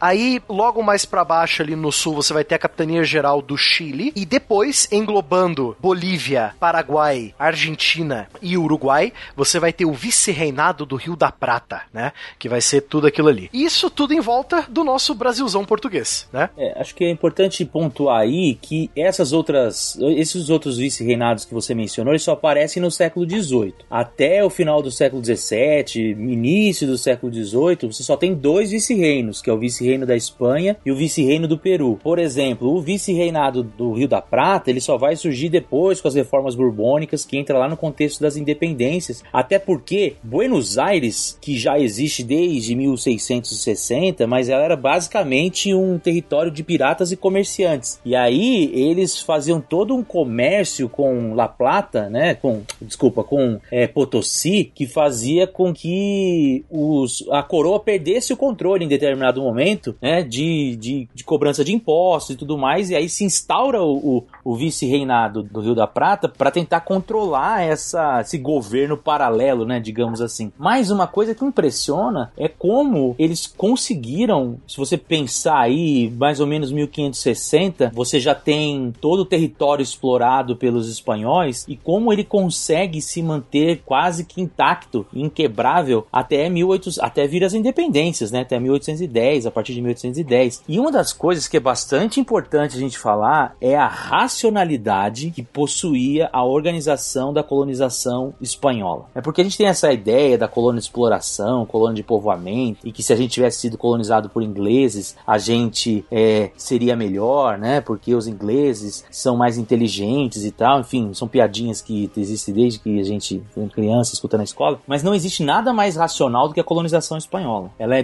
Aí, 0.00 0.40
logo 0.48 0.82
mais 0.82 1.04
para 1.04 1.24
baixo 1.24 1.62
ali 1.62 1.74
no 1.74 1.90
sul, 1.90 2.14
você 2.14 2.32
vai 2.32 2.44
ter 2.44 2.54
a 2.54 2.58
capitania 2.58 3.02
geral 3.04 3.40
do 3.40 3.56
Chile 3.56 4.12
e 4.14 4.26
depois 4.26 4.88
englobando 4.92 5.76
Bolívia, 5.80 6.54
Paraguai, 6.60 7.34
Argentina 7.38 8.28
e 8.42 8.56
Uruguai, 8.58 9.12
você 9.36 9.58
vai 9.58 9.72
ter 9.72 9.84
o 9.84 9.92
vice-reinado 9.92 10.84
do 10.84 10.96
Rio 10.96 11.16
da 11.16 11.30
Prata, 11.30 11.82
né? 11.92 12.12
Que 12.38 12.48
vai 12.48 12.60
ser 12.60 12.82
tudo 12.82 13.06
aquilo 13.06 13.28
ali. 13.28 13.48
Isso 13.52 13.90
tudo 13.90 14.12
em 14.12 14.20
volta 14.20 14.66
do 14.68 14.84
nosso 14.84 15.14
Brasilzão 15.14 15.64
português, 15.64 16.28
né? 16.32 16.50
É, 16.56 16.80
acho 16.80 16.94
que 16.94 17.04
é 17.04 17.10
importante 17.10 17.64
pontuar 17.64 18.20
aí 18.20 18.58
que 18.60 18.90
essas 18.96 19.32
outras, 19.32 19.98
esses 20.16 20.50
outros 20.50 20.78
vice-reinados 20.78 21.44
que 21.44 21.54
você 21.54 21.74
mencionou, 21.74 22.12
eles 22.12 22.22
só 22.22 22.32
aparecem 22.32 22.82
no 22.82 22.90
século 22.90 23.28
XVIII. 23.28 23.74
Até 23.90 24.44
o 24.44 24.50
final 24.50 24.82
do 24.82 24.90
século 24.90 25.22
XVII, 25.24 26.10
início 26.10 26.86
do 26.86 26.98
século 26.98 27.32
XVIII, 27.32 27.92
você 27.92 28.02
só 28.02 28.16
tem 28.16 28.34
dois 28.34 28.63
vice-reinos, 28.70 29.40
que 29.40 29.50
é 29.50 29.52
o 29.52 29.58
vice-reino 29.58 30.06
da 30.06 30.16
Espanha 30.16 30.76
e 30.84 30.90
o 30.90 30.96
vice-reino 30.96 31.46
do 31.46 31.58
Peru. 31.58 31.98
Por 32.02 32.18
exemplo, 32.18 32.74
o 32.74 32.80
vice-reinado 32.80 33.62
do 33.62 33.92
Rio 33.92 34.08
da 34.08 34.20
Prata, 34.20 34.70
ele 34.70 34.80
só 34.80 34.96
vai 34.96 35.16
surgir 35.16 35.48
depois 35.48 36.00
com 36.00 36.08
as 36.08 36.14
reformas 36.14 36.54
borbônicas, 36.54 37.24
que 37.24 37.36
entra 37.36 37.58
lá 37.58 37.68
no 37.68 37.76
contexto 37.76 38.20
das 38.20 38.36
independências. 38.36 39.22
Até 39.32 39.58
porque 39.58 40.14
Buenos 40.22 40.78
Aires, 40.78 41.38
que 41.40 41.56
já 41.56 41.78
existe 41.78 42.22
desde 42.22 42.74
1660, 42.74 44.26
mas 44.26 44.48
ela 44.48 44.64
era 44.64 44.76
basicamente 44.76 45.74
um 45.74 45.98
território 45.98 46.50
de 46.50 46.62
piratas 46.62 47.12
e 47.12 47.16
comerciantes. 47.16 48.00
E 48.04 48.14
aí 48.16 48.70
eles 48.74 49.20
faziam 49.20 49.60
todo 49.60 49.94
um 49.94 50.02
comércio 50.02 50.88
com 50.88 51.34
La 51.34 51.48
Plata, 51.48 52.08
né? 52.08 52.34
Com, 52.34 52.62
desculpa, 52.80 53.22
com 53.22 53.58
é, 53.70 53.86
Potosí, 53.86 54.70
que 54.74 54.86
fazia 54.86 55.46
com 55.46 55.72
que 55.72 56.64
os, 56.70 57.24
a 57.30 57.42
coroa 57.42 57.80
perdesse 57.80 58.32
o 58.32 58.36
controle 58.36 58.53
em 58.82 58.88
determinado 58.88 59.42
momento, 59.42 59.94
né? 60.00 60.22
De, 60.22 60.76
de, 60.76 61.08
de 61.14 61.24
cobrança 61.24 61.64
de 61.64 61.72
impostos 61.72 62.34
e 62.34 62.38
tudo 62.38 62.56
mais. 62.56 62.90
E 62.90 62.94
aí 62.94 63.08
se 63.08 63.24
instaura 63.24 63.82
o, 63.82 63.96
o, 63.96 64.24
o 64.44 64.54
vice-reinado 64.54 65.42
do 65.42 65.60
Rio 65.60 65.74
da 65.74 65.86
Prata 65.86 66.28
para 66.28 66.50
tentar 66.50 66.80
controlar 66.80 67.62
essa, 67.62 68.20
esse 68.20 68.38
governo 68.38 68.96
paralelo, 68.96 69.64
né? 69.64 69.80
Digamos 69.80 70.20
assim. 70.20 70.52
Mais 70.58 70.90
uma 70.90 71.06
coisa 71.06 71.34
que 71.34 71.44
impressiona 71.44 72.32
é 72.36 72.48
como 72.48 73.14
eles 73.18 73.46
conseguiram, 73.46 74.58
se 74.66 74.76
você 74.76 74.96
pensar 74.96 75.58
aí, 75.58 76.12
mais 76.16 76.40
ou 76.40 76.46
menos 76.46 76.70
1560, 76.72 77.92
você 77.94 78.18
já 78.18 78.34
tem 78.34 78.92
todo 79.00 79.20
o 79.20 79.24
território 79.24 79.82
explorado 79.82 80.56
pelos 80.56 80.88
espanhóis 80.88 81.64
e 81.68 81.76
como 81.76 82.12
ele 82.12 82.24
consegue 82.24 83.00
se 83.00 83.22
manter 83.22 83.82
quase 83.84 84.24
que 84.24 84.40
intacto, 84.40 85.06
inquebrável 85.14 86.06
até 86.12 86.48
1800, 86.48 86.98
até 86.98 87.26
vir 87.26 87.44
as 87.44 87.54
independências, 87.54 88.30
né? 88.30 88.43
Até 88.44 88.58
1810, 88.58 89.46
a 89.46 89.50
partir 89.50 89.74
de 89.74 89.82
1810. 89.82 90.62
E 90.68 90.78
uma 90.78 90.92
das 90.92 91.12
coisas 91.12 91.48
que 91.48 91.56
é 91.56 91.60
bastante 91.60 92.20
importante 92.20 92.76
a 92.76 92.80
gente 92.80 92.98
falar 92.98 93.56
é 93.60 93.76
a 93.76 93.86
racionalidade 93.86 95.30
que 95.30 95.42
possuía 95.42 96.28
a 96.32 96.44
organização 96.44 97.32
da 97.32 97.42
colonização 97.42 98.34
espanhola. 98.40 99.06
É 99.14 99.20
porque 99.20 99.40
a 99.40 99.44
gente 99.44 99.58
tem 99.58 99.66
essa 99.66 99.92
ideia 99.92 100.38
da 100.38 100.48
colônia 100.48 100.80
de 100.80 100.86
exploração, 100.86 101.66
colônia 101.66 101.96
de 101.96 102.02
povoamento, 102.02 102.86
e 102.86 102.92
que 102.92 103.02
se 103.02 103.12
a 103.12 103.16
gente 103.16 103.32
tivesse 103.32 103.60
sido 103.60 103.76
colonizado 103.76 104.28
por 104.28 104.42
ingleses, 104.42 105.16
a 105.26 105.38
gente 105.38 106.04
é, 106.10 106.50
seria 106.56 106.96
melhor, 106.96 107.58
né? 107.58 107.80
Porque 107.80 108.14
os 108.14 108.26
ingleses 108.26 109.04
são 109.10 109.36
mais 109.36 109.58
inteligentes 109.58 110.44
e 110.44 110.50
tal. 110.50 110.80
Enfim, 110.80 111.12
são 111.12 111.26
piadinhas 111.26 111.80
que 111.80 112.10
existem 112.16 112.54
desde 112.54 112.78
que 112.78 113.00
a 113.00 113.04
gente 113.04 113.42
foi 113.52 113.64
criança 113.68 114.14
escutando 114.14 114.38
na 114.38 114.44
escola. 114.44 114.80
Mas 114.86 115.02
não 115.02 115.14
existe 115.14 115.42
nada 115.42 115.72
mais 115.72 115.96
racional 115.96 116.48
do 116.48 116.54
que 116.54 116.60
a 116.60 116.64
colonização 116.64 117.18
espanhola. 117.18 117.70
Ela 117.78 117.96
é 117.96 118.02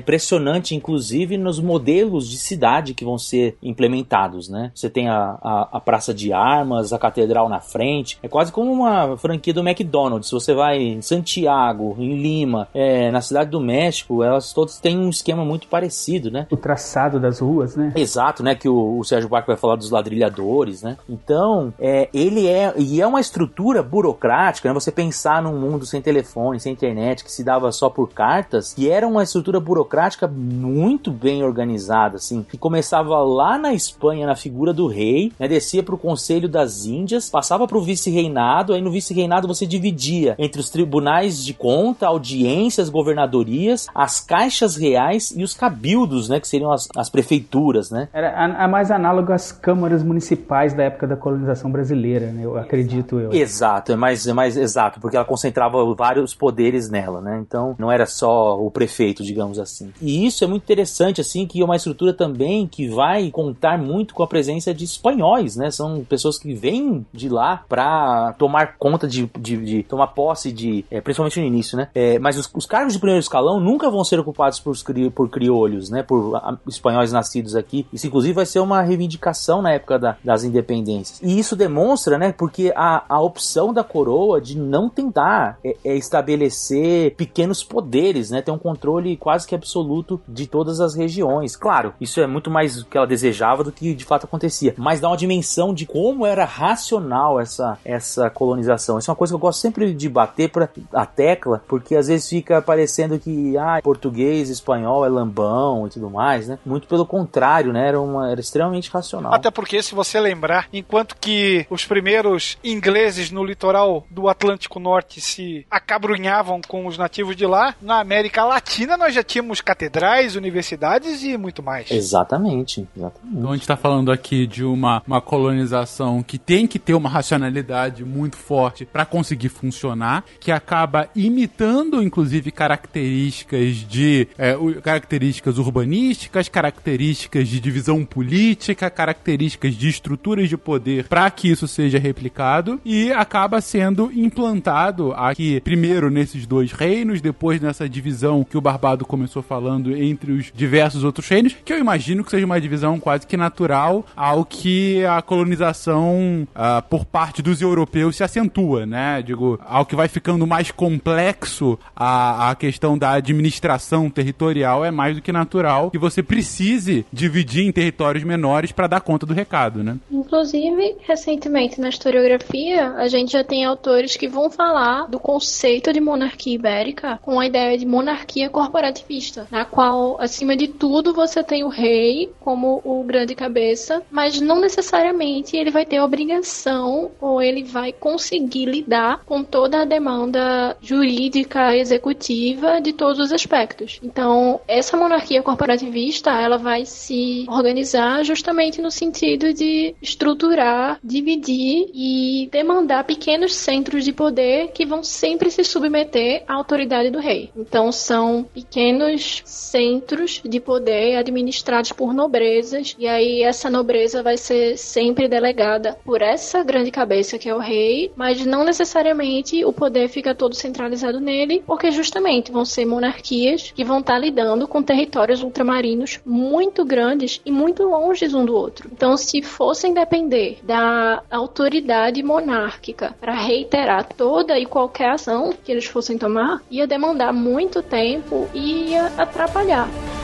inclusive, 0.75 1.37
nos 1.37 1.61
modelos 1.61 2.29
de 2.29 2.39
cidade 2.39 2.95
que 2.95 3.05
vão 3.05 3.19
ser 3.19 3.57
implementados, 3.63 4.49
né? 4.49 4.71
Você 4.75 4.91
tem 4.91 5.09
a, 5.09 5.39
a, 5.43 5.69
a 5.73 5.81
praça 5.81 6.13
de 6.13 6.33
armas, 6.33 6.93
a 6.93 6.99
catedral 6.99 7.49
na 7.49 7.61
frente. 7.61 8.19
É 8.23 8.29
quase 8.29 8.53
como 8.53 8.73
uma 8.73 9.17
franquia 9.17 9.55
do 9.55 9.67
McDonald's. 9.67 10.31
Você 10.31 10.55
vai 10.55 10.79
em 10.79 11.03
Santiago, 11.03 11.97
em 11.99 12.21
Lima, 12.21 12.69
é, 12.75 13.11
na 13.11 13.21
cidade 13.21 13.51
do 13.51 13.61
México, 13.61 14.23
elas 14.23 14.53
todas 14.53 14.79
têm 14.79 14.99
um 14.99 15.11
esquema 15.11 15.45
muito 15.45 15.69
parecido, 15.69 16.31
né? 16.31 16.47
O 16.51 16.57
traçado 16.57 17.21
das 17.21 17.41
ruas, 17.41 17.77
né? 17.77 17.93
Exato, 17.97 18.43
né? 18.43 18.55
Que 18.55 18.69
o, 18.69 18.99
o 18.99 19.05
Sérgio 19.05 19.29
Barco 19.29 19.49
vai 19.49 19.57
falar 19.57 19.77
dos 19.77 19.91
ladrilhadores, 19.91 20.83
né? 20.83 20.97
Então, 21.09 21.73
é, 21.79 22.09
ele 22.13 22.47
é 22.47 22.73
e 22.77 23.01
é 23.01 23.07
uma 23.07 23.21
estrutura 23.21 23.83
burocrática, 23.83 24.69
né? 24.69 24.75
Você 24.75 24.91
pensar 24.91 25.43
num 25.43 25.59
mundo 25.59 25.87
sem 25.87 26.01
telefone, 26.01 26.61
sem 26.61 26.73
internet, 26.73 27.25
que 27.25 27.33
se 27.33 27.45
dava 27.45 27.71
só 27.73 27.89
por 27.89 28.11
cartas, 28.11 28.75
e 28.77 28.89
era 28.89 29.07
uma 29.07 29.23
estrutura 29.23 29.61
burocrática 29.61 30.10
muito 30.29 31.11
bem 31.11 31.43
organizada, 31.43 32.17
assim, 32.17 32.45
que 32.49 32.59
começava 32.59 33.19
lá 33.19 33.59
na 33.59 33.73
Espanha 33.73 34.27
na 34.27 34.37
figura 34.37 34.73
do 34.73 34.87
rei, 34.87 35.33
né? 35.39 35.49
Descia 35.49 35.83
para 35.83 35.95
o 35.95 35.99
Conselho 35.99 36.49
das 36.49 36.87
Índias, 36.87 37.29
passava 37.29 37.67
para 37.67 37.79
o 37.79 37.83
vice-reinado, 37.83 38.73
aí 38.73 38.81
no 38.81 38.91
vice-reinado 38.91 39.49
você 39.49 39.67
dividia 39.67 40.35
entre 40.39 40.61
os 40.61 40.71
tribunais 40.71 41.45
de 41.45 41.55
conta, 41.55 42.07
audiências, 42.07 42.89
governadorias, 42.89 43.87
as 43.95 44.21
caixas 44.21 44.77
reais 44.77 45.33
e 45.37 45.43
os 45.43 45.55
cabildos, 45.55 46.29
né? 46.29 46.41
Que 46.41 46.49
seriam 46.49 46.73
as, 46.73 46.89
as 46.97 47.11
prefeituras, 47.11 47.91
né? 47.91 48.09
Era 48.13 48.31
a, 48.31 48.65
a 48.65 48.69
mais 48.69 48.91
análogo 48.91 49.33
às 49.33 49.53
câmaras 49.53 50.03
municipais 50.03 50.75
da 50.75 50.85
época 50.85 51.07
da 51.07 51.17
colonização 51.17 51.71
brasileira, 51.71 52.27
né? 52.33 52.45
Eu 52.45 52.57
acredito 52.57 53.19
eu. 53.19 53.33
Exato, 53.33 53.93
é 53.93 53.97
mais, 53.97 54.27
é 54.27 54.33
mais 54.33 54.57
exato, 54.57 55.01
porque 55.01 55.17
ela 55.17 55.25
concentrava 55.25 55.83
vários 55.95 56.35
poderes 56.35 56.89
nela, 56.91 57.21
né? 57.21 57.39
Então 57.41 57.75
não 57.79 57.91
era 57.91 58.07
só 58.07 58.61
o 58.61 58.71
prefeito, 58.71 59.23
digamos 59.23 59.59
assim. 59.59 59.93
E 60.01 60.27
isso 60.27 60.45
é 60.45 60.47
muito 60.47 60.63
interessante, 60.63 61.21
assim, 61.21 61.47
que 61.47 61.61
é 61.61 61.65
uma 61.65 61.77
estrutura 61.77 62.13
também 62.13 62.67
que 62.67 62.89
vai 62.89 63.31
contar 63.31 63.79
muito 63.79 64.15
com 64.15 64.23
a 64.23 64.27
presença 64.27 64.73
de 64.73 64.85
espanhóis, 64.85 65.57
né? 65.57 65.71
São 65.71 66.05
pessoas 66.05 66.39
que 66.39 66.55
vêm 66.55 67.05
de 67.13 67.29
lá 67.29 67.65
para 67.69 68.33
tomar 68.39 68.77
conta 68.79 69.07
de, 69.07 69.31
de, 69.39 69.57
de, 69.57 69.83
tomar 69.83 70.09
posse 70.09 70.51
de, 70.51 70.85
é, 70.91 71.01
principalmente 71.01 71.41
no 71.41 71.47
início, 71.47 71.77
né? 71.77 71.89
É, 71.95 72.19
mas 72.19 72.39
os, 72.39 72.51
os, 72.55 72.67
cargos 72.67 72.95
de 72.95 72.99
primeiro 72.99 73.21
escalão 73.21 73.61
nunca 73.61 73.91
vão 73.91 74.05
ser 74.05 74.19
ocupados 74.19 74.59
por, 74.61 74.75
por 75.15 75.29
criolhos, 75.29 75.91
né? 75.91 76.03
Por 76.03 76.37
a, 76.37 76.57
espanhóis 76.67 77.13
nascidos 77.13 77.55
aqui. 77.55 77.87
Isso, 77.93 78.07
inclusive, 78.07 78.33
vai 78.33 78.47
ser 78.47 78.61
uma 78.61 78.83
reivindicação 78.83 79.61
na 79.61 79.73
época 79.73 79.99
da, 79.99 80.17
das 80.25 80.45
independências. 80.45 81.21
E 81.23 81.39
isso 81.39 81.55
demonstra, 81.55 82.17
né? 82.17 82.33
Porque 82.33 82.73
a, 82.75 83.05
a 83.09 83.21
opção 83.21 83.73
da 83.73 83.85
coroa 83.85 84.41
de 84.41 84.59
não 84.59 84.89
tentar 84.89 85.59
é, 85.65 85.77
é 85.85 85.97
estabelecer 85.97 87.15
pequenos 87.17 87.63
poderes, 87.63 88.31
né? 88.31 88.41
Tem 88.41 88.55
um 88.55 88.59
controle 88.59 89.17
quase 89.17 89.47
que 89.47 89.55
absoluto 89.55 89.90
de 90.29 90.47
todas 90.47 90.81
as 90.81 90.95
regiões. 90.95 91.57
Claro, 91.57 91.95
isso 92.01 92.21
é 92.21 92.27
muito 92.27 92.51
mais 92.51 92.81
o 92.81 92.87
que 92.87 92.97
ela 92.97 93.07
desejava 93.07 93.65
do 93.65 93.73
que 93.73 93.95
de 93.95 94.05
fato 94.05 94.25
acontecia, 94.25 94.75
mas 94.77 95.01
dá 95.01 95.09
uma 95.09 95.17
dimensão 95.17 95.75
de 95.75 95.87
como 95.87 96.25
era 96.25 96.45
racional 96.45 97.41
essa, 97.41 97.79
essa 97.85 98.31
colonização. 98.31 98.99
Isso 98.99 99.11
é 99.11 99.13
uma 99.13 99.17
coisa 99.17 99.33
que 99.33 99.35
eu 99.35 99.41
gosto 99.41 99.61
sempre 99.61 99.93
de 99.93 100.09
bater 100.09 100.51
para 100.51 100.69
a 100.93 101.07
tecla, 101.07 101.63
porque 101.67 101.97
às 101.97 102.09
vezes 102.09 102.29
fica 102.29 102.63
parecendo 102.63 103.19
que 103.19 103.57
ah, 103.57 103.81
português, 103.83 104.49
espanhol 104.49 105.05
é 105.05 105.09
lambão 105.09 105.87
e 105.87 105.91
tudo 105.91 106.11
mais, 106.11 106.49
né? 106.49 106.59
Muito 106.65 106.87
pelo 106.87 107.07
contrário, 107.07 107.73
né? 107.73 107.89
Era, 107.89 108.01
uma, 108.01 108.31
era 108.31 108.41
extremamente 108.41 108.91
racional. 108.91 109.35
Até 109.35 109.51
porque, 109.51 109.83
se 109.83 109.95
você 109.95 110.21
lembrar, 110.21 110.69
enquanto 110.73 111.17
que 111.17 111.67
os 111.71 111.85
primeiros 111.85 112.59
ingleses 112.63 113.31
no 113.31 113.45
litoral 113.45 114.05
do 114.11 114.29
Atlântico 114.29 114.79
Norte 114.79 115.21
se 115.21 115.67
acabrunhavam 115.71 116.61
com 116.67 116.87
os 116.87 116.97
nativos 116.97 117.37
de 117.37 117.47
lá, 117.47 117.75
na 117.81 118.01
América 118.01 118.45
Latina 118.45 118.97
nós 118.97 119.15
já 119.15 119.23
tínhamos 119.23 119.61
catedrais, 119.81 120.37
universidades 120.37 121.23
e 121.23 121.39
muito 121.39 121.63
mais. 121.63 121.91
Exatamente, 121.91 122.87
exatamente. 122.95 123.39
Então 123.39 123.51
a 123.51 123.53
gente 123.55 123.63
está 123.63 123.77
falando 123.77 124.13
aqui 124.13 124.47
de 124.47 124.63
uma, 124.63 125.03
uma 125.07 125.23
colonização 125.23 126.23
que 126.23 126.39
tem 126.39 126.67
que 126.67 126.79
ter 126.79 126.93
uma 126.93 127.09
racionalidade 127.09 128.05
muito 128.05 128.37
forte 128.37 128.85
para 128.85 129.07
conseguir 129.07 129.49
funcionar, 129.49 130.25
que 130.39 130.53
acaba 130.53 131.09
imitando, 131.17 132.03
inclusive, 132.03 132.51
características 132.51 133.77
de 133.77 134.29
é, 134.37 134.55
características 134.83 135.57
urbanísticas, 135.57 136.49
características 136.49 137.49
de 137.49 137.59
divisão 137.59 138.05
política, 138.05 138.91
características 138.91 139.75
de 139.75 139.89
estruturas 139.89 140.49
de 140.49 140.59
poder 140.59 141.09
para 141.09 141.31
que 141.31 141.51
isso 141.51 141.67
seja 141.67 141.99
replicado 141.99 142.79
e 142.85 143.11
acaba 143.13 143.61
sendo 143.61 144.11
implantado 144.13 145.13
aqui 145.13 145.61
primeiro 145.61 146.11
nesses 146.11 146.47
dois 146.47 146.73
reinos, 146.73 147.21
depois 147.23 147.61
nessa 147.61 147.89
divisão 147.89 148.45
que 148.45 148.59
o 148.59 148.61
Barbado 148.61 149.07
começou 149.07 149.43
falando 149.43 149.70
entre 149.79 150.33
os 150.33 150.53
diversos 150.55 151.05
outros 151.05 151.29
reinos, 151.29 151.57
que 151.65 151.73
eu 151.73 151.79
imagino 151.79 152.25
que 152.25 152.31
seja 152.31 152.47
uma 152.47 152.61
divisão 152.61 152.99
quase 152.99 153.27
que 153.27 153.37
natural 153.37 154.05
ao 154.17 154.45
que 154.45 155.05
a 155.05 155.21
colonização 155.23 156.47
uh, 156.51 156.83
por 156.89 157.05
parte 157.05 157.43
dos 157.43 157.61
europeus 157.61 158.17
se 158.17 158.25
acentua, 158.25 158.87
né? 158.87 159.23
Digo, 159.23 159.59
ao 159.67 159.87
que 159.87 159.97
vai 159.97 160.09
ficando 160.09 160.47
mais 160.47 160.71
complexo 160.71 161.79
a, 161.95 162.51
a 162.51 162.55
questão 162.55 162.97
da 162.97 163.13
administração 163.13 164.09
territorial 164.11 164.85
é 164.85 164.91
mais 164.91 165.17
do 165.17 165.23
que 165.23 165.33
natural 165.33 165.91
que 165.91 165.99
você 165.99 166.23
precise 166.23 167.05
dividir 167.13 167.67
em 167.67 167.73
territórios 167.73 168.25
menores 168.25 168.73
para 168.73 168.87
dar 168.87 169.01
conta 169.01 169.27
do 169.27 169.35
recado, 169.35 169.83
né? 169.83 169.97
Inclusive, 170.11 170.97
recentemente 171.07 171.81
na 171.81 171.89
historiografia, 171.89 172.93
a 172.93 173.09
gente 173.09 173.33
já 173.33 173.45
tem 173.45 173.65
autores 173.65 174.17
que 174.17 174.29
vão 174.29 174.51
falar 174.51 175.07
do 175.07 175.19
conceito 175.19 175.93
de 175.93 176.01
monarquia 176.01 176.55
ibérica 176.55 177.19
com 177.23 177.39
a 177.39 177.47
ideia 177.47 177.77
de 177.77 177.87
monarquia 177.87 178.49
corporativista, 178.49 179.47
na 179.61 179.67
qual, 179.67 180.17
acima 180.19 180.57
de 180.57 180.69
tudo, 180.69 181.13
você 181.13 181.45
tem 181.45 181.63
o 181.65 181.69
rei 181.69 182.33
como 182.41 182.81
o 182.83 183.05
grande 183.05 183.35
cabeça, 183.35 184.03
mas 184.11 184.41
não 184.41 184.59
necessariamente 184.59 185.55
ele 185.55 185.71
vai 185.71 185.85
ter 185.85 185.99
a 185.99 186.05
obrigação 186.05 187.11
ou 187.21 187.43
ele 187.43 187.63
vai 187.63 187.93
conseguir 187.93 188.65
lidar 188.65 189.23
com 189.27 189.45
toda 189.45 189.83
a 189.83 189.85
demanda 189.85 190.75
jurídica, 190.81 191.77
executiva 191.77 192.81
de 192.81 192.95
todos 192.95 193.19
os 193.19 193.33
aspectos. 193.35 194.01
Então, 194.03 194.63
essa 194.67 194.97
monarquia 194.97 195.43
corporativista, 195.43 196.31
ela 196.31 196.57
vai 196.57 196.87
se 196.87 197.45
organizar 197.47 198.25
justamente 198.25 198.81
no 198.81 198.91
sentido 198.91 199.53
de 199.53 199.95
estruturar, 200.01 200.99
dividir 201.05 201.91
e 201.93 202.49
demandar 202.51 203.05
pequenos 203.05 203.55
centros 203.55 204.07
de 204.07 204.13
poder 204.15 204.69
que 204.69 204.87
vão 204.87 205.03
sempre 205.03 205.51
se 205.51 205.63
submeter 205.65 206.45
à 206.49 206.55
autoridade 206.55 207.11
do 207.11 207.19
rei. 207.19 207.51
Então, 207.55 207.93
são 207.93 208.43
pequenos 208.43 209.43
centros 209.51 210.41
de 210.45 210.61
poder 210.61 211.17
administrados 211.17 211.93
por 211.93 212.15
nobrezas, 212.15 212.95
e 212.99 213.07
aí 213.07 213.43
essa 213.43 213.69
nobreza 213.69 214.23
vai 214.23 214.37
ser 214.37 214.79
sempre 214.79 215.29
delegada 215.29 215.99
por 216.05 216.23
essa 216.23 216.63
grande 216.63 216.91
cabeça 216.91 217.39
que 217.39 217.49
é 217.49 217.55
o 217.55 217.59
rei, 217.59 218.13
mas 218.15 218.45
não 218.47 218.65
necessariamente 218.65 219.65
o 219.65 219.73
poder 219.73 220.09
fica 220.09 220.35
todo 220.35 220.55
centralizado 220.55 221.21
nele, 221.21 221.63
porque 221.67 221.91
justamente 221.91 222.53
vão 222.53 222.65
ser 222.65 222.85
monarquias 222.85 223.73
que 223.75 223.85
vão 223.85 224.01
estar 224.01 224.19
lidando 224.19 224.69
com 224.69 224.83
territórios 224.83 225.43
ultramarinos 225.43 226.21
muito 226.25 226.85
grandes 226.85 227.41
e 227.45 227.51
muito 227.51 227.83
longe 227.85 228.31
um 228.35 228.45
do 228.45 228.55
outro. 228.55 228.89
Então, 228.93 229.17
se 229.17 229.43
fossem 229.43 229.93
depender 229.93 230.59
da 230.63 231.23
autoridade 231.31 232.23
monárquica 232.23 233.15
para 233.21 233.35
reiterar 233.35 234.05
toda 234.05 234.59
e 234.59 234.67
qualquer 234.67 235.11
ação 235.11 235.53
que 235.65 235.73
eles 235.73 235.87
fossem 235.87 236.19
tomar, 236.19 236.63
ia 236.71 236.87
demandar 236.87 237.33
muito 237.33 237.83
tempo 237.83 238.49
e 238.55 238.91
ia 238.91 239.11
atrapalhar. 239.41 240.20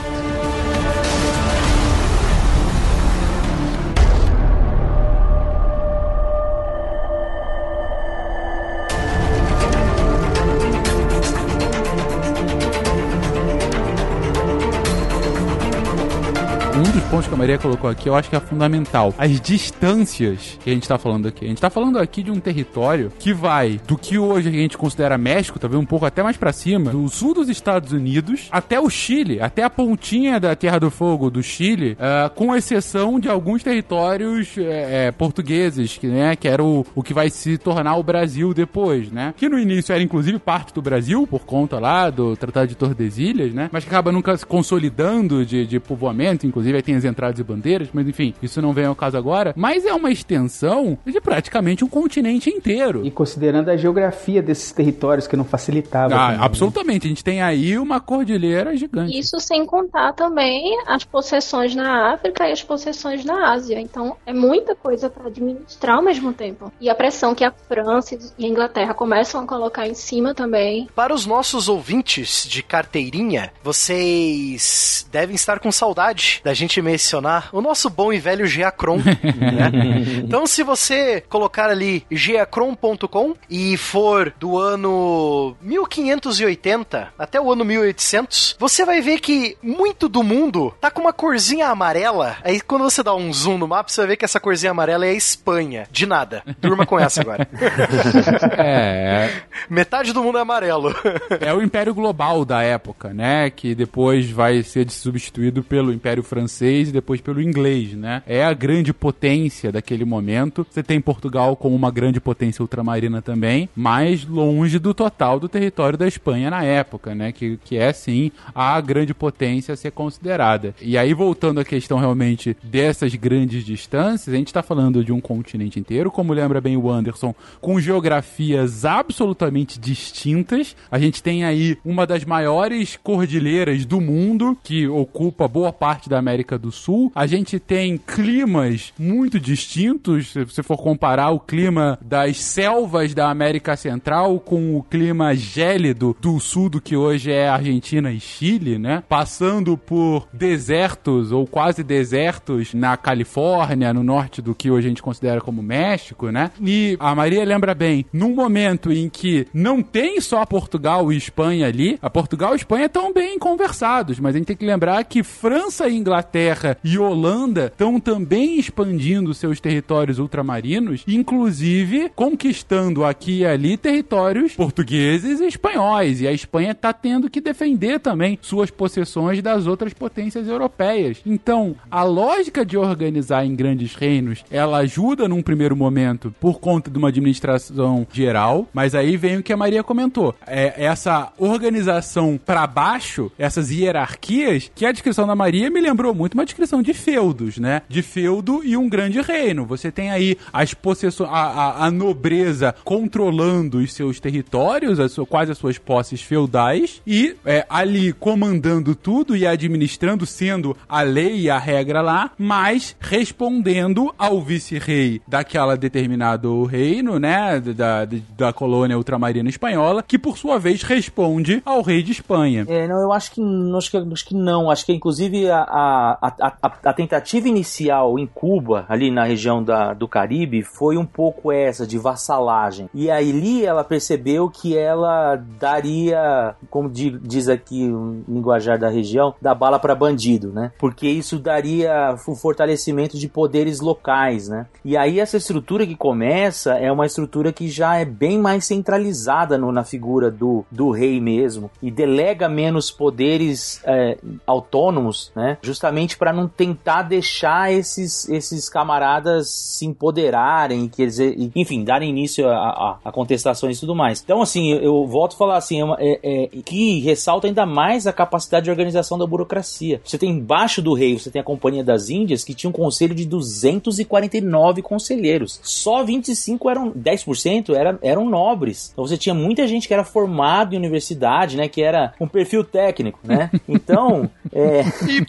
Pontos 17.07 17.27
que 17.27 17.33
a 17.33 17.37
Maria 17.37 17.57
colocou 17.57 17.89
aqui, 17.89 18.09
eu 18.09 18.15
acho 18.15 18.29
que 18.29 18.35
é 18.35 18.39
fundamental. 18.39 19.13
As 19.17 19.39
distâncias 19.39 20.57
que 20.61 20.69
a 20.69 20.73
gente 20.73 20.87
tá 20.87 20.97
falando 20.97 21.27
aqui. 21.27 21.45
A 21.45 21.47
gente 21.47 21.61
tá 21.61 21.69
falando 21.69 21.97
aqui 21.97 22.21
de 22.21 22.29
um 22.29 22.39
território 22.39 23.11
que 23.17 23.33
vai 23.33 23.79
do 23.87 23.97
que 23.97 24.17
hoje 24.17 24.49
a 24.49 24.51
gente 24.51 24.77
considera 24.77 25.17
México, 25.17 25.57
talvez 25.57 25.81
um 25.81 25.85
pouco 25.85 26.05
até 26.05 26.21
mais 26.21 26.35
para 26.35 26.51
cima, 26.51 26.91
do 26.91 27.07
sul 27.07 27.33
dos 27.33 27.47
Estados 27.47 27.93
Unidos 27.93 28.49
até 28.51 28.79
o 28.79 28.89
Chile, 28.89 29.39
até 29.41 29.63
a 29.63 29.69
pontinha 29.69 30.39
da 30.39 30.55
Terra 30.55 30.79
do 30.79 30.91
Fogo 30.91 31.29
do 31.29 31.41
Chile, 31.41 31.93
uh, 31.93 32.29
com 32.31 32.53
exceção 32.53 33.19
de 33.19 33.29
alguns 33.29 33.63
territórios 33.63 34.55
é, 34.57 35.11
portugueses, 35.11 35.97
que, 35.97 36.07
né, 36.07 36.35
que 36.35 36.47
era 36.47 36.63
o, 36.63 36.85
o 36.93 37.01
que 37.01 37.13
vai 37.13 37.29
se 37.29 37.57
tornar 37.57 37.95
o 37.95 38.03
Brasil 38.03 38.53
depois, 38.53 39.09
né? 39.09 39.33
Que 39.37 39.47
no 39.47 39.57
início 39.57 39.93
era 39.93 40.03
inclusive 40.03 40.39
parte 40.39 40.73
do 40.73 40.81
Brasil, 40.81 41.25
por 41.25 41.45
conta 41.45 41.79
lá 41.79 42.09
do 42.09 42.35
Tratado 42.35 42.67
de 42.67 42.75
Tordesilhas, 42.75 43.53
né? 43.53 43.69
Mas 43.71 43.85
que 43.85 43.89
acaba 43.89 44.11
nunca 44.11 44.35
se 44.35 44.45
consolidando 44.45 45.45
de, 45.45 45.65
de 45.65 45.79
povoamento, 45.79 46.45
inclusive 46.45 46.75
aí 46.75 46.83
tem 46.83 46.96
as 46.97 47.05
entradas 47.05 47.39
e 47.39 47.43
bandeiras, 47.43 47.89
mas 47.93 48.07
enfim, 48.07 48.33
isso 48.41 48.61
não 48.61 48.73
vem 48.73 48.85
ao 48.85 48.95
caso 48.95 49.17
agora. 49.17 49.53
Mas 49.55 49.85
é 49.85 49.93
uma 49.93 50.11
extensão 50.11 50.97
de 51.05 51.19
praticamente 51.21 51.83
um 51.83 51.87
continente 51.87 52.49
inteiro. 52.49 53.05
E 53.05 53.11
considerando 53.11 53.69
a 53.69 53.77
geografia 53.77 54.41
desses 54.41 54.71
territórios 54.71 55.27
que 55.27 55.35
não 55.35 55.45
facilitava. 55.45 56.15
Ah, 56.15 56.27
também, 56.27 56.45
absolutamente. 56.45 57.05
Né? 57.05 57.07
A 57.07 57.09
gente 57.09 57.23
tem 57.23 57.41
aí 57.41 57.77
uma 57.77 57.99
cordilheira 57.99 58.75
gigante. 58.75 59.17
Isso 59.17 59.39
sem 59.39 59.65
contar 59.65 60.13
também 60.13 60.77
as 60.87 61.03
possessões 61.03 61.75
na 61.75 62.13
África 62.13 62.47
e 62.47 62.51
as 62.51 62.63
possessões 62.63 63.23
na 63.23 63.51
Ásia. 63.51 63.79
Então 63.79 64.17
é 64.25 64.33
muita 64.33 64.75
coisa 64.75 65.09
para 65.09 65.27
administrar 65.27 65.97
ao 65.97 66.03
mesmo 66.03 66.33
tempo. 66.33 66.71
E 66.79 66.89
a 66.89 66.95
pressão 66.95 67.35
que 67.35 67.43
a 67.43 67.51
França 67.51 68.17
e 68.37 68.45
a 68.45 68.47
Inglaterra 68.47 68.93
começam 68.93 69.41
a 69.41 69.47
colocar 69.47 69.87
em 69.87 69.93
cima 69.93 70.33
também. 70.33 70.87
Para 70.95 71.13
os 71.13 71.25
nossos 71.25 71.69
ouvintes 71.69 72.45
de 72.47 72.63
carteirinha, 72.63 73.51
vocês 73.63 75.07
devem 75.11 75.35
estar 75.35 75.59
com 75.59 75.71
saudade 75.71 76.41
da 76.43 76.53
gente 76.53 76.81
mencionar 76.87 77.49
o 77.51 77.61
nosso 77.61 77.89
bom 77.89 78.13
e 78.13 78.19
velho 78.19 78.47
Geacron. 78.47 78.97
né? 78.97 80.17
Então, 80.27 80.45
se 80.45 80.63
você 80.63 81.21
colocar 81.29 81.69
ali 81.69 82.05
geacron.com 82.11 83.35
e 83.49 83.77
for 83.77 84.33
do 84.39 84.57
ano 84.57 85.55
1580 85.61 87.13
até 87.17 87.39
o 87.39 87.51
ano 87.51 87.63
1800, 87.63 88.55
você 88.59 88.85
vai 88.85 89.01
ver 89.01 89.19
que 89.19 89.57
muito 89.61 90.09
do 90.09 90.23
mundo 90.23 90.73
tá 90.79 90.89
com 90.91 91.01
uma 91.01 91.13
corzinha 91.13 91.67
amarela. 91.67 92.37
Aí, 92.43 92.59
quando 92.59 92.83
você 92.83 93.01
dá 93.03 93.15
um 93.15 93.31
zoom 93.31 93.57
no 93.57 93.67
mapa, 93.67 93.89
você 93.89 94.01
vai 94.01 94.09
ver 94.09 94.17
que 94.17 94.25
essa 94.25 94.39
corzinha 94.39 94.71
amarela 94.71 95.05
é 95.05 95.09
a 95.09 95.13
Espanha. 95.13 95.87
De 95.91 96.05
nada. 96.05 96.43
Durma 96.59 96.85
com 96.85 96.99
essa 96.99 97.21
agora. 97.21 97.47
é. 98.57 99.29
Metade 99.69 100.13
do 100.13 100.23
mundo 100.23 100.37
é 100.37 100.41
amarelo. 100.41 100.95
é 101.39 101.53
o 101.53 101.61
Império 101.61 101.93
Global 101.93 102.45
da 102.45 102.61
época, 102.61 103.13
né? 103.13 103.49
Que 103.49 103.73
depois 103.75 104.29
vai 104.29 104.63
ser 104.63 104.89
substituído 104.89 105.63
pelo 105.63 105.93
Império 105.93 106.23
Francês 106.23 106.76
francês 106.77 106.89
e 106.89 106.91
depois 106.91 107.21
pelo 107.21 107.41
inglês, 107.41 107.93
né? 107.93 108.21
É 108.27 108.43
a 108.43 108.53
grande 108.53 108.93
potência 108.93 109.71
daquele 109.71 110.05
momento. 110.05 110.65
Você 110.69 110.83
tem 110.83 111.01
Portugal 111.01 111.55
como 111.55 111.75
uma 111.75 111.91
grande 111.91 112.19
potência 112.19 112.61
ultramarina 112.61 113.21
também, 113.21 113.69
mas 113.75 114.25
longe 114.25 114.77
do 114.79 114.93
total 114.93 115.39
do 115.39 115.49
território 115.49 115.97
da 115.97 116.07
Espanha 116.07 116.49
na 116.49 116.63
época, 116.63 117.15
né? 117.15 117.31
Que, 117.31 117.57
que 117.63 117.77
é 117.77 117.91
sim 117.91 118.31
a 118.53 118.79
grande 118.81 119.13
potência 119.13 119.73
a 119.73 119.77
ser 119.77 119.91
considerada. 119.91 120.75
E 120.81 120.97
aí, 120.97 121.13
voltando 121.13 121.59
à 121.59 121.65
questão 121.65 121.97
realmente 121.97 122.55
dessas 122.63 123.13
grandes 123.15 123.63
distâncias, 123.63 124.33
a 124.33 124.37
gente 124.37 124.47
está 124.47 124.61
falando 124.61 125.03
de 125.03 125.11
um 125.11 125.19
continente 125.19 125.79
inteiro, 125.79 126.11
como 126.11 126.33
lembra 126.33 126.61
bem 126.61 126.77
o 126.77 126.89
Anderson, 126.89 127.33
com 127.59 127.79
geografias 127.79 128.85
absolutamente 128.85 129.79
distintas. 129.79 130.75
A 130.91 130.99
gente 130.99 131.23
tem 131.23 131.43
aí 131.43 131.77
uma 131.83 132.05
das 132.05 132.23
maiores 132.25 132.97
cordilheiras 133.01 133.85
do 133.85 133.99
mundo, 133.99 134.57
que 134.63 134.87
ocupa 134.87 135.47
boa 135.47 135.71
parte 135.71 136.09
da 136.09 136.19
América 136.19 136.27
América 136.27 136.59
do 136.67 136.71
Sul, 136.71 137.11
a 137.15 137.25
gente 137.25 137.59
tem 137.59 137.97
climas 137.97 138.93
muito 138.99 139.39
distintos. 139.39 140.31
Se 140.31 140.43
você 140.43 140.61
for 140.61 140.77
comparar 140.77 141.31
o 141.31 141.39
clima 141.39 141.97
das 142.01 142.37
selvas 142.37 143.13
da 143.13 143.29
América 143.29 143.77
Central 143.77 144.39
com 144.39 144.75
o 144.75 144.83
clima 144.83 145.33
gélido 145.33 146.15
do 146.19 146.39
sul 146.39 146.69
do 146.69 146.81
que 146.81 146.95
hoje 146.95 147.31
é 147.31 147.47
Argentina 147.47 148.11
e 148.11 148.19
Chile, 148.19 148.77
né? 148.77 149.01
Passando 149.07 149.77
por 149.77 150.27
desertos 150.33 151.31
ou 151.31 151.47
quase 151.47 151.83
desertos 151.83 152.73
na 152.73 152.97
Califórnia, 152.97 153.93
no 153.93 154.03
norte 154.03 154.41
do 154.41 154.53
que 154.53 154.69
hoje 154.69 154.87
a 154.87 154.89
gente 154.89 155.01
considera 155.01 155.39
como 155.39 155.63
México, 155.63 156.29
né? 156.29 156.51
E 156.61 156.97
a 156.99 157.15
Maria 157.15 157.45
lembra 157.45 157.73
bem, 157.73 158.05
num 158.11 158.35
momento 158.35 158.91
em 158.91 159.07
que 159.09 159.47
não 159.53 159.81
tem 159.81 160.19
só 160.19 160.45
Portugal 160.45 161.11
e 161.13 161.17
Espanha 161.17 161.67
ali, 161.67 161.97
a 162.01 162.09
Portugal 162.09 162.53
e 162.53 162.57
Espanha 162.57 162.87
estão 162.87 163.13
bem 163.13 163.39
conversados, 163.39 164.19
mas 164.19 164.35
a 164.35 164.37
gente 164.37 164.47
tem 164.47 164.57
que 164.57 164.65
lembrar 164.65 165.03
que 165.05 165.23
França, 165.23 165.89
Inglaterra 165.89 166.56
e 166.83 166.97
Holanda 166.97 167.67
estão 167.67 167.99
também 167.99 168.59
expandindo 168.59 169.33
seus 169.33 169.59
territórios 169.59 170.19
ultramarinos, 170.19 171.03
inclusive 171.07 172.11
conquistando 172.15 173.05
aqui 173.05 173.39
e 173.39 173.45
ali 173.45 173.77
territórios 173.77 174.53
portugueses 174.53 175.39
e 175.39 175.45
espanhóis. 175.45 176.21
E 176.21 176.27
a 176.27 176.31
Espanha 176.31 176.71
está 176.71 176.91
tendo 176.93 177.29
que 177.29 177.41
defender 177.41 177.99
também 177.99 178.39
suas 178.41 178.71
possessões 178.71 179.41
das 179.41 179.67
outras 179.67 179.93
potências 179.93 180.47
europeias. 180.47 181.19
Então, 181.25 181.75
a 181.91 182.03
lógica 182.03 182.65
de 182.65 182.77
organizar 182.77 183.45
em 183.45 183.55
grandes 183.55 183.93
reinos, 183.95 184.43
ela 184.49 184.77
ajuda 184.77 185.27
num 185.27 185.41
primeiro 185.41 185.75
momento 185.75 186.33
por 186.39 186.59
conta 186.59 186.89
de 186.89 186.97
uma 186.97 187.09
administração 187.09 188.07
geral, 188.11 188.67
mas 188.73 188.95
aí 188.95 189.17
vem 189.17 189.37
o 189.37 189.43
que 189.43 189.53
a 189.53 189.57
Maria 189.57 189.83
comentou. 189.83 190.33
É 190.45 190.85
essa 190.85 191.31
organização 191.37 192.39
para 192.43 192.65
baixo, 192.65 193.31
essas 193.37 193.69
hierarquias, 193.71 194.71
que 194.73 194.85
a 194.85 194.91
descrição 194.91 195.27
da 195.27 195.35
Maria 195.35 195.69
me 195.69 195.81
lembrou 195.81 196.13
muito 196.13 196.33
uma 196.33 196.45
descrição 196.47 196.81
de 196.81 196.93
feudos, 196.93 197.57
né? 197.57 197.83
De 197.87 198.01
feudo 198.01 198.61
e 198.63 198.75
um 198.75 198.89
grande 198.89 199.21
reino. 199.21 199.65
Você 199.65 199.91
tem 199.91 200.09
aí 200.09 200.37
as 200.51 200.73
possessões, 200.73 201.29
a, 201.29 201.33
a, 201.33 201.85
a 201.85 201.91
nobreza 201.91 202.73
controlando 202.83 203.77
os 203.77 203.93
seus 203.93 204.19
territórios, 204.19 204.99
as, 204.99 205.15
quase 205.29 205.51
as 205.51 205.57
suas 205.57 205.77
posses 205.77 206.21
feudais, 206.21 207.01
e 207.05 207.35
é, 207.45 207.65
ali 207.69 208.13
comandando 208.13 208.95
tudo 208.95 209.35
e 209.35 209.45
administrando, 209.45 210.25
sendo 210.25 210.75
a 210.89 211.01
lei 211.01 211.41
e 211.41 211.49
a 211.49 211.59
regra 211.59 212.01
lá, 212.01 212.31
mas 212.37 212.95
respondendo 212.99 214.13
ao 214.17 214.41
vice-rei 214.41 215.21
daquela 215.27 215.77
determinado 215.77 216.63
reino, 216.63 217.19
né? 217.19 217.59
Da, 217.59 218.05
da, 218.05 218.17
da 218.37 218.53
colônia 218.53 218.97
ultramarina 218.97 219.49
espanhola, 219.49 220.03
que 220.03 220.17
por 220.17 220.37
sua 220.37 220.57
vez 220.57 220.81
responde 220.81 221.61
ao 221.65 221.81
rei 221.81 222.01
de 222.01 222.11
Espanha. 222.11 222.65
É, 222.67 222.87
não, 222.87 223.01
eu 223.01 223.11
acho 223.11 223.31
que, 223.31 223.41
acho 223.77 223.91
que, 223.91 223.97
acho 223.97 224.25
que 224.25 224.35
não. 224.35 224.71
Acho 224.71 224.85
que 224.85 224.93
inclusive 224.93 225.49
a, 225.49 225.59
a, 225.59 226.17
a, 226.21 226.35
a, 226.39 226.93
tentativa 226.93 227.47
inicial 227.47 228.17
em 228.17 228.27
Cuba, 228.27 228.85
ali 228.89 229.11
na 229.11 229.23
região 229.23 229.63
da, 229.63 229.93
do 229.93 230.07
Caribe, 230.07 230.63
foi 230.63 230.97
um 230.97 231.05
pouco 231.05 231.51
essa 231.51 231.85
de 231.85 231.97
vassalagem. 231.97 232.89
E 232.93 233.09
ali 233.09 233.65
ela 233.65 233.83
percebeu 233.83 234.49
que 234.49 234.77
ela 234.77 235.35
daria, 235.59 236.55
como 236.69 236.89
diz 236.89 237.47
aqui 237.47 237.87
o 237.87 238.23
linguajar 238.27 238.77
da 238.77 238.89
região, 238.89 239.33
da 239.41 239.53
bala 239.53 239.79
para 239.79 239.95
bandido, 239.95 240.51
né? 240.51 240.71
Porque 240.77 241.07
isso 241.07 241.39
daria 241.39 242.15
o 242.27 242.35
fortalecimento 242.35 243.17
de 243.17 243.27
poderes 243.27 243.79
locais, 243.79 244.47
né? 244.47 244.65
E 244.83 244.97
aí 244.97 245.19
essa 245.19 245.37
estrutura 245.37 245.85
que 245.85 245.95
começa 245.95 246.73
é 246.75 246.91
uma 246.91 247.05
estrutura 247.05 247.51
que 247.51 247.67
já 247.67 247.97
é 247.97 248.05
bem 248.05 248.39
mais 248.39 248.65
centralizada 248.65 249.57
no, 249.57 249.71
na 249.71 249.83
figura 249.83 250.29
do, 250.29 250.65
do 250.71 250.91
rei 250.91 251.19
mesmo 251.19 251.69
e 251.81 251.91
delega 251.91 252.49
menos 252.49 252.91
poderes 252.91 253.81
é, 253.85 254.17
autônomos, 254.45 255.31
né? 255.35 255.57
Justamente 255.61 256.16
para 256.17 256.33
não 256.33 256.47
tentar 256.47 257.03
deixar 257.03 257.71
esses, 257.71 258.27
esses 258.29 258.69
camaradas 258.69 259.49
se 259.49 259.85
empoderarem, 259.85 260.87
quer 260.87 261.05
dizer, 261.05 261.35
enfim, 261.55 261.83
darem 261.83 262.09
início 262.09 262.47
a, 262.47 262.55
a, 262.55 262.97
a 263.05 263.11
contestações 263.11 263.77
e 263.77 263.79
tudo 263.79 263.95
mais. 263.95 264.21
Então, 264.21 264.41
assim, 264.41 264.71
eu, 264.71 264.81
eu 264.81 265.07
volto 265.07 265.33
a 265.33 265.37
falar 265.37 265.57
assim, 265.57 265.81
é, 265.97 266.19
é, 266.23 266.43
é, 266.45 266.47
que 266.63 266.99
ressalta 266.99 267.47
ainda 267.47 267.65
mais 267.65 268.07
a 268.07 268.13
capacidade 268.13 268.65
de 268.65 268.71
organização 268.71 269.17
da 269.17 269.25
burocracia. 269.25 270.01
Você 270.03 270.17
tem 270.17 270.31
embaixo 270.31 270.81
do 270.81 270.93
rei, 270.93 271.17
você 271.17 271.29
tem 271.29 271.41
a 271.41 271.45
Companhia 271.45 271.83
das 271.83 272.09
Índias, 272.09 272.43
que 272.43 272.53
tinha 272.53 272.69
um 272.69 272.73
conselho 272.73 273.13
de 273.13 273.25
249 273.25 274.81
conselheiros. 274.81 275.59
Só 275.63 276.03
25 276.03 276.69
eram, 276.69 276.91
10% 276.91 277.75
eram, 277.75 277.99
eram 278.01 278.29
nobres. 278.29 278.89
Então 278.91 279.05
você 279.05 279.17
tinha 279.17 279.35
muita 279.35 279.67
gente 279.67 279.87
que 279.87 279.93
era 279.93 280.03
formado 280.03 280.73
em 280.73 280.77
universidade, 280.77 281.57
né? 281.57 281.67
Que 281.67 281.81
era 281.81 282.13
um 282.19 282.27
perfil 282.27 282.63
técnico, 282.63 283.19
né? 283.23 283.49
Então. 283.67 284.29
é... 284.51 284.81
E 285.07 285.23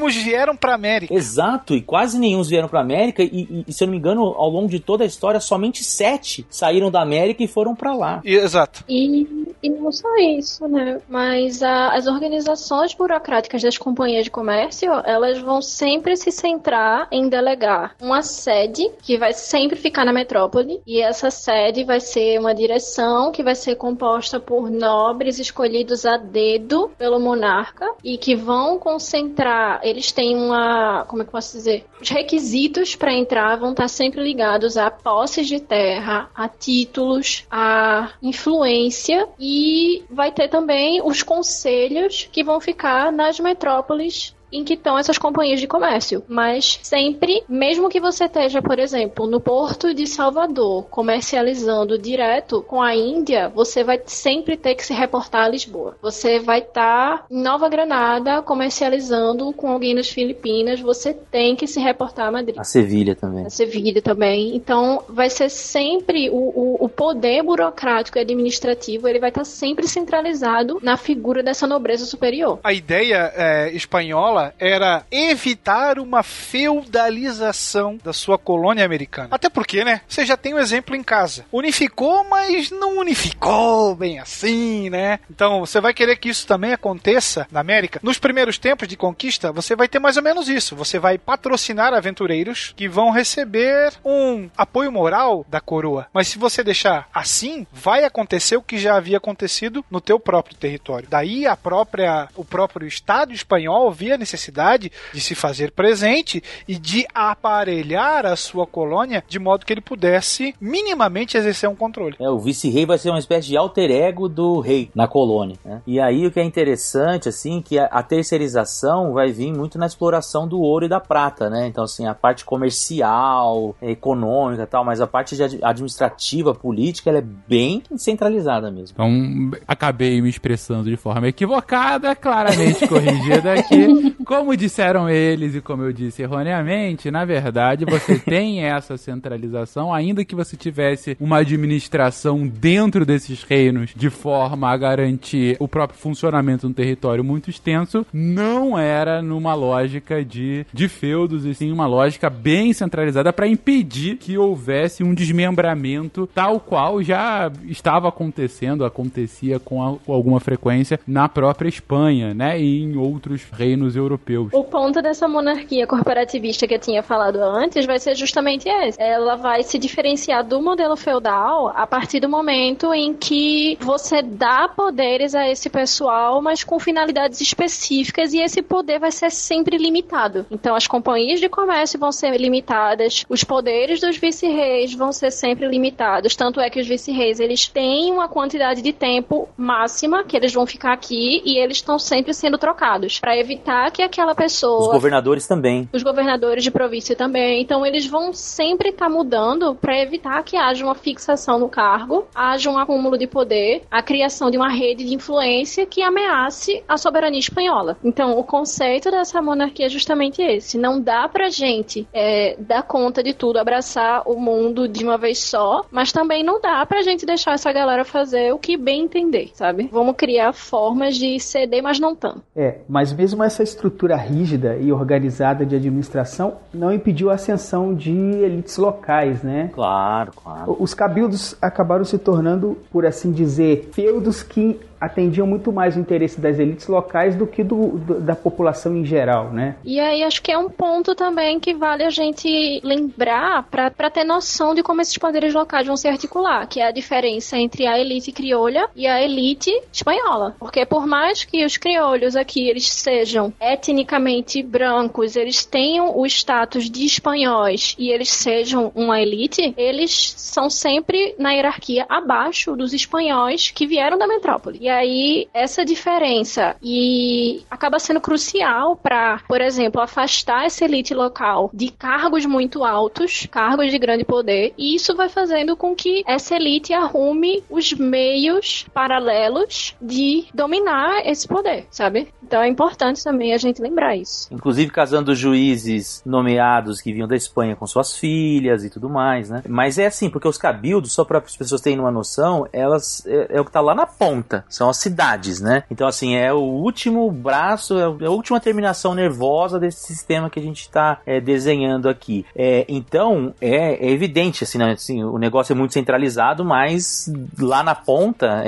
pouquíssimos 0.00 0.16
vieram 0.16 0.56
pra 0.56 0.74
América. 0.74 1.12
Exato, 1.12 1.74
e 1.74 1.82
quase 1.82 2.18
nenhum 2.18 2.42
vieram 2.42 2.68
pra 2.68 2.80
América. 2.80 3.22
E, 3.22 3.64
e, 3.66 3.72
se 3.72 3.84
eu 3.84 3.86
não 3.86 3.92
me 3.92 3.98
engano, 3.98 4.22
ao 4.22 4.48
longo 4.48 4.68
de 4.68 4.80
toda 4.80 5.04
a 5.04 5.06
história, 5.06 5.38
somente 5.40 5.84
sete 5.84 6.46
saíram 6.48 6.90
da 6.90 7.02
América 7.02 7.42
e 7.42 7.48
foram 7.48 7.74
para 7.74 7.94
lá. 7.94 8.20
Exato. 8.24 8.84
E, 8.88 9.54
e 9.62 9.68
não 9.68 9.92
só 9.92 10.08
isso, 10.16 10.66
né? 10.66 11.00
Mas 11.08 11.62
a, 11.62 11.94
as 11.94 12.06
organizações 12.06 12.94
burocráticas 12.94 13.62
das 13.62 13.76
companhias 13.76 14.24
de 14.24 14.30
comércio, 14.30 14.90
elas 15.04 15.38
vão 15.38 15.60
sempre 15.60 16.16
se 16.16 16.30
centrar 16.30 17.08
em 17.10 17.28
delegar 17.28 17.94
uma 18.00 18.22
sede 18.22 18.90
que 19.02 19.18
vai 19.18 19.32
sempre 19.32 19.76
ficar 19.76 20.04
na 20.04 20.12
metrópole. 20.12 20.80
E 20.86 21.00
essa 21.00 21.30
sede 21.30 21.84
vai 21.84 22.00
ser 22.00 22.38
uma 22.38 22.54
direção 22.54 23.30
que 23.30 23.42
vai 23.42 23.54
ser 23.54 23.76
composta 23.76 24.40
por 24.40 24.70
nobres 24.70 25.38
escolhidos 25.38 26.06
a 26.06 26.16
dedo 26.16 26.90
pelo 26.96 27.20
monarca 27.20 27.86
e 28.02 28.16
que 28.16 28.34
vão 28.34 28.78
concentrar. 28.78 29.80
Eles 29.90 30.12
têm 30.12 30.36
uma. 30.36 31.04
Como 31.06 31.22
é 31.22 31.24
que 31.24 31.28
eu 31.28 31.32
posso 31.32 31.56
dizer? 31.56 31.84
Os 32.00 32.08
requisitos 32.08 32.94
para 32.94 33.12
entrar 33.12 33.56
vão 33.56 33.70
estar 33.72 33.88
sempre 33.88 34.22
ligados 34.22 34.76
a 34.76 34.90
posses 34.90 35.46
de 35.46 35.60
terra, 35.60 36.30
a 36.34 36.48
títulos, 36.48 37.46
a 37.50 38.10
influência 38.22 39.28
e 39.38 40.04
vai 40.10 40.32
ter 40.32 40.48
também 40.48 41.02
os 41.02 41.22
conselhos 41.22 42.28
que 42.30 42.42
vão 42.44 42.60
ficar 42.60 43.12
nas 43.12 43.38
metrópoles 43.40 44.34
em 44.52 44.64
que 44.64 44.74
estão 44.74 44.98
essas 44.98 45.18
companhias 45.18 45.60
de 45.60 45.66
comércio. 45.66 46.22
Mas 46.28 46.78
sempre, 46.82 47.42
mesmo 47.48 47.88
que 47.88 48.00
você 48.00 48.24
esteja, 48.24 48.60
por 48.62 48.78
exemplo, 48.78 49.26
no 49.26 49.40
porto 49.40 49.94
de 49.94 50.06
Salvador, 50.06 50.84
comercializando 50.90 51.98
direto 51.98 52.62
com 52.62 52.82
a 52.82 52.94
Índia, 52.94 53.48
você 53.48 53.84
vai 53.84 54.00
sempre 54.06 54.56
ter 54.56 54.74
que 54.74 54.84
se 54.84 54.92
reportar 54.92 55.44
a 55.44 55.48
Lisboa. 55.48 55.96
Você 56.02 56.38
vai 56.38 56.60
estar 56.60 57.18
tá 57.18 57.24
em 57.30 57.42
Nova 57.42 57.68
Granada 57.68 58.42
comercializando 58.42 59.52
com 59.52 59.70
alguém 59.70 59.94
nas 59.94 60.08
Filipinas, 60.08 60.80
você 60.80 61.12
tem 61.14 61.54
que 61.54 61.66
se 61.66 61.80
reportar 61.80 62.28
a 62.28 62.30
Madrid. 62.30 62.58
A 62.58 62.64
Sevilha 62.64 63.14
também. 63.14 63.46
A 63.46 63.50
Sevilha 63.50 64.02
também. 64.02 64.56
Então, 64.56 65.02
vai 65.08 65.30
ser 65.30 65.48
sempre 65.48 66.30
o, 66.30 66.34
o, 66.34 66.84
o 66.84 66.88
poder 66.88 67.42
burocrático 67.42 68.18
e 68.18 68.20
administrativo, 68.20 69.08
ele 69.08 69.18
vai 69.18 69.30
estar 69.30 69.42
tá 69.42 69.44
sempre 69.44 69.86
centralizado 69.86 70.78
na 70.82 70.96
figura 70.96 71.42
dessa 71.42 71.66
nobreza 71.66 72.04
superior. 72.04 72.58
A 72.62 72.72
ideia 72.72 73.32
é, 73.34 73.70
espanhola 73.70 74.39
era 74.58 75.04
evitar 75.10 75.98
uma 75.98 76.22
feudalização 76.22 77.98
da 78.02 78.12
sua 78.12 78.38
colônia 78.38 78.84
americana. 78.84 79.28
Até 79.30 79.48
porque, 79.48 79.84
né? 79.84 80.00
Você 80.08 80.24
já 80.24 80.36
tem 80.36 80.54
um 80.54 80.58
exemplo 80.58 80.94
em 80.96 81.02
casa. 81.02 81.44
Unificou, 81.52 82.24
mas 82.28 82.70
não 82.70 82.98
unificou 82.98 83.94
bem 83.94 84.18
assim, 84.18 84.90
né? 84.90 85.18
Então, 85.30 85.60
você 85.60 85.80
vai 85.80 85.94
querer 85.94 86.16
que 86.16 86.28
isso 86.28 86.46
também 86.46 86.72
aconteça 86.72 87.46
na 87.50 87.60
América. 87.60 88.00
Nos 88.02 88.18
primeiros 88.18 88.58
tempos 88.58 88.88
de 88.88 88.96
conquista, 88.96 89.52
você 89.52 89.76
vai 89.76 89.88
ter 89.88 89.98
mais 89.98 90.16
ou 90.16 90.22
menos 90.22 90.48
isso. 90.48 90.76
Você 90.76 90.98
vai 90.98 91.18
patrocinar 91.18 91.94
aventureiros 91.94 92.72
que 92.76 92.88
vão 92.88 93.10
receber 93.10 93.92
um 94.04 94.48
apoio 94.56 94.92
moral 94.92 95.44
da 95.48 95.60
coroa. 95.60 96.06
Mas 96.12 96.28
se 96.28 96.38
você 96.38 96.62
deixar 96.62 97.08
assim, 97.12 97.66
vai 97.72 98.04
acontecer 98.04 98.56
o 98.56 98.62
que 98.62 98.78
já 98.78 98.96
havia 98.96 99.18
acontecido 99.18 99.84
no 99.90 100.00
teu 100.00 100.18
próprio 100.18 100.56
território. 100.56 101.08
Daí 101.08 101.46
a 101.46 101.56
própria 101.56 102.28
o 102.34 102.44
próprio 102.44 102.86
Estado 102.86 103.32
espanhol 103.32 103.90
via 103.92 104.16
necessidade 104.30 104.92
de 105.12 105.20
se 105.20 105.34
fazer 105.34 105.72
presente 105.72 106.42
e 106.68 106.78
de 106.78 107.06
aparelhar 107.14 108.24
a 108.26 108.36
sua 108.36 108.66
colônia 108.66 109.24
de 109.28 109.38
modo 109.38 109.66
que 109.66 109.72
ele 109.72 109.80
pudesse 109.80 110.54
minimamente 110.60 111.36
exercer 111.36 111.68
um 111.68 111.74
controle. 111.74 112.16
É, 112.20 112.28
o 112.28 112.38
vice-rei 112.38 112.86
vai 112.86 112.98
ser 112.98 113.10
uma 113.10 113.18
espécie 113.18 113.48
de 113.48 113.56
alter 113.56 113.90
ego 113.90 114.28
do 114.28 114.60
rei 114.60 114.90
na 114.94 115.08
colônia. 115.08 115.56
Né? 115.64 115.82
E 115.86 116.00
aí 116.00 116.26
o 116.26 116.30
que 116.30 116.38
é 116.38 116.44
interessante, 116.44 117.28
assim, 117.28 117.60
que 117.60 117.78
a, 117.78 117.86
a, 117.86 118.02
terceirização 118.02 119.12
vai 119.12 119.32
vir 119.32 119.52
muito 119.52 119.78
na 119.78 119.86
exploração 119.86 120.46
do 120.46 120.60
ouro 120.60 120.84
e 120.84 120.88
da 120.88 121.00
prata, 121.00 121.48
né? 121.48 121.66
Então, 121.66 121.84
assim, 121.84 122.06
a 122.06 122.14
parte 122.14 122.44
comercial, 122.44 123.74
econômica 123.80 124.66
tal, 124.66 124.84
mas 124.84 125.00
a 125.00 125.06
parte 125.06 125.36
administrativa, 125.62 126.54
política, 126.54 127.10
ela 127.10 127.18
é 127.18 127.24
bem 127.48 127.82
centralizada 127.96 128.70
mesmo. 128.70 128.94
Então, 128.94 129.58
acabei 129.66 130.20
me 130.20 130.28
expressando 130.28 130.90
de 130.90 130.96
forma 130.96 131.28
equivocada, 131.28 132.14
claramente 132.14 132.86
corrigida 132.86 133.54
aqui. 133.54 134.16
como 134.24 134.56
disseram 134.56 135.08
eles 135.08 135.54
e 135.54 135.60
como 135.60 135.82
eu 135.82 135.92
disse 135.92 136.22
erroneamente, 136.22 137.10
na 137.10 137.24
verdade 137.24 137.84
você 137.84 138.18
tem 138.20 138.64
essa 138.64 138.96
centralização, 138.96 139.92
ainda 139.92 140.24
que 140.24 140.34
você 140.34 140.56
tivesse 140.56 141.16
uma 141.20 141.38
administração 141.38 142.46
dentro 142.46 143.04
desses 143.04 143.42
reinos 143.42 143.90
de 143.94 144.10
forma 144.10 144.70
a 144.70 144.76
garantir 144.76 145.56
o 145.58 145.68
próprio 145.68 145.98
funcionamento 145.98 146.66
de 146.66 146.70
um 146.70 146.74
território 146.74 147.24
muito 147.24 147.50
extenso, 147.50 148.06
não 148.12 148.78
era 148.78 149.22
numa 149.22 149.54
lógica 149.54 150.24
de, 150.24 150.66
de 150.72 150.88
feudos, 150.88 151.44
e 151.44 151.54
sim 151.54 151.72
uma 151.72 151.86
lógica 151.86 152.28
bem 152.28 152.72
centralizada 152.72 153.32
para 153.32 153.48
impedir 153.48 154.16
que 154.16 154.36
houvesse 154.36 155.02
um 155.02 155.14
desmembramento 155.14 156.28
tal 156.34 156.60
qual 156.60 157.02
já 157.02 157.50
estava 157.66 158.08
acontecendo, 158.08 158.84
acontecia 158.84 159.58
com, 159.58 159.82
a, 159.82 159.96
com 159.98 160.12
alguma 160.12 160.40
frequência 160.40 161.00
na 161.06 161.28
própria 161.28 161.68
Espanha, 161.68 162.34
né, 162.34 162.60
e 162.60 162.82
em 162.82 162.96
outros 162.96 163.46
reinos 163.52 163.96
europeus. 163.96 164.09
O 164.52 164.64
ponto 164.64 165.02
dessa 165.02 165.28
monarquia 165.28 165.86
corporativista 165.86 166.66
que 166.66 166.74
eu 166.74 166.78
tinha 166.78 167.02
falado 167.02 167.36
antes 167.36 167.86
vai 167.86 167.98
ser 167.98 168.14
justamente 168.14 168.68
esse. 168.68 169.00
Ela 169.00 169.36
vai 169.36 169.62
se 169.62 169.78
diferenciar 169.78 170.44
do 170.44 170.60
modelo 170.60 170.96
feudal 170.96 171.68
a 171.74 171.86
partir 171.86 172.20
do 172.20 172.28
momento 172.28 172.92
em 172.92 173.14
que 173.14 173.76
você 173.80 174.22
dá 174.22 174.68
poderes 174.68 175.34
a 175.34 175.48
esse 175.48 175.68
pessoal, 175.68 176.40
mas 176.40 176.64
com 176.64 176.78
finalidades 176.78 177.40
específicas 177.40 178.32
e 178.32 178.40
esse 178.40 178.62
poder 178.62 178.98
vai 178.98 179.10
ser 179.10 179.30
sempre 179.30 179.76
limitado. 179.76 180.46
Então 180.50 180.74
as 180.74 180.86
companhias 180.86 181.40
de 181.40 181.48
comércio 181.48 181.98
vão 181.98 182.12
ser 182.12 182.36
limitadas, 182.36 183.24
os 183.28 183.44
poderes 183.44 184.00
dos 184.00 184.16
vice-reis 184.16 184.94
vão 184.94 185.12
ser 185.12 185.30
sempre 185.30 185.66
limitados. 185.66 186.36
Tanto 186.36 186.60
é 186.60 186.70
que 186.70 186.80
os 186.80 186.86
vice-reis 186.86 187.40
eles 187.40 187.68
têm 187.68 188.12
uma 188.12 188.28
quantidade 188.28 188.82
de 188.82 188.92
tempo 188.92 189.48
máxima 189.56 190.24
que 190.24 190.36
eles 190.36 190.52
vão 190.52 190.66
ficar 190.66 190.92
aqui 190.92 191.42
e 191.44 191.58
eles 191.58 191.78
estão 191.78 191.98
sempre 191.98 192.32
sendo 192.34 192.58
trocados 192.58 193.18
para 193.18 193.36
evitar 193.36 193.89
que 193.90 194.02
aquela 194.02 194.34
pessoa. 194.34 194.80
Os 194.80 194.92
governadores 194.92 195.46
também. 195.46 195.88
Os 195.92 196.02
governadores 196.02 196.64
de 196.64 196.70
província 196.70 197.16
também. 197.16 197.60
Então 197.60 197.84
eles 197.84 198.06
vão 198.06 198.32
sempre 198.32 198.90
estar 198.90 199.06
tá 199.06 199.10
mudando 199.10 199.74
para 199.74 200.00
evitar 200.00 200.42
que 200.42 200.56
haja 200.56 200.84
uma 200.84 200.94
fixação 200.94 201.58
no 201.58 201.68
cargo, 201.68 202.26
haja 202.34 202.70
um 202.70 202.78
acúmulo 202.78 203.18
de 203.18 203.26
poder, 203.26 203.82
a 203.90 204.02
criação 204.02 204.50
de 204.50 204.56
uma 204.56 204.68
rede 204.68 205.04
de 205.04 205.14
influência 205.14 205.86
que 205.86 206.02
ameace 206.02 206.82
a 206.88 206.96
soberania 206.96 207.40
espanhola. 207.40 207.96
Então 208.04 208.38
o 208.38 208.44
conceito 208.44 209.10
dessa 209.10 209.40
monarquia 209.42 209.86
é 209.86 209.88
justamente 209.88 210.42
esse. 210.42 210.78
Não 210.78 211.00
dá 211.00 211.28
pra 211.28 211.48
gente 211.48 212.06
é, 212.12 212.56
dar 212.58 212.82
conta 212.82 213.22
de 213.22 213.34
tudo, 213.34 213.58
abraçar 213.58 214.22
o 214.26 214.38
mundo 214.38 214.86
de 214.88 215.04
uma 215.04 215.18
vez 215.18 215.38
só, 215.38 215.84
mas 215.90 216.12
também 216.12 216.42
não 216.42 216.60
dá 216.60 216.84
pra 216.86 217.02
gente 217.02 217.26
deixar 217.26 217.54
essa 217.54 217.72
galera 217.72 218.04
fazer 218.04 218.52
o 218.52 218.58
que 218.58 218.76
bem 218.76 219.02
entender, 219.02 219.50
sabe? 219.54 219.88
Vamos 219.90 220.16
criar 220.16 220.52
formas 220.52 221.16
de 221.16 221.38
ceder, 221.40 221.82
mas 221.82 221.98
não 221.98 222.14
tanto. 222.14 222.42
É, 222.54 222.80
mas 222.88 223.12
mesmo 223.12 223.42
essa 223.42 223.62
estrutura 223.80 224.14
rígida 224.14 224.76
e 224.76 224.92
organizada 224.92 225.64
de 225.64 225.74
administração 225.74 226.58
não 226.72 226.92
impediu 226.92 227.30
a 227.30 227.34
ascensão 227.34 227.94
de 227.94 228.12
elites 228.12 228.76
locais, 228.76 229.42
né? 229.42 229.70
Claro, 229.72 230.32
claro. 230.36 230.76
Os 230.78 230.92
cabildos 230.92 231.56
acabaram 231.62 232.04
se 232.04 232.18
tornando, 232.18 232.76
por 232.92 233.06
assim 233.06 233.32
dizer, 233.32 233.88
feudos 233.92 234.42
que 234.42 234.78
atendiam 235.00 235.46
muito 235.46 235.72
mais 235.72 235.96
o 235.96 236.00
interesse 236.00 236.40
das 236.40 236.58
elites 236.58 236.86
locais 236.86 237.34
do 237.34 237.46
que 237.46 237.64
do, 237.64 237.98
do, 237.98 238.20
da 238.20 238.36
população 238.36 238.96
em 238.96 239.04
geral, 239.04 239.50
né? 239.50 239.76
E 239.82 239.98
aí 239.98 240.22
acho 240.22 240.42
que 240.42 240.52
é 240.52 240.58
um 240.58 240.68
ponto 240.68 241.14
também 241.14 241.58
que 241.58 241.72
vale 241.72 242.04
a 242.04 242.10
gente 242.10 242.80
lembrar 242.84 243.62
para 243.70 244.10
ter 244.10 244.24
noção 244.24 244.74
de 244.74 244.82
como 244.82 245.00
esses 245.00 245.16
poderes 245.16 245.54
locais 245.54 245.86
vão 245.86 245.96
se 245.96 246.06
articular, 246.06 246.66
que 246.66 246.80
é 246.80 246.86
a 246.86 246.90
diferença 246.90 247.56
entre 247.56 247.86
a 247.86 247.98
elite 247.98 248.30
criolha 248.30 248.88
e 248.94 249.06
a 249.06 249.22
elite 249.22 249.70
espanhola. 249.92 250.54
Porque 250.58 250.84
por 250.84 251.06
mais 251.06 251.44
que 251.44 251.64
os 251.64 251.76
criolhos 251.76 252.36
aqui 252.36 252.68
eles 252.68 252.90
sejam 252.90 253.52
etnicamente 253.60 254.62
brancos, 254.62 255.36
eles 255.36 255.64
tenham 255.64 256.18
o 256.18 256.26
status 256.26 256.90
de 256.90 257.06
espanhóis 257.06 257.94
e 257.98 258.10
eles 258.10 258.30
sejam 258.30 258.92
uma 258.94 259.20
elite, 259.20 259.72
eles 259.76 260.34
são 260.36 260.68
sempre 260.68 261.34
na 261.38 261.52
hierarquia 261.52 262.04
abaixo 262.08 262.76
dos 262.76 262.92
espanhóis 262.92 263.70
que 263.70 263.86
vieram 263.86 264.18
da 264.18 264.26
metrópole. 264.26 264.78
E 264.80 264.89
aí, 264.90 265.48
essa 265.54 265.84
diferença 265.84 266.76
e 266.82 267.62
acaba 267.70 267.98
sendo 267.98 268.20
crucial 268.20 268.96
para, 268.96 269.40
por 269.48 269.60
exemplo, 269.60 270.00
afastar 270.00 270.66
essa 270.66 270.84
elite 270.84 271.14
local 271.14 271.70
de 271.72 271.90
cargos 271.90 272.44
muito 272.46 272.84
altos, 272.84 273.46
cargos 273.50 273.90
de 273.90 273.98
grande 273.98 274.24
poder, 274.24 274.72
e 274.76 274.94
isso 274.94 275.16
vai 275.16 275.28
fazendo 275.28 275.76
com 275.76 275.94
que 275.94 276.22
essa 276.26 276.56
elite 276.56 276.92
arrume 276.92 277.62
os 277.70 277.92
meios 277.92 278.86
paralelos 278.92 279.94
de 280.00 280.46
dominar 280.54 281.26
esse 281.26 281.46
poder, 281.46 281.86
sabe? 281.90 282.28
Então 282.42 282.62
é 282.62 282.68
importante 282.68 283.22
também 283.22 283.54
a 283.54 283.58
gente 283.58 283.80
lembrar 283.80 284.16
isso. 284.16 284.52
Inclusive 284.52 284.90
casando 284.90 285.34
juízes 285.34 286.22
nomeados 286.26 287.00
que 287.00 287.12
vinham 287.12 287.28
da 287.28 287.36
Espanha 287.36 287.76
com 287.76 287.86
suas 287.86 288.16
filhas 288.16 288.84
e 288.84 288.90
tudo 288.90 289.08
mais, 289.08 289.50
né? 289.50 289.62
Mas 289.68 289.98
é 289.98 290.06
assim, 290.06 290.28
porque 290.28 290.48
os 290.48 290.58
cabildos, 290.58 291.12
só 291.12 291.24
para 291.24 291.38
as 291.38 291.56
pessoas 291.56 291.80
terem 291.80 292.00
uma 292.00 292.10
noção, 292.10 292.66
elas 292.72 293.24
é, 293.26 293.56
é 293.56 293.60
o 293.60 293.64
que 293.64 293.70
tá 293.70 293.80
lá 293.80 293.94
na 293.94 294.06
ponta 294.06 294.64
são 294.80 294.88
as 294.88 294.96
cidades, 294.96 295.60
né? 295.60 295.82
Então, 295.90 296.08
assim, 296.08 296.34
é 296.34 296.50
o 296.54 296.60
último 296.60 297.30
braço, 297.30 297.98
é, 297.98 298.24
é 298.24 298.26
a 298.26 298.30
última 298.30 298.58
terminação 298.58 299.14
nervosa 299.14 299.78
desse 299.78 300.06
sistema 300.06 300.48
que 300.48 300.58
a 300.58 300.62
gente 300.62 300.80
está 300.80 301.20
é, 301.26 301.38
desenhando 301.38 302.08
aqui. 302.08 302.46
É, 302.56 302.86
então, 302.88 303.54
é, 303.60 304.06
é, 304.06 304.10
evidente, 304.10 304.64
assim, 304.64 304.78
né? 304.78 304.92
assim, 304.92 305.22
o 305.22 305.36
negócio 305.36 305.74
é 305.74 305.76
muito 305.76 305.92
centralizado, 305.92 306.64
mas 306.64 307.30
lá 307.58 307.82
na 307.82 307.94
ponta, 307.94 308.64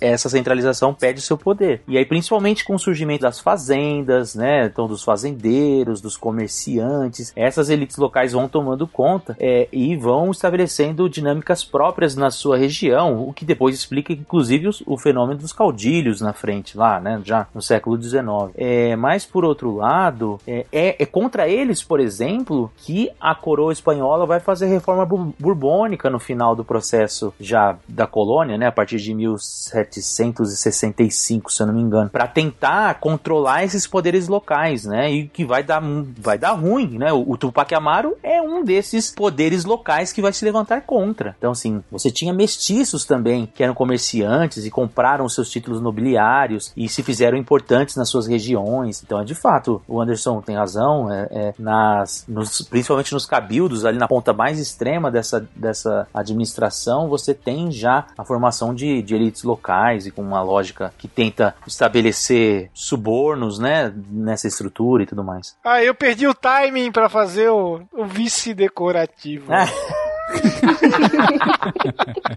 essa 0.00 0.28
centralização 0.28 0.92
perde 0.92 1.20
o 1.20 1.22
seu 1.22 1.38
poder. 1.38 1.80
E 1.86 1.96
aí, 1.96 2.04
principalmente 2.04 2.64
com 2.64 2.74
o 2.74 2.78
surgimento 2.78 3.22
das 3.22 3.38
fazendas, 3.38 4.34
né? 4.34 4.66
Então, 4.66 4.88
dos 4.88 5.04
fazendeiros, 5.04 6.00
dos 6.00 6.16
comerciantes, 6.16 7.32
essas 7.36 7.70
elites 7.70 7.98
locais 7.98 8.32
vão 8.32 8.48
tomando 8.48 8.84
conta 8.84 9.36
é, 9.38 9.68
e 9.70 9.94
vão 9.96 10.32
estabelecendo 10.32 11.08
dinâmicas 11.08 11.62
próprias 11.62 12.16
na 12.16 12.32
sua 12.32 12.56
região, 12.56 13.28
o 13.28 13.32
que 13.32 13.44
depois 13.44 13.76
explica, 13.76 14.12
inclusive, 14.12 14.68
o 14.84 14.98
fenômeno 14.98 15.38
dos 15.38 15.51
caudilhos 15.52 16.20
na 16.20 16.32
frente 16.32 16.76
lá, 16.76 17.00
né? 17.00 17.20
Já 17.24 17.46
no 17.54 17.62
século 17.62 18.00
XIX. 18.00 18.22
É, 18.54 18.94
mas 18.96 19.24
por 19.24 19.44
outro 19.44 19.76
lado, 19.76 20.40
é, 20.46 20.66
é, 20.72 21.02
é, 21.02 21.06
contra 21.06 21.48
eles, 21.48 21.82
por 21.82 21.98
exemplo, 22.00 22.70
que 22.76 23.10
a 23.20 23.34
coroa 23.34 23.72
espanhola 23.72 24.26
vai 24.26 24.40
fazer 24.40 24.66
reforma 24.66 25.06
burbônica 25.38 26.10
no 26.10 26.18
final 26.18 26.54
do 26.54 26.64
processo 26.64 27.32
já 27.40 27.76
da 27.88 28.06
colônia, 28.06 28.58
né? 28.58 28.66
A 28.66 28.72
partir 28.72 28.98
de 28.98 29.14
1765, 29.14 31.52
se 31.52 31.62
eu 31.62 31.66
não 31.66 31.74
me 31.74 31.82
engano, 31.82 32.10
para 32.10 32.26
tentar 32.26 33.00
controlar 33.00 33.64
esses 33.64 33.86
poderes 33.86 34.28
locais, 34.28 34.84
né? 34.84 35.10
E 35.10 35.28
que 35.28 35.44
vai 35.44 35.62
dar, 35.62 35.82
vai 36.18 36.38
dar 36.38 36.52
ruim, 36.52 36.98
né? 36.98 37.12
O, 37.12 37.32
o 37.32 37.36
Tupac 37.36 37.74
Amaro 37.74 38.16
é 38.22 38.40
um 38.40 38.64
desses 38.64 39.10
poderes 39.10 39.64
locais 39.64 40.12
que 40.12 40.22
vai 40.22 40.32
se 40.32 40.44
levantar 40.44 40.82
contra. 40.82 41.34
Então, 41.38 41.52
assim, 41.52 41.82
você 41.90 42.10
tinha 42.10 42.32
mestiços 42.32 43.04
também 43.04 43.48
que 43.52 43.62
eram 43.62 43.74
comerciantes 43.74 44.64
e 44.64 44.70
compraram 44.70 45.28
seus 45.28 45.41
títulos 45.50 45.80
nobiliários 45.80 46.72
e 46.76 46.88
se 46.88 47.02
fizeram 47.02 47.36
importantes 47.36 47.96
nas 47.96 48.08
suas 48.08 48.26
regiões. 48.26 49.02
Então, 49.02 49.20
é 49.20 49.24
de 49.24 49.34
fato, 49.34 49.82
o 49.86 50.00
Anderson 50.00 50.40
tem 50.40 50.56
razão, 50.56 51.10
é, 51.12 51.28
é 51.30 51.54
nas, 51.58 52.24
nos, 52.28 52.62
principalmente 52.62 53.12
nos 53.12 53.26
cabildos, 53.26 53.84
ali 53.84 53.98
na 53.98 54.08
ponta 54.08 54.32
mais 54.32 54.58
extrema 54.58 55.10
dessa, 55.10 55.46
dessa 55.54 56.06
administração, 56.12 57.08
você 57.08 57.34
tem 57.34 57.70
já 57.70 58.06
a 58.16 58.24
formação 58.24 58.74
de, 58.74 59.02
de 59.02 59.14
elites 59.14 59.42
locais 59.42 60.06
e 60.06 60.10
com 60.10 60.22
uma 60.22 60.42
lógica 60.42 60.92
que 60.98 61.08
tenta 61.08 61.54
estabelecer 61.66 62.70
subornos, 62.74 63.58
né, 63.58 63.92
nessa 64.10 64.46
estrutura 64.46 65.02
e 65.02 65.06
tudo 65.06 65.24
mais. 65.24 65.56
Ah, 65.64 65.82
eu 65.82 65.94
perdi 65.94 66.26
o 66.26 66.34
timing 66.34 66.90
para 66.90 67.08
fazer 67.08 67.48
o, 67.50 67.82
o 67.92 68.04
vice 68.04 68.54
decorativo. 68.54 69.50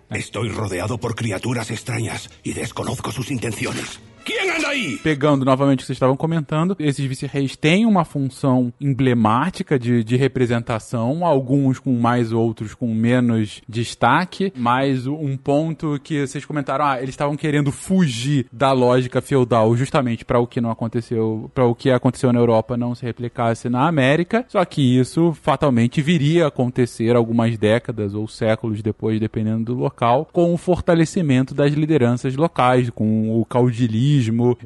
Estoy 0.09 0.49
rodeado 0.49 0.97
por 0.97 1.15
criaturas 1.15 1.71
extrañas 1.71 2.29
y 2.43 2.53
desconozco 2.53 3.11
sus 3.11 3.31
intenciones. 3.31 3.99
Quem 4.25 4.49
anda 4.49 4.69
aí? 4.69 4.97
Pegando 4.97 5.45
novamente 5.45 5.79
o 5.79 5.81
que 5.81 5.85
vocês 5.85 5.97
estavam 5.97 6.17
comentando, 6.17 6.75
esses 6.79 7.05
vice-reis 7.05 7.55
têm 7.55 7.85
uma 7.85 8.03
função 8.03 8.73
emblemática 8.81 9.77
de, 9.77 10.03
de 10.03 10.15
representação, 10.15 11.23
alguns 11.23 11.77
com 11.77 11.93
mais, 11.93 12.31
outros 12.31 12.73
com 12.73 12.91
menos 12.91 13.61
destaque, 13.69 14.51
mas 14.55 15.05
um 15.05 15.37
ponto 15.37 15.99
que 16.03 16.25
vocês 16.25 16.43
comentaram, 16.43 16.85
ah, 16.85 16.97
eles 16.97 17.11
estavam 17.11 17.37
querendo 17.37 17.71
fugir 17.71 18.47
da 18.51 18.71
lógica 18.71 19.21
feudal 19.21 19.77
justamente 19.77 20.25
para 20.25 20.39
o 20.39 20.47
que 20.47 20.59
não 20.59 20.71
aconteceu, 20.71 21.51
para 21.53 21.67
o 21.67 21.75
que 21.75 21.91
aconteceu 21.91 22.33
na 22.33 22.39
Europa 22.39 22.75
não 22.75 22.95
se 22.95 23.05
replicasse 23.05 23.69
na 23.69 23.87
América, 23.87 24.43
só 24.47 24.65
que 24.65 24.81
isso 24.99 25.37
fatalmente 25.39 26.01
viria 26.01 26.45
a 26.45 26.47
acontecer 26.47 27.15
algumas 27.15 27.59
décadas 27.59 28.15
ou 28.15 28.27
séculos 28.27 28.81
depois, 28.81 29.19
dependendo 29.19 29.65
do 29.65 29.79
local, 29.79 30.27
com 30.33 30.51
o 30.51 30.57
fortalecimento 30.57 31.53
das 31.53 31.73
lideranças 31.73 32.35
locais, 32.35 32.89
com 32.89 33.39
o 33.39 33.45
caudilhismo 33.45 34.14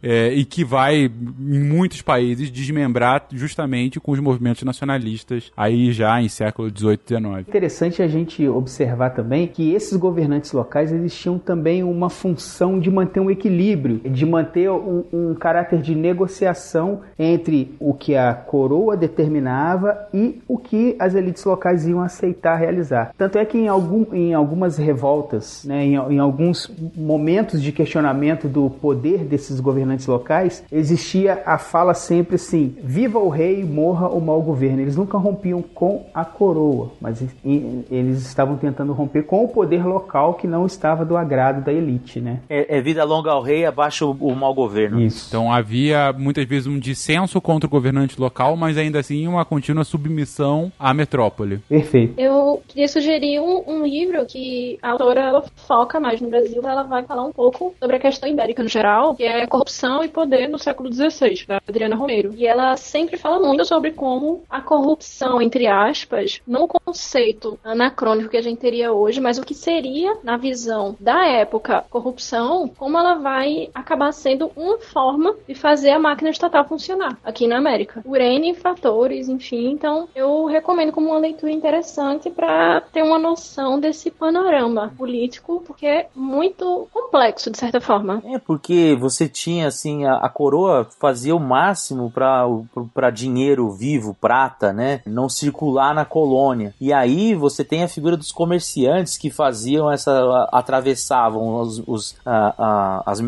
é, 0.01 0.34
e 0.34 0.45
que 0.45 0.63
vai, 0.63 1.05
em 1.05 1.59
muitos 1.59 2.01
países, 2.01 2.51
desmembrar 2.51 3.26
justamente 3.31 3.99
com 3.99 4.11
os 4.11 4.19
movimentos 4.19 4.63
nacionalistas 4.63 5.51
aí 5.55 5.91
já 5.91 6.21
em 6.21 6.30
século 6.30 6.69
XVIII 6.69 6.93
e 6.93 7.07
XIX. 7.07 7.47
Interessante 7.47 8.01
a 8.01 8.07
gente 8.07 8.47
observar 8.47 9.11
também 9.11 9.47
que 9.47 9.73
esses 9.73 9.97
governantes 9.97 10.51
locais 10.51 10.91
eles 10.91 11.17
tinham 11.17 11.38
também 11.38 11.84
uma 11.84 12.09
função 12.09 12.80
de 12.80 12.89
manter 12.89 13.19
um 13.19 13.30
equilíbrio, 13.30 13.99
de 13.99 14.26
manter 14.26 14.69
um, 14.69 15.03
um 15.11 15.35
caráter 15.35 15.81
de 15.81 15.95
negociação 15.95 17.01
entre 17.17 17.76
o 17.80 17.93
que 17.93 18.15
a 18.15 18.34
coroa 18.34 18.95
determinava 18.95 19.97
e 20.13 20.41
o 20.47 20.57
que 20.57 20.95
as 20.99 21.15
elites 21.15 21.43
locais 21.43 21.88
iam 21.88 22.01
aceitar 22.01 22.55
realizar. 22.55 23.13
Tanto 23.17 23.38
é 23.38 23.45
que 23.45 23.57
em, 23.57 23.67
algum, 23.67 24.05
em 24.13 24.34
algumas 24.34 24.77
revoltas, 24.77 25.63
né, 25.65 25.84
em, 25.84 25.93
em 25.93 26.19
alguns 26.19 26.71
momentos 26.95 27.61
de 27.61 27.71
questionamento 27.71 28.47
do 28.47 28.69
poder 28.69 29.23
desses 29.39 29.59
governantes 29.59 30.05
locais, 30.07 30.63
existia 30.71 31.41
a 31.45 31.57
fala 31.57 31.93
sempre 31.93 32.35
assim: 32.35 32.75
viva 32.83 33.19
o 33.19 33.29
rei, 33.29 33.63
morra 33.63 34.07
o 34.09 34.21
mau 34.21 34.41
governo. 34.41 34.81
Eles 34.81 34.95
nunca 34.95 35.17
rompiam 35.17 35.61
com 35.61 36.05
a 36.13 36.25
coroa, 36.25 36.91
mas 37.01 37.23
eles 37.43 38.25
estavam 38.25 38.57
tentando 38.57 38.93
romper 38.93 39.23
com 39.23 39.43
o 39.43 39.47
poder 39.47 39.85
local 39.85 40.35
que 40.35 40.47
não 40.47 40.65
estava 40.65 41.05
do 41.05 41.17
agrado 41.17 41.63
da 41.63 41.71
elite, 41.71 42.19
né? 42.19 42.41
É, 42.49 42.77
é 42.77 42.81
vida 42.81 43.03
longa 43.03 43.31
ao 43.31 43.41
rei, 43.41 43.65
abaixo 43.65 44.09
o, 44.09 44.31
o 44.31 44.35
mau 44.35 44.53
governo. 44.53 45.01
Isso. 45.01 45.27
Então 45.29 45.51
havia 45.51 46.13
muitas 46.13 46.45
vezes 46.45 46.67
um 46.67 46.79
dissenso 46.79 47.39
contra 47.41 47.67
o 47.67 47.69
governante 47.69 48.19
local, 48.19 48.55
mas 48.55 48.77
ainda 48.77 48.99
assim 48.99 49.27
uma 49.27 49.45
contínua 49.45 49.83
submissão 49.83 50.71
à 50.77 50.93
metrópole. 50.93 51.59
Perfeito. 51.69 52.19
Eu 52.19 52.61
queria 52.67 52.87
sugerir 52.87 53.39
um, 53.39 53.63
um 53.67 53.85
livro 53.85 54.25
que 54.25 54.77
a 54.81 54.91
autora 54.91 55.21
ela 55.21 55.43
foca 55.67 55.99
mais 55.99 56.21
no 56.21 56.29
Brasil, 56.29 56.61
ela 56.63 56.83
vai 56.83 57.03
falar 57.03 57.25
um 57.25 57.31
pouco 57.31 57.73
sobre 57.79 57.95
a 57.95 57.99
questão 57.99 58.29
ibérica 58.29 58.63
no 58.63 58.69
geral, 58.69 59.15
que 59.15 59.23
é 59.30 59.47
corrupção 59.47 60.03
e 60.03 60.07
poder 60.07 60.47
no 60.47 60.57
século 60.57 60.91
XVI, 60.91 61.45
da 61.47 61.61
Adriana 61.68 61.95
Romero. 61.95 62.34
E 62.35 62.45
ela 62.45 62.76
sempre 62.77 63.18
fala 63.18 63.39
muito 63.39 63.64
sobre 63.65 63.91
como 63.91 64.43
a 64.49 64.61
corrupção, 64.61 65.41
entre 65.41 65.68
aspas, 65.68 66.41
não 66.47 66.64
o 66.64 66.68
conceito 66.68 67.60
anacrônico 67.64 68.30
que 68.30 68.38
a 68.38 68.41
gente 68.41 68.60
teria 68.60 68.91
hoje, 68.91 69.22
mas 69.22 69.38
o 69.38 69.43
que 69.43 69.53
seria, 69.53 70.18
na 70.23 70.38
visão 70.38 70.95
da 70.99 71.27
época, 71.27 71.85
corrupção, 71.89 72.68
como 72.77 72.97
ela 72.97 73.15
vai 73.15 73.69
acabar 73.73 74.11
sendo 74.11 74.51
uma 74.56 74.80
forma 74.80 75.35
de 75.47 75.53
fazer 75.53 75.91
a 75.91 75.99
máquina 75.99 76.30
estatal 76.30 76.68
funcionar 76.68 77.18
aqui 77.23 77.47
na 77.47 77.57
América. 77.57 78.01
Por 78.01 78.19
N 78.19 78.53
fatores, 78.56 79.30
enfim. 79.30 79.72
Então, 79.72 80.07
eu 80.15 80.45
recomendo 80.45 80.91
como 80.91 81.10
uma 81.10 81.19
leitura 81.19 81.51
interessante 81.51 82.30
para 82.30 82.81
ter 82.81 83.03
uma 83.03 83.19
noção 83.19 83.80
desse 83.80 84.10
panorama 84.11 84.93
político, 84.97 85.64
porque 85.65 85.85
é 85.85 86.07
muito 86.15 86.88
complexo, 86.91 87.51
de 87.51 87.57
certa 87.57 87.80
forma. 87.81 88.22
É, 88.26 88.38
porque 88.39 88.95
você 88.99 89.18
tinha, 89.27 89.67
assim, 89.67 90.05
a, 90.05 90.17
a 90.17 90.29
coroa 90.29 90.87
fazia 90.99 91.35
o 91.35 91.39
máximo 91.39 92.11
para 92.11 93.09
dinheiro 93.09 93.71
vivo, 93.71 94.15
prata, 94.19 94.71
né? 94.71 95.01
Não 95.05 95.27
circular 95.27 95.93
na 95.93 96.05
colônia. 96.05 96.73
E 96.79 96.93
aí 96.93 97.33
você 97.33 97.63
tem 97.63 97.83
a 97.83 97.87
figura 97.87 98.15
dos 98.15 98.31
comerciantes 98.31 99.17
que 99.17 99.29
faziam 99.29 99.91
essa. 99.91 100.47
atravessavam 100.51 101.59
os, 101.59 101.81
os, 101.87 102.15
a, 102.25 102.53
a, 102.57 103.03
as, 103.05 103.19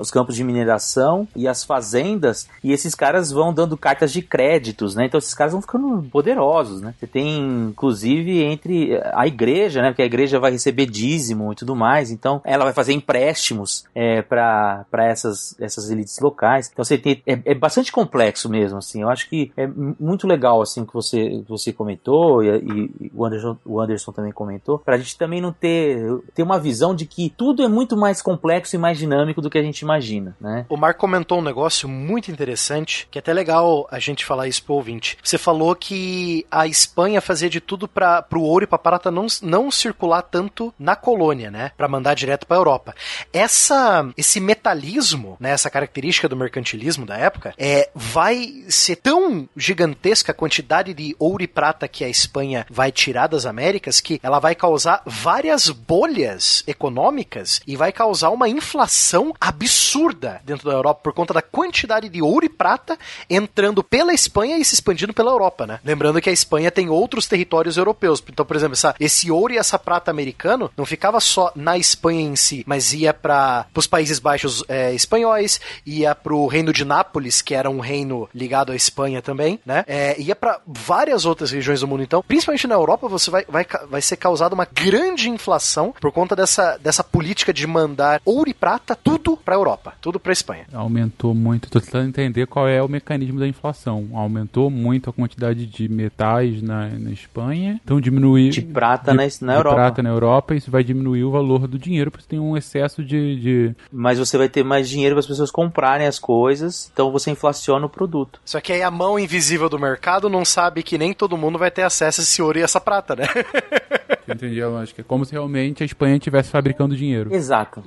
os 0.00 0.10
campos 0.10 0.34
de 0.34 0.44
mineração 0.44 1.28
e 1.34 1.46
as 1.46 1.64
fazendas, 1.64 2.48
e 2.62 2.72
esses 2.72 2.94
caras 2.94 3.30
vão 3.30 3.52
dando 3.52 3.76
cartas 3.76 4.12
de 4.12 4.22
créditos, 4.22 4.94
né? 4.94 5.06
Então 5.06 5.18
esses 5.18 5.34
caras 5.34 5.52
vão 5.52 5.60
ficando 5.62 6.02
poderosos, 6.10 6.80
né? 6.80 6.94
Você 6.98 7.06
tem, 7.06 7.68
inclusive, 7.68 8.42
entre 8.42 9.00
a 9.12 9.26
igreja, 9.26 9.82
né? 9.82 9.88
Porque 9.90 10.02
a 10.02 10.06
igreja 10.06 10.38
vai 10.38 10.50
receber 10.50 10.86
dízimo 10.86 11.52
e 11.52 11.56
tudo 11.56 11.74
mais, 11.76 12.10
então 12.10 12.40
ela 12.44 12.64
vai 12.64 12.72
fazer 12.72 12.92
empréstimos 12.92 13.84
é, 13.94 14.22
para 14.22 14.86
essas, 14.92 15.35
essas 15.60 15.90
elites 15.90 16.18
locais. 16.18 16.70
Então 16.72 16.84
você 16.84 16.98
tem, 16.98 17.22
é, 17.26 17.38
é, 17.44 17.54
bastante 17.54 17.92
complexo 17.92 18.48
mesmo, 18.48 18.78
assim. 18.78 19.02
Eu 19.02 19.08
acho 19.08 19.28
que 19.28 19.52
é 19.56 19.66
muito 19.66 20.26
legal, 20.26 20.60
assim, 20.60 20.84
que 20.84 20.92
você, 20.92 21.42
você 21.48 21.72
comentou 21.72 22.42
e, 22.42 22.48
e 22.48 23.12
o, 23.14 23.24
Anderson, 23.24 23.56
o 23.64 23.80
Anderson 23.80 24.12
também 24.12 24.32
comentou, 24.32 24.78
para 24.78 24.96
a 24.96 24.98
gente 24.98 25.16
também 25.16 25.40
não 25.40 25.52
ter, 25.52 25.98
ter 26.34 26.42
uma 26.42 26.58
visão 26.58 26.94
de 26.94 27.06
que 27.06 27.30
tudo 27.30 27.62
é 27.62 27.68
muito 27.68 27.96
mais 27.96 28.22
complexo 28.22 28.76
e 28.76 28.78
mais 28.78 28.98
dinâmico 28.98 29.40
do 29.40 29.50
que 29.50 29.58
a 29.58 29.62
gente 29.62 29.80
imagina, 29.80 30.36
né? 30.40 30.66
O 30.68 30.76
Marco 30.76 31.00
comentou 31.00 31.38
um 31.38 31.42
negócio 31.42 31.88
muito 31.88 32.30
interessante, 32.30 33.08
que 33.10 33.18
é 33.18 33.20
até 33.20 33.32
legal 33.32 33.86
a 33.90 33.98
gente 33.98 34.24
falar 34.24 34.48
isso 34.48 34.62
pro 34.64 34.74
ouvinte. 34.74 35.18
Você 35.22 35.38
falou 35.38 35.74
que 35.74 36.46
a 36.50 36.66
Espanha 36.66 37.20
fazia 37.20 37.48
de 37.48 37.60
tudo 37.60 37.86
para 37.86 38.22
pro 38.22 38.42
ouro 38.42 38.64
e 38.64 38.66
pra 38.66 38.78
prata 38.78 39.10
não, 39.10 39.26
não 39.42 39.70
circular 39.70 40.22
tanto 40.22 40.72
na 40.78 40.96
colônia, 40.96 41.50
né? 41.50 41.72
Para 41.76 41.88
mandar 41.88 42.14
direto 42.14 42.46
para 42.46 42.56
Europa. 42.56 42.94
Essa 43.32 44.08
esse 44.16 44.40
metalismo, 44.40 45.15
né, 45.40 45.50
essa 45.50 45.70
característica 45.70 46.28
do 46.28 46.36
mercantilismo 46.36 47.06
da 47.06 47.16
época, 47.16 47.54
é 47.58 47.90
vai 47.94 48.64
ser 48.68 48.96
tão 48.96 49.48
gigantesca 49.56 50.32
a 50.32 50.34
quantidade 50.34 50.92
de 50.92 51.14
ouro 51.18 51.42
e 51.42 51.46
prata 51.46 51.88
que 51.88 52.04
a 52.04 52.08
Espanha 52.08 52.66
vai 52.70 52.90
tirar 52.90 53.26
das 53.26 53.46
Américas 53.46 54.00
que 54.00 54.20
ela 54.22 54.38
vai 54.38 54.54
causar 54.54 55.02
várias 55.04 55.70
bolhas 55.70 56.62
econômicas 56.66 57.60
e 57.66 57.76
vai 57.76 57.92
causar 57.92 58.30
uma 58.30 58.48
inflação 58.48 59.34
absurda 59.40 60.40
dentro 60.44 60.68
da 60.68 60.74
Europa 60.74 61.00
por 61.02 61.12
conta 61.12 61.34
da 61.34 61.42
quantidade 61.42 62.08
de 62.08 62.22
ouro 62.22 62.44
e 62.44 62.48
prata 62.48 62.98
entrando 63.28 63.82
pela 63.82 64.12
Espanha 64.12 64.58
e 64.58 64.64
se 64.64 64.74
expandindo 64.74 65.14
pela 65.14 65.30
Europa, 65.30 65.66
né? 65.66 65.80
Lembrando 65.84 66.20
que 66.20 66.30
a 66.30 66.32
Espanha 66.32 66.70
tem 66.70 66.88
outros 66.88 67.26
territórios 67.26 67.76
europeus. 67.76 68.22
Então, 68.28 68.44
por 68.44 68.56
exemplo, 68.56 68.74
essa, 68.74 68.94
esse 68.98 69.30
ouro 69.30 69.52
e 69.52 69.58
essa 69.58 69.78
prata 69.78 70.10
americano 70.10 70.70
não 70.76 70.86
ficava 70.86 71.20
só 71.20 71.52
na 71.54 71.78
Espanha 71.78 72.20
em 72.20 72.36
si, 72.36 72.64
mas 72.66 72.92
ia 72.92 73.12
para 73.12 73.66
os 73.74 73.86
Países 73.86 74.18
Baixos 74.18 74.64
é, 74.68 74.94
espanhóis, 75.06 75.60
ia 75.84 76.14
para 76.14 76.34
o 76.34 76.46
Reino 76.46 76.72
de 76.72 76.84
Nápoles, 76.84 77.40
que 77.40 77.54
era 77.54 77.70
um 77.70 77.80
reino 77.80 78.28
ligado 78.34 78.72
à 78.72 78.76
Espanha 78.76 79.22
também, 79.22 79.58
né? 79.64 79.84
É, 79.86 80.20
ia 80.20 80.34
para 80.34 80.60
várias 80.66 81.24
outras 81.24 81.50
regiões 81.50 81.80
do 81.80 81.88
mundo. 81.88 82.02
Então, 82.02 82.22
principalmente 82.26 82.66
na 82.66 82.74
Europa, 82.74 83.08
você 83.08 83.30
vai, 83.30 83.44
vai, 83.48 83.66
vai 83.88 84.02
ser 84.02 84.16
causada 84.16 84.54
uma 84.54 84.66
grande 84.66 85.30
inflação 85.30 85.94
por 86.00 86.12
conta 86.12 86.34
dessa, 86.34 86.76
dessa 86.78 87.04
política 87.04 87.52
de 87.52 87.66
mandar 87.66 88.20
ouro 88.24 88.50
e 88.50 88.54
prata 88.54 88.96
tudo 88.96 89.36
para 89.36 89.54
a 89.54 89.58
Europa, 89.58 89.94
tudo 90.00 90.18
para 90.18 90.32
a 90.32 90.34
Espanha. 90.34 90.66
Aumentou 90.72 91.34
muito. 91.34 91.66
Estou 91.66 91.80
tentando 91.80 92.08
entender 92.08 92.46
qual 92.46 92.68
é 92.68 92.82
o 92.82 92.88
mecanismo 92.88 93.38
da 93.38 93.46
inflação. 93.46 94.08
Aumentou 94.12 94.70
muito 94.70 95.10
a 95.10 95.12
quantidade 95.12 95.66
de 95.66 95.88
metais 95.88 96.60
na, 96.62 96.88
na 96.88 97.10
Espanha, 97.10 97.80
então 97.82 98.00
diminuiu 98.00 98.50
de 98.50 98.62
prata 98.62 99.12
de, 99.12 99.16
na, 99.16 99.24
na 99.24 99.52
de 99.52 99.58
Europa. 99.58 99.76
prata 99.76 100.02
na 100.02 100.10
Europa. 100.10 100.54
Isso 100.54 100.70
vai 100.70 100.82
diminuir 100.82 101.24
o 101.24 101.30
valor 101.30 101.66
do 101.66 101.78
dinheiro 101.78 102.10
porque 102.10 102.26
tem 102.26 102.40
um 102.40 102.56
excesso 102.56 103.04
de, 103.04 103.36
de... 103.40 103.74
Mas 103.92 104.18
você 104.18 104.36
vai 104.36 104.48
ter 104.48 104.64
mais 104.64 104.88
dinheiro 104.96 105.14
para 105.14 105.20
as 105.20 105.26
pessoas 105.26 105.50
comprarem 105.50 106.06
as 106.06 106.18
coisas, 106.18 106.90
então 106.92 107.12
você 107.12 107.30
inflaciona 107.30 107.86
o 107.86 107.90
produto. 107.90 108.40
Só 108.44 108.60
que 108.60 108.72
aí 108.72 108.82
a 108.82 108.90
mão 108.90 109.18
invisível 109.18 109.68
do 109.68 109.78
mercado 109.78 110.28
não 110.28 110.44
sabe 110.44 110.82
que 110.82 110.98
nem 110.98 111.12
todo 111.12 111.36
mundo 111.36 111.58
vai 111.58 111.70
ter 111.70 111.82
acesso 111.82 112.20
a 112.20 112.24
esse 112.24 112.42
ouro 112.42 112.58
e 112.58 112.62
essa 112.62 112.80
prata, 112.80 113.14
né? 113.14 113.26
Entendi 114.32 114.60
a 114.62 114.68
lógica. 114.68 115.02
É 115.02 115.04
como 115.04 115.24
se 115.24 115.32
realmente 115.32 115.82
a 115.82 115.86
Espanha 115.86 116.16
estivesse 116.16 116.50
fabricando 116.50 116.96
dinheiro. 116.96 117.34
Exato. 117.34 117.82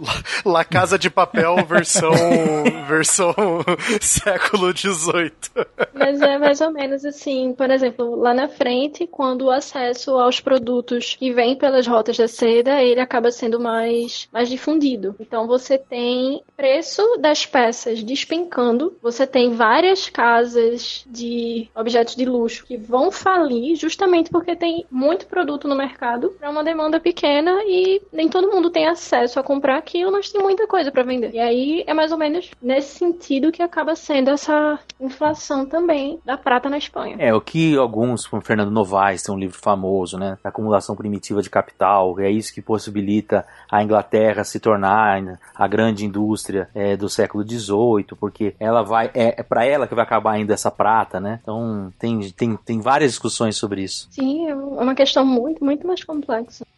La, 0.45 0.59
La 0.59 0.65
Casa 0.65 0.97
de 0.97 1.09
Papel 1.09 1.55
versão, 1.65 2.11
versão 2.87 3.33
século 4.01 4.75
XVIII. 4.75 5.31
Mas 5.93 6.21
é 6.21 6.37
mais 6.37 6.61
ou 6.61 6.71
menos 6.71 7.05
assim, 7.05 7.53
por 7.53 7.69
exemplo, 7.69 8.15
lá 8.15 8.33
na 8.33 8.47
frente, 8.47 9.07
quando 9.07 9.45
o 9.45 9.51
acesso 9.51 10.11
aos 10.17 10.39
produtos 10.39 11.15
que 11.17 11.33
vêm 11.33 11.55
pelas 11.55 11.87
rotas 11.87 12.17
da 12.17 12.27
seda, 12.27 12.81
ele 12.81 12.99
acaba 12.99 13.31
sendo 13.31 13.59
mais, 13.59 14.27
mais 14.31 14.49
difundido. 14.49 15.15
Então 15.19 15.47
você 15.47 15.77
tem 15.77 16.41
preço 16.55 17.01
das 17.19 17.45
peças 17.45 18.03
despencando, 18.03 18.95
você 19.01 19.25
tem 19.25 19.53
várias 19.53 20.09
casas 20.09 21.05
de 21.07 21.69
objetos 21.75 22.15
de 22.15 22.25
luxo 22.25 22.65
que 22.65 22.77
vão 22.77 23.11
falir 23.11 23.75
justamente 23.75 24.29
porque 24.29 24.55
tem 24.55 24.85
muito 24.91 25.25
produto 25.25 25.67
no 25.67 25.75
mercado 25.75 26.28
para 26.37 26.49
uma 26.49 26.63
demanda 26.63 26.99
pequena 26.99 27.63
e 27.65 28.01
nem 28.11 28.29
todo 28.29 28.49
mundo 28.49 28.69
tem 28.69 28.87
acesso 28.87 29.39
a 29.39 29.43
comprar 29.43 29.77
aquilo, 29.77 30.11
mas 30.11 30.31
tem 30.31 30.41
muita 30.41 30.67
coisa 30.67 30.91
para 30.91 31.03
vender. 31.03 31.31
E 31.33 31.39
aí 31.39 31.83
é 31.87 31.93
mais 31.93 32.11
ou 32.11 32.17
menos 32.17 32.51
nesse 32.61 32.97
sentido 32.97 33.51
que 33.51 33.61
acaba 33.61 33.95
sendo 33.95 34.29
essa 34.29 34.79
inflação 34.99 35.65
também 35.65 36.19
da 36.25 36.37
prata 36.37 36.69
na 36.69 36.77
Espanha. 36.77 37.15
É, 37.19 37.33
o 37.33 37.41
que 37.41 37.75
alguns, 37.75 38.27
como 38.27 38.41
Fernando 38.41 38.71
Novaes, 38.71 39.23
tem 39.23 39.33
um 39.33 39.39
livro 39.39 39.57
famoso, 39.57 40.17
né, 40.17 40.37
acumulação 40.43 40.95
primitiva 40.95 41.41
de 41.41 41.49
capital, 41.49 42.19
é 42.19 42.29
isso 42.29 42.53
que 42.53 42.61
possibilita 42.61 43.45
a 43.71 43.83
Inglaterra 43.83 44.43
se 44.43 44.59
tornar 44.59 45.39
a 45.55 45.67
grande 45.67 46.05
indústria 46.05 46.69
é, 46.73 46.95
do 46.95 47.09
século 47.09 47.43
XVIII, 47.43 48.15
porque 48.19 48.55
ela 48.59 48.83
vai, 48.83 49.09
é, 49.13 49.39
é 49.39 49.43
para 49.43 49.65
ela 49.65 49.87
que 49.87 49.95
vai 49.95 50.03
acabar 50.03 50.33
ainda 50.33 50.53
essa 50.53 50.71
prata, 50.71 51.19
né? 51.19 51.39
Então 51.41 51.91
tem, 51.97 52.31
tem, 52.31 52.55
tem 52.57 52.81
várias 52.81 53.11
discussões 53.11 53.55
sobre 53.55 53.83
isso. 53.83 54.07
Sim, 54.11 54.47
é 54.47 54.55
uma 54.55 54.95
questão 54.95 55.25
muito, 55.25 55.63
muito 55.63 55.85
mais 55.85 56.03
complexa. 56.03 56.18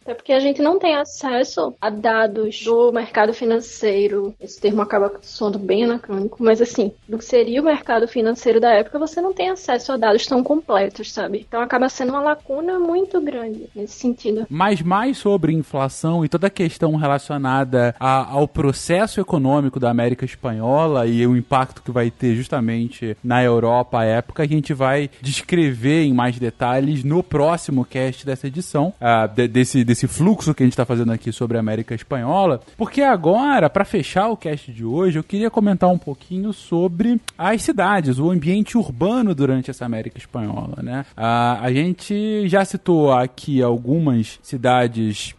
Até 0.02 0.14
porque 0.14 0.32
a 0.32 0.40
gente 0.40 0.60
não 0.60 0.78
tem 0.78 0.96
acesso 0.96 1.74
a 1.80 1.88
dados 1.88 2.62
do 2.64 2.90
mercado 2.92 3.32
financeiro. 3.32 4.34
Esse 4.40 4.60
termo 4.60 4.82
acaba 4.82 5.12
soando 5.22 5.58
bem 5.58 5.84
anacrônico, 5.84 6.42
mas 6.42 6.60
assim, 6.60 6.92
do 7.08 7.18
que 7.18 7.24
seria 7.24 7.60
o 7.60 7.64
mercado 7.64 8.08
financeiro 8.08 8.60
da 8.60 8.72
época, 8.72 8.98
você 8.98 9.20
não 9.20 9.32
tem 9.32 9.50
acesso 9.50 9.92
a 9.92 9.96
dados 9.96 10.26
tão 10.26 10.42
completos, 10.42 11.12
sabe? 11.12 11.44
Então 11.46 11.60
acaba 11.60 11.88
sendo 11.88 12.10
uma 12.10 12.20
lacuna 12.20 12.80
muito 12.80 13.20
grande 13.20 13.68
nesse 13.74 13.94
sentido. 13.94 14.46
Mas 14.50 14.82
mais 14.82 15.18
sobre 15.18 15.52
inflação 15.52 16.24
e 16.24 16.28
toda 16.28 16.48
a 16.48 16.50
questão 16.50 16.96
relacionada 16.96 17.94
a, 18.00 18.32
ao 18.32 18.48
processo 18.48 19.20
econômico 19.20 19.78
da 19.78 19.90
América 19.90 20.24
Espanhola 20.24 21.06
e 21.06 21.24
o 21.26 21.36
impacto 21.36 21.82
que 21.82 21.92
vai 21.92 22.10
ter 22.10 22.34
justamente 22.34 23.16
na 23.22 23.42
Europa 23.42 24.00
à 24.00 24.04
época, 24.04 24.42
a 24.42 24.46
gente 24.46 24.74
vai 24.74 25.08
descrever 25.20 26.02
em 26.04 26.12
mais 26.12 26.38
detalhes 26.38 27.04
no 27.04 27.22
próximo 27.22 27.84
cast 27.84 28.26
dessa 28.26 28.48
edição, 28.48 28.92
uh, 29.00 29.31
de, 29.34 29.48
desse, 29.48 29.84
desse 29.84 30.06
fluxo 30.06 30.54
que 30.54 30.62
a 30.62 30.66
gente 30.66 30.72
está 30.72 30.84
fazendo 30.84 31.12
aqui 31.12 31.32
sobre 31.32 31.56
a 31.56 31.60
América 31.60 31.94
Espanhola. 31.94 32.60
Porque 32.76 33.02
agora, 33.02 33.68
para 33.68 33.84
fechar 33.84 34.28
o 34.28 34.36
cast 34.36 34.72
de 34.72 34.84
hoje, 34.84 35.18
eu 35.18 35.24
queria 35.24 35.50
comentar 35.50 35.90
um 35.90 35.98
pouquinho 35.98 36.52
sobre 36.52 37.20
as 37.36 37.62
cidades, 37.62 38.18
o 38.18 38.30
ambiente 38.30 38.76
urbano 38.76 39.34
durante 39.34 39.70
essa 39.70 39.84
América 39.84 40.18
Espanhola, 40.18 40.78
né? 40.82 41.04
Uh, 41.16 41.62
a 41.62 41.72
gente 41.72 42.48
já 42.48 42.64
citou 42.64 43.12
aqui 43.12 43.62
algumas 43.62 44.38
cidades 44.42 45.34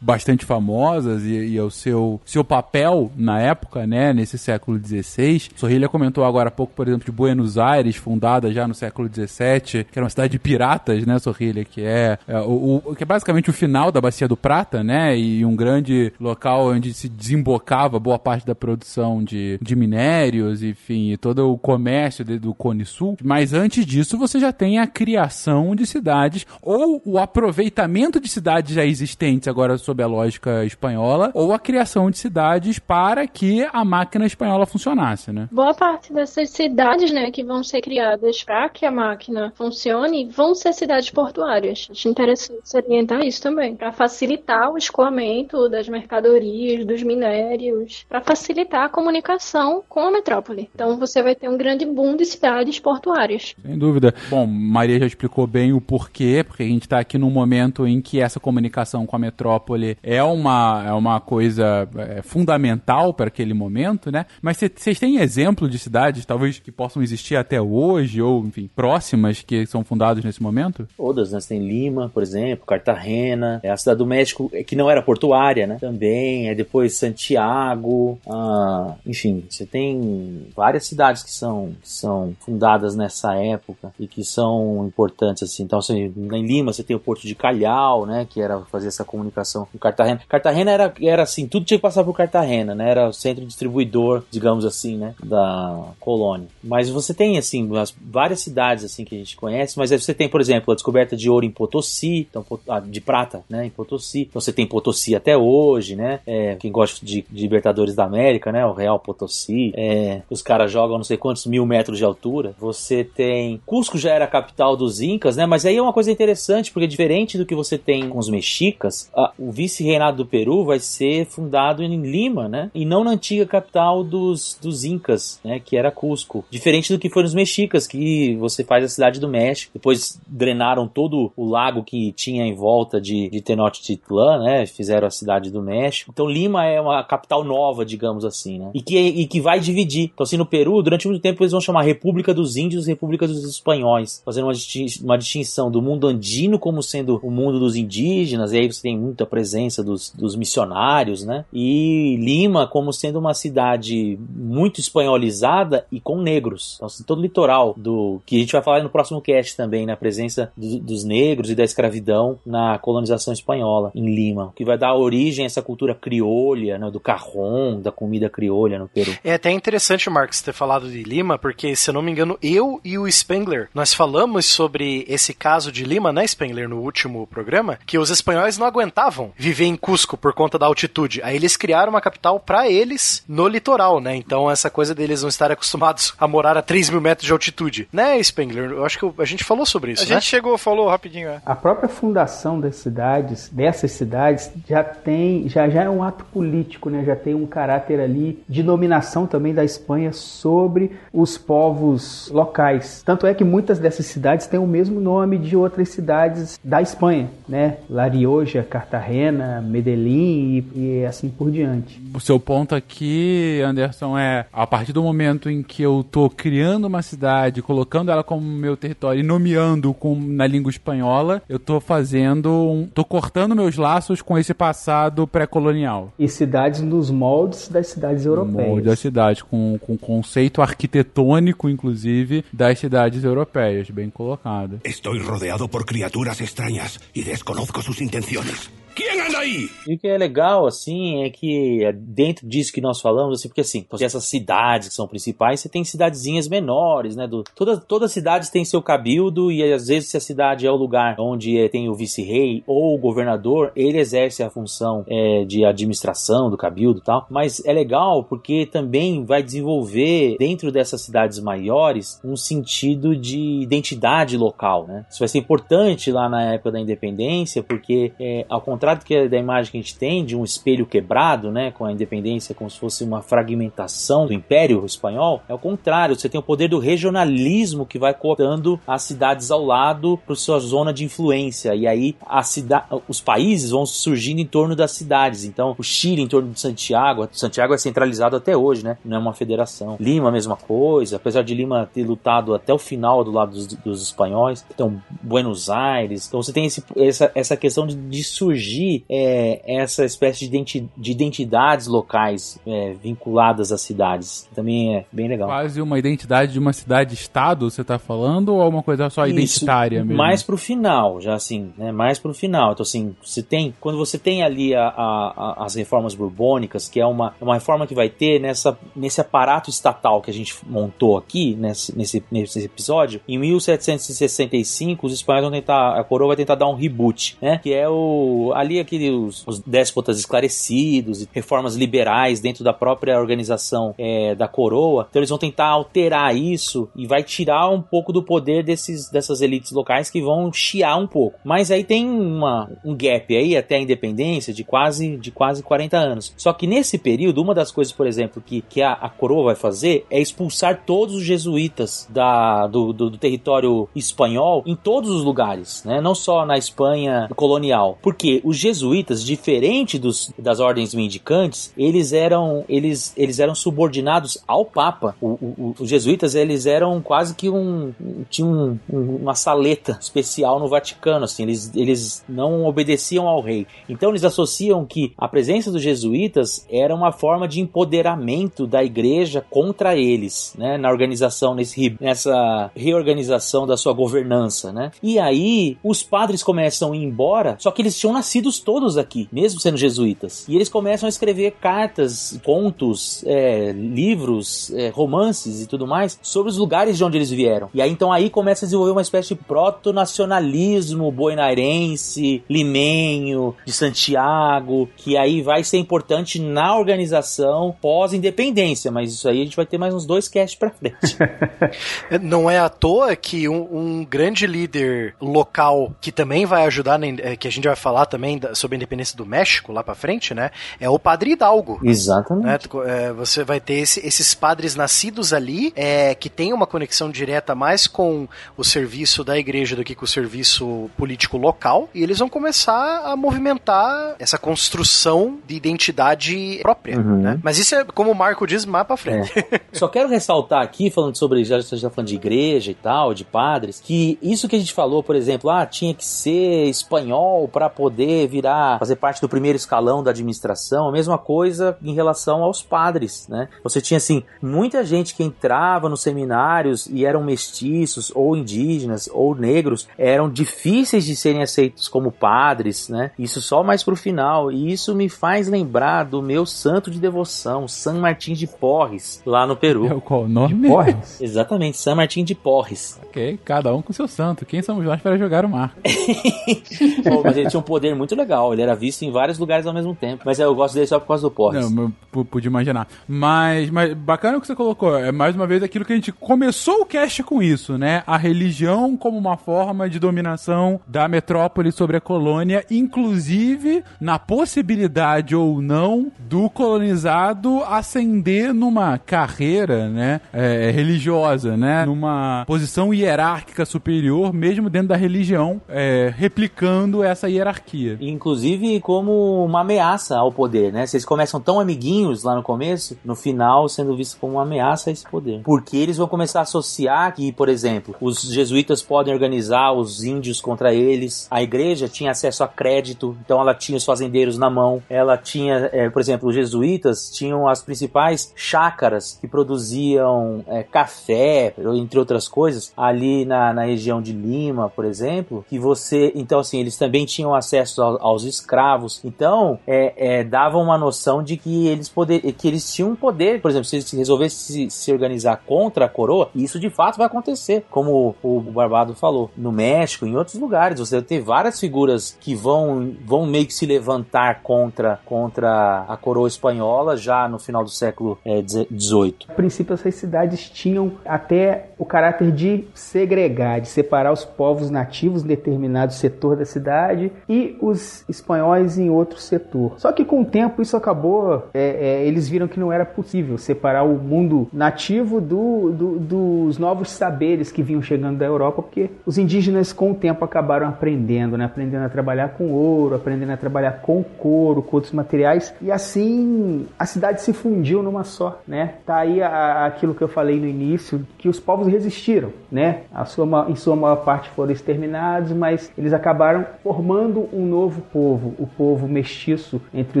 bastante 0.00 0.44
famosas 0.44 1.22
e, 1.24 1.34
e 1.34 1.60
o 1.60 1.70
seu, 1.70 2.20
seu 2.24 2.44
papel 2.44 3.10
na 3.16 3.40
época, 3.40 3.86
né, 3.86 4.12
nesse 4.12 4.38
século 4.38 4.78
XVI. 4.78 5.50
Sorrilha 5.54 5.88
comentou 5.88 6.24
agora 6.24 6.48
há 6.48 6.52
pouco, 6.52 6.72
por 6.74 6.86
exemplo, 6.86 7.04
de 7.04 7.12
Buenos 7.12 7.58
Aires, 7.58 7.96
fundada 7.96 8.52
já 8.52 8.66
no 8.66 8.74
século 8.74 9.08
XVII, 9.08 9.84
que 9.84 9.98
era 9.98 10.04
uma 10.04 10.10
cidade 10.10 10.32
de 10.32 10.38
piratas, 10.38 11.04
né, 11.04 11.18
Sorrilha, 11.18 11.64
que 11.64 11.82
é, 11.82 12.18
é 12.26 12.38
o, 12.38 12.82
o, 12.84 12.94
que 12.94 13.02
é 13.02 13.06
basicamente 13.06 13.35
o 13.50 13.52
final 13.52 13.90
da 13.92 14.00
Bacia 14.00 14.28
do 14.28 14.36
Prata, 14.36 14.82
né, 14.82 15.16
e 15.16 15.44
um 15.44 15.54
grande 15.54 16.12
local 16.20 16.68
onde 16.68 16.92
se 16.92 17.08
desembocava 17.08 17.98
boa 17.98 18.18
parte 18.18 18.46
da 18.46 18.54
produção 18.54 19.22
de, 19.22 19.58
de 19.60 19.76
minérios, 19.76 20.62
enfim, 20.62 21.12
e 21.12 21.16
todo 21.16 21.50
o 21.50 21.58
comércio 21.58 22.24
de, 22.24 22.38
do 22.38 22.54
Cone 22.54 22.84
Sul. 22.84 23.16
Mas 23.22 23.52
antes 23.52 23.84
disso, 23.84 24.18
você 24.18 24.38
já 24.38 24.52
tem 24.52 24.78
a 24.78 24.86
criação 24.86 25.74
de 25.74 25.86
cidades 25.86 26.46
ou 26.62 27.00
o 27.04 27.18
aproveitamento 27.18 28.20
de 28.20 28.28
cidades 28.28 28.74
já 28.74 28.84
existentes, 28.84 29.48
agora 29.48 29.78
sob 29.78 30.02
a 30.02 30.06
lógica 30.06 30.64
espanhola, 30.64 31.30
ou 31.34 31.52
a 31.52 31.58
criação 31.58 32.10
de 32.10 32.18
cidades 32.18 32.78
para 32.78 33.26
que 33.26 33.66
a 33.72 33.84
máquina 33.84 34.26
espanhola 34.26 34.66
funcionasse, 34.66 35.32
né? 35.32 35.48
Boa 35.50 35.74
parte 35.74 36.12
dessas 36.12 36.50
cidades, 36.50 37.10
né, 37.10 37.30
que 37.30 37.44
vão 37.44 37.62
ser 37.62 37.80
criadas 37.80 38.42
para 38.42 38.68
que 38.68 38.84
a 38.84 38.90
máquina 38.90 39.52
funcione, 39.56 40.28
vão 40.28 40.54
ser 40.54 40.72
cidades 40.72 41.10
portuárias. 41.10 41.88
Acho 41.90 42.08
interessante 42.08 42.60
salientar 42.64 43.22
isso 43.26 43.42
também, 43.42 43.74
para 43.74 43.92
facilitar 43.92 44.70
o 44.70 44.78
escoamento 44.78 45.68
das 45.68 45.88
mercadorias, 45.88 46.84
dos 46.84 47.02
minérios, 47.02 48.04
para 48.08 48.20
facilitar 48.20 48.84
a 48.84 48.88
comunicação 48.88 49.82
com 49.88 50.00
a 50.00 50.10
metrópole. 50.10 50.70
Então 50.74 50.98
você 50.98 51.22
vai 51.22 51.34
ter 51.34 51.48
um 51.48 51.56
grande 51.56 51.84
boom 51.84 52.16
de 52.16 52.24
cidades 52.24 52.78
portuárias. 52.78 53.54
Sem 53.60 53.78
dúvida. 53.78 54.14
Bom, 54.28 54.46
Maria 54.46 54.98
já 55.00 55.06
explicou 55.06 55.46
bem 55.46 55.72
o 55.72 55.80
porquê, 55.80 56.44
porque 56.46 56.62
a 56.62 56.66
gente 56.66 56.82
está 56.82 56.98
aqui 57.00 57.18
num 57.18 57.30
momento 57.30 57.86
em 57.86 58.00
que 58.00 58.20
essa 58.20 58.40
comunicação 58.40 59.06
com 59.06 59.16
a 59.16 59.18
metrópole 59.18 59.96
é 60.02 60.22
uma, 60.22 60.84
é 60.86 60.92
uma 60.92 61.20
coisa 61.20 61.88
é, 61.96 62.22
fundamental 62.22 63.12
para 63.12 63.28
aquele 63.28 63.54
momento, 63.54 64.10
né? 64.10 64.26
Mas 64.40 64.58
vocês 64.58 64.98
têm 64.98 65.18
exemplo 65.18 65.68
de 65.68 65.78
cidades, 65.78 66.24
talvez, 66.24 66.58
que 66.58 66.72
possam 66.72 67.02
existir 67.02 67.36
até 67.36 67.60
hoje, 67.60 68.20
ou, 68.22 68.44
enfim, 68.46 68.68
próximas, 68.74 69.42
que 69.42 69.66
são 69.66 69.84
fundadas 69.84 70.24
nesse 70.24 70.42
momento? 70.42 70.86
Todas, 70.96 71.32
né? 71.32 71.40
Você 71.40 71.48
tem 71.48 71.66
Lima, 71.66 72.10
por 72.12 72.22
exemplo, 72.22 72.66
Cartagena, 72.66 73.15
é 73.62 73.70
a 73.70 73.76
cidade 73.76 73.98
do 73.98 74.06
México, 74.06 74.50
é, 74.52 74.62
que 74.62 74.76
não 74.76 74.90
era 74.90 75.02
portuária, 75.02 75.66
né? 75.66 75.76
Também, 75.80 76.48
é 76.48 76.54
depois 76.54 76.94
Santiago, 76.94 78.18
ah, 78.28 78.94
enfim, 79.06 79.44
você 79.48 79.66
tem 79.66 80.48
várias 80.54 80.86
cidades 80.86 81.22
que 81.22 81.30
são, 81.30 81.72
que 81.80 81.88
são 81.88 82.34
fundadas 82.40 82.94
nessa 82.96 83.34
época 83.34 83.92
e 83.98 84.06
que 84.06 84.24
são 84.24 84.84
importantes, 84.86 85.42
assim. 85.42 85.62
Então, 85.62 85.78
assim, 85.78 86.12
em 86.16 86.46
Lima 86.46 86.72
você 86.72 86.82
tem 86.82 86.96
o 86.96 87.00
Porto 87.00 87.26
de 87.26 87.34
Calhau, 87.34 88.06
né? 88.06 88.26
Que 88.28 88.40
era 88.40 88.60
fazer 88.60 88.88
essa 88.88 89.04
comunicação 89.04 89.66
com 89.70 89.78
Cartagena. 89.78 90.20
Cartagena 90.28 90.70
era, 90.70 90.94
era 91.00 91.22
assim, 91.22 91.46
tudo 91.46 91.66
tinha 91.66 91.78
que 91.78 91.82
passar 91.82 92.04
por 92.04 92.14
Cartagena, 92.14 92.74
né? 92.74 92.90
Era 92.90 93.08
o 93.08 93.12
centro 93.12 93.44
distribuidor, 93.44 94.24
digamos 94.30 94.64
assim, 94.64 94.96
né? 94.96 95.14
Da 95.22 95.92
colônia. 96.00 96.48
Mas 96.62 96.88
você 96.88 97.12
tem, 97.14 97.38
assim, 97.38 97.68
várias 98.00 98.40
cidades, 98.40 98.84
assim, 98.84 99.04
que 99.04 99.14
a 99.14 99.18
gente 99.18 99.36
conhece, 99.36 99.78
mas 99.78 99.92
aí 99.92 99.98
você 99.98 100.14
tem, 100.14 100.28
por 100.28 100.40
exemplo, 100.40 100.72
a 100.72 100.74
descoberta 100.74 101.16
de 101.16 101.28
ouro 101.28 101.44
em 101.44 101.50
Potosí, 101.50 102.26
então, 102.30 102.44
de 102.86 103.00
prata, 103.06 103.44
né? 103.48 103.64
Em 103.64 103.70
Potosí. 103.70 104.22
Então 104.28 104.40
você 104.40 104.52
tem 104.52 104.66
Potosí 104.66 105.14
até 105.14 105.36
hoje, 105.36 105.94
né? 105.94 106.18
É, 106.26 106.56
quem 106.56 106.72
gosta 106.72 107.06
de, 107.06 107.24
de, 107.30 107.42
Libertadores 107.46 107.94
da 107.94 108.04
América, 108.04 108.50
né? 108.50 108.66
O 108.66 108.72
Real 108.72 108.98
Potosí. 108.98 109.72
É, 109.76 110.22
os 110.28 110.42
caras 110.42 110.72
jogam 110.72 110.96
não 110.96 111.04
sei 111.04 111.16
quantos 111.16 111.46
mil 111.46 111.64
metros 111.64 111.96
de 111.96 112.04
altura. 112.04 112.54
Você 112.58 113.04
tem... 113.04 113.60
Cusco 113.64 113.96
já 113.96 114.10
era 114.10 114.24
a 114.24 114.28
capital 114.28 114.76
dos 114.76 115.00
Incas, 115.00 115.36
né? 115.36 115.46
Mas 115.46 115.64
aí 115.64 115.76
é 115.76 115.82
uma 115.82 115.92
coisa 115.92 116.10
interessante, 116.10 116.72
porque 116.72 116.88
diferente 116.88 117.38
do 117.38 117.46
que 117.46 117.54
você 117.54 117.78
tem 117.78 118.08
com 118.08 118.18
os 118.18 118.28
mexicas, 118.28 119.08
a, 119.14 119.32
o 119.38 119.52
vice-reinado 119.52 120.16
do 120.16 120.26
Peru 120.26 120.64
vai 120.64 120.80
ser 120.80 121.26
fundado 121.26 121.82
em 121.82 122.02
Lima, 122.02 122.48
né? 122.48 122.70
E 122.74 122.84
não 122.84 123.04
na 123.04 123.12
antiga 123.12 123.46
capital 123.46 124.02
dos, 124.02 124.58
dos 124.60 124.84
Incas, 124.84 125.38
né? 125.44 125.60
Que 125.64 125.76
era 125.76 125.92
Cusco. 125.92 126.44
Diferente 126.50 126.92
do 126.92 126.98
que 126.98 127.08
foi 127.08 127.22
nos 127.22 127.34
mexicas, 127.34 127.86
que 127.86 128.34
você 128.36 128.64
faz 128.64 128.84
a 128.84 128.88
cidade 128.88 129.20
do 129.20 129.28
México. 129.28 129.70
Depois 129.74 130.20
drenaram 130.26 130.88
todo 130.88 131.32
o 131.36 131.48
lago 131.48 131.84
que 131.84 132.10
tinha 132.12 132.44
em 132.44 132.54
volta 132.54 132.85
de, 133.00 133.28
de 133.28 133.40
Tenochtitlan, 133.40 134.42
né? 134.42 134.66
Fizeram 134.66 135.06
a 135.06 135.10
cidade 135.10 135.50
do 135.50 135.62
México. 135.62 136.10
Então 136.12 136.28
Lima 136.28 136.64
é 136.64 136.80
uma 136.80 137.02
capital 137.04 137.44
nova, 137.44 137.84
digamos 137.84 138.24
assim, 138.24 138.58
né? 138.58 138.70
E 138.74 138.80
que, 138.80 138.98
e 138.98 139.26
que 139.26 139.40
vai 139.40 139.60
dividir. 139.60 140.10
Então 140.12 140.24
assim, 140.24 140.36
no 140.36 140.46
Peru, 140.46 140.82
durante 140.82 141.08
muito 141.08 141.22
tempo 141.22 141.42
eles 141.42 141.52
vão 141.52 141.60
chamar 141.60 141.82
República 141.82 142.32
dos 142.32 142.56
Índios 142.56 142.86
e 142.86 142.92
República 142.92 143.26
dos 143.26 143.44
Espanhóis, 143.44 144.22
fazendo 144.24 144.46
uma, 144.46 144.54
uma 145.02 145.18
distinção 145.18 145.70
do 145.70 145.82
mundo 145.82 146.06
andino 146.06 146.58
como 146.58 146.82
sendo 146.82 147.20
o 147.22 147.30
mundo 147.30 147.58
dos 147.58 147.76
indígenas, 147.76 148.52
e 148.52 148.58
aí 148.58 148.72
você 148.72 148.82
tem 148.82 148.98
muita 148.98 149.26
presença 149.26 149.82
dos, 149.82 150.10
dos 150.10 150.36
missionários, 150.36 151.24
né? 151.24 151.44
E 151.52 152.16
Lima 152.20 152.66
como 152.66 152.92
sendo 152.92 153.18
uma 153.18 153.34
cidade 153.34 154.18
muito 154.30 154.80
espanholizada 154.80 155.86
e 155.90 156.00
com 156.00 156.20
negros. 156.20 156.74
Então, 156.76 156.86
assim, 156.86 157.04
todo 157.04 157.18
o 157.18 157.22
litoral 157.22 157.74
do 157.76 158.20
que 158.26 158.36
a 158.36 158.38
gente 158.40 158.52
vai 158.52 158.62
falar 158.62 158.82
no 158.82 158.90
próximo 158.90 159.20
cast 159.20 159.56
também, 159.56 159.86
na 159.86 159.92
né? 159.92 159.96
presença 159.96 160.52
do, 160.56 160.78
dos 160.78 161.04
negros 161.04 161.50
e 161.50 161.54
da 161.54 161.64
escravidão 161.64 162.38
na 162.44 162.75
colonização 162.78 163.32
espanhola 163.32 163.90
em 163.94 164.14
Lima, 164.14 164.52
que 164.54 164.64
vai 164.64 164.78
dar 164.78 164.94
origem 164.94 165.44
a 165.44 165.46
essa 165.46 165.62
cultura 165.62 165.94
criolha, 165.94 166.78
né? 166.78 166.90
do 166.90 167.00
carrom, 167.00 167.80
da 167.80 167.92
comida 167.92 168.28
criolha 168.28 168.78
no 168.78 168.88
Peru. 168.88 169.12
É 169.24 169.34
até 169.34 169.50
interessante, 169.50 170.08
Marcos, 170.08 170.40
ter 170.42 170.52
falado 170.52 170.90
de 170.90 171.02
Lima, 171.02 171.38
porque 171.38 171.74
se 171.76 171.90
eu 171.90 171.94
não 171.94 172.02
me 172.02 172.10
engano, 172.10 172.38
eu 172.42 172.80
e 172.84 172.98
o 172.98 173.10
Spengler, 173.10 173.68
nós 173.74 173.92
falamos 173.92 174.46
sobre 174.46 175.04
esse 175.08 175.34
caso 175.34 175.70
de 175.72 175.84
Lima, 175.84 176.12
né, 176.12 176.26
Spengler, 176.26 176.68
no 176.68 176.80
último 176.80 177.26
programa, 177.26 177.78
que 177.86 177.98
os 177.98 178.10
espanhóis 178.10 178.58
não 178.58 178.66
aguentavam 178.66 179.32
viver 179.36 179.66
em 179.66 179.76
Cusco 179.76 180.16
por 180.16 180.32
conta 180.32 180.58
da 180.58 180.66
altitude. 180.66 181.20
Aí 181.22 181.36
eles 181.36 181.56
criaram 181.56 181.90
uma 181.90 182.00
capital 182.00 182.40
para 182.40 182.68
eles 182.68 183.24
no 183.28 183.48
litoral, 183.48 184.00
né? 184.00 184.16
Então 184.16 184.50
essa 184.50 184.70
coisa 184.70 184.94
deles 184.94 185.22
não 185.22 185.28
estarem 185.28 185.54
acostumados 185.54 186.14
a 186.18 186.26
morar 186.26 186.56
a 186.56 186.62
3 186.62 186.90
mil 186.90 187.00
metros 187.00 187.26
de 187.26 187.32
altitude. 187.32 187.88
Né, 187.92 188.22
Spengler? 188.22 188.70
Eu 188.70 188.84
acho 188.84 188.98
que 188.98 189.22
a 189.22 189.24
gente 189.24 189.44
falou 189.44 189.66
sobre 189.66 189.92
isso, 189.92 190.02
A 190.04 190.06
né? 190.06 190.14
gente 190.14 190.26
chegou, 190.26 190.56
falou 190.58 190.88
rapidinho. 190.88 191.28
É. 191.28 191.42
A 191.44 191.54
própria 191.54 191.88
fundação 191.88 192.60
das 192.66 192.76
cidades, 192.76 193.48
dessas 193.52 193.92
cidades, 193.92 194.50
já 194.68 194.82
tem, 194.82 195.48
já, 195.48 195.68
já 195.68 195.84
é 195.84 195.90
um 195.90 196.02
ato 196.02 196.24
político, 196.26 196.90
né? 196.90 197.04
Já 197.04 197.16
tem 197.16 197.34
um 197.34 197.46
caráter 197.46 198.00
ali 198.00 198.42
de 198.48 198.62
dominação 198.62 199.26
também 199.26 199.54
da 199.54 199.64
Espanha 199.64 200.12
sobre 200.12 200.92
os 201.12 201.38
povos 201.38 202.30
locais. 202.32 203.02
Tanto 203.04 203.26
é 203.26 203.34
que 203.34 203.44
muitas 203.44 203.78
dessas 203.78 204.06
cidades 204.06 204.46
têm 204.46 204.58
o 204.58 204.66
mesmo 204.66 205.00
nome 205.00 205.38
de 205.38 205.56
outras 205.56 205.88
cidades 205.88 206.58
da 206.62 206.82
Espanha, 206.82 207.28
né? 207.48 207.78
La 207.88 208.06
Rioja, 208.06 208.62
Cartagena, 208.62 209.62
Medellín 209.62 210.64
e, 210.74 210.80
e 211.00 211.06
assim 211.06 211.28
por 211.28 211.50
diante. 211.50 212.00
O 212.14 212.20
seu 212.20 212.38
ponto 212.40 212.74
aqui, 212.74 213.60
Anderson, 213.64 214.18
é 214.18 214.46
a 214.52 214.66
partir 214.66 214.92
do 214.92 215.02
momento 215.02 215.48
em 215.48 215.62
que 215.62 215.82
eu 215.82 216.04
tô 216.10 216.28
criando 216.28 216.86
uma 216.86 217.02
cidade, 217.02 217.62
colocando 217.62 218.10
ela 218.10 218.24
como 218.24 218.40
meu 218.42 218.76
território 218.76 219.20
e 219.20 219.22
nomeando 219.22 219.92
com, 219.94 220.14
na 220.14 220.46
língua 220.46 220.70
espanhola, 220.70 221.42
eu 221.48 221.58
tô 221.58 221.80
fazendo, 221.80 222.50
um, 222.56 222.86
tô 222.86 223.04
cortando 223.04 223.54
meus 223.54 223.76
laços 223.76 224.22
com 224.22 224.38
esse 224.38 224.54
passado 224.54 225.26
pré-colonial. 225.26 226.12
E 226.18 226.28
cidades 226.28 226.80
nos 226.80 227.10
moldes 227.10 227.68
das 227.68 227.88
cidades 227.88 228.24
europeias. 228.24 228.68
Molde 228.68 228.86
das 228.86 228.98
cidades, 228.98 229.42
com, 229.42 229.78
com 229.78 229.96
conceito 229.96 230.62
arquitetônico, 230.62 231.68
inclusive, 231.68 232.44
das 232.52 232.78
cidades 232.78 233.24
europeias, 233.24 233.90
bem 233.90 234.10
colocado. 234.10 234.80
Estoy 234.84 235.18
rodeado 235.18 235.68
por 235.68 235.84
criaturas 235.84 236.40
extrañas 236.40 236.98
y 237.14 237.22
desconozco 237.22 237.82
sus 237.82 238.00
intenciones. 238.00 238.70
¿Quién 238.96 239.20
anda 239.20 239.40
ahí? 239.40 239.68
E 239.86 239.94
o 239.94 239.98
que 239.98 240.08
é 240.08 240.16
legal, 240.16 240.66
assim, 240.66 241.22
é 241.22 241.28
que 241.28 241.84
é 241.84 241.92
dentro 241.92 242.48
disso 242.48 242.72
que 242.72 242.80
nós 242.80 242.98
falamos, 242.98 243.38
assim, 243.38 243.48
porque 243.48 243.60
assim, 243.60 243.86
essas 244.00 244.24
cidades 244.24 244.88
que 244.88 244.94
são 244.94 245.06
principais, 245.06 245.60
você 245.60 245.68
tem 245.68 245.84
cidadezinhas 245.84 246.48
menores, 246.48 247.14
né? 247.14 247.26
Do, 247.26 247.44
toda, 247.54 247.76
todas 247.76 248.06
as 248.06 248.12
cidades 248.12 248.48
têm 248.48 248.64
seu 248.64 248.80
cabildo 248.80 249.52
e 249.52 249.62
às 249.70 249.88
vezes 249.88 250.08
se 250.08 250.16
a 250.16 250.20
cidade 250.20 250.66
é 250.66 250.70
o 250.70 250.76
lugar 250.76 251.16
onde 251.18 251.58
é, 251.58 251.68
tem 251.68 251.90
o 251.90 251.94
vice-rei 251.94 252.64
ou 252.66 252.94
o 252.94 252.98
governador, 252.98 253.70
ele 253.76 253.98
exerce 253.98 254.42
a 254.42 254.48
função 254.48 255.04
é, 255.06 255.44
de 255.44 255.62
administração 255.62 256.48
do 256.48 256.56
cabildo 256.56 257.00
e 257.00 257.04
tal. 257.04 257.26
Mas 257.28 257.62
é 257.66 257.74
legal 257.74 258.24
porque 258.24 258.64
também 258.64 259.26
vai 259.26 259.42
desenvolver 259.42 260.36
dentro 260.38 260.72
dessas 260.72 261.02
cidades 261.02 261.38
maiores 261.38 262.18
um 262.24 262.34
sentido 262.34 263.14
de 263.14 263.60
identidade 263.60 264.38
local, 264.38 264.86
né? 264.86 265.04
Isso 265.10 265.18
vai 265.18 265.28
ser 265.28 265.36
importante 265.36 266.10
lá 266.10 266.30
na 266.30 266.54
época 266.54 266.72
da 266.72 266.80
independência, 266.80 267.62
porque 267.62 268.12
é, 268.18 268.46
ao 268.48 268.62
contrário 268.62 268.85
que 268.94 269.14
é 269.14 269.28
da 269.28 269.38
imagem 269.38 269.72
que 269.72 269.78
a 269.78 269.80
gente 269.80 269.96
tem 269.96 270.24
de 270.24 270.36
um 270.36 270.44
espelho 270.44 270.86
quebrado, 270.86 271.50
né, 271.50 271.70
com 271.70 271.84
a 271.84 271.92
independência 271.92 272.54
como 272.54 272.70
se 272.70 272.78
fosse 272.78 273.04
uma 273.04 273.22
fragmentação 273.22 274.26
do 274.26 274.32
Império 274.32 274.84
Espanhol, 274.84 275.42
é 275.48 275.54
o 275.54 275.58
contrário. 275.58 276.14
Você 276.14 276.28
tem 276.28 276.38
o 276.38 276.42
poder 276.42 276.68
do 276.68 276.78
regionalismo 276.78 277.86
que 277.86 277.98
vai 277.98 278.14
cooptando 278.14 278.78
as 278.86 279.02
cidades 279.02 279.50
ao 279.50 279.64
lado 279.64 280.18
para 280.24 280.34
sua 280.34 280.58
zona 280.58 280.92
de 280.92 281.04
influência. 281.04 281.74
E 281.74 281.86
aí 281.86 282.16
a 282.24 282.42
cida 282.42 282.84
os 283.08 283.20
países 283.20 283.70
vão 283.70 283.86
surgindo 283.86 284.40
em 284.40 284.46
torno 284.46 284.76
das 284.76 284.92
cidades. 284.92 285.44
Então, 285.44 285.74
o 285.78 285.82
Chile 285.82 286.22
em 286.22 286.28
torno 286.28 286.52
de 286.52 286.60
Santiago. 286.60 287.28
Santiago 287.32 287.74
é 287.74 287.78
centralizado 287.78 288.36
até 288.36 288.56
hoje, 288.56 288.84
né? 288.84 288.98
Não 289.04 289.16
é 289.16 289.20
uma 289.20 289.32
federação. 289.32 289.96
Lima, 289.98 290.30
mesma 290.30 290.56
coisa. 290.56 291.16
Apesar 291.16 291.42
de 291.42 291.54
Lima 291.54 291.88
ter 291.92 292.04
lutado 292.04 292.54
até 292.54 292.72
o 292.72 292.78
final 292.78 293.24
do 293.24 293.30
lado 293.30 293.52
dos, 293.52 293.66
dos 293.66 294.02
espanhóis. 294.02 294.64
Então, 294.72 295.00
Buenos 295.22 295.70
Aires. 295.70 296.26
Então, 296.26 296.42
você 296.42 296.52
tem 296.52 296.66
esse, 296.66 296.84
essa, 296.96 297.30
essa 297.34 297.56
questão 297.56 297.86
de, 297.86 297.94
de 297.94 298.22
surgir 298.22 298.75
surgir 298.76 299.04
é, 299.08 299.62
essa 299.66 300.04
espécie 300.04 300.40
de, 300.40 300.46
identi 300.46 300.88
de 300.96 301.10
identidades 301.10 301.86
locais 301.86 302.58
é, 302.66 302.94
vinculadas 303.02 303.72
às 303.72 303.80
cidades. 303.80 304.48
Também 304.54 304.96
é 304.96 305.04
bem 305.10 305.28
legal. 305.28 305.48
Quase 305.48 305.80
uma 305.80 305.98
identidade 305.98 306.52
de 306.52 306.58
uma 306.58 306.72
cidade-estado, 306.72 307.70
você 307.70 307.80
está 307.80 307.98
falando, 307.98 308.54
ou 308.54 308.62
é 308.62 308.68
uma 308.68 308.82
coisa 308.82 309.08
só 309.08 309.26
Isso, 309.26 309.34
identitária 309.34 310.04
mesmo? 310.04 310.16
Mais 310.16 310.42
pro 310.42 310.56
final, 310.56 311.20
já 311.20 311.34
assim, 311.34 311.72
né? 311.76 311.90
Mais 311.90 312.18
pro 312.18 312.34
final. 312.34 312.72
Então, 312.72 312.82
assim, 312.82 313.16
você 313.22 313.42
tem. 313.42 313.74
Quando 313.80 313.96
você 313.96 314.18
tem 314.18 314.42
ali 314.42 314.74
a, 314.74 314.88
a, 314.88 315.34
a, 315.36 315.64
as 315.64 315.74
reformas 315.74 316.14
borbônicas, 316.14 316.88
que 316.88 317.00
é 317.00 317.06
uma, 317.06 317.34
uma 317.40 317.54
reforma 317.54 317.86
que 317.86 317.94
vai 317.94 318.08
ter 318.08 318.40
nessa, 318.40 318.78
nesse 318.94 319.20
aparato 319.20 319.70
estatal 319.70 320.20
que 320.20 320.30
a 320.30 320.34
gente 320.34 320.54
montou 320.66 321.16
aqui, 321.16 321.54
nesse, 321.54 321.96
nesse, 321.96 322.22
nesse 322.30 322.64
episódio, 322.64 323.20
em 323.26 323.38
1765, 323.38 325.06
os 325.06 325.12
espanhóis 325.12 325.44
vão 325.44 325.52
tentar. 325.52 325.98
A 325.98 326.04
coroa 326.04 326.28
vai 326.28 326.36
tentar 326.36 326.54
dar 326.54 326.68
um 326.68 326.74
reboot, 326.74 327.38
né? 327.40 327.58
Que 327.62 327.72
é 327.72 327.88
o. 327.88 328.52
A 328.54 328.62
ali 328.66 328.80
aqueles 328.80 329.44
os 329.46 329.60
déspotas 329.60 330.18
esclarecidos 330.18 331.22
e 331.22 331.28
reformas 331.32 331.76
liberais 331.76 332.40
dentro 332.40 332.62
da 332.62 332.72
própria 332.72 333.18
organização 333.18 333.94
é, 333.98 334.34
da 334.34 334.48
coroa. 334.48 335.06
Então 335.08 335.20
eles 335.20 335.30
vão 335.30 335.38
tentar 335.38 335.68
alterar 335.68 336.36
isso 336.36 336.88
e 336.94 337.06
vai 337.06 337.22
tirar 337.22 337.68
um 337.70 337.80
pouco 337.80 338.12
do 338.12 338.22
poder 338.22 338.62
desses, 338.62 339.08
dessas 339.10 339.40
elites 339.40 339.70
locais 339.72 340.10
que 340.10 340.20
vão 340.20 340.52
chiar 340.52 340.96
um 340.96 341.06
pouco. 341.06 341.38
Mas 341.44 341.70
aí 341.70 341.84
tem 341.84 342.08
uma, 342.08 342.70
um 342.84 342.94
gap 342.94 343.34
aí 343.34 343.56
até 343.56 343.76
a 343.76 343.80
independência 343.80 344.52
de 344.52 344.64
quase, 344.64 345.16
de 345.16 345.30
quase 345.30 345.62
40 345.62 345.96
anos. 345.96 346.32
Só 346.36 346.52
que 346.52 346.66
nesse 346.66 346.98
período, 346.98 347.40
uma 347.40 347.54
das 347.54 347.70
coisas, 347.70 347.92
por 347.92 348.06
exemplo, 348.06 348.42
que, 348.44 348.62
que 348.62 348.82
a, 348.82 348.92
a 348.92 349.08
coroa 349.08 349.46
vai 349.46 349.54
fazer 349.54 350.04
é 350.10 350.20
expulsar 350.20 350.82
todos 350.84 351.14
os 351.14 351.22
jesuítas 351.22 352.06
da, 352.10 352.66
do, 352.66 352.92
do, 352.92 353.10
do 353.10 353.18
território 353.18 353.88
espanhol 353.94 354.62
em 354.66 354.74
todos 354.74 355.10
os 355.10 355.22
lugares, 355.22 355.84
né? 355.84 356.00
não 356.00 356.14
só 356.14 356.44
na 356.44 356.58
Espanha 356.58 357.28
colonial. 357.36 357.98
Porque 358.02 358.40
os 358.46 358.56
jesuítas, 358.56 359.24
diferente 359.24 359.98
dos, 359.98 360.32
das 360.38 360.60
ordens 360.60 360.94
mendicantes, 360.94 361.72
eles 361.76 362.12
eram, 362.12 362.64
eles, 362.68 363.12
eles 363.16 363.40
eram 363.40 363.56
subordinados 363.56 364.38
ao 364.46 364.64
Papa. 364.64 365.16
O, 365.20 365.30
o, 365.30 365.74
os 365.80 365.90
jesuítas, 365.90 366.36
eles 366.36 366.64
eram 366.64 367.02
quase 367.02 367.34
que 367.34 367.50
um. 367.50 367.92
tinham 368.30 368.78
um, 368.88 369.16
uma 369.16 369.34
saleta 369.34 369.98
especial 370.00 370.60
no 370.60 370.68
Vaticano, 370.68 371.24
assim, 371.24 371.42
eles, 371.42 371.74
eles 371.74 372.24
não 372.28 372.64
obedeciam 372.64 373.26
ao 373.26 373.40
rei. 373.40 373.66
Então 373.88 374.10
eles 374.10 374.22
associam 374.22 374.86
que 374.86 375.12
a 375.18 375.26
presença 375.26 375.72
dos 375.72 375.82
jesuítas 375.82 376.64
era 376.70 376.94
uma 376.94 377.10
forma 377.10 377.48
de 377.48 377.60
empoderamento 377.60 378.64
da 378.64 378.84
igreja 378.84 379.44
contra 379.50 379.96
eles, 379.96 380.54
né, 380.56 380.78
na 380.78 380.88
organização, 380.88 381.52
nesse, 381.52 381.96
nessa 382.00 382.70
reorganização 382.76 383.66
da 383.66 383.76
sua 383.76 383.92
governança, 383.92 384.72
né. 384.72 384.92
E 385.02 385.18
aí 385.18 385.76
os 385.82 386.04
padres 386.04 386.44
começam 386.44 386.92
a 386.92 386.96
ir 386.96 387.02
embora, 387.02 387.56
só 387.58 387.72
que 387.72 387.82
eles 387.82 387.98
tinham 387.98 388.12
nascido 388.12 388.35
nascidos 388.36 388.58
todos 388.58 388.98
aqui, 388.98 389.28
mesmo 389.32 389.60
sendo 389.60 389.76
jesuítas. 389.76 390.46
E 390.48 390.54
eles 390.54 390.68
começam 390.68 391.06
a 391.06 391.10
escrever 391.10 391.52
cartas, 391.60 392.38
contos, 392.44 393.24
é, 393.26 393.72
livros, 393.72 394.70
é, 394.74 394.88
romances 394.88 395.62
e 395.62 395.66
tudo 395.66 395.86
mais 395.86 396.18
sobre 396.22 396.50
os 396.50 396.58
lugares 396.58 396.96
de 396.96 397.04
onde 397.04 397.16
eles 397.16 397.30
vieram. 397.30 397.70
E 397.72 397.80
aí 397.80 397.90
então 397.90 398.12
aí 398.12 398.28
começa 398.28 398.64
a 398.64 398.66
desenvolver 398.66 398.92
uma 398.92 399.02
espécie 399.02 399.28
de 399.28 399.36
proto-nacionalismo 399.36 401.10
boinairense, 401.10 402.42
limenho, 402.48 403.54
de 403.64 403.72
Santiago, 403.72 404.88
que 404.96 405.16
aí 405.16 405.42
vai 405.42 405.64
ser 405.64 405.78
importante 405.78 406.40
na 406.40 406.76
organização 406.76 407.74
pós-independência, 407.80 408.90
mas 408.90 409.12
isso 409.12 409.28
aí 409.28 409.40
a 409.40 409.44
gente 409.44 409.56
vai 409.56 409.66
ter 409.66 409.78
mais 409.78 409.94
uns 409.94 410.04
dois 410.04 410.28
casts 410.28 410.58
pra 410.58 410.70
frente. 410.70 411.16
Não 412.20 412.50
é 412.50 412.58
à 412.58 412.68
toa 412.68 413.14
que 413.16 413.48
um, 413.48 413.68
um 413.70 414.04
grande 414.04 414.46
líder 414.46 415.14
local 415.20 415.94
que 416.00 416.12
também 416.12 416.44
vai 416.44 416.64
ajudar, 416.66 417.00
é, 417.02 417.36
que 417.36 417.48
a 417.48 417.50
gente 417.50 417.66
vai 417.66 417.76
falar 417.76 418.06
também 418.06 418.25
também 418.26 418.40
sobre 418.54 418.74
a 418.74 418.78
independência 418.78 419.16
do 419.16 419.24
México 419.24 419.72
lá 419.72 419.82
para 419.84 419.94
frente, 419.94 420.34
né? 420.34 420.50
É 420.80 420.90
o 420.90 420.98
Padre 420.98 421.32
Hidalgo. 421.32 421.80
Exatamente. 421.84 422.46
Né? 422.46 422.58
É, 422.86 423.12
você 423.12 423.44
vai 423.44 423.60
ter 423.60 423.74
esse, 423.74 424.04
esses 424.04 424.34
padres 424.34 424.74
nascidos 424.74 425.32
ali 425.32 425.72
é, 425.76 426.14
que 426.14 426.28
tem 426.28 426.52
uma 426.52 426.66
conexão 426.66 427.10
direta 427.10 427.54
mais 427.54 427.86
com 427.86 428.28
o 428.56 428.64
serviço 428.64 429.22
da 429.22 429.38
igreja 429.38 429.76
do 429.76 429.84
que 429.84 429.94
com 429.94 430.04
o 430.04 430.08
serviço 430.08 430.90
político 430.96 431.36
local 431.36 431.88
e 431.94 432.02
eles 432.02 432.18
vão 432.18 432.28
começar 432.28 433.02
a 433.04 433.16
movimentar 433.16 434.16
essa 434.18 434.38
construção 434.38 435.38
de 435.46 435.54
identidade 435.54 436.58
própria, 436.62 436.98
uhum. 436.98 437.18
né? 437.18 437.38
Mas 437.42 437.58
isso 437.58 437.74
é, 437.74 437.84
como 437.84 438.10
o 438.10 438.14
Marco 438.14 438.46
diz, 438.46 438.64
mais 438.64 438.86
pra 438.86 438.96
frente. 438.96 439.32
É. 439.38 439.60
Só 439.72 439.88
quero 439.88 440.08
ressaltar 440.08 440.62
aqui, 440.62 440.90
falando 440.90 441.16
sobre, 441.16 441.44
já 441.44 441.58
está 441.58 441.90
falando 441.90 442.08
de 442.08 442.14
igreja 442.14 442.70
e 442.70 442.74
tal, 442.74 443.14
de 443.14 443.24
padres, 443.24 443.80
que 443.80 444.18
isso 444.22 444.48
que 444.48 444.56
a 444.56 444.58
gente 444.58 444.72
falou, 444.72 445.02
por 445.02 445.14
exemplo, 445.14 445.50
ah, 445.50 445.64
tinha 445.66 445.94
que 445.94 446.04
ser 446.04 446.64
espanhol 446.68 447.46
para 447.48 447.68
poder 447.68 448.15
virar, 448.24 448.78
fazer 448.78 448.96
parte 448.96 449.20
do 449.20 449.28
primeiro 449.28 449.56
escalão 449.56 450.02
da 450.02 450.12
administração, 450.12 450.88
a 450.88 450.92
mesma 450.92 451.18
coisa 451.18 451.76
em 451.82 451.92
relação 451.92 452.44
aos 452.44 452.62
padres, 452.62 453.26
né? 453.28 453.48
Você 453.64 453.80
tinha, 453.80 453.98
assim, 453.98 454.22
muita 454.40 454.84
gente 454.84 455.16
que 455.16 455.24
entrava 455.24 455.88
nos 455.88 456.02
seminários 456.02 456.86
e 456.86 457.04
eram 457.04 457.24
mestiços, 457.24 458.12
ou 458.14 458.36
indígenas, 458.36 459.10
ou 459.12 459.34
negros, 459.34 459.88
eram 459.98 460.30
difíceis 460.30 461.04
de 461.04 461.16
serem 461.16 461.42
aceitos 461.42 461.88
como 461.88 462.12
padres, 462.12 462.88
né? 462.88 463.10
Isso 463.18 463.42
só 463.42 463.64
mais 463.64 463.82
pro 463.82 463.96
final, 463.96 464.52
e 464.52 464.72
isso 464.72 464.94
me 464.94 465.08
faz 465.08 465.48
lembrar 465.48 466.04
do 466.04 466.22
meu 466.22 466.46
santo 466.46 466.90
de 466.90 467.00
devoção, 467.00 467.66
San 467.66 467.94
Martín 467.94 468.34
de 468.34 468.46
Porres, 468.46 469.22
lá 469.26 469.46
no 469.46 469.56
Peru. 469.56 469.86
É, 469.86 470.00
qual 470.00 470.22
o 470.22 470.28
nome? 470.28 470.54
De 470.54 470.68
Porres? 470.68 471.20
Exatamente, 471.20 471.78
San 471.78 471.96
Martín 471.96 472.22
de 472.22 472.34
Porres. 472.34 473.00
Ok, 473.06 473.40
cada 473.44 473.74
um 473.74 473.80
com 473.80 473.92
seu 473.92 474.06
santo. 474.06 474.44
Quem 474.44 474.62
somos 474.62 474.84
nós 474.84 475.00
para 475.00 475.16
jogar 475.16 475.44
o 475.44 475.48
mar? 475.48 475.74
Bom, 477.02 477.22
mas 477.24 477.36
ele 477.36 477.48
tinha 477.48 477.58
um 477.58 477.62
poder 477.62 477.94
muito 477.94 478.05
muito 478.06 478.14
legal. 478.14 478.52
Ele 478.52 478.62
era 478.62 478.74
visto 478.74 479.02
em 479.02 479.10
vários 479.10 479.38
lugares 479.38 479.66
ao 479.66 479.74
mesmo 479.74 479.94
tempo. 479.94 480.22
Mas 480.24 480.38
eu 480.38 480.54
gosto 480.54 480.74
dele 480.74 480.86
só 480.86 481.00
por 481.00 481.08
causa 481.08 481.24
do 481.24 481.30
Porres. 481.30 481.70
Não, 481.70 481.92
eu 482.14 482.24
pude 482.24 482.46
imaginar. 482.46 482.86
Mas, 483.08 483.68
mas 483.68 483.92
bacana 483.92 484.38
o 484.38 484.40
que 484.40 484.46
você 484.46 484.54
colocou. 484.54 484.96
É 484.96 485.10
mais 485.10 485.34
uma 485.34 485.46
vez 485.46 485.62
aquilo 485.62 485.84
que 485.84 485.92
a 485.92 485.96
gente 485.96 486.12
começou 486.12 486.82
o 486.82 486.86
cast 486.86 487.22
com 487.24 487.42
isso, 487.42 487.76
né? 487.76 488.04
A 488.06 488.16
religião 488.16 488.96
como 488.96 489.18
uma 489.18 489.36
forma 489.36 489.90
de 489.90 489.98
dominação 489.98 490.80
da 490.86 491.08
metrópole 491.08 491.72
sobre 491.72 491.96
a 491.96 492.00
colônia, 492.00 492.64
inclusive 492.70 493.82
na 494.00 494.18
possibilidade 494.18 495.34
ou 495.34 495.60
não 495.60 496.12
do 496.18 496.48
colonizado 496.48 497.62
ascender 497.64 498.54
numa 498.54 498.98
carreira, 498.98 499.88
né? 499.88 500.20
É, 500.32 500.70
religiosa, 500.70 501.56
né? 501.56 501.84
Numa 501.84 502.44
posição 502.46 502.94
hierárquica 502.94 503.64
superior, 503.64 504.32
mesmo 504.32 504.70
dentro 504.70 504.88
da 504.88 504.96
religião, 504.96 505.60
é, 505.68 506.12
replicando 506.16 507.02
essa 507.02 507.28
hierarquia 507.28 507.95
inclusive 508.00 508.80
como 508.80 509.44
uma 509.44 509.60
ameaça 509.60 510.16
ao 510.16 510.32
poder, 510.32 510.72
né? 510.72 510.84
Eles 510.92 511.04
começam 511.04 511.40
tão 511.40 511.60
amiguinhos 511.60 512.22
lá 512.22 512.34
no 512.34 512.42
começo, 512.42 512.96
no 513.04 513.14
final 513.14 513.68
sendo 513.68 513.96
visto 513.96 514.18
como 514.18 514.34
uma 514.34 514.42
ameaça 514.42 514.90
a 514.90 514.92
esse 514.92 515.08
poder. 515.08 515.42
Porque 515.42 515.76
eles 515.76 515.96
vão 515.96 516.08
começar 516.08 516.40
a 516.40 516.42
associar 516.42 517.14
que, 517.14 517.32
por 517.32 517.48
exemplo, 517.48 517.94
os 518.00 518.22
jesuítas 518.22 518.82
podem 518.82 519.12
organizar 519.12 519.72
os 519.72 520.04
índios 520.04 520.40
contra 520.40 520.74
eles, 520.74 521.26
a 521.30 521.42
igreja 521.42 521.88
tinha 521.88 522.10
acesso 522.10 522.42
a 522.44 522.48
crédito, 522.48 523.16
então 523.24 523.40
ela 523.40 523.54
tinha 523.54 523.76
os 523.76 523.84
fazendeiros 523.84 524.38
na 524.38 524.50
mão, 524.50 524.82
ela 524.88 525.16
tinha, 525.16 525.70
é, 525.72 525.88
por 525.90 526.00
exemplo, 526.00 526.28
os 526.28 526.34
jesuítas 526.34 527.10
tinham 527.10 527.48
as 527.48 527.62
principais 527.62 528.32
chácaras 528.34 529.18
que 529.20 529.28
produziam 529.28 530.44
é, 530.46 530.62
café, 530.62 531.54
entre 531.74 531.98
outras 531.98 532.28
coisas, 532.28 532.72
ali 532.76 533.24
na, 533.24 533.52
na 533.52 533.64
região 533.64 534.00
de 534.00 534.12
Lima, 534.12 534.68
por 534.68 534.84
exemplo, 534.84 535.44
que 535.48 535.58
você, 535.58 536.12
então 536.14 536.40
assim, 536.40 536.60
eles 536.60 536.76
também 536.76 537.04
tinham 537.04 537.34
acesso 537.34 537.82
aos, 538.00 538.24
escravos. 538.24 539.00
Então, 539.04 539.58
é, 539.66 540.18
é, 540.18 540.24
dava 540.24 540.58
uma 540.58 540.76
noção 540.76 541.22
de 541.22 541.36
que 541.36 541.68
eles 541.68 541.88
poder, 541.88 542.20
que 542.32 542.48
eles 542.48 542.74
tinham 542.74 542.94
poder, 542.96 543.40
por 543.40 543.50
exemplo, 543.50 543.66
se 543.66 543.76
eles 543.76 543.90
resolvessem 543.92 544.68
se, 544.68 544.70
se 544.70 544.92
organizar 544.92 545.42
contra 545.46 545.84
a 545.84 545.88
coroa, 545.88 546.30
isso 546.34 546.58
de 546.58 546.70
fato 546.70 546.96
vai 546.98 547.06
acontecer, 547.06 547.64
como 547.70 548.14
o, 548.22 548.40
Barbado 548.40 548.94
falou, 548.94 549.30
no 549.36 549.52
México, 549.52 550.06
em 550.06 550.16
outros 550.16 550.38
lugares, 550.38 550.80
você 550.80 551.00
ter 551.00 551.20
várias 551.20 551.60
figuras 551.60 552.16
que 552.20 552.34
vão, 552.34 552.94
vão 553.04 553.26
meio 553.26 553.46
que 553.46 553.54
se 553.54 553.66
levantar 553.66 554.42
contra, 554.42 554.98
contra 555.04 555.84
a 555.88 555.96
coroa 555.96 556.28
espanhola 556.28 556.96
já 556.96 557.28
no 557.28 557.38
final 557.38 557.62
do 557.62 557.70
século 557.70 558.18
XVIII. 558.24 559.16
A 559.28 559.32
princípio, 559.32 559.74
essas 559.74 559.94
cidades 559.94 560.48
tinham 560.50 560.92
até 561.04 561.70
o 561.78 561.84
caráter 561.84 562.32
de 562.32 562.64
segregar, 562.74 563.60
de 563.60 563.68
separar 563.68 564.12
os 564.12 564.24
povos 564.24 564.70
nativos 564.70 565.22
em 565.22 565.26
determinado 565.28 565.92
setor 565.92 566.36
da 566.36 566.44
cidade 566.44 567.12
e 567.28 567.56
os 567.60 567.75
espanhóis 568.08 568.78
em 568.78 568.90
outro 568.90 569.18
setor. 569.18 569.74
Só 569.78 569.92
que 569.92 570.04
com 570.04 570.22
o 570.22 570.24
tempo 570.24 570.62
isso 570.62 570.76
acabou, 570.76 571.48
é, 571.54 572.02
é, 572.02 572.06
eles 572.06 572.28
viram 572.28 572.48
que 572.48 572.58
não 572.58 572.72
era 572.72 572.84
possível 572.84 573.38
separar 573.38 573.84
o 573.84 573.96
mundo 573.96 574.48
nativo 574.52 575.20
do, 575.20 575.70
do, 575.70 575.98
dos 575.98 576.58
novos 576.58 576.90
saberes 576.90 577.52
que 577.52 577.62
vinham 577.62 577.82
chegando 577.82 578.18
da 578.18 578.26
Europa, 578.26 578.62
porque 578.62 578.90
os 579.04 579.18
indígenas 579.18 579.72
com 579.72 579.92
o 579.92 579.94
tempo 579.94 580.24
acabaram 580.24 580.68
aprendendo, 580.68 581.36
né? 581.36 581.44
aprendendo 581.44 581.84
a 581.84 581.88
trabalhar 581.88 582.30
com 582.30 582.52
ouro, 582.52 582.94
aprendendo 582.94 583.32
a 583.32 583.36
trabalhar 583.36 583.80
com 583.82 584.02
couro, 584.02 584.62
com 584.62 584.76
outros 584.76 584.92
materiais, 584.92 585.54
e 585.60 585.70
assim 585.70 586.66
a 586.78 586.86
cidade 586.86 587.22
se 587.22 587.32
fundiu 587.32 587.82
numa 587.82 588.04
só, 588.04 588.40
né? 588.46 588.74
Tá 588.84 588.98
aí 588.98 589.22
a, 589.22 589.66
aquilo 589.66 589.94
que 589.94 590.02
eu 590.02 590.08
falei 590.08 590.38
no 590.38 590.46
início, 590.46 591.06
que 591.18 591.28
os 591.28 591.40
povos 591.40 591.66
resistiram, 591.66 592.30
né? 592.50 592.82
A 592.92 593.04
sua, 593.04 593.46
em 593.48 593.54
sua 593.54 593.76
maior 593.76 593.96
parte 593.96 594.30
foram 594.30 594.52
exterminados, 594.52 595.32
mas 595.32 595.70
eles 595.76 595.92
acabaram 595.92 596.46
formando 596.62 597.28
um 597.32 597.44
novo 597.46 597.55
povo, 597.92 598.34
o 598.38 598.46
povo 598.46 598.88
mestiço 598.88 599.60
entre 599.72 600.00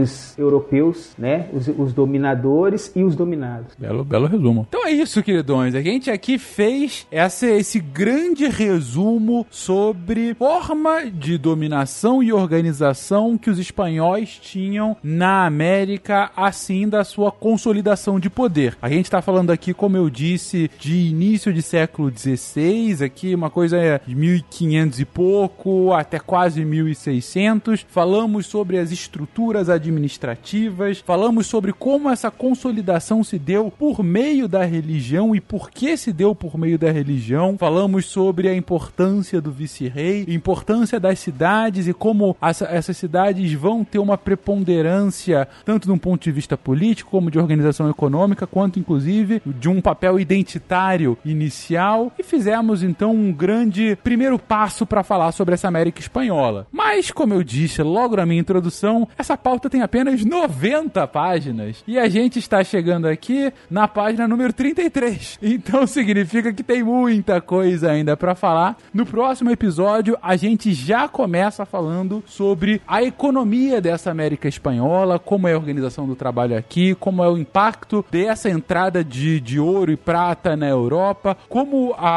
os 0.00 0.36
europeus, 0.38 1.12
né? 1.18 1.48
Os, 1.52 1.68
os 1.68 1.92
dominadores 1.92 2.92
e 2.94 3.02
os 3.02 3.16
dominados. 3.16 3.74
Belo, 3.78 4.04
belo 4.04 4.26
resumo. 4.26 4.66
Então 4.68 4.86
é 4.86 4.90
isso, 4.90 5.22
queridões. 5.22 5.74
A 5.74 5.82
gente 5.82 6.10
aqui 6.10 6.38
fez 6.38 7.06
essa, 7.10 7.46
esse 7.46 7.80
grande 7.80 8.46
resumo 8.48 9.46
sobre 9.50 10.34
forma 10.34 11.10
de 11.10 11.38
dominação 11.38 12.22
e 12.22 12.32
organização 12.32 13.38
que 13.38 13.50
os 13.50 13.58
espanhóis 13.58 14.38
tinham 14.40 14.96
na 15.02 15.46
América, 15.46 16.30
assim 16.36 16.88
da 16.88 17.04
sua 17.04 17.30
consolidação 17.30 18.20
de 18.20 18.28
poder. 18.28 18.76
A 18.80 18.88
gente 18.88 19.06
está 19.06 19.22
falando 19.22 19.50
aqui, 19.50 19.72
como 19.72 19.96
eu 19.96 20.10
disse, 20.10 20.70
de 20.78 20.94
início 20.94 21.52
de 21.52 21.62
século 21.62 22.12
XVI, 22.16 23.04
aqui 23.04 23.34
uma 23.34 23.50
coisa 23.50 24.00
de 24.06 24.14
1500 24.14 25.00
e 25.00 25.04
pouco 25.04 25.92
até 25.92 26.18
quase 26.18 26.64
1600. 26.64 27.45
Falamos 27.88 28.46
sobre 28.46 28.78
as 28.78 28.90
estruturas 28.90 29.68
administrativas, 29.68 30.98
falamos 30.98 31.46
sobre 31.46 31.72
como 31.72 32.10
essa 32.10 32.30
consolidação 32.30 33.22
se 33.22 33.38
deu 33.38 33.70
por 33.70 34.02
meio 34.02 34.48
da 34.48 34.64
religião 34.64 35.34
e 35.34 35.40
por 35.40 35.70
que 35.70 35.96
se 35.96 36.12
deu 36.12 36.34
por 36.34 36.58
meio 36.58 36.78
da 36.78 36.90
religião. 36.90 37.56
Falamos 37.58 38.06
sobre 38.06 38.48
a 38.48 38.54
importância 38.54 39.40
do 39.40 39.52
vice-rei, 39.52 40.24
importância 40.28 40.98
das 40.98 41.18
cidades 41.18 41.86
e 41.86 41.94
como 41.94 42.36
essa, 42.42 42.66
essas 42.66 42.96
cidades 42.96 43.52
vão 43.52 43.84
ter 43.84 43.98
uma 43.98 44.18
preponderância 44.18 45.48
tanto 45.64 45.86
de 45.86 45.92
um 45.92 45.98
ponto 45.98 46.22
de 46.22 46.32
vista 46.32 46.56
político 46.56 47.10
como 47.10 47.30
de 47.30 47.38
organização 47.38 47.88
econômica, 47.88 48.46
quanto 48.46 48.78
inclusive 48.78 49.42
de 49.44 49.68
um 49.68 49.80
papel 49.80 50.18
identitário 50.18 51.16
inicial. 51.24 52.12
E 52.18 52.22
fizemos 52.22 52.82
então 52.82 53.14
um 53.14 53.32
grande 53.32 53.96
primeiro 54.02 54.38
passo 54.38 54.86
para 54.86 55.02
falar 55.02 55.32
sobre 55.32 55.54
essa 55.54 55.68
América 55.68 56.00
espanhola. 56.00 56.66
Mas, 56.72 57.10
como 57.10 57.34
eu 57.34 57.35
disse 57.42 57.82
logo 57.82 58.16
na 58.16 58.26
minha 58.26 58.40
introdução, 58.40 59.08
essa 59.16 59.36
pauta 59.36 59.68
tem 59.68 59.82
apenas 59.82 60.24
90 60.24 61.06
páginas 61.08 61.82
e 61.86 61.98
a 61.98 62.08
gente 62.08 62.38
está 62.38 62.62
chegando 62.62 63.06
aqui 63.06 63.52
na 63.70 63.88
página 63.88 64.28
número 64.28 64.52
33. 64.52 65.38
Então 65.42 65.86
significa 65.88 66.52
que 66.52 66.62
tem 66.62 66.82
muita 66.82 67.40
coisa 67.40 67.90
ainda 67.90 68.16
para 68.16 68.34
falar. 68.34 68.76
No 68.92 69.06
próximo 69.06 69.50
episódio, 69.50 70.16
a 70.22 70.36
gente 70.36 70.72
já 70.72 71.08
começa 71.08 71.64
falando 71.64 72.22
sobre 72.26 72.80
a 72.86 73.02
economia 73.02 73.80
dessa 73.80 74.10
América 74.10 74.48
espanhola, 74.48 75.18
como 75.18 75.48
é 75.48 75.54
a 75.54 75.58
organização 75.58 76.06
do 76.06 76.14
trabalho 76.14 76.56
aqui, 76.56 76.94
como 76.94 77.22
é 77.22 77.28
o 77.28 77.38
impacto 77.38 78.04
dessa 78.10 78.48
entrada 78.48 79.02
de, 79.02 79.40
de 79.40 79.58
ouro 79.58 79.90
e 79.90 79.96
prata 79.96 80.56
na 80.56 80.68
Europa, 80.68 81.36
como 81.48 81.94
a, 81.98 82.08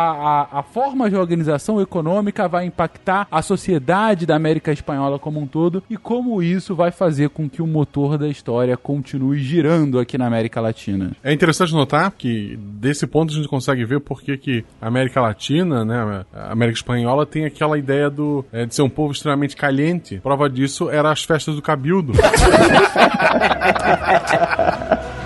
a, 0.52 0.60
a 0.60 0.64
forma 0.64 1.10
de 1.10 1.16
organização 1.16 1.82
econômica 1.82 2.48
vai 2.48 2.66
impactar 2.66 3.28
a 3.32 3.42
sociedade 3.42 4.26
da 4.26 4.36
América 4.36 4.72
espanhola 4.72 5.09
como 5.18 5.40
um 5.40 5.48
todo 5.48 5.82
e 5.90 5.98
como 5.98 6.44
isso 6.44 6.76
vai 6.76 6.92
fazer 6.92 7.30
com 7.30 7.50
que 7.50 7.62
o 7.62 7.68
motor 7.68 8.18
da 8.18 8.28
história 8.28 8.76
continue 8.78 9.40
girando 9.40 9.98
aqui 9.98 10.18
na 10.18 10.28
América 10.28 10.62
Latina. 10.62 11.12
É 11.24 11.34
interessante 11.34 11.74
notar 11.74 12.12
que 12.12 12.60
desse 12.62 13.08
ponto 13.08 13.32
a 13.32 13.36
gente 13.36 13.48
consegue 13.48 13.86
ver 13.86 14.02
por 14.02 14.22
que, 14.22 14.38
que 14.38 14.66
a 14.82 14.88
América 14.88 15.22
Latina, 15.22 15.86
né, 15.86 16.26
a 16.34 16.52
América 16.52 16.78
Espanhola 16.78 17.26
tem 17.26 17.46
aquela 17.46 17.78
ideia 17.78 18.10
do, 18.10 18.44
é, 18.52 18.66
de 18.66 18.76
ser 18.76 18.82
um 18.82 18.90
povo 18.90 19.14
extremamente 19.14 19.56
caliente. 19.56 20.20
Prova 20.22 20.50
disso 20.50 20.90
era 20.90 21.12
as 21.12 21.24
festas 21.24 21.56
do 21.56 21.62
Cabildo. 21.62 22.12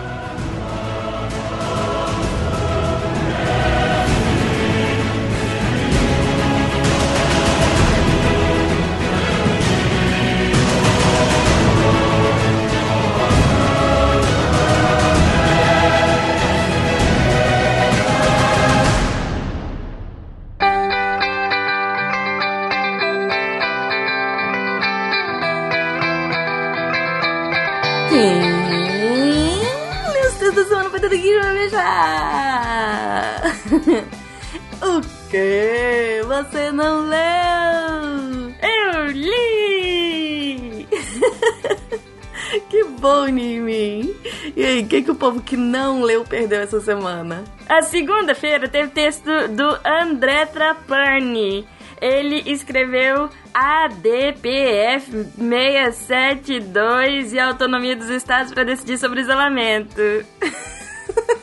o 34.82 35.02
quê? 35.30 36.22
Você 36.26 36.72
não 36.72 37.08
leu? 37.08 38.54
Eu 38.62 39.06
li! 39.08 40.88
que 42.70 42.84
bom, 42.84 43.26
Nimi! 43.26 44.16
E 44.56 44.64
aí, 44.64 44.82
o 44.82 44.88
que, 44.88 45.02
que 45.02 45.12
o 45.12 45.16
povo 45.16 45.42
que 45.42 45.58
não 45.58 46.02
leu 46.02 46.24
perdeu 46.24 46.62
essa 46.62 46.80
semana? 46.80 47.44
A 47.68 47.82
segunda-feira 47.82 48.68
teve 48.68 48.90
texto 48.90 49.48
do 49.50 49.80
André 49.84 50.46
Trapani. 50.46 51.68
Ele 52.02 52.44
escreveu 52.52 53.30
ADPF 53.54 55.10
672 55.38 57.34
e 57.34 57.40
a 57.40 57.48
autonomia 57.48 57.96
dos 57.96 58.10
estados 58.10 58.54
para 58.54 58.64
decidir 58.64 58.98
sobre 58.98 59.22
isolamento. 59.22 60.02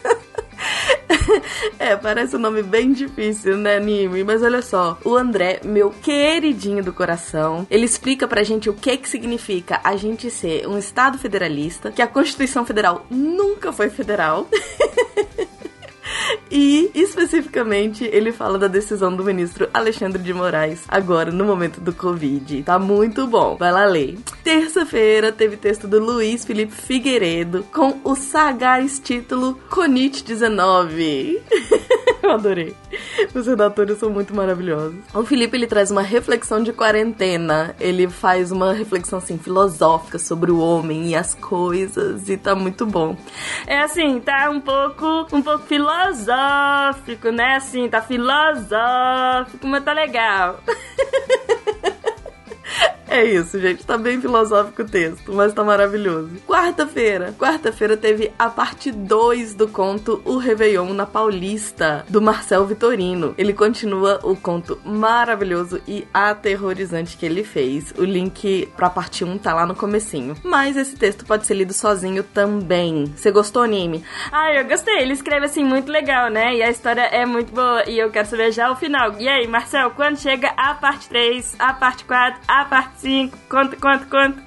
É, 1.78 1.96
parece 1.96 2.36
um 2.36 2.38
nome 2.38 2.62
bem 2.62 2.92
difícil, 2.92 3.56
né, 3.56 3.80
Nimi? 3.80 4.24
Mas 4.24 4.42
olha 4.42 4.62
só, 4.62 4.98
o 5.04 5.16
André, 5.16 5.60
meu 5.64 5.90
queridinho 5.90 6.84
do 6.84 6.92
coração, 6.92 7.66
ele 7.70 7.84
explica 7.84 8.28
pra 8.28 8.42
gente 8.42 8.68
o 8.68 8.74
que 8.74 8.96
que 8.96 9.08
significa 9.08 9.80
a 9.82 9.96
gente 9.96 10.30
ser 10.30 10.66
um 10.66 10.78
estado 10.78 11.18
federalista, 11.18 11.90
que 11.90 12.02
a 12.02 12.06
Constituição 12.06 12.66
Federal 12.66 13.06
nunca 13.10 13.72
foi 13.72 13.90
federal. 13.90 14.48
E, 16.50 16.90
especificamente, 16.94 18.04
ele 18.04 18.32
fala 18.32 18.58
da 18.58 18.66
decisão 18.66 19.14
do 19.14 19.24
ministro 19.24 19.68
Alexandre 19.72 20.20
de 20.22 20.34
Moraes, 20.34 20.84
agora 20.88 21.30
no 21.30 21.44
momento 21.44 21.80
do 21.80 21.92
Covid. 21.92 22.62
Tá 22.64 22.78
muito 22.78 23.26
bom. 23.26 23.56
Vai 23.56 23.70
lá 23.70 23.84
ler. 23.84 24.18
Terça-feira 24.42 25.30
teve 25.30 25.56
texto 25.56 25.86
do 25.86 26.00
Luiz 26.00 26.44
Felipe 26.44 26.72
Figueiredo 26.72 27.64
com 27.72 28.00
o 28.02 28.14
sagaz 28.16 28.98
título 28.98 29.60
Conit 29.68 30.24
19. 30.24 31.40
Eu 32.22 32.32
adorei. 32.32 32.74
Os 33.34 33.46
redatores 33.46 33.98
são 33.98 34.10
muito 34.10 34.34
maravilhosos. 34.34 34.98
O 35.14 35.24
Felipe 35.24 35.56
ele 35.56 35.66
traz 35.66 35.90
uma 35.90 36.02
reflexão 36.02 36.62
de 36.62 36.72
quarentena. 36.72 37.74
Ele 37.80 38.08
faz 38.08 38.52
uma 38.52 38.72
reflexão 38.72 39.18
assim 39.18 39.38
filosófica 39.38 40.18
sobre 40.18 40.50
o 40.50 40.58
homem 40.58 41.08
e 41.08 41.14
as 41.14 41.34
coisas 41.34 42.28
e 42.28 42.36
tá 42.36 42.54
muito 42.54 42.84
bom. 42.86 43.16
É 43.66 43.80
assim, 43.80 44.20
tá 44.20 44.50
um 44.50 44.60
pouco, 44.60 45.26
um 45.32 45.42
pouco 45.42 45.64
filosófico, 45.66 47.30
né? 47.30 47.56
Assim, 47.56 47.88
tá 47.88 48.02
filosófico, 48.02 49.66
mas 49.66 49.84
tá 49.84 49.92
legal. 49.92 50.60
É 53.10 53.24
isso, 53.24 53.58
gente. 53.60 53.84
Tá 53.84 53.98
bem 53.98 54.20
filosófico 54.20 54.82
o 54.82 54.88
texto, 54.88 55.32
mas 55.34 55.52
tá 55.52 55.64
maravilhoso. 55.64 56.30
Quarta-feira. 56.46 57.34
Quarta-feira 57.36 57.96
teve 57.96 58.30
a 58.38 58.48
parte 58.48 58.92
2 58.92 59.54
do 59.54 59.66
conto 59.66 60.22
O 60.24 60.36
Réveillon 60.36 60.94
na 60.94 61.04
Paulista, 61.04 62.04
do 62.08 62.22
Marcel 62.22 62.64
Vitorino. 62.66 63.34
Ele 63.36 63.52
continua 63.52 64.20
o 64.22 64.36
conto 64.36 64.78
maravilhoso 64.84 65.80
e 65.88 66.06
aterrorizante 66.14 67.16
que 67.16 67.26
ele 67.26 67.42
fez. 67.42 67.92
O 67.98 68.04
link 68.04 68.68
pra 68.76 68.88
parte 68.88 69.24
1 69.24 69.38
tá 69.38 69.52
lá 69.54 69.66
no 69.66 69.74
comecinho. 69.74 70.36
Mas 70.44 70.76
esse 70.76 70.94
texto 70.94 71.26
pode 71.26 71.46
ser 71.46 71.54
lido 71.54 71.72
sozinho 71.72 72.22
também. 72.22 73.06
Você 73.16 73.32
gostou, 73.32 73.64
Anime? 73.64 74.04
Ah, 74.30 74.54
eu 74.54 74.64
gostei. 74.66 74.98
Ele 74.98 75.14
escreve 75.14 75.46
assim 75.46 75.64
muito 75.64 75.90
legal, 75.90 76.30
né? 76.30 76.54
E 76.54 76.62
a 76.62 76.70
história 76.70 77.02
é 77.02 77.26
muito 77.26 77.52
boa. 77.52 77.90
E 77.90 77.98
eu 77.98 78.08
quero 78.10 78.28
saber 78.28 78.52
já 78.52 78.70
o 78.70 78.76
final. 78.76 79.18
E 79.18 79.28
aí, 79.28 79.48
Marcel, 79.48 79.90
quando 79.90 80.16
chega 80.16 80.52
a 80.56 80.74
parte 80.74 81.08
3, 81.08 81.56
a 81.58 81.72
parte 81.72 82.04
4, 82.04 82.40
a 82.46 82.64
parte 82.66 82.99
5? 83.00 83.38
Conta, 83.48 83.76
conta, 83.76 84.04
conta. 84.06 84.42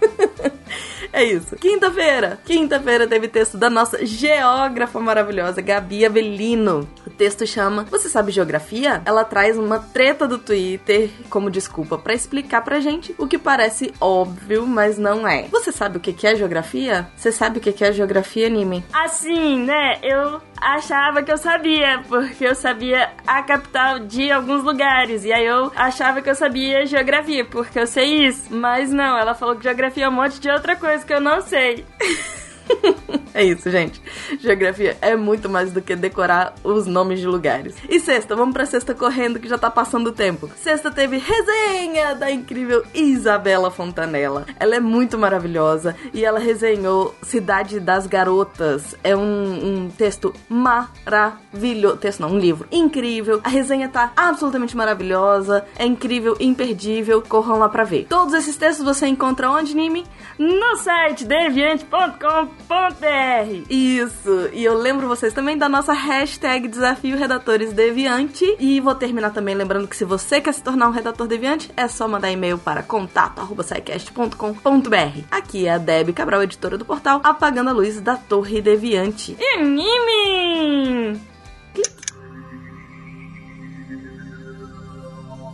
é 1.12 1.24
isso. 1.24 1.56
Quinta-feira. 1.56 2.40
Quinta-feira 2.46 3.08
teve 3.08 3.28
texto 3.28 3.58
da 3.58 3.70
nossa 3.70 4.06
geógrafa 4.06 5.00
maravilhosa, 5.00 5.62
Gabi 5.62 6.06
Avelino. 6.06 6.88
O 7.06 7.10
texto 7.10 7.46
chama 7.46 7.86
Você 7.90 8.10
sabe 8.10 8.32
geografia? 8.32 9.02
Ela 9.06 9.24
traz 9.24 9.58
uma 9.58 9.80
treta 9.80 10.28
do 10.28 10.38
Twitter 10.38 11.10
como 11.30 11.50
desculpa 11.50 11.98
para 11.98 12.14
explicar 12.14 12.62
pra 12.62 12.80
gente 12.80 13.14
o 13.18 13.28
que 13.28 13.38
parece 13.38 13.94
óbvio, 14.00 14.66
mas 14.66 14.98
não 14.98 15.28
é. 15.28 15.44
Você 15.52 15.72
sabe 15.72 15.98
o 15.98 16.00
que 16.00 16.26
é 16.26 16.36
geografia? 16.36 17.08
Você 17.16 17.32
sabe 17.32 17.58
o 17.58 17.62
que 17.62 17.84
é 17.84 17.92
geografia, 17.92 18.48
anime? 18.48 18.84
Assim, 18.94 19.60
né? 19.64 20.00
Eu 20.02 20.42
achava 20.64 21.22
que 21.22 21.32
eu 21.32 21.38
sabia, 21.38 22.02
porque 22.08 22.46
eu 22.46 22.56
sabia 22.56 23.12
a 23.28 23.44
capital 23.44 24.00
de 24.00 24.32
alguns 24.32 24.64
lugares. 24.64 25.26
E 25.26 25.34
aí 25.34 25.46
eu 25.46 25.72
achava 25.76 26.22
que 26.22 26.30
eu 26.30 26.36
sabia 26.36 26.86
geografia, 26.86 27.44
porque 27.44 27.78
eu 27.78 27.88
sei 27.88 28.28
isso. 28.28 28.43
Mas 28.49 28.91
não, 28.91 29.18
ela 29.18 29.34
falou 29.34 29.56
que 29.56 29.64
geografia 29.64 30.06
é 30.06 30.10
um 30.10 30.11
monte 30.11 30.40
de 30.40 30.49
outra 30.49 30.76
coisa 30.76 31.06
que 31.06 31.14
eu 31.14 31.22
não 31.22 31.41
sei. 31.41 31.86
é 33.34 33.44
isso, 33.44 33.69
gente. 33.69 34.02
Geografia 34.40 34.98
é 35.02 35.15
muito 35.15 35.49
mais 35.49 35.72
do 35.72 35.81
que 35.81 35.95
decorar 35.95 36.53
os 36.64 36.88
nomes 36.88 37.19
de 37.19 37.27
lugares. 37.27 37.76
E 37.90 37.99
sexta, 37.99 38.35
vamos 38.35 38.53
pra 38.53 38.65
sexta 38.65 38.94
correndo 38.94 39.40
que 39.40 39.48
já 39.48 39.57
tá 39.57 39.69
passando 39.69 40.07
o 40.07 40.11
tempo. 40.11 40.49
Sexta 40.56 40.91
teve 40.91 41.18
resenha 41.18 42.15
da 42.15 42.31
incrível 42.31 42.84
Isabela 42.94 43.72
Fontanella. 43.72 44.45
Ela 44.60 44.76
é 44.76 44.80
muito 44.80 45.18
maravilhosa 45.18 45.95
e 46.14 46.23
ela 46.23 46.40
resenhou 46.40 47.15
Cidade 47.22 47.80
das 47.80 48.07
Garotas. 48.07 48.95
É 49.03 49.15
um, 49.15 49.85
um 49.85 49.90
texto 49.90 50.34
maravilhoso. 50.49 51.98
Texto 51.98 52.22
não, 52.22 52.30
um 52.30 52.40
livro 52.40 52.68
incrível. 52.72 53.41
A 53.44 53.49
resenha 53.49 53.90
tá 53.90 54.11
absolutamente 54.15 54.76
maravilhosa. 54.76 55.65
É 55.77 55.85
incrível, 55.85 56.35
imperdível. 56.40 57.22
Corram 57.22 57.60
lá 57.60 57.69
pra 57.69 57.84
ver. 57.84 58.06
Todos 58.10 58.34
esses 58.34 58.56
textos 58.56 58.85
você 58.85 59.07
encontra 59.07 59.49
onde, 59.49 59.76
Nime? 59.76 60.06
No 60.38 60.76
site 60.77 61.26
deviante.com 61.26 62.53
redatores.br. 62.74 63.66
Isso. 63.70 64.50
E 64.54 64.64
eu 64.64 64.78
lembro 64.78 65.08
vocês 65.08 65.34
também 65.34 65.58
da 65.58 65.68
nossa 65.70 65.94
hashtag 65.94 66.68
Desafio 66.68 67.18
Redatores 67.18 67.72
Deviante. 67.74 68.56
E 68.60 68.80
vou 68.80 68.94
terminar 68.96 69.30
também 69.32 69.56
lembrando 69.56 69.88
que 69.88 69.96
se 69.96 70.06
você 70.06 70.42
quer 70.42 70.54
se 70.54 70.64
tornar 70.64 70.88
um 70.88 70.92
redator 70.92 71.28
deviante, 71.28 71.72
é 71.76 71.88
só 71.88 72.08
mandar 72.08 72.32
e-mail 72.32 72.58
para 72.58 72.82
contato@saicast.com.br. 72.84 75.22
Aqui 75.30 75.68
é 75.68 75.74
a 75.74 75.78
Deb 75.78 76.14
Cabral, 76.14 76.44
editora 76.44 76.78
do 76.78 76.86
portal 76.86 77.22
Apagando 77.24 77.70
a 77.70 77.74
Luz 77.74 78.02
da 78.02 78.18
Torre 78.18 78.62
Deviante. 78.62 79.38
Anime! 79.56 81.22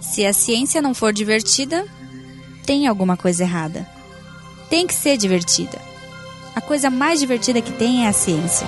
Se 0.02 0.26
a 0.26 0.34
ciência 0.34 0.82
não 0.82 0.94
for 0.94 1.14
divertida, 1.14 1.86
tem 2.66 2.88
alguma 2.88 3.16
coisa 3.16 3.44
errada. 3.44 3.88
Tem 4.70 4.86
que 4.88 4.94
ser 4.94 5.16
divertida. 5.18 5.89
A 6.60 6.62
coisa 6.62 6.90
mais 6.90 7.22
divertida 7.22 7.62
que 7.62 7.72
tem 7.72 8.04
é 8.04 8.10
a 8.10 8.12
ciência. 8.12 8.68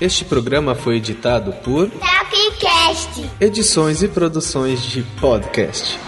Este 0.00 0.24
programa 0.24 0.74
foi 0.74 0.96
editado 0.96 1.52
por 1.62 1.90
Tapcast. 1.90 3.30
Edições 3.38 4.02
e 4.02 4.08
produções 4.08 4.82
de 4.82 5.02
podcast. 5.20 5.98